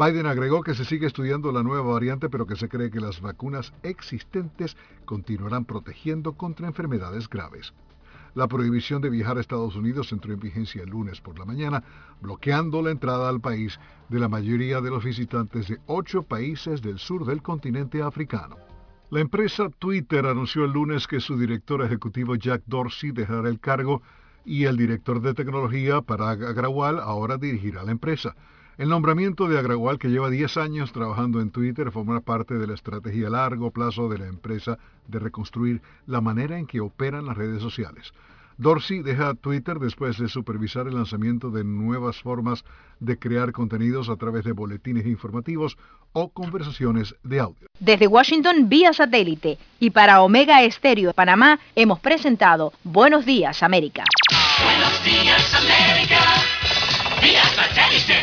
Biden 0.00 0.24
agregó 0.24 0.62
que 0.62 0.74
se 0.74 0.86
sigue 0.86 1.06
estudiando 1.06 1.52
la 1.52 1.62
nueva 1.62 1.92
variante, 1.92 2.30
pero 2.30 2.46
que 2.46 2.56
se 2.56 2.70
cree 2.70 2.90
que 2.90 3.00
las 3.00 3.20
vacunas 3.20 3.74
existentes 3.82 4.74
continuarán 5.04 5.66
protegiendo 5.66 6.32
contra 6.32 6.68
enfermedades 6.68 7.28
graves. 7.28 7.74
La 8.34 8.48
prohibición 8.48 9.02
de 9.02 9.10
viajar 9.10 9.36
a 9.36 9.42
Estados 9.42 9.76
Unidos 9.76 10.10
entró 10.12 10.32
en 10.32 10.40
vigencia 10.40 10.82
el 10.82 10.88
lunes 10.88 11.20
por 11.20 11.38
la 11.38 11.44
mañana, 11.44 11.84
bloqueando 12.22 12.80
la 12.80 12.92
entrada 12.92 13.28
al 13.28 13.42
país 13.42 13.78
de 14.08 14.18
la 14.18 14.30
mayoría 14.30 14.80
de 14.80 14.88
los 14.88 15.04
visitantes 15.04 15.68
de 15.68 15.78
ocho 15.84 16.22
países 16.22 16.80
del 16.80 16.98
sur 16.98 17.26
del 17.26 17.42
continente 17.42 18.00
africano. 18.00 18.56
La 19.10 19.20
empresa 19.20 19.68
Twitter 19.68 20.24
anunció 20.24 20.64
el 20.64 20.72
lunes 20.72 21.06
que 21.06 21.20
su 21.20 21.36
director 21.36 21.82
ejecutivo 21.82 22.36
Jack 22.36 22.62
Dorsey 22.64 23.10
dejará 23.10 23.50
el 23.50 23.60
cargo 23.60 24.00
y 24.46 24.64
el 24.64 24.78
director 24.78 25.20
de 25.20 25.34
tecnología 25.34 26.00
Parag 26.00 26.42
Agrawal 26.42 27.00
ahora 27.00 27.36
dirigirá 27.36 27.82
la 27.82 27.92
empresa. 27.92 28.34
El 28.80 28.88
nombramiento 28.88 29.46
de 29.46 29.58
Agrawal, 29.58 29.98
que 29.98 30.08
lleva 30.08 30.30
10 30.30 30.56
años 30.56 30.90
trabajando 30.90 31.42
en 31.42 31.50
Twitter, 31.50 31.92
forma 31.92 32.20
parte 32.20 32.54
de 32.54 32.66
la 32.66 32.72
estrategia 32.72 33.26
a 33.26 33.30
largo 33.30 33.70
plazo 33.72 34.08
de 34.08 34.16
la 34.16 34.26
empresa 34.26 34.78
de 35.06 35.18
reconstruir 35.18 35.82
la 36.06 36.22
manera 36.22 36.58
en 36.58 36.66
que 36.66 36.80
operan 36.80 37.26
las 37.26 37.36
redes 37.36 37.60
sociales. 37.60 38.14
Dorsey 38.56 39.02
deja 39.02 39.34
Twitter 39.34 39.78
después 39.80 40.16
de 40.16 40.28
supervisar 40.28 40.86
el 40.88 40.94
lanzamiento 40.94 41.50
de 41.50 41.62
nuevas 41.62 42.22
formas 42.22 42.64
de 43.00 43.18
crear 43.18 43.52
contenidos 43.52 44.08
a 44.08 44.16
través 44.16 44.44
de 44.44 44.52
boletines 44.52 45.04
informativos 45.04 45.76
o 46.14 46.30
conversaciones 46.30 47.14
de 47.22 47.38
audio. 47.38 47.66
Desde 47.80 48.06
Washington 48.06 48.70
vía 48.70 48.94
satélite 48.94 49.58
y 49.78 49.90
para 49.90 50.22
Omega 50.22 50.62
Estéreo 50.62 51.08
de 51.08 51.14
Panamá 51.14 51.60
hemos 51.76 52.00
presentado 52.00 52.72
Buenos 52.82 53.26
Días 53.26 53.62
América. 53.62 54.04
Buenos 54.64 55.04
días 55.04 55.54
América, 55.54 56.18
vía 57.20 57.44
satélite 57.44 58.22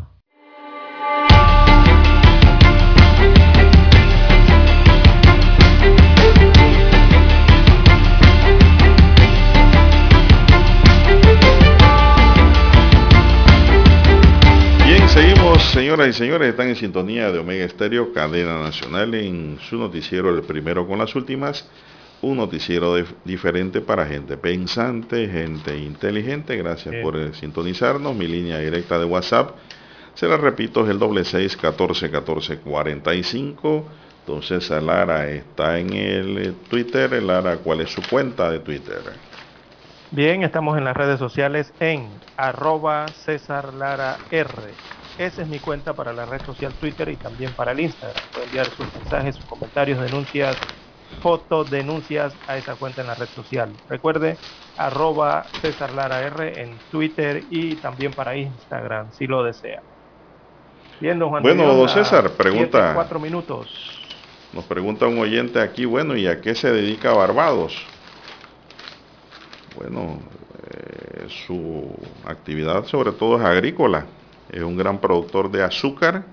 Señoras 15.71 16.09
y 16.09 16.13
señores, 16.13 16.49
están 16.49 16.67
en 16.67 16.75
sintonía 16.75 17.31
de 17.31 17.39
Omega 17.39 17.63
Estéreo, 17.63 18.11
cadena 18.11 18.61
nacional, 18.61 19.15
en 19.15 19.57
su 19.69 19.77
noticiero, 19.77 20.29
el 20.29 20.43
primero 20.43 20.85
con 20.85 20.99
las 20.99 21.15
últimas, 21.15 21.65
un 22.21 22.37
noticiero 22.37 22.95
diferente 23.23 23.79
para 23.79 24.05
gente 24.05 24.35
pensante, 24.35 25.29
gente 25.29 25.77
inteligente. 25.77 26.57
Gracias 26.57 26.95
por 27.01 27.15
eh, 27.15 27.33
sintonizarnos. 27.33 28.13
Mi 28.13 28.27
línea 28.27 28.59
directa 28.59 28.99
de 28.99 29.05
WhatsApp, 29.05 29.55
se 30.13 30.27
la 30.27 30.35
repito, 30.35 30.83
es 30.83 30.89
el 30.89 30.99
doble 30.99 31.23
seis 31.23 31.55
catorce 31.55 32.11
catorce 32.11 32.57
cuarenta 32.57 33.13
y 33.15 33.23
cinco. 33.23 33.85
Entonces, 34.25 34.69
Lara 34.69 35.29
está 35.29 35.79
en 35.79 35.93
el 35.93 36.37
eh, 36.37 36.53
Twitter. 36.69 37.23
Lara, 37.23 37.57
¿cuál 37.57 37.79
es 37.79 37.91
su 37.91 38.01
cuenta 38.09 38.51
de 38.51 38.59
Twitter? 38.59 39.01
Bien, 40.11 40.43
estamos 40.43 40.77
en 40.77 40.83
las 40.83 40.97
redes 40.97 41.17
sociales 41.17 41.73
en 41.79 42.09
arroba 42.35 43.07
César 43.07 43.73
Lara 43.73 44.17
R. 44.29 44.51
Esa 45.21 45.43
es 45.43 45.47
mi 45.47 45.59
cuenta 45.59 45.93
para 45.93 46.13
la 46.13 46.25
red 46.25 46.41
social 46.43 46.73
Twitter 46.79 47.07
y 47.09 47.15
también 47.15 47.53
para 47.53 47.73
el 47.73 47.79
Instagram. 47.79 48.23
Pueden 48.33 48.49
enviar 48.49 48.67
sus 48.71 48.91
mensajes, 48.95 49.35
sus 49.35 49.45
comentarios, 49.45 50.01
denuncias 50.01 50.57
fotodenuncias 51.21 52.35
a 52.47 52.57
esa 52.57 52.75
cuenta 52.75 53.01
en 53.01 53.07
la 53.07 53.13
red 53.13 53.29
social. 53.29 53.71
Recuerde, 53.87 54.39
arroba 54.75 55.45
César 55.61 55.93
Lara 55.93 56.25
R 56.25 56.63
en 56.63 56.79
Twitter 56.89 57.43
y 57.51 57.75
también 57.75 58.13
para 58.13 58.35
Instagram, 58.35 59.11
si 59.11 59.27
lo 59.27 59.43
desea. 59.43 59.83
Bien, 60.99 61.19
don 61.19 61.29
Juan 61.29 61.43
bueno, 61.43 61.71
don 61.71 61.87
César, 61.87 62.31
pregunta. 62.31 62.93
Cuatro 62.95 63.19
minutos. 63.19 63.69
Nos 64.53 64.63
pregunta 64.65 65.05
un 65.05 65.19
oyente 65.19 65.59
aquí, 65.59 65.85
bueno, 65.85 66.17
¿y 66.17 66.25
a 66.25 66.41
qué 66.41 66.55
se 66.55 66.71
dedica 66.71 67.13
Barbados? 67.13 67.77
Bueno, 69.75 70.19
eh, 70.67 71.27
su 71.29 71.95
actividad 72.25 72.85
sobre 72.85 73.11
todo 73.11 73.37
es 73.37 73.45
agrícola. 73.45 74.07
Es 74.51 74.61
un 74.61 74.75
gran 74.75 74.99
productor 74.99 75.49
de 75.49 75.63
azúcar, 75.63 76.25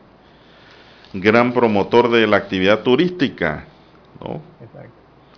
gran 1.12 1.52
promotor 1.52 2.10
de 2.10 2.26
la 2.26 2.36
actividad 2.36 2.80
turística, 2.80 3.66
¿no? 4.20 4.42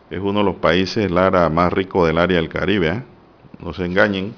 Es 0.08 0.18
uno 0.18 0.40
de 0.40 0.44
los 0.46 0.56
países, 0.56 1.10
Lara, 1.10 1.48
más 1.50 1.72
ricos 1.72 2.06
del 2.06 2.18
área 2.18 2.38
del 2.38 2.48
Caribe, 2.48 2.88
¿eh? 2.88 3.02
No 3.62 3.74
se 3.74 3.84
engañen, 3.84 4.34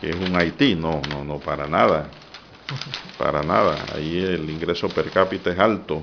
que 0.00 0.10
es 0.10 0.16
un 0.16 0.36
Haití, 0.36 0.74
no, 0.74 1.00
no, 1.08 1.24
no, 1.24 1.38
para 1.38 1.68
nada. 1.68 2.08
Para 3.16 3.42
nada. 3.42 3.76
Ahí 3.94 4.18
el 4.18 4.50
ingreso 4.50 4.88
per 4.88 5.10
cápita 5.10 5.50
es 5.50 5.58
alto. 5.58 6.02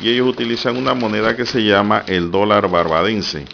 Y 0.00 0.10
ellos 0.10 0.28
utilizan 0.28 0.76
una 0.76 0.94
moneda 0.94 1.34
que 1.34 1.46
se 1.46 1.64
llama 1.64 2.04
el 2.06 2.30
dólar 2.30 2.68
barbadense. 2.68 3.46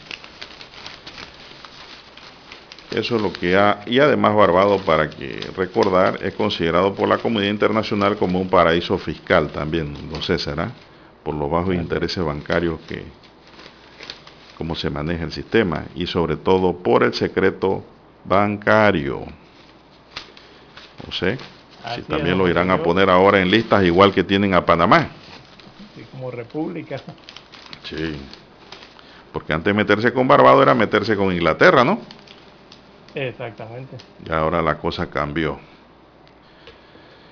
Eso 2.95 3.17
es 3.17 3.23
lo 3.23 3.33
que 3.33 3.57
ha, 3.57 3.81
y 3.87 3.99
además 3.99 4.37
Barbados, 4.37 4.81
para 4.83 5.11
que 5.11 5.41
recordar, 5.57 6.21
es 6.23 6.33
considerado 6.35 6.95
por 6.95 7.09
la 7.09 7.19
comunidad 7.19 7.51
internacional 7.51 8.17
como 8.17 8.41
un 8.41 8.49
paraíso 8.49 8.99
fiscal 8.99 9.51
también, 9.51 9.97
no 10.13 10.23
sé, 10.23 10.39
será, 10.39 10.71
por 11.25 11.35
los 11.35 11.51
bajos 11.51 11.75
intereses 11.75 12.25
bancarios 12.25 12.79
que, 12.87 13.03
como 14.57 14.77
se 14.77 14.91
maneja 14.91 15.25
el 15.25 15.33
sistema, 15.33 15.87
y 15.97 16.07
sobre 16.07 16.37
todo 16.37 16.77
por 16.77 17.03
el 17.03 17.13
secreto 17.15 17.85
bancario. 18.25 19.25
No 21.05 21.13
sé, 21.13 21.37
si 21.97 22.03
también 22.03 22.39
lo 22.39 22.49
irán 22.49 22.71
a 22.71 22.81
poner 22.81 23.11
ahora 23.11 23.41
en 23.41 23.51
listas 23.51 23.83
igual 23.83 24.13
que 24.13 24.23
tienen 24.23 24.55
a 24.55 24.65
Panamá. 24.65 25.09
Sí, 25.97 26.07
como 26.13 26.31
república. 26.31 27.01
Sí, 27.83 28.15
porque 29.33 29.53
antes 29.53 29.75
meterse 29.75 30.13
con 30.13 30.29
Barbados 30.29 30.63
era 30.63 30.75
meterse 30.75 31.17
con 31.17 31.33
Inglaterra, 31.33 31.83
¿no? 31.83 31.99
Exactamente. 33.15 34.05
Y 34.19 34.33
ahora 34.33 34.61
la 34.61 34.77
cosa 34.77 35.09
cambió. 35.09 35.61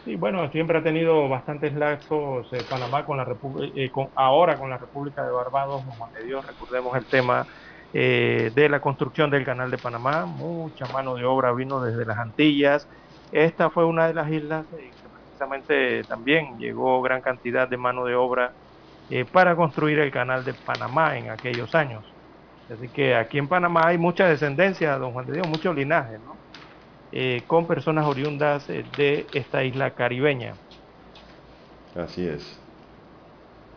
Sí, 0.05 0.17
bueno, 0.17 0.51
siempre 0.51 0.79
ha 0.79 0.83
tenido 0.83 1.29
bastantes 1.29 1.75
lazos 1.75 2.53
eh, 2.53 2.65
Panamá 2.65 3.05
con 3.05 3.19
la 3.19 3.25
República, 3.25 3.73
eh, 3.81 3.91
con, 3.93 4.09
ahora 4.17 4.59
con 4.59 4.69
la 4.69 4.77
República 4.79 5.25
de 5.25 5.31
Barbados, 5.31 5.85
Juan 5.85 6.11
de 6.13 6.25
Dios, 6.25 6.45
recordemos 6.45 6.97
el 6.97 7.07
tema 7.09 7.47
eh, 7.93 8.51
de 8.53 8.69
la 8.69 8.81
construcción 8.81 9.31
del 9.31 9.45
canal 9.45 9.71
de 9.71 9.79
Panamá, 9.79 10.27
mucha 10.27 10.89
mano 10.89 11.15
de 11.15 11.25
obra 11.25 11.53
vino 11.53 11.81
desde 11.81 12.05
las 12.05 12.19
Antillas. 12.19 12.89
Esta 13.31 13.71
fue 13.71 13.85
una 13.87 14.09
de 14.09 14.15
las 14.15 14.29
islas 14.31 14.67
que 15.01 15.09
precisamente 15.09 16.05
también 16.05 16.59
llegó 16.59 17.01
gran 17.01 17.23
cantidad 17.23 17.69
de 17.69 17.77
mano 17.77 18.05
de 18.05 18.17
obra 18.17 18.55
para 19.33 19.57
construir 19.57 19.99
el 20.01 20.11
canal 20.13 20.45
de 20.45 20.55
Panamá 20.55 21.19
en 21.19 21.31
aquellos 21.31 21.75
años. 21.75 22.12
Así 22.73 22.89
que 22.91 23.15
aquí 23.15 23.39
en 23.39 23.49
Panamá 23.49 23.89
hay 23.89 23.99
mucha 23.99 24.27
descendencia, 24.27 24.97
don 24.99 25.13
Juan 25.13 25.27
de 25.27 25.35
Dios, 25.35 25.49
mucho 25.49 25.73
linaje, 25.73 26.19
¿no? 26.19 26.41
Eh, 27.11 27.45
con 27.47 27.67
personas 27.67 28.07
oriundas 28.07 28.69
eh, 28.71 28.85
de 28.95 29.29
esta 29.33 29.63
isla 29.65 29.95
caribeña. 29.95 30.57
Así 31.95 32.27
es. 32.27 32.59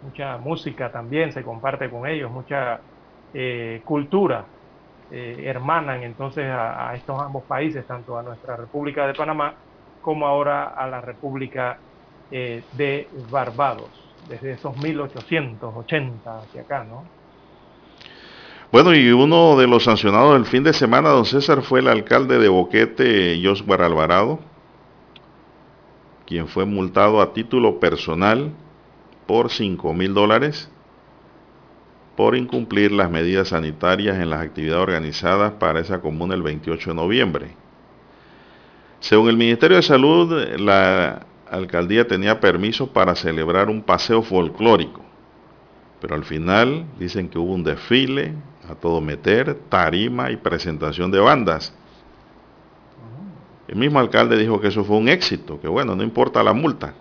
Mucha 0.01 0.37
música 0.37 0.91
también 0.91 1.33
se 1.33 1.43
comparte 1.43 1.89
con 1.89 2.07
ellos, 2.07 2.31
mucha 2.31 2.81
eh, 3.33 3.81
cultura 3.83 4.49
hermanan 5.07 6.03
entonces 6.03 6.45
a, 6.45 6.89
a, 6.89 6.95
estos 6.95 7.21
ambos 7.21 7.45
países, 7.45 7.85
tanto 7.85 8.17
a 8.17 8.23
nuestra 8.23 8.57
República 8.57 9.05
de 9.05 9.13
Panamá 9.13 9.55
como 10.01 10.25
ahora 10.25 10.69
a 10.69 10.87
la 10.87 10.99
República 10.99 11.79
de 12.29 13.09
Barbados, 13.29 14.17
desde 14.19 14.53
esos 14.53 14.75
1880 14.77 16.41
hacia 16.41 16.61
acá, 16.63 16.83
¿no? 16.83 17.14
Bueno, 18.75 18.93
y 18.93 19.09
uno 19.09 19.55
de 19.55 19.67
los 19.67 19.85
sancionados 19.85 20.33
del 20.33 20.43
fin 20.43 20.61
de 20.61 20.73
semana, 20.73 21.07
don 21.07 21.23
César, 21.23 21.61
fue 21.61 21.79
el 21.79 21.87
alcalde 21.87 22.39
de 22.39 22.49
Boquete, 22.49 23.39
Josbar 23.41 23.81
Alvarado, 23.81 24.41
quien 26.25 26.49
fue 26.49 26.65
multado 26.65 27.21
a 27.21 27.31
título 27.31 27.79
personal 27.79 28.51
por 29.27 29.49
5 29.49 29.93
mil 29.93 30.13
dólares 30.13 30.69
por 32.17 32.35
incumplir 32.35 32.91
las 32.91 33.09
medidas 33.09 33.47
sanitarias 33.47 34.17
en 34.17 34.29
las 34.29 34.41
actividades 34.41 34.83
organizadas 34.83 35.53
para 35.53 35.79
esa 35.79 36.01
comuna 36.01 36.35
el 36.35 36.41
28 36.41 36.89
de 36.89 36.95
noviembre. 36.97 37.55
Según 38.99 39.29
el 39.29 39.37
Ministerio 39.37 39.77
de 39.77 39.83
Salud, 39.83 40.33
la 40.57 41.25
alcaldía 41.49 42.09
tenía 42.09 42.41
permiso 42.41 42.91
para 42.91 43.15
celebrar 43.15 43.69
un 43.69 43.81
paseo 43.81 44.21
folclórico, 44.21 44.99
pero 46.01 46.13
al 46.13 46.25
final 46.25 46.83
dicen 46.99 47.29
que 47.29 47.39
hubo 47.39 47.53
un 47.53 47.63
desfile, 47.63 48.33
a 48.69 48.75
todo 48.75 49.01
meter, 49.01 49.55
tarima 49.69 50.31
y 50.31 50.37
presentación 50.37 51.11
de 51.11 51.19
bandas. 51.19 51.73
El 53.67 53.75
mismo 53.77 53.99
alcalde 53.99 54.37
dijo 54.37 54.61
que 54.61 54.67
eso 54.67 54.83
fue 54.83 54.97
un 54.97 55.09
éxito, 55.09 55.59
que 55.59 55.67
bueno, 55.67 55.95
no 55.95 56.03
importa 56.03 56.43
la 56.43 56.53
multa, 56.53 56.93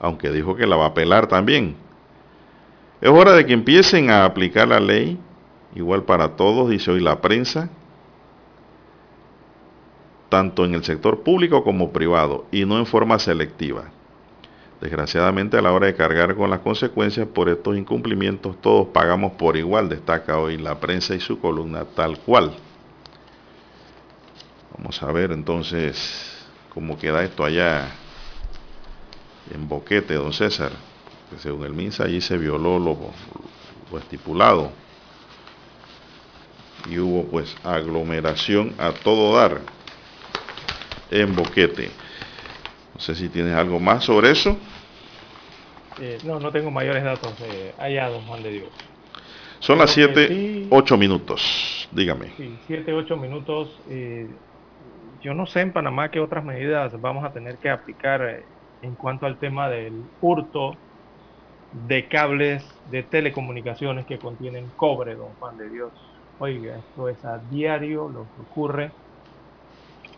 aunque 0.00 0.30
dijo 0.30 0.56
que 0.56 0.66
la 0.66 0.76
va 0.76 0.84
a 0.84 0.88
apelar 0.88 1.28
también. 1.28 1.76
Es 3.00 3.10
hora 3.10 3.32
de 3.32 3.46
que 3.46 3.52
empiecen 3.52 4.10
a 4.10 4.24
aplicar 4.24 4.68
la 4.68 4.80
ley, 4.80 5.18
igual 5.74 6.04
para 6.04 6.36
todos, 6.36 6.70
dice 6.70 6.90
hoy 6.90 7.00
la 7.00 7.20
prensa, 7.20 7.68
tanto 10.28 10.64
en 10.64 10.74
el 10.74 10.82
sector 10.82 11.22
público 11.22 11.62
como 11.62 11.92
privado, 11.92 12.46
y 12.50 12.64
no 12.64 12.78
en 12.78 12.86
forma 12.86 13.18
selectiva. 13.18 13.93
Desgraciadamente 14.80 15.56
a 15.56 15.62
la 15.62 15.72
hora 15.72 15.86
de 15.86 15.94
cargar 15.94 16.34
con 16.34 16.50
las 16.50 16.60
consecuencias 16.60 17.26
por 17.28 17.48
estos 17.48 17.76
incumplimientos 17.76 18.60
todos 18.60 18.88
pagamos 18.88 19.32
por 19.32 19.56
igual, 19.56 19.88
destaca 19.88 20.38
hoy 20.38 20.58
la 20.58 20.78
prensa 20.80 21.14
y 21.14 21.20
su 21.20 21.38
columna 21.40 21.84
tal 21.84 22.18
cual. 22.18 22.54
Vamos 24.76 25.02
a 25.02 25.12
ver 25.12 25.32
entonces 25.32 26.36
cómo 26.74 26.98
queda 26.98 27.22
esto 27.22 27.44
allá 27.44 27.88
en 29.52 29.68
Boquete, 29.68 30.14
don 30.14 30.32
César. 30.32 30.72
Que 31.30 31.38
según 31.38 31.64
el 31.64 31.72
MINSA 31.72 32.04
allí 32.04 32.20
se 32.20 32.36
violó 32.36 32.78
lo, 32.78 32.98
lo 33.90 33.98
estipulado. 33.98 34.72
Y 36.90 36.98
hubo 36.98 37.24
pues 37.24 37.56
aglomeración 37.64 38.74
a 38.78 38.92
todo 38.92 39.36
dar 39.36 39.60
en 41.10 41.34
Boquete. 41.34 41.90
No 42.94 43.00
sé 43.00 43.14
si 43.14 43.28
tienes 43.28 43.54
algo 43.54 43.80
más 43.80 44.04
sobre 44.04 44.30
eso. 44.30 44.56
Eh, 46.00 46.18
no, 46.24 46.38
no 46.38 46.50
tengo 46.50 46.70
mayores 46.70 47.02
datos 47.02 47.34
eh, 47.40 47.74
allá, 47.78 48.08
don 48.08 48.22
Juan 48.22 48.42
de 48.42 48.50
Dios. 48.50 48.68
Son 49.58 49.78
las 49.78 49.92
7, 49.92 50.66
8 50.70 50.96
minutos, 50.98 51.88
dígame. 51.90 52.28
Sí, 52.36 52.54
7, 52.66 52.92
8 52.92 53.16
minutos. 53.16 53.80
Eh, 53.88 54.28
yo 55.22 55.32
no 55.32 55.46
sé 55.46 55.62
en 55.62 55.72
Panamá 55.72 56.10
qué 56.10 56.20
otras 56.20 56.44
medidas 56.44 57.00
vamos 57.00 57.24
a 57.24 57.32
tener 57.32 57.56
que 57.56 57.70
aplicar 57.70 58.22
eh, 58.22 58.44
en 58.82 58.94
cuanto 58.94 59.24
al 59.24 59.38
tema 59.38 59.70
del 59.70 60.02
hurto 60.20 60.76
de 61.88 62.06
cables 62.08 62.62
de 62.90 63.04
telecomunicaciones 63.04 64.04
que 64.04 64.18
contienen 64.18 64.68
cobre, 64.76 65.14
don 65.14 65.30
Juan 65.40 65.56
de 65.56 65.70
Dios. 65.70 65.92
Oiga, 66.38 66.76
esto 66.76 67.08
es 67.08 67.24
a 67.24 67.38
diario 67.38 68.08
lo 68.08 68.24
que 68.24 68.42
ocurre 68.42 68.90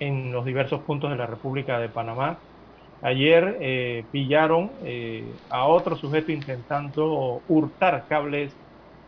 en 0.00 0.32
los 0.32 0.44
diversos 0.44 0.80
puntos 0.80 1.10
de 1.10 1.16
la 1.16 1.26
República 1.26 1.78
de 1.78 1.88
Panamá 1.88 2.36
Ayer 3.02 3.58
eh, 3.60 4.04
pillaron 4.10 4.72
eh, 4.84 5.30
a 5.50 5.66
otro 5.66 5.96
sujeto 5.96 6.32
intentando 6.32 7.42
hurtar 7.46 8.06
cables 8.08 8.54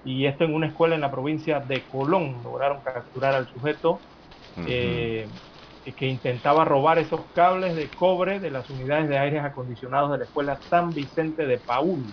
y 0.04 0.26
esto 0.26 0.44
en 0.44 0.54
una 0.54 0.68
escuela 0.68 0.94
en 0.94 1.00
la 1.00 1.10
provincia 1.10 1.60
de 1.60 1.82
Colón. 1.82 2.42
Lograron 2.42 2.82
capturar 2.82 3.34
al 3.34 3.48
sujeto 3.48 4.00
eh, 4.66 5.26
que 5.96 6.06
intentaba 6.06 6.66
robar 6.66 6.98
esos 6.98 7.20
cables 7.32 7.74
de 7.74 7.88
cobre 7.88 8.40
de 8.40 8.50
las 8.50 8.68
unidades 8.68 9.08
de 9.08 9.18
aires 9.18 9.42
acondicionados 9.42 10.12
de 10.12 10.18
la 10.18 10.24
escuela 10.24 10.60
San 10.68 10.90
Vicente 10.90 11.46
de 11.46 11.58
Paúl. 11.58 12.04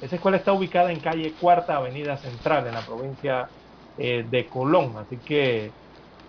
Esa 0.00 0.16
escuela 0.16 0.38
está 0.38 0.54
ubicada 0.54 0.90
en 0.90 1.00
calle 1.00 1.34
Cuarta 1.38 1.76
Avenida 1.76 2.16
Central 2.16 2.66
en 2.66 2.74
la 2.74 2.86
provincia 2.86 3.50
de 3.96 4.48
Colón. 4.48 4.96
Así 4.96 5.18
que 5.18 5.70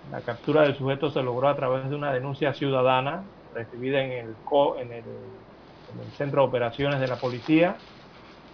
la 0.10 0.22
captura 0.22 0.64
del 0.64 0.76
sujeto 0.76 1.10
se 1.10 1.24
logró 1.24 1.48
a 1.48 1.56
través 1.56 1.90
de 1.90 1.96
una 1.96 2.12
denuncia 2.12 2.54
ciudadana 2.54 3.24
recibida 3.54 4.02
en 4.04 4.12
el, 4.12 4.36
en 4.80 4.92
el, 4.94 6.12
centro 6.18 6.42
de 6.42 6.48
operaciones 6.48 7.00
de 7.00 7.08
la 7.08 7.16
policía 7.18 7.76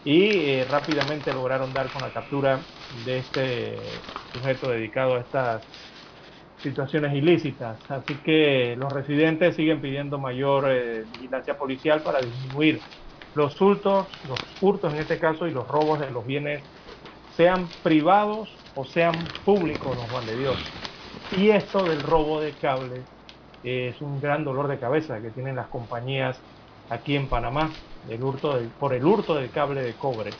y 0.03 0.23
eh, 0.23 0.67
rápidamente 0.69 1.33
lograron 1.33 1.73
dar 1.73 1.87
con 1.91 2.01
la 2.01 2.13
captura 2.13 2.59
de 3.05 3.17
este 3.19 3.77
sujeto 4.33 4.69
dedicado 4.69 5.15
a 5.15 5.19
estas 5.19 5.63
situaciones 6.61 7.13
ilícitas. 7.13 7.77
Así 7.89 8.15
que 8.15 8.75
los 8.77 8.91
residentes 8.91 9.55
siguen 9.55 9.81
pidiendo 9.81 10.17
mayor 10.17 10.65
eh, 10.69 11.03
vigilancia 11.11 11.57
policial 11.57 12.01
para 12.01 12.19
disminuir 12.19 12.79
los 13.35 13.59
hurtos, 13.61 14.07
los 14.27 14.39
hurtos 14.61 14.93
en 14.93 14.99
este 14.99 15.19
caso 15.19 15.47
y 15.47 15.51
los 15.51 15.67
robos 15.67 15.99
de 15.99 16.09
los 16.09 16.25
bienes 16.25 16.63
sean 17.35 17.67
privados 17.83 18.49
o 18.75 18.83
sean 18.83 19.13
públicos, 19.45 19.95
don 19.95 20.07
Juan 20.07 20.25
de 20.25 20.37
Dios. 20.37 20.57
Y 21.37 21.49
esto 21.49 21.83
del 21.83 22.01
robo 22.01 22.41
de 22.41 22.51
cables 22.53 23.01
es 23.63 24.01
un 24.01 24.19
gran 24.19 24.43
dolor 24.43 24.67
de 24.67 24.79
cabeza 24.79 25.21
que 25.21 25.31
tienen 25.31 25.55
las 25.55 25.69
compañías 25.69 26.41
aquí 26.89 27.15
en 27.15 27.29
Panamá 27.29 27.69
hurto 28.19 28.59
por 28.77 28.93
el 28.93 29.05
hurto 29.05 29.35
del 29.35 29.51
cable 29.51 29.81
de 29.81 29.97
cobre, 29.97 30.31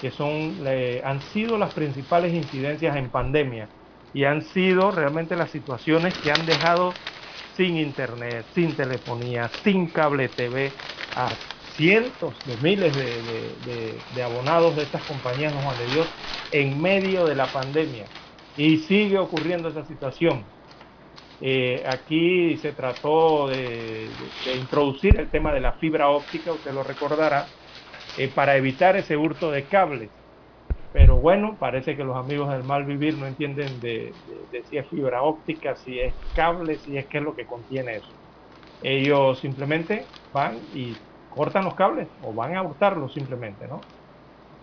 que 0.00 0.10
son, 0.10 0.58
han 1.04 1.22
sido 1.22 1.58
las 1.58 1.72
principales 1.72 2.34
incidencias 2.34 2.96
en 2.96 3.10
pandemia 3.10 3.70
y 4.12 4.24
han 4.24 4.42
sido 4.42 4.90
realmente 4.90 5.36
las 5.36 5.50
situaciones 5.50 6.14
que 6.18 6.30
han 6.30 6.46
dejado 6.46 6.92
sin 7.56 7.76
internet, 7.76 8.46
sin 8.54 8.76
telefonía, 8.76 9.48
sin 9.48 9.90
cable 9.90 10.28
TV 10.28 10.72
a 11.14 11.28
cientos 11.76 12.44
de 12.44 12.56
miles 12.58 12.94
de, 12.94 14.22
abonados 14.22 14.76
de 14.76 14.82
estas 14.84 15.04
compañías, 15.04 15.52
Juan 15.54 15.78
de 15.78 15.86
Dios, 15.86 16.08
en 16.50 16.80
medio 16.80 17.26
de 17.26 17.34
la 17.34 17.52
pandemia. 17.52 18.10
Y 18.56 18.78
sigue 18.78 19.18
ocurriendo 19.18 19.68
esa 19.68 19.84
situación. 19.84 20.52
Eh, 21.40 21.84
aquí 21.86 22.56
se 22.58 22.72
trató 22.72 23.48
de, 23.48 24.32
introducir 24.56 25.20
el 25.20 25.30
tema 25.30 25.52
de 25.54 25.60
la 25.60 25.74
fibra 25.74 26.10
óptica, 26.10 26.52
usted 26.52 26.72
lo 26.72 26.82
recordará, 26.82 27.52
eh, 28.16 28.28
para 28.28 28.56
evitar 28.56 28.96
ese 28.96 29.16
hurto 29.16 29.50
de 29.50 29.68
cables. 29.68 30.12
Pero 30.92 31.18
bueno, 31.20 31.58
parece 31.58 31.96
que 31.96 32.04
los 32.04 32.16
amigos 32.16 32.50
del 32.50 32.64
mal 32.64 32.84
vivir 32.86 33.16
no 33.18 33.26
entienden 33.26 33.80
de, 33.80 34.16
si 34.64 34.78
es 34.78 34.88
fibra 34.88 35.22
óptica, 35.22 35.76
si 35.76 36.00
es 36.00 36.16
cable, 36.32 36.78
si 36.78 36.96
es 36.96 37.06
qué 37.08 37.18
es 37.18 37.24
lo 37.24 37.36
que 37.36 37.46
contiene 37.46 37.96
eso. 37.98 38.14
Ellos 38.80 39.40
simplemente 39.40 40.10
van 40.32 40.66
y 40.72 41.02
cortan 41.28 41.64
los 41.64 41.74
cables 41.76 42.10
o 42.20 42.34
van 42.34 42.56
a 42.56 42.62
hurtarlos 42.62 43.12
simplemente, 43.14 43.68
¿no? 43.68 43.88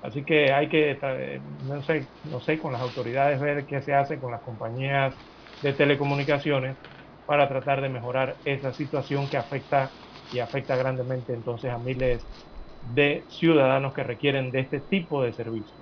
Así 0.02 0.26
que 0.26 0.52
hay 0.54 0.70
que, 0.70 1.00
eh, 1.02 1.42
no 1.44 1.82
sé, 1.84 2.12
no 2.24 2.40
sé, 2.40 2.60
con 2.60 2.74
las 2.74 2.82
autoridades 2.82 3.40
ver 3.40 3.66
qué 3.66 3.82
se 3.82 3.94
hace 3.94 4.20
con 4.20 4.32
las 4.32 4.42
compañías 4.42 5.16
de 5.62 5.74
telecomunicaciones 5.74 6.78
para 7.26 7.48
tratar 7.48 7.82
de 7.82 7.90
mejorar 7.90 8.36
esa 8.46 8.74
situación 8.74 9.28
que 9.28 9.38
afecta 9.38 9.90
y 10.32 10.40
afecta 10.40 10.76
grandemente 10.76 11.34
entonces 11.34 11.72
a 11.72 11.78
miles 11.78 12.24
de 12.94 13.26
ciudadanos 13.30 13.94
que 13.94 14.04
requieren 14.04 14.52
de 14.52 14.62
este 14.62 14.80
tipo 14.80 15.24
de 15.24 15.34
servicios. 15.34 15.80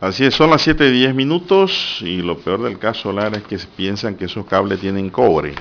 Así 0.00 0.24
es, 0.24 0.34
son 0.34 0.50
las 0.50 0.62
7 0.62 0.88
y 0.88 0.90
10 0.90 1.14
minutos 1.14 1.98
y 2.00 2.22
lo 2.22 2.36
peor 2.38 2.62
del 2.62 2.78
caso, 2.78 3.12
Lara, 3.12 3.36
es 3.36 3.44
que 3.44 3.56
piensan 3.76 4.16
que 4.16 4.24
esos 4.24 4.44
cables 4.46 4.80
tienen 4.80 5.10
cobre. 5.10 5.54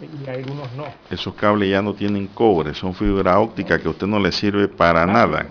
Y 0.00 0.30
algunos 0.30 0.72
no. 0.72 0.86
Esos 1.10 1.34
cables 1.34 1.70
ya 1.70 1.82
no 1.82 1.94
tienen 1.94 2.28
cobre, 2.28 2.74
son 2.74 2.94
fibra 2.94 3.38
óptica 3.38 3.80
que 3.80 3.88
a 3.88 3.90
usted 3.90 4.06
no 4.06 4.18
le 4.18 4.32
sirve 4.32 4.68
para 4.68 5.06
nada. 5.06 5.46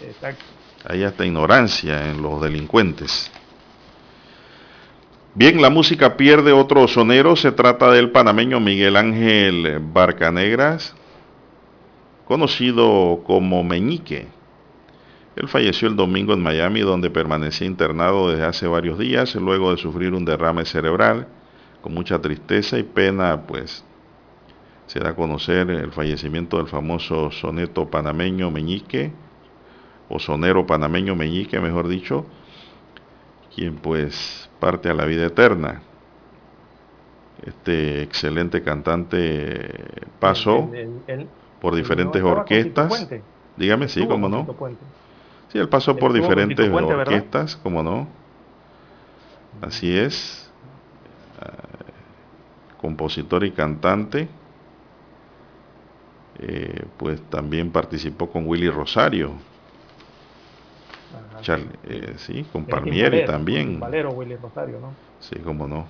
Exacto. 0.00 0.44
Hay 0.84 1.02
hasta 1.02 1.26
ignorancia 1.26 2.08
en 2.08 2.22
los 2.22 2.40
delincuentes. 2.40 3.30
Bien, 5.38 5.62
la 5.62 5.70
música 5.70 6.16
pierde 6.16 6.50
otro 6.50 6.88
sonero. 6.88 7.36
Se 7.36 7.52
trata 7.52 7.92
del 7.92 8.10
panameño 8.10 8.58
Miguel 8.58 8.96
Ángel 8.96 9.78
Barcanegras, 9.80 10.96
conocido 12.24 13.22
como 13.24 13.62
Meñique. 13.62 14.26
Él 15.36 15.46
falleció 15.46 15.86
el 15.86 15.94
domingo 15.94 16.32
en 16.32 16.42
Miami, 16.42 16.80
donde 16.80 17.08
permanecía 17.08 17.68
internado 17.68 18.32
desde 18.32 18.46
hace 18.46 18.66
varios 18.66 18.98
días, 18.98 19.36
luego 19.36 19.70
de 19.70 19.76
sufrir 19.76 20.12
un 20.12 20.24
derrame 20.24 20.64
cerebral. 20.64 21.28
Con 21.82 21.94
mucha 21.94 22.20
tristeza 22.20 22.76
y 22.76 22.82
pena, 22.82 23.42
pues 23.46 23.84
se 24.88 24.98
da 24.98 25.10
a 25.10 25.14
conocer 25.14 25.70
el 25.70 25.92
fallecimiento 25.92 26.56
del 26.56 26.66
famoso 26.66 27.30
soneto 27.30 27.88
panameño 27.88 28.50
Meñique, 28.50 29.12
o 30.08 30.18
sonero 30.18 30.66
panameño 30.66 31.14
Meñique, 31.14 31.60
mejor 31.60 31.86
dicho, 31.86 32.26
quien 33.54 33.76
pues 33.76 34.47
parte 34.58 34.88
a 34.88 34.94
la 34.94 35.04
vida 35.04 35.26
eterna. 35.26 35.82
Este 37.44 38.02
excelente 38.02 38.62
cantante 38.62 39.70
pasó 40.18 40.70
por 41.60 41.74
diferentes 41.74 42.22
orquestas. 42.22 43.08
Dígame, 43.56 43.88
sí, 43.88 44.06
cómo 44.06 44.28
no. 44.28 44.46
Sí, 45.48 45.58
él 45.58 45.68
pasó 45.68 45.96
por 45.96 46.12
diferentes 46.12 46.68
orquestas, 46.70 47.56
cómo 47.56 47.82
no. 47.82 48.08
Así 49.60 49.96
es. 49.96 50.50
Ah, 51.40 51.56
compositor 52.80 53.44
y 53.44 53.52
cantante. 53.52 54.28
Eh, 56.40 56.84
pues 56.96 57.20
también 57.30 57.70
participó 57.70 58.30
con 58.30 58.46
Willy 58.46 58.70
Rosario 58.70 59.32
eh, 61.84 62.14
sí, 62.18 62.44
con 62.52 62.66
Palmieri 62.66 63.24
también. 63.24 63.78
Valero, 63.80 64.16
Rosario, 64.40 64.80
¿no? 64.80 64.94
Sí, 65.20 65.36
cómo 65.40 65.66
no. 65.66 65.86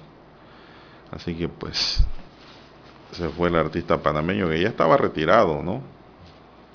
Así 1.11 1.35
que 1.35 1.49
pues 1.49 2.07
se 3.13 3.29
fue 3.31 3.49
el 3.49 3.57
artista 3.57 3.99
panameño 3.99 4.49
que 4.49 4.61
ya 4.61 4.69
estaba 4.69 4.97
retirado, 4.97 5.63
¿no? 5.63 5.83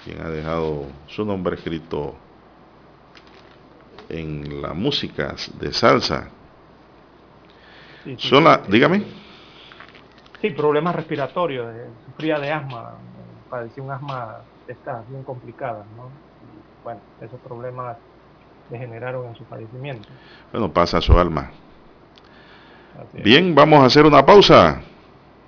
Quien 0.03 0.21
ha 0.21 0.29
dejado 0.29 0.87
su 1.07 1.25
nombre 1.25 1.55
escrito 1.55 2.15
en 4.09 4.61
la 4.61 4.73
música 4.73 5.35
de 5.59 5.73
salsa. 5.73 6.29
Sí, 8.03 8.17
dígame. 8.69 9.03
Sí, 10.41 10.49
problemas 10.49 10.95
respiratorios, 10.95 11.73
sufría 12.03 12.37
de 12.37 12.51
asma, 12.51 12.99
padecía 13.47 13.81
un 13.81 13.91
asma 13.91 14.45
está 14.67 15.03
bien 15.07 15.23
complicada, 15.23 15.85
¿no? 15.95 16.11
bueno, 16.83 17.01
esos 17.21 17.39
problemas 17.41 17.97
generaron 18.77 19.27
en 19.27 19.35
su 19.35 19.45
fallecimiento. 19.45 20.07
Bueno, 20.51 20.71
pasa 20.71 20.97
a 20.97 21.01
su 21.01 21.17
alma. 21.17 21.51
Bien, 23.23 23.55
vamos 23.55 23.81
a 23.81 23.85
hacer 23.85 24.05
una 24.05 24.25
pausa, 24.25 24.81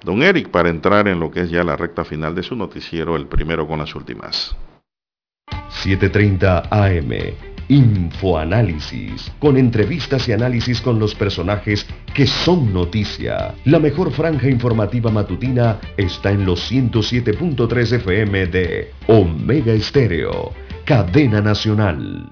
don 0.03 0.21
Eric, 0.23 0.49
para 0.49 0.69
entrar 0.69 1.07
en 1.07 1.19
lo 1.19 1.29
que 1.31 1.41
es 1.41 1.49
ya 1.49 1.63
la 1.63 1.75
recta 1.75 2.03
final 2.03 2.33
de 2.33 2.43
su 2.43 2.55
noticiero, 2.55 3.15
el 3.15 3.27
primero 3.27 3.67
con 3.67 3.79
las 3.79 3.93
últimas. 3.95 4.55
7.30 5.83 6.67
AM, 6.71 7.35
Infoanálisis, 7.67 9.31
con 9.39 9.57
entrevistas 9.57 10.27
y 10.27 10.31
análisis 10.31 10.81
con 10.81 10.99
los 10.99 11.15
personajes 11.15 11.85
que 12.13 12.27
son 12.27 12.73
noticia. 12.73 13.55
La 13.65 13.79
mejor 13.79 14.11
franja 14.11 14.47
informativa 14.47 15.11
matutina 15.11 15.79
está 15.97 16.31
en 16.31 16.45
los 16.45 16.71
107.3 16.71 17.93
FM 17.93 18.47
de 18.47 18.91
Omega 19.07 19.73
Estéreo, 19.73 20.53
cadena 20.85 21.41
nacional. 21.41 22.31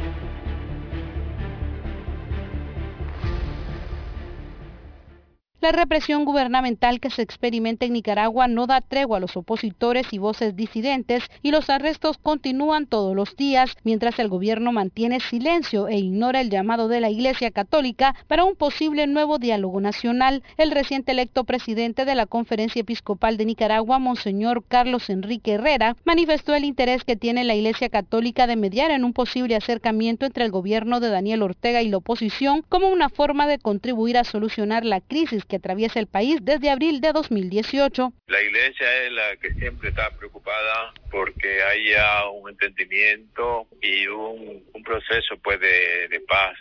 La 5.61 5.71
represión 5.71 6.25
gubernamental 6.25 6.99
que 6.99 7.11
se 7.11 7.21
experimenta 7.21 7.85
en 7.85 7.93
Nicaragua 7.93 8.47
no 8.47 8.65
da 8.65 8.81
tregua 8.81 9.17
a 9.17 9.19
los 9.19 9.37
opositores 9.37 10.07
y 10.09 10.17
voces 10.17 10.55
disidentes 10.55 11.23
y 11.43 11.51
los 11.51 11.69
arrestos 11.69 12.17
continúan 12.17 12.87
todos 12.87 13.15
los 13.15 13.35
días 13.35 13.75
mientras 13.83 14.17
el 14.17 14.27
gobierno 14.27 14.71
mantiene 14.71 15.19
silencio 15.19 15.87
e 15.87 15.99
ignora 15.99 16.41
el 16.41 16.49
llamado 16.49 16.87
de 16.87 16.99
la 16.99 17.11
Iglesia 17.11 17.51
Católica 17.51 18.15
para 18.27 18.43
un 18.43 18.55
posible 18.55 19.05
nuevo 19.05 19.37
diálogo 19.37 19.79
nacional. 19.81 20.41
El 20.57 20.71
reciente 20.71 21.11
electo 21.11 21.43
presidente 21.43 22.05
de 22.05 22.15
la 22.15 22.25
Conferencia 22.25 22.79
Episcopal 22.79 23.37
de 23.37 23.45
Nicaragua, 23.45 23.99
Monseñor 23.99 24.63
Carlos 24.67 25.11
Enrique 25.11 25.51
Herrera, 25.51 25.95
manifestó 26.05 26.55
el 26.55 26.65
interés 26.65 27.03
que 27.03 27.15
tiene 27.15 27.43
la 27.43 27.53
Iglesia 27.53 27.89
Católica 27.89 28.47
de 28.47 28.55
mediar 28.55 28.89
en 28.89 29.03
un 29.03 29.13
posible 29.13 29.55
acercamiento 29.55 30.25
entre 30.25 30.43
el 30.43 30.49
gobierno 30.49 30.99
de 30.99 31.09
Daniel 31.09 31.43
Ortega 31.43 31.83
y 31.83 31.89
la 31.89 31.97
oposición 31.97 32.63
como 32.67 32.89
una 32.89 33.09
forma 33.09 33.45
de 33.45 33.59
contribuir 33.59 34.17
a 34.17 34.23
solucionar 34.23 34.85
la 34.85 35.01
crisis 35.01 35.45
que 35.51 35.59
atraviesa 35.61 35.99
el 35.99 36.07
país 36.07 36.39
desde 36.41 36.71
abril 36.71 37.01
de 37.01 37.13
2018. 37.13 38.11
La 38.27 38.41
iglesia 38.41 39.03
es 39.05 39.11
la 39.11 39.37
que 39.37 39.53
siempre 39.53 39.89
está 39.89 40.09
preocupada 40.17 40.93
porque 41.11 41.61
haya 41.61 42.27
un 42.29 42.49
entendimiento 42.49 43.67
y 43.81 44.07
un, 44.07 44.63
proceso 44.83 45.37
pues 45.43 45.59
de, 45.59 46.21
paz 46.27 46.57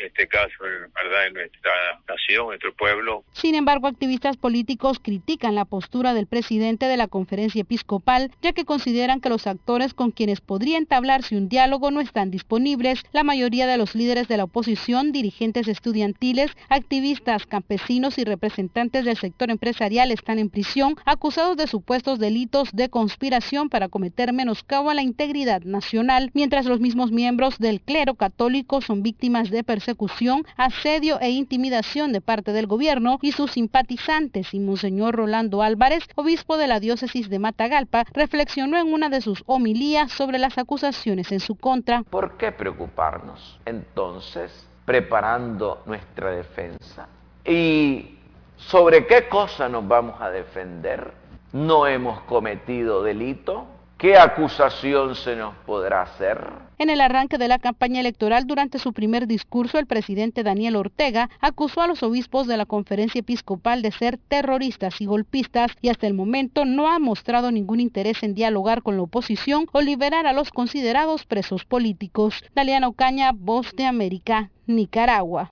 este 0.00 0.28
caso, 0.28 0.54
¿verdad?, 0.60 1.26
en 1.28 1.34
nuestra 1.34 1.72
nación, 2.08 2.46
nuestro 2.46 2.74
pueblo. 2.74 3.24
Sin 3.32 3.54
embargo, 3.54 3.86
activistas 3.86 4.36
políticos 4.36 4.98
critican 5.02 5.54
la 5.54 5.64
postura 5.64 6.14
del 6.14 6.26
presidente 6.26 6.86
de 6.86 6.96
la 6.96 7.08
conferencia 7.08 7.62
episcopal, 7.62 8.30
ya 8.42 8.52
que 8.52 8.64
consideran 8.64 9.20
que 9.20 9.28
los 9.28 9.46
actores 9.46 9.94
con 9.94 10.10
quienes 10.10 10.40
podría 10.40 10.78
entablarse 10.78 11.36
un 11.36 11.48
diálogo 11.48 11.90
no 11.90 12.00
están 12.00 12.30
disponibles. 12.30 13.02
La 13.12 13.24
mayoría 13.24 13.66
de 13.66 13.78
los 13.78 13.94
líderes 13.94 14.28
de 14.28 14.36
la 14.36 14.44
oposición, 14.44 15.12
dirigentes 15.12 15.68
estudiantiles, 15.68 16.50
activistas, 16.68 17.46
campesinos 17.46 18.18
y 18.18 18.24
representantes 18.24 19.04
del 19.04 19.16
sector 19.16 19.50
empresarial 19.50 20.10
están 20.10 20.38
en 20.38 20.50
prisión, 20.50 20.96
acusados 21.04 21.56
de 21.56 21.66
supuestos 21.66 22.18
delitos 22.18 22.70
de 22.72 22.88
conspiración 22.88 23.68
para 23.68 23.88
cometer 23.88 24.32
menoscabo 24.32 24.90
a 24.90 24.94
la 24.94 25.02
integridad 25.02 25.62
nacional, 25.62 26.30
mientras 26.34 26.66
los 26.66 26.80
mismos 26.80 27.10
miembros 27.10 27.58
del 27.58 27.80
clero 27.80 28.14
católico 28.14 28.80
son 28.80 29.02
víctimas 29.02 29.50
de 29.50 29.64
persecución, 29.88 30.44
asedio 30.58 31.18
e 31.20 31.30
intimidación 31.30 32.12
de 32.12 32.20
parte 32.20 32.52
del 32.52 32.66
gobierno 32.66 33.18
y 33.22 33.32
sus 33.32 33.52
simpatizantes. 33.52 34.52
Y 34.52 34.60
Monseñor 34.60 35.14
Rolando 35.14 35.62
Álvarez, 35.62 36.04
obispo 36.14 36.58
de 36.58 36.66
la 36.66 36.78
diócesis 36.78 37.30
de 37.30 37.38
Matagalpa, 37.38 38.04
reflexionó 38.12 38.76
en 38.76 38.92
una 38.92 39.08
de 39.08 39.22
sus 39.22 39.42
homilías 39.46 40.12
sobre 40.12 40.38
las 40.38 40.58
acusaciones 40.58 41.32
en 41.32 41.40
su 41.40 41.54
contra. 41.54 42.02
¿Por 42.02 42.36
qué 42.36 42.52
preocuparnos 42.52 43.58
entonces 43.64 44.68
preparando 44.84 45.82
nuestra 45.86 46.32
defensa? 46.32 47.08
¿Y 47.46 48.18
sobre 48.56 49.06
qué 49.06 49.26
cosa 49.30 49.70
nos 49.70 49.88
vamos 49.88 50.20
a 50.20 50.28
defender? 50.28 51.14
¿No 51.52 51.86
hemos 51.86 52.20
cometido 52.22 53.02
delito? 53.02 53.66
¿Qué 53.98 54.16
acusación 54.16 55.16
se 55.16 55.34
nos 55.34 55.56
podrá 55.66 56.02
hacer? 56.02 56.38
En 56.78 56.88
el 56.88 57.00
arranque 57.00 57.36
de 57.36 57.48
la 57.48 57.58
campaña 57.58 57.98
electoral, 57.98 58.46
durante 58.46 58.78
su 58.78 58.92
primer 58.92 59.26
discurso, 59.26 59.76
el 59.80 59.86
presidente 59.86 60.44
Daniel 60.44 60.76
Ortega 60.76 61.28
acusó 61.40 61.80
a 61.80 61.88
los 61.88 62.04
obispos 62.04 62.46
de 62.46 62.56
la 62.56 62.64
conferencia 62.64 63.18
episcopal 63.18 63.82
de 63.82 63.90
ser 63.90 64.16
terroristas 64.28 65.00
y 65.00 65.06
golpistas 65.06 65.72
y 65.82 65.88
hasta 65.88 66.06
el 66.06 66.14
momento 66.14 66.64
no 66.64 66.88
ha 66.88 67.00
mostrado 67.00 67.50
ningún 67.50 67.80
interés 67.80 68.22
en 68.22 68.36
dialogar 68.36 68.84
con 68.84 68.96
la 68.96 69.02
oposición 69.02 69.66
o 69.72 69.80
liberar 69.80 70.28
a 70.28 70.32
los 70.32 70.50
considerados 70.50 71.26
presos 71.26 71.64
políticos. 71.64 72.44
Daliana 72.54 72.86
Ocaña, 72.86 73.32
Voz 73.34 73.72
de 73.74 73.86
América, 73.86 74.50
Nicaragua. 74.68 75.50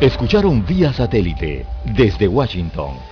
Escucharon 0.00 0.64
vía 0.64 0.94
satélite 0.94 1.66
desde 1.84 2.26
Washington 2.26 3.11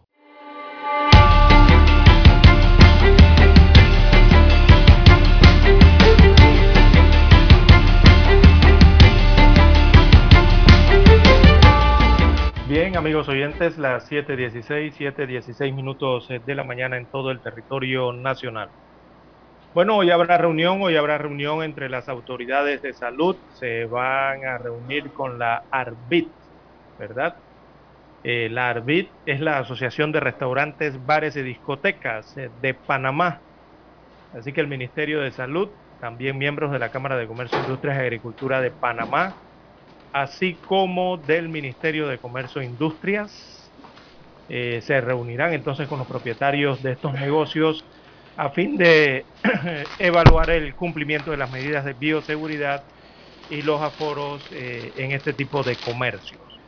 Bien, 12.71 12.95
amigos 12.95 13.27
oyentes, 13.27 13.77
las 13.77 14.09
7.16, 14.09 14.93
7.16 14.95 15.75
minutos 15.75 16.31
eh, 16.31 16.39
de 16.39 16.55
la 16.55 16.63
mañana 16.63 16.95
en 16.95 17.05
todo 17.05 17.29
el 17.29 17.41
territorio 17.41 18.13
nacional. 18.13 18.69
Bueno, 19.73 19.97
hoy 19.97 20.09
habrá 20.09 20.37
reunión, 20.37 20.81
hoy 20.81 20.95
habrá 20.95 21.17
reunión 21.17 21.63
entre 21.63 21.89
las 21.89 22.07
autoridades 22.07 22.81
de 22.81 22.93
salud, 22.93 23.35
se 23.55 23.83
van 23.87 24.45
a 24.45 24.57
reunir 24.57 25.11
con 25.11 25.37
la 25.37 25.65
ARBIT, 25.69 26.29
¿verdad? 26.97 27.35
Eh, 28.23 28.47
la 28.49 28.69
ARBIT 28.69 29.09
es 29.25 29.41
la 29.41 29.57
Asociación 29.57 30.13
de 30.13 30.21
Restaurantes, 30.21 31.05
Bares 31.05 31.35
y 31.35 31.41
Discotecas 31.41 32.37
eh, 32.37 32.49
de 32.61 32.73
Panamá. 32.73 33.41
Así 34.31 34.53
que 34.53 34.61
el 34.61 34.69
Ministerio 34.69 35.19
de 35.19 35.31
Salud, 35.31 35.67
también 35.99 36.37
miembros 36.37 36.71
de 36.71 36.79
la 36.79 36.89
Cámara 36.89 37.17
de 37.17 37.27
Comercio, 37.27 37.59
Industrias 37.59 37.97
y 37.97 37.99
Agricultura 37.99 38.61
de 38.61 38.71
Panamá, 38.71 39.35
así 40.11 40.61
como 40.63 41.17
del 41.17 41.49
Ministerio 41.49 42.07
de 42.07 42.19
Comercio 42.19 42.61
e 42.61 42.65
Industrias. 42.65 43.73
Eh, 44.47 44.81
se 44.81 45.01
reunirán 45.01 45.53
entonces 45.53 45.87
con 45.87 45.99
los 45.99 46.07
propietarios 46.07 46.81
de 46.81 46.93
estos 46.93 47.13
negocios 47.13 47.87
a 48.35 48.51
fin 48.51 48.77
de 48.77 49.27
evaluar 49.97 50.49
el 50.51 50.75
cumplimiento 50.75 51.31
de 51.31 51.37
las 51.37 51.49
medidas 51.51 51.85
de 51.85 51.93
bioseguridad 51.93 52.83
y 53.47 53.61
los 53.63 53.81
aforos 53.81 54.49
eh, 54.51 54.93
en 54.95 55.11
este 55.13 55.33
tipo 55.33 55.63
de 55.63 55.79
comercios. 55.79 56.61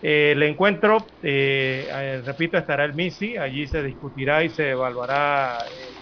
Eh, 0.00 0.32
el 0.32 0.42
encuentro, 0.44 1.14
repito, 1.20 2.56
estará 2.58 2.84
el 2.84 2.94
MISI, 2.94 3.36
allí 3.36 3.66
se 3.66 3.82
discutirá 3.82 4.44
y 4.44 4.50
se 4.50 4.70
evaluará 4.70 5.58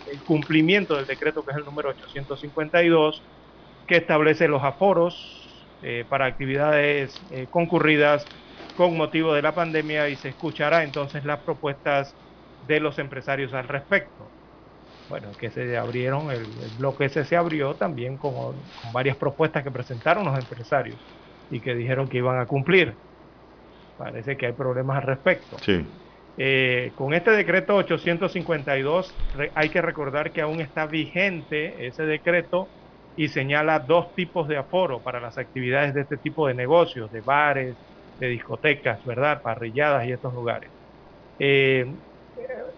el 0.06 0.22
cumplimiento 0.24 0.96
del 0.96 1.06
decreto 1.06 1.44
que 1.44 1.52
es 1.52 1.58
el 1.58 1.64
número 1.64 1.90
852, 1.90 3.26
que 3.86 3.96
establece 3.96 4.48
los 4.48 4.62
aforos 4.64 5.45
eh, 5.82 6.04
para 6.08 6.26
actividades 6.26 7.14
eh, 7.30 7.46
concurridas 7.50 8.24
con 8.76 8.96
motivo 8.96 9.34
de 9.34 9.42
la 9.42 9.52
pandemia 9.52 10.08
y 10.08 10.16
se 10.16 10.30
escuchará 10.30 10.84
entonces 10.84 11.24
las 11.24 11.40
propuestas 11.40 12.14
de 12.66 12.80
los 12.80 12.98
empresarios 12.98 13.54
al 13.54 13.68
respecto. 13.68 14.26
Bueno, 15.08 15.28
que 15.38 15.50
se 15.50 15.76
abrieron, 15.76 16.30
el, 16.30 16.44
bloque 16.78 17.04
ese 17.04 17.24
se 17.24 17.36
abrió 17.36 17.74
también 17.74 18.16
con, 18.16 18.34
con, 18.34 18.54
varias 18.92 19.16
propuestas 19.16 19.62
que 19.62 19.70
presentaron 19.70 20.24
los 20.24 20.36
empresarios 20.36 20.96
y 21.50 21.60
que 21.60 21.74
dijeron 21.74 22.08
que 22.08 22.18
iban 22.18 22.40
a 22.40 22.46
cumplir. 22.46 22.94
Parece 23.96 24.36
que 24.36 24.46
hay 24.46 24.52
problemas 24.52 24.98
al 24.98 25.04
respecto. 25.04 25.56
Sí. 25.60 25.86
Eh, 26.38 26.92
con 26.96 27.14
este 27.14 27.30
decreto 27.30 27.76
852 27.76 29.14
hay 29.54 29.68
que 29.70 29.80
recordar 29.80 30.32
que 30.32 30.42
aún 30.42 30.60
está 30.60 30.86
vigente 30.86 31.86
ese 31.86 32.04
decreto 32.04 32.68
y 33.16 33.28
señala 33.30 33.80
dos 33.80 34.14
tipos 34.14 34.48
de 34.48 34.59
aforo 34.59 35.02
para 35.02 35.20
las 35.20 35.38
actividades 35.38 35.94
de 35.94 36.02
este 36.02 36.18
tipo 36.18 36.48
de 36.48 36.55
negocios, 36.55 37.10
de 37.12 37.22
bares, 37.22 37.78
de 38.18 38.28
discotecas, 38.28 39.02
¿verdad? 39.05 39.43
Parrilladas 39.43 40.06
y 40.06 40.12
estos 40.12 40.34
lugares. 40.34 40.72
Eh, 41.38 41.86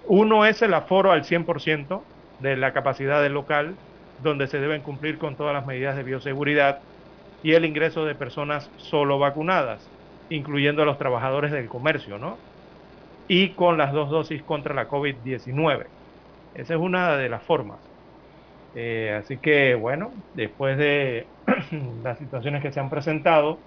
uno 0.05 0.47
es 0.47 0.63
el 0.63 0.75
aforo 0.75 1.13
al 1.13 1.25
100% 1.25 2.09
de 2.39 2.57
la 2.57 2.73
capacidad 2.73 3.23
del 3.23 3.33
local, 3.35 3.81
donde 4.17 4.47
se 4.49 4.61
deben 4.61 4.83
cumplir 4.83 5.19
con 5.19 5.37
todas 5.37 5.55
las 5.55 5.67
medidas 5.67 5.97
de 5.97 6.03
bioseguridad 6.05 6.83
y 7.43 7.55
el 7.55 7.65
ingreso 7.65 8.05
de 8.05 8.15
personas 8.17 8.73
solo 8.77 9.19
vacunadas, 9.19 9.93
incluyendo 10.29 10.83
a 10.83 10.87
los 10.87 10.99
trabajadores 10.99 11.53
del 11.53 11.69
comercio, 11.69 12.19
¿no? 12.19 12.45
Y 13.29 13.55
con 13.57 13.79
las 13.79 13.93
dos 13.93 14.11
dosis 14.11 14.45
contra 14.45 14.75
la 14.75 14.89
COVID-19. 14.89 15.91
Esa 16.55 16.75
es 16.75 16.81
una 16.81 17.17
de 17.17 17.29
las 17.31 17.45
formas. 17.45 17.88
Eh, 18.75 19.19
así 19.19 19.39
que 19.39 19.75
bueno, 19.75 20.11
después 20.35 20.77
de 20.79 21.27
las 22.03 22.19
situaciones 22.19 22.63
que 22.63 22.73
se 22.73 22.81
han 22.81 22.91
presentado, 22.91 23.59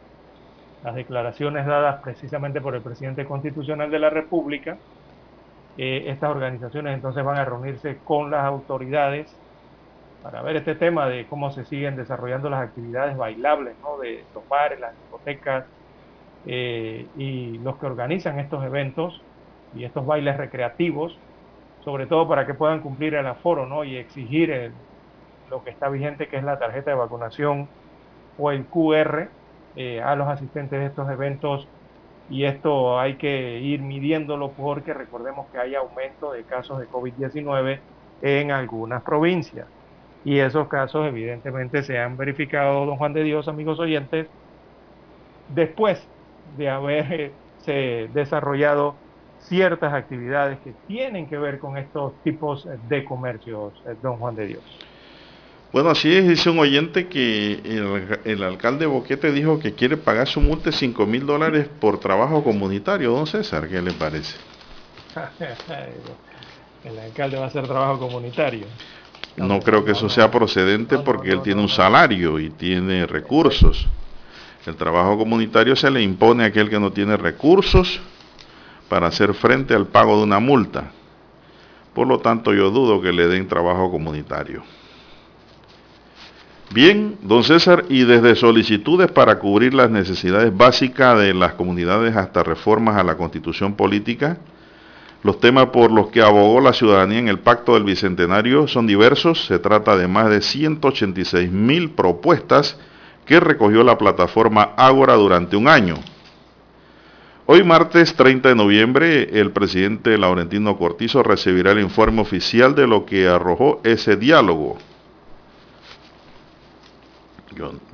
las 0.84 0.96
declaraciones 0.96 1.66
dadas 1.66 2.02
precisamente 2.02 2.62
por 2.62 2.76
el 2.76 2.82
presidente 2.82 3.26
constitucional 3.26 3.92
de 3.92 4.00
la 4.00 4.10
República, 4.10 4.78
eh, 5.78 6.06
estas 6.08 6.30
organizaciones 6.30 6.96
entonces 6.96 7.24
van 7.24 7.38
a 7.38 7.46
reunirse 7.46 7.98
con 8.04 8.32
las 8.32 8.44
autoridades 8.44 9.40
para 10.22 10.42
ver 10.42 10.58
este 10.58 10.76
tema 10.76 11.08
de 11.08 11.26
cómo 11.28 11.52
se 11.52 11.66
siguen 11.66 11.96
desarrollando 11.96 12.50
las 12.50 12.62
actividades 12.62 13.18
bailables 13.18 13.78
¿no? 13.80 13.98
de 13.98 14.28
los 14.34 14.48
bares, 14.48 14.80
las 14.80 14.96
discotecas 14.96 15.66
eh, 16.46 17.08
y 17.16 17.58
los 17.60 17.78
que 17.80 17.86
organizan 17.86 18.40
estos 18.40 18.64
eventos 18.64 19.26
y 19.74 19.84
estos 19.86 20.06
bailes 20.06 20.38
recreativos, 20.38 21.22
sobre 21.80 22.08
todo 22.08 22.28
para 22.28 22.46
que 22.46 22.54
puedan 22.54 22.82
cumplir 22.82 23.16
el 23.16 23.26
aforo 23.28 23.66
¿no? 23.66 23.84
y 23.84 23.98
exigir 23.98 24.52
el, 24.52 24.74
lo 25.52 25.64
que 25.64 25.70
está 25.70 25.90
vigente, 25.90 26.28
que 26.28 26.38
es 26.38 26.44
la 26.44 26.58
tarjeta 26.58 26.90
de 26.90 26.98
vacunación 26.98 27.68
o 28.40 28.50
el 28.50 28.66
QR 28.66 29.28
eh, 29.76 30.02
a 30.02 30.16
los 30.16 30.28
asistentes 30.28 30.80
de 30.80 30.88
estos 30.88 31.10
eventos 31.12 31.68
y 32.32 32.46
esto 32.46 32.98
hay 32.98 33.16
que 33.16 33.60
ir 33.60 33.82
midiéndolo 33.82 34.52
porque 34.52 34.94
recordemos 34.94 35.48
que 35.52 35.58
hay 35.58 35.76
aumento 35.76 36.32
de 36.32 36.44
casos 36.44 36.80
de 36.80 36.88
COVID-19 36.88 37.80
en 38.22 38.52
algunas 38.52 39.04
provincias. 39.04 39.68
Y 40.24 40.40
esos 40.40 40.70
casos 40.70 41.06
evidentemente 41.08 41.84
se 41.84 42.00
han 42.00 42.16
verificado, 42.16 42.86
don 42.86 42.96
Juan 42.96 43.12
de 43.12 43.24
Dios, 43.24 43.50
amigos 43.50 43.80
oyentes, 43.80 44.28
después 45.50 46.08
de 46.58 46.70
haberse 46.70 47.34
desarrollado 48.14 48.96
ciertas 49.40 49.94
actividades 49.94 50.60
que 50.60 50.74
tienen 50.88 51.28
que 51.28 51.38
ver 51.38 51.60
con 51.60 51.78
estos 51.78 52.14
tipos 52.24 52.66
de 52.88 53.04
comercios, 53.04 53.74
eh, 53.86 53.96
don 54.02 54.18
Juan 54.18 54.36
de 54.36 54.48
Dios. 54.48 54.91
Bueno, 55.74 55.90
así 55.90 56.14
es, 56.14 56.28
dice 56.28 56.50
un 56.50 56.60
oyente 56.60 57.08
que 57.08 57.54
el, 57.64 58.20
el 58.26 58.44
alcalde 58.44 58.86
Boquete 58.86 59.32
dijo 59.32 59.58
que 59.60 59.74
quiere 59.74 59.96
pagar 59.96 60.28
su 60.28 60.42
multa 60.42 60.70
de 60.70 60.76
5 60.76 61.06
mil 61.06 61.26
dólares 61.26 61.70
por 61.80 61.98
trabajo 61.98 62.44
comunitario. 62.44 63.12
Don 63.12 63.26
César, 63.26 63.70
¿qué 63.70 63.82
le 63.82 63.94
parece? 63.94 64.36
el 66.84 67.00
alcalde 67.00 67.38
va 67.38 67.46
a 67.46 67.48
hacer 67.48 67.66
trabajo 67.66 68.00
comunitario. 68.00 68.66
No 69.38 69.62
creo 69.62 69.86
que 69.86 69.92
eso 69.92 70.10
sea 70.10 70.30
procedente 70.30 70.98
porque 71.00 71.32
él 71.32 71.42
tiene 71.42 71.62
un 71.62 71.70
salario 71.70 72.38
y 72.38 72.50
tiene 72.50 73.06
recursos. 73.06 73.88
El 74.66 74.76
trabajo 74.76 75.18
comunitario 75.18 75.76
se 75.76 75.90
le 75.90 76.02
impone 76.02 76.44
a 76.44 76.48
aquel 76.48 76.70
que 76.70 76.80
no 76.80 76.92
tiene 76.92 77.16
recursos 77.16 78.00
para 78.90 79.08
hacer 79.08 79.34
frente 79.34 79.74
al 79.74 79.88
pago 79.88 80.18
de 80.18 80.24
una 80.24 80.40
multa. 80.40 80.92
Por 81.94 82.08
lo 82.08 82.20
tanto, 82.20 82.54
yo 82.54 82.72
dudo 82.72 83.02
que 83.02 83.14
le 83.14 83.28
den 83.28 83.48
trabajo 83.48 83.90
comunitario. 83.90 84.64
Bien, 86.74 87.18
don 87.22 87.44
César, 87.44 87.84
y 87.90 88.06
desde 88.06 88.34
solicitudes 88.34 89.12
para 89.12 89.40
cubrir 89.40 89.74
las 89.74 89.92
necesidades 89.92 90.56
básicas 90.56 91.20
de 91.20 91.34
las 91.34 91.56
comunidades 91.56 92.16
hasta 92.16 92.44
reformas 92.44 92.96
a 92.96 93.04
la 93.04 93.18
constitución 93.18 93.76
política, 93.76 94.38
los 95.22 95.42
temas 95.42 95.66
por 95.66 95.92
los 95.92 96.08
que 96.08 96.22
abogó 96.22 96.62
la 96.62 96.72
ciudadanía 96.72 97.20
en 97.20 97.28
el 97.28 97.40
Pacto 97.40 97.74
del 97.74 97.84
Bicentenario 97.84 98.70
son 98.70 98.88
diversos. 98.88 99.48
Se 99.48 99.60
trata 99.60 99.98
de 99.98 100.08
más 100.08 100.30
de 100.30 100.42
186 100.42 101.52
mil 101.52 101.90
propuestas 101.90 102.78
que 103.26 103.42
recogió 103.42 103.84
la 103.84 103.98
plataforma 103.98 104.72
Ágora 104.78 105.16
durante 105.16 105.58
un 105.58 105.68
año. 105.68 105.96
Hoy 107.48 107.66
martes 107.66 108.16
30 108.16 108.48
de 108.48 108.56
noviembre, 108.56 109.42
el 109.42 109.52
presidente 109.52 110.18
Laurentino 110.18 110.78
Cortizo 110.78 111.22
recibirá 111.22 111.74
el 111.74 111.82
informe 111.82 112.22
oficial 112.22 112.76
de 112.76 112.88
lo 112.88 113.06
que 113.06 113.28
arrojó 113.28 113.82
ese 113.84 114.16
diálogo 114.16 114.78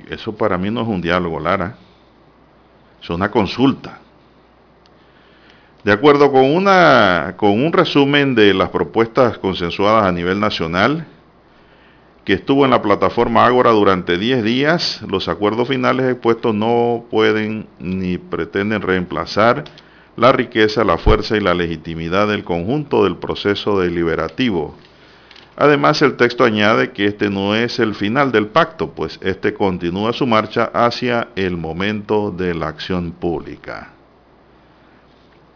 eso 0.08 0.36
para 0.36 0.58
mí 0.58 0.70
no 0.70 0.82
es 0.82 0.88
un 0.88 1.00
diálogo, 1.00 1.40
Lara. 1.40 1.76
Es 3.02 3.10
una 3.10 3.30
consulta. 3.30 4.00
De 5.84 5.92
acuerdo 5.92 6.32
con, 6.32 6.44
una, 6.44 7.34
con 7.36 7.50
un 7.50 7.72
resumen 7.72 8.34
de 8.34 8.52
las 8.52 8.70
propuestas 8.70 9.38
consensuadas 9.38 10.04
a 10.04 10.12
nivel 10.12 10.40
nacional, 10.40 11.06
que 12.24 12.34
estuvo 12.34 12.64
en 12.64 12.70
la 12.70 12.82
plataforma 12.82 13.46
Ágora 13.46 13.70
durante 13.70 14.18
10 14.18 14.42
días, 14.42 15.00
los 15.08 15.28
acuerdos 15.28 15.68
finales 15.68 16.10
expuestos 16.10 16.54
no 16.54 17.04
pueden 17.10 17.68
ni 17.78 18.18
pretenden 18.18 18.82
reemplazar 18.82 19.64
la 20.16 20.32
riqueza, 20.32 20.84
la 20.84 20.98
fuerza 20.98 21.36
y 21.36 21.40
la 21.40 21.54
legitimidad 21.54 22.28
del 22.28 22.44
conjunto 22.44 23.04
del 23.04 23.16
proceso 23.16 23.80
deliberativo 23.80 24.74
Además, 25.60 26.00
el 26.02 26.16
texto 26.16 26.44
añade 26.44 26.92
que 26.92 27.06
este 27.06 27.30
no 27.30 27.56
es 27.56 27.80
el 27.80 27.96
final 27.96 28.30
del 28.30 28.46
pacto, 28.46 28.92
pues 28.92 29.18
este 29.20 29.54
continúa 29.54 30.12
su 30.12 30.24
marcha 30.24 30.70
hacia 30.72 31.30
el 31.34 31.56
momento 31.56 32.30
de 32.30 32.54
la 32.54 32.68
acción 32.68 33.10
pública. 33.10 33.90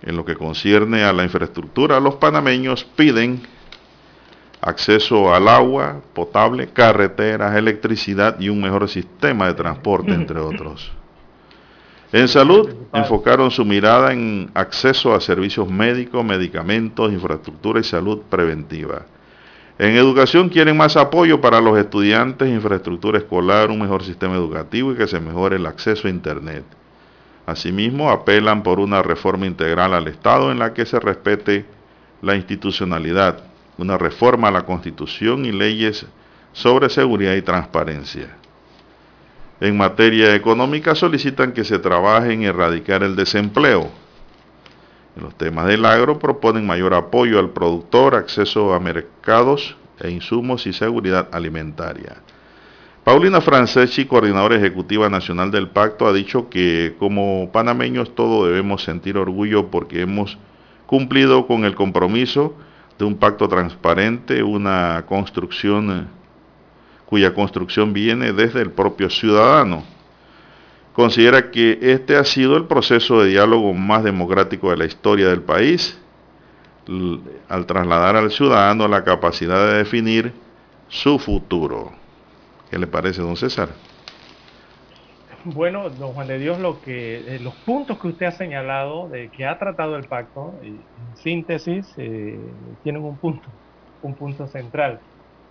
En 0.03 0.16
lo 0.16 0.24
que 0.24 0.35
concierne 0.35 1.05
a 1.05 1.12
la 1.12 1.23
infraestructura, 1.23 2.01
los 2.01 2.16
panameños 2.16 2.83
piden 2.83 3.43
acceso 4.61 5.33
al 5.33 5.47
agua 5.47 6.01
potable, 6.12 6.66
carreteras, 6.73 7.55
electricidad 7.55 8.41
y 8.41 8.49
un 8.49 8.61
mejor 8.61 8.89
sistema 8.89 9.47
de 9.47 9.55
transporte, 9.55 10.12
entre 10.12 10.41
otros. 10.41 10.91
En 12.11 12.27
salud, 12.27 12.74
enfocaron 12.93 13.53
su 13.53 13.65
mirada 13.65 14.12
en 14.12 14.51
acceso 14.53 15.15
a 15.15 15.20
servicios 15.20 15.70
médicos, 15.70 16.24
medicamentos, 16.24 17.12
infraestructura 17.12 17.79
y 17.79 17.85
salud 17.85 18.23
preventiva. 18.29 19.07
En 19.82 19.96
educación 19.96 20.48
quieren 20.48 20.76
más 20.76 20.96
apoyo 20.96 21.40
para 21.40 21.60
los 21.60 21.76
estudiantes, 21.76 22.48
infraestructura 22.48 23.18
escolar, 23.18 23.68
un 23.68 23.80
mejor 23.80 24.04
sistema 24.04 24.36
educativo 24.36 24.92
y 24.92 24.94
que 24.94 25.09
se 25.09 25.18
mejore 25.18 25.56
el 25.56 25.66
acceso 25.66 26.06
a 26.06 26.10
Internet. 26.12 26.62
Asimismo, 27.46 28.09
apelan 28.09 28.62
por 28.62 28.78
una 28.78 29.02
reforma 29.02 29.44
integral 29.44 29.92
al 29.92 30.06
Estado 30.06 30.52
en 30.52 30.60
la 30.60 30.72
que 30.72 30.86
se 30.86 31.00
respete 31.00 31.64
la 32.20 32.36
institucionalidad, 32.36 33.42
una 33.76 33.98
reforma 33.98 34.46
a 34.46 34.52
la 34.52 34.64
Constitución 34.64 35.44
y 35.46 35.50
leyes 35.50 36.06
sobre 36.52 36.88
seguridad 36.88 37.34
y 37.34 37.42
transparencia. 37.42 38.36
En 39.60 39.76
materia 39.76 40.36
económica 40.36 40.94
solicitan 40.94 41.50
que 41.50 41.64
se 41.64 41.80
trabaje 41.80 42.32
en 42.32 42.44
erradicar 42.44 43.02
el 43.02 43.16
desempleo. 43.16 43.90
En 45.16 45.22
los 45.24 45.34
temas 45.36 45.66
del 45.66 45.84
agro 45.84 46.18
proponen 46.18 46.66
mayor 46.66 46.94
apoyo 46.94 47.39
al 47.39 47.51
productor, 47.51 48.14
acceso 48.14 48.72
a 48.72 48.80
mercados 48.80 49.76
e 50.01 50.10
insumos 50.10 50.66
y 50.66 50.72
seguridad 50.72 51.28
alimentaria. 51.32 52.16
Paulina 53.05 53.40
Franceschi, 53.40 54.06
coordinadora 54.06 54.56
ejecutiva 54.56 55.10
nacional 55.10 55.51
del 55.51 55.68
pacto, 55.68 56.06
ha 56.06 56.12
dicho 56.12 56.48
que 56.48 56.94
como 56.98 57.51
panameños 57.52 58.14
todos 58.14 58.47
debemos 58.47 58.84
sentir 58.84 59.18
orgullo 59.18 59.70
porque 59.70 60.02
hemos 60.02 60.39
cumplido 60.86 61.47
con 61.47 61.64
el 61.64 61.74
compromiso 61.74 62.55
de 62.98 63.05
un 63.05 63.16
pacto 63.16 63.48
transparente, 63.48 64.43
una 64.43 65.05
construcción 65.09 66.09
cuya 67.06 67.34
construcción 67.34 67.93
viene 67.93 68.32
desde 68.32 68.62
el 68.62 68.70
propio 68.70 69.10
ciudadano 69.10 69.82
considera 70.93 71.51
que 71.51 71.78
este 71.81 72.16
ha 72.16 72.24
sido 72.24 72.56
el 72.56 72.66
proceso 72.66 73.23
de 73.23 73.31
diálogo 73.31 73.73
más 73.73 74.05
democrático 74.05 74.70
de 74.70 74.77
la 74.77 74.85
historia 74.85 75.28
del 75.28 75.43
país, 75.43 75.98
al 77.48 77.66
trasladar 77.66 78.16
al 78.16 78.31
ciudadano 78.31 78.89
la 78.89 79.05
capacidad 79.05 79.66
de 79.69 79.78
definir 79.78 80.32
su 80.89 81.19
futuro. 81.19 81.93
¿Qué 82.70 82.78
le 82.78 82.86
parece, 82.86 83.23
don 83.23 83.36
César? 83.36 83.69
Bueno, 85.44 85.90
don 85.90 86.12
Juan 86.12 86.28
de 86.28 86.39
Dios, 86.39 86.60
lo 86.60 86.81
que, 86.82 87.36
eh, 87.36 87.40
los 87.40 87.55
puntos 87.55 87.98
que 87.98 88.09
usted 88.09 88.27
ha 88.27 88.32
señalado 88.32 89.09
de 89.09 89.28
que 89.28 89.44
ha 89.44 89.59
tratado 89.59 89.97
el 89.97 90.05
pacto, 90.05 90.55
en 90.62 90.81
síntesis, 91.16 91.93
eh, 91.97 92.39
tienen 92.82 93.02
un 93.02 93.16
punto, 93.16 93.48
un 94.02 94.14
punto 94.14 94.47
central 94.47 95.01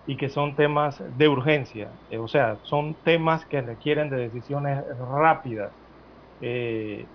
y 0.04 0.16
que 0.16 0.28
son 0.28 0.56
temas 0.56 1.02
de 1.10 1.28
urgencia, 1.28 1.94
eh, 2.08 2.18
o 2.18 2.28
sea, 2.28 2.58
son 2.62 3.00
temas 3.02 3.46
que 3.46 3.60
requieren 3.62 4.10
de 4.10 4.16
decisiones 4.18 4.82
rápidas. 4.98 5.74
Eh, 6.40 7.10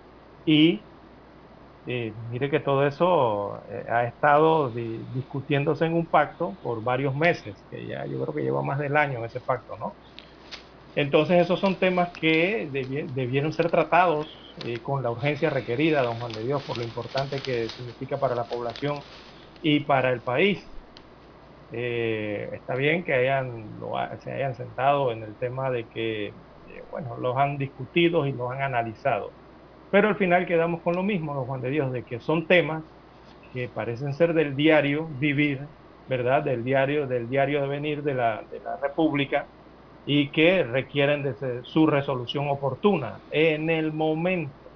y 0.46 0.90
eh, 1.86 2.16
mire 2.28 2.50
que 2.50 2.60
todo 2.60 2.86
eso 2.88 3.56
ha 3.90 4.06
estado 4.06 4.72
discutiéndose 4.74 5.86
en 5.86 5.94
un 5.94 6.10
pacto 6.10 6.58
por 6.62 6.84
varios 6.84 7.16
meses, 7.16 7.66
que 7.70 7.88
ya 7.88 8.06
yo 8.08 8.20
creo 8.22 8.34
que 8.36 8.44
lleva 8.44 8.64
más 8.64 8.80
del 8.80 8.98
año 8.98 9.26
ese 9.26 9.42
pacto, 9.42 9.78
¿no? 9.78 9.98
Entonces 10.96 11.42
esos 11.42 11.60
son 11.60 11.80
temas 11.80 12.12
que 12.16 12.70
debieron 12.72 13.54
ser 13.54 13.70
tratados 13.72 14.56
con 14.84 15.04
la 15.04 15.12
urgencia 15.12 15.50
requerida, 15.52 16.02
don 16.02 16.18
Juan 16.20 16.34
de 16.34 16.44
Dios, 16.44 16.64
por 16.66 16.78
lo 16.80 16.84
importante 16.86 17.44
que 17.44 17.70
significa 17.70 18.20
para 18.20 18.36
la 18.36 18.48
población 18.48 19.04
y 19.62 19.82
para 19.86 20.12
el 20.14 20.24
país. 20.24 20.77
Eh, 21.72 22.50
está 22.54 22.76
bien 22.76 23.04
que 23.04 23.14
hayan, 23.14 23.80
se 24.20 24.32
hayan 24.32 24.56
sentado 24.56 25.12
en 25.12 25.24
el 25.24 25.38
tema 25.38 25.70
de 25.70 25.90
que, 25.90 26.28
eh, 26.66 26.86
bueno, 26.90 27.18
los 27.18 27.36
han 27.38 27.58
discutido 27.58 28.26
y 28.26 28.34
los 28.34 28.52
han 28.52 28.62
analizado. 28.62 29.38
Pero 29.90 30.10
al 30.10 30.18
final 30.18 30.46
quedamos 30.46 30.82
con 30.84 30.96
lo 30.96 31.04
mismo, 31.04 31.34
don 31.34 31.46
Juan 31.46 31.62
de 31.62 31.70
Dios, 31.70 31.92
de 31.92 32.06
que 32.06 32.20
son 32.20 32.48
temas 32.48 32.86
que 33.52 33.70
parecen 33.70 34.14
ser 34.14 34.34
del 34.34 34.56
diario 34.56 35.08
vivir, 35.10 35.70
¿verdad? 36.06 36.44
Del 36.44 36.64
diario, 36.64 37.08
del 37.08 37.30
diario 37.30 37.62
de 37.62 37.68
venir 37.68 38.04
de 38.04 38.14
la, 38.16 38.44
de 38.50 38.60
la 38.62 38.78
República 38.82 39.52
y 40.06 40.32
que 40.32 40.64
requieren 40.64 41.24
de 41.24 41.64
su 41.64 41.88
resolución 41.88 42.50
oportuna 42.50 43.24
en 43.30 43.70
el 43.70 43.94
momento 43.94 44.67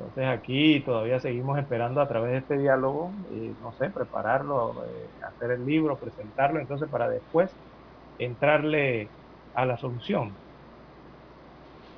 entonces 0.00 0.26
aquí 0.26 0.80
todavía 0.80 1.20
seguimos 1.20 1.58
esperando 1.58 2.00
a 2.00 2.08
través 2.08 2.32
de 2.32 2.38
este 2.38 2.58
diálogo, 2.58 3.10
y, 3.30 3.52
no 3.62 3.72
sé, 3.78 3.90
prepararlo, 3.90 4.82
eh, 4.86 5.06
hacer 5.26 5.50
el 5.50 5.66
libro, 5.66 5.98
presentarlo, 5.98 6.58
entonces 6.58 6.88
para 6.88 7.08
después 7.08 7.50
entrarle 8.18 9.08
a 9.54 9.66
la 9.66 9.76
solución. 9.76 10.32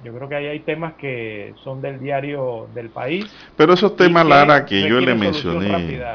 Yo 0.05 0.12
creo 0.12 0.29
que 0.29 0.35
ahí 0.35 0.47
hay 0.47 0.61
temas 0.61 0.95
que 0.95 1.55
son 1.62 1.81
del 1.81 2.01
diario 2.01 2.66
del 2.74 2.91
país. 2.91 3.33
Pero 3.57 3.74
esos 3.74 3.95
temas, 3.95 4.27
Lara, 4.27 4.66
que 4.66 4.89
yo 4.89 5.01
le 5.01 5.15
mencioné. 5.15 6.09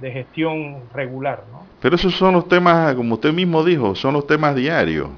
de 0.00 0.10
gestión 0.10 0.82
regular, 0.92 1.44
¿no? 1.52 1.64
Pero 1.80 1.94
esos 1.94 2.12
son 2.16 2.34
los 2.34 2.48
temas, 2.48 2.96
como 2.96 3.14
usted 3.14 3.32
mismo 3.32 3.62
dijo, 3.62 3.94
son 3.94 4.14
los 4.14 4.26
temas 4.26 4.56
diarios. 4.56 5.08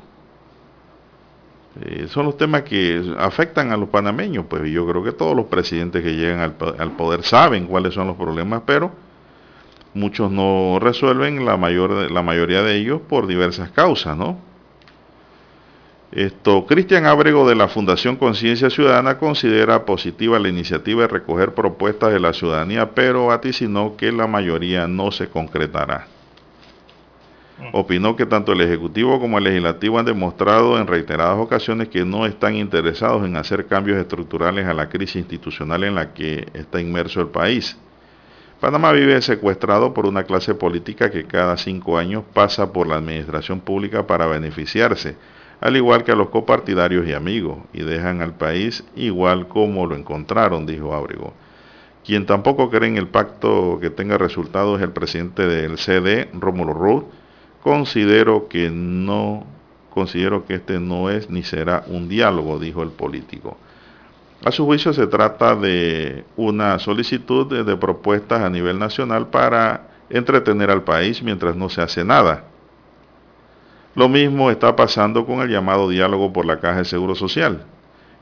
Eh, 1.81 2.07
son 2.09 2.27
los 2.27 2.37
temas 2.37 2.63
que 2.63 3.03
afectan 3.19 3.73
a 3.73 3.77
los 3.77 3.89
panameños, 3.89 4.47
pues 4.49 4.71
yo 4.71 4.87
creo 4.87 5.03
que 5.03 5.13
todos 5.13 5.35
los 5.35 5.47
presidentes 5.47 6.05
que 6.05 6.15
llegan 6.15 6.39
al, 6.39 6.55
al, 6.79 6.93
poder 6.93 7.25
saben 7.25 7.67
cuáles 7.67 7.95
son 7.95 8.07
los 8.07 8.17
problemas, 8.17 8.63
pero 8.65 8.93
muchos 9.93 10.31
no 10.31 10.79
resuelven, 10.81 11.45
la, 11.45 11.57
mayor, 11.57 12.11
la 12.13 12.23
mayoría 12.23 12.63
de 12.63 12.77
ellos 12.77 13.01
por 13.09 13.27
diversas 13.27 13.71
causas, 13.71 14.17
¿no? 14.17 14.39
Esto, 16.13 16.65
Cristian 16.67 17.07
Ábrego 17.07 17.49
de 17.49 17.57
la 17.57 17.67
Fundación 17.67 18.15
Conciencia 18.15 18.71
Ciudadana 18.71 19.19
considera 19.19 19.85
positiva 19.85 20.39
la 20.39 20.49
iniciativa 20.49 21.03
de 21.03 21.09
recoger 21.09 21.55
propuestas 21.55 22.13
de 22.13 22.21
la 22.21 22.33
ciudadanía, 22.33 22.91
pero 22.95 23.27
vaticinó 23.27 23.97
que 23.97 24.13
la 24.13 24.29
mayoría 24.29 24.87
no 24.87 25.11
se 25.11 25.29
concretará. 25.29 26.07
Opinó 27.73 28.17
que 28.17 28.27
tanto 28.27 28.53
el 28.53 28.61
Ejecutivo 28.61 29.21
como 29.21 29.39
el 29.39 29.45
Legislativo 29.45 29.99
han 29.99 30.05
demostrado 30.05 30.79
en 30.79 30.87
reiteradas 30.87 31.39
ocasiones 31.39 31.89
que 31.89 32.05
no 32.05 32.27
están 32.27 32.57
interesados 32.57 33.25
en 33.25 33.37
hacer 33.37 33.67
cambios 33.67 33.99
estructurales 33.99 34.67
a 34.67 34.75
la 34.75 34.89
crisis 34.89 35.17
institucional 35.17 35.85
en 35.85 35.95
la 35.95 36.13
que 36.13 36.49
está 36.53 36.81
inmerso 36.81 37.21
el 37.21 37.29
país. 37.29 37.79
Panamá 38.61 38.93
vive 38.93 39.21
secuestrado 39.23 39.95
por 39.95 40.07
una 40.07 40.25
clase 40.25 40.55
política 40.55 41.11
que 41.11 41.25
cada 41.25 41.57
cinco 41.57 41.97
años 41.97 42.25
pasa 42.33 42.73
por 42.73 42.89
la 42.89 42.97
administración 42.97 43.61
pública 43.61 44.07
para 44.07 44.27
beneficiarse 44.27 45.17
al 45.65 45.79
igual 45.79 46.05
que 46.05 46.13
a 46.13 46.15
los 46.15 46.29
copartidarios 46.29 47.07
y 47.07 47.15
amigos, 47.15 47.57
y 47.73 47.83
dejan 47.83 48.21
al 48.21 48.35
país 48.35 48.85
igual 48.97 49.49
como 49.49 49.87
lo 49.87 49.97
encontraron, 49.97 50.67
dijo 50.67 50.95
Ábrego. 50.95 51.33
Quien 52.05 52.27
tampoco 52.27 52.69
cree 52.69 52.91
en 52.91 52.99
el 52.99 53.09
pacto 53.09 53.79
que 53.81 53.89
tenga 53.89 54.19
resultados 54.19 54.79
es 54.79 54.85
el 54.85 54.93
presidente 54.93 55.47
del 55.47 55.79
CD, 55.79 56.29
Rómulo 56.35 56.75
Roth. 56.75 57.05
Considero 57.65 58.47
que 58.47 58.69
no, 58.69 59.47
considero 59.89 60.45
que 60.45 60.57
este 60.57 60.79
no 60.79 61.09
es 61.09 61.31
ni 61.31 61.43
será 61.43 61.83
un 61.87 62.11
diálogo, 62.11 62.59
dijo 62.59 62.83
el 62.83 62.91
político. 62.91 63.57
A 64.45 64.53
su 64.53 64.67
juicio 64.67 64.93
se 64.93 65.07
trata 65.07 65.57
de 65.57 66.27
una 66.37 66.79
solicitud 66.79 67.47
de, 67.47 67.65
de 67.65 67.75
propuestas 67.79 68.43
a 68.43 68.51
nivel 68.51 68.79
nacional 68.79 69.29
para 69.29 69.89
entretener 70.11 70.71
al 70.71 70.85
país 70.85 71.23
mientras 71.23 71.57
no 71.57 71.71
se 71.71 71.81
hace 71.81 72.05
nada. 72.05 72.45
Lo 73.95 74.11
mismo 74.11 74.51
está 74.51 74.77
pasando 74.77 75.25
con 75.25 75.41
el 75.41 75.49
llamado 75.49 75.89
diálogo 75.89 76.35
por 76.35 76.45
la 76.45 76.61
Caja 76.61 76.81
de 76.81 76.85
Seguro 76.85 77.15
Social. 77.15 77.65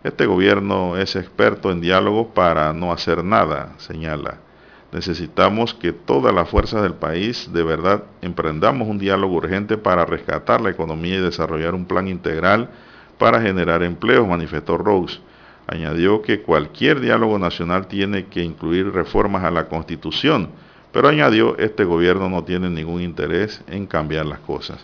Este 0.05 0.25
gobierno 0.25 0.97
es 0.97 1.17
experto 1.17 1.73
en 1.73 1.81
diálogo 1.81 2.29
para 2.29 2.73
no 2.73 2.93
hacer 2.93 3.25
nada, 3.25 3.73
señala. 3.79 4.39
Necesitamos 4.93 5.73
que 5.73 5.93
todas 5.93 6.35
las 6.35 6.51
fuerzas 6.51 6.83
del 6.83 6.93
país 6.93 7.51
de 7.51 7.63
verdad 7.63 8.05
emprendamos 8.21 8.87
un 8.87 8.99
diálogo 8.99 9.37
urgente 9.37 9.79
para 9.79 10.05
rescatar 10.05 10.61
la 10.61 10.69
economía 10.69 11.17
y 11.17 11.21
desarrollar 11.21 11.75
un 11.75 11.87
plan 11.87 12.09
integral 12.09 12.69
para 13.17 13.41
generar 13.41 13.83
empleos, 13.83 14.29
manifestó 14.29 14.77
Rose. 14.77 15.21
Añadió 15.67 16.21
que 16.21 16.43
cualquier 16.43 17.01
diálogo 17.01 17.39
nacional 17.39 17.87
tiene 17.87 18.27
que 18.27 18.43
incluir 18.43 18.93
reformas 18.93 19.45
a 19.45 19.51
la 19.51 19.67
Constitución, 19.69 20.51
pero 20.93 21.09
añadió, 21.09 21.57
este 21.57 21.85
gobierno 21.85 22.29
no 22.29 22.45
tiene 22.45 22.69
ningún 22.69 23.01
interés 23.01 23.63
en 23.69 23.87
cambiar 23.87 24.27
las 24.27 24.41
cosas. 24.41 24.79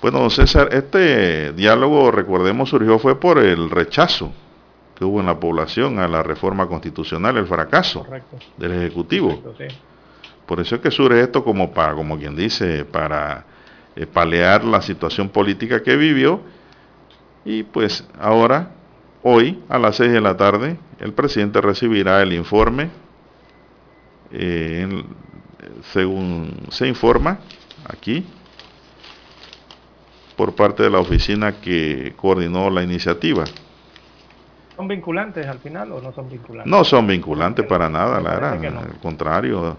Bueno, 0.00 0.30
César, 0.30 0.70
este 0.72 1.52
diálogo, 1.52 2.10
recordemos, 2.10 2.70
surgió 2.70 2.98
fue 2.98 3.20
por 3.20 3.38
el 3.38 3.68
rechazo 3.68 4.32
que 4.98 5.04
hubo 5.04 5.20
en 5.20 5.26
la 5.26 5.38
población 5.38 6.00
a 6.00 6.08
la 6.08 6.24
reforma 6.24 6.66
constitucional, 6.66 7.36
el 7.36 7.46
fracaso 7.46 8.04
del 8.56 8.72
Ejecutivo. 8.72 9.54
Por 10.44 10.58
eso 10.58 10.74
es 10.74 10.80
que 10.80 10.90
surge 10.90 11.20
esto 11.20 11.44
como 11.44 11.72
para, 11.72 11.94
como 11.94 12.18
quien 12.18 12.34
dice, 12.34 12.84
para 12.84 13.44
eh, 13.94 14.06
palear 14.06 14.64
la 14.64 14.82
situación 14.82 15.28
política 15.28 15.84
que 15.84 15.94
vivió. 15.94 16.40
Y 17.44 17.62
pues 17.62 18.04
ahora, 18.18 18.72
hoy, 19.22 19.62
a 19.68 19.78
las 19.78 19.94
6 19.96 20.10
de 20.10 20.20
la 20.20 20.36
tarde, 20.36 20.76
el 20.98 21.12
presidente 21.12 21.60
recibirá 21.60 22.20
el 22.20 22.32
informe, 22.32 22.90
eh, 24.32 24.80
en, 24.82 25.04
según 25.92 26.66
se 26.70 26.88
informa 26.88 27.38
aquí, 27.88 28.26
por 30.34 30.56
parte 30.56 30.82
de 30.82 30.90
la 30.90 30.98
oficina 30.98 31.60
que 31.60 32.14
coordinó 32.16 32.68
la 32.68 32.82
iniciativa. 32.82 33.44
¿Son 34.78 34.86
vinculantes 34.86 35.44
al 35.44 35.58
final 35.58 35.90
o 35.90 36.00
no 36.00 36.12
son 36.12 36.28
vinculantes? 36.30 36.70
No 36.70 36.84
son 36.84 37.04
vinculantes 37.04 37.66
para 37.66 37.88
nada, 37.88 38.20
Lara. 38.20 38.54
No. 38.54 38.78
Al 38.78 39.00
contrario, 39.02 39.76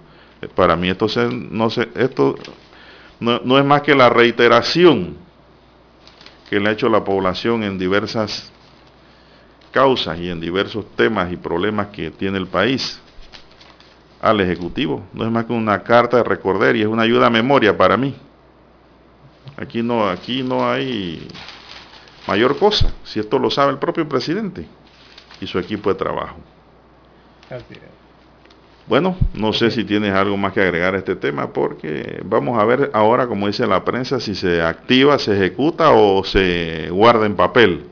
para 0.54 0.76
mí 0.76 0.90
esto, 0.90 1.08
se, 1.08 1.26
no, 1.26 1.70
se, 1.70 1.88
esto 1.96 2.36
no, 3.22 3.40
no 3.46 3.58
es 3.58 3.64
más 3.64 3.82
que 3.82 3.96
la 3.96 4.10
reiteración 4.10 5.16
que 6.50 6.60
le 6.60 6.68
ha 6.68 6.72
hecho 6.74 6.90
la 6.90 7.02
población 7.02 7.64
en 7.64 7.80
diversas 7.80 8.52
causas 9.72 10.20
y 10.20 10.30
en 10.30 10.42
diversos 10.42 10.86
temas 10.98 11.32
y 11.32 11.38
problemas 11.38 11.88
que 11.88 12.12
tiene 12.12 12.38
el 12.38 12.48
país 12.48 13.00
al 14.22 14.42
Ejecutivo. 14.42 15.06
No 15.14 15.24
es 15.24 15.32
más 15.32 15.46
que 15.46 15.54
una 15.54 15.82
carta 15.82 16.18
de 16.18 16.24
recordar 16.24 16.76
y 16.76 16.82
es 16.82 16.88
una 16.88 17.04
ayuda 17.04 17.28
a 17.28 17.30
memoria 17.30 17.78
para 17.78 17.96
mí. 17.96 18.14
Aquí 19.56 19.82
no, 19.82 20.10
aquí 20.10 20.44
no 20.44 20.70
hay 20.70 21.26
mayor 22.28 22.60
cosa, 22.60 22.94
si 23.06 23.22
esto 23.22 23.40
lo 23.40 23.50
sabe 23.50 23.72
el 23.72 23.78
propio 23.78 24.06
presidente 24.06 24.68
y 25.42 25.48
su 25.48 25.60
equipo 25.60 25.90
de 25.90 25.96
trabajo. 25.96 26.38
Bueno, 28.88 29.16
no 29.34 29.54
sé 29.54 29.70
si 29.70 29.84
tienes 29.84 30.14
algo 30.14 30.36
más 30.36 30.54
que 30.54 30.62
agregar 30.62 30.96
a 30.96 30.98
este 30.98 31.16
tema, 31.16 31.54
porque 31.54 32.22
vamos 32.26 32.60
a 32.60 32.66
ver 32.66 32.90
ahora, 32.94 33.28
como 33.28 33.48
dice 33.48 33.68
la 33.68 33.84
prensa, 33.86 34.20
si 34.20 34.34
se 34.34 34.62
activa, 34.62 35.20
se 35.20 35.36
ejecuta 35.36 35.92
o 35.92 36.24
se 36.24 36.90
guarda 36.90 37.26
en 37.26 37.36
papel 37.36 37.86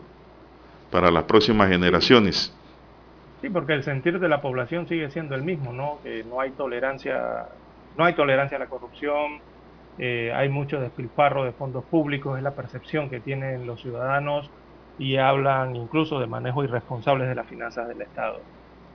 para 0.92 1.12
las 1.12 1.26
próximas 1.26 1.70
generaciones. 1.70 2.54
Sí, 3.42 3.50
porque 3.50 3.74
el 3.74 3.84
sentir 3.84 4.20
de 4.20 4.28
la 4.28 4.42
población 4.42 4.88
sigue 4.88 5.12
siendo 5.12 5.36
el 5.36 5.44
mismo, 5.44 5.72
¿no? 5.72 6.00
Que 6.04 6.24
no 6.24 6.42
hay 6.42 6.52
tolerancia, 6.52 7.46
no 7.96 8.04
hay 8.04 8.14
tolerancia 8.14 8.58
a 8.58 8.60
la 8.60 8.66
corrupción, 8.66 9.40
eh, 10.00 10.32
hay 10.34 10.50
mucho 10.50 10.80
despilfarro 10.80 11.44
de 11.44 11.52
fondos 11.52 11.84
públicos, 11.86 12.38
es 12.38 12.44
la 12.44 12.56
percepción 12.56 13.10
que 13.10 13.20
tienen 13.20 13.68
los 13.68 13.82
ciudadanos 13.82 14.50
y 15.00 15.18
hablan 15.18 15.76
incluso 15.76 16.20
de 16.20 16.28
manejo 16.28 16.64
irresponsable 16.64 17.26
de 17.26 17.36
las 17.36 17.48
finanzas 17.48 17.88
del 17.88 18.02
Estado 18.02 18.40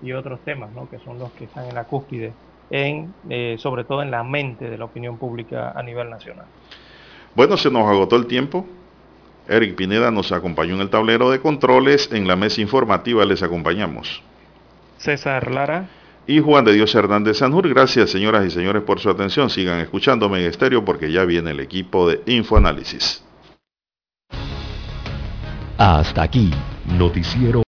y 0.02 0.12
otros 0.12 0.40
temas 0.40 0.72
¿no? 0.72 0.88
que 0.90 0.98
son 0.98 1.18
los 1.18 1.30
que 1.32 1.44
están 1.44 1.66
en 1.66 1.74
la 1.74 1.84
cúspide, 1.84 2.32
en, 2.70 3.14
eh, 3.30 3.56
sobre 3.58 3.84
todo 3.84 4.02
en 4.02 4.10
la 4.10 4.24
mente 4.24 4.68
de 4.68 4.76
la 4.76 4.84
opinión 4.84 5.16
pública 5.16 5.72
a 5.74 5.82
nivel 5.82 6.10
nacional. 6.10 6.46
Bueno, 7.34 7.56
se 7.56 7.70
nos 7.70 7.88
agotó 7.88 8.16
el 8.16 8.26
tiempo. 8.26 8.66
Eric 9.48 9.74
Pineda 9.74 10.10
nos 10.10 10.32
acompañó 10.32 10.74
en 10.74 10.80
el 10.80 10.90
tablero 10.90 11.30
de 11.30 11.40
controles. 11.40 12.10
En 12.12 12.28
la 12.28 12.36
mesa 12.36 12.60
informativa 12.60 13.24
les 13.24 13.42
acompañamos. 13.42 14.22
César 14.98 15.50
Lara 15.50 15.88
y 16.26 16.40
Juan 16.40 16.64
de 16.64 16.72
Dios 16.72 16.94
Hernández 16.94 17.38
Sanjur. 17.38 17.68
Gracias, 17.68 18.10
señoras 18.10 18.46
y 18.46 18.50
señores, 18.50 18.82
por 18.82 19.00
su 19.00 19.10
atención. 19.10 19.50
Sigan 19.50 19.80
escuchándome 19.80 20.40
en 20.40 20.50
estéreo 20.50 20.84
porque 20.84 21.10
ya 21.10 21.24
viene 21.24 21.50
el 21.50 21.60
equipo 21.60 22.08
de 22.08 22.20
Infoanálisis. 22.26 23.24
Hasta 25.84 26.22
aquí, 26.22 26.48
Noticiero 26.96 27.60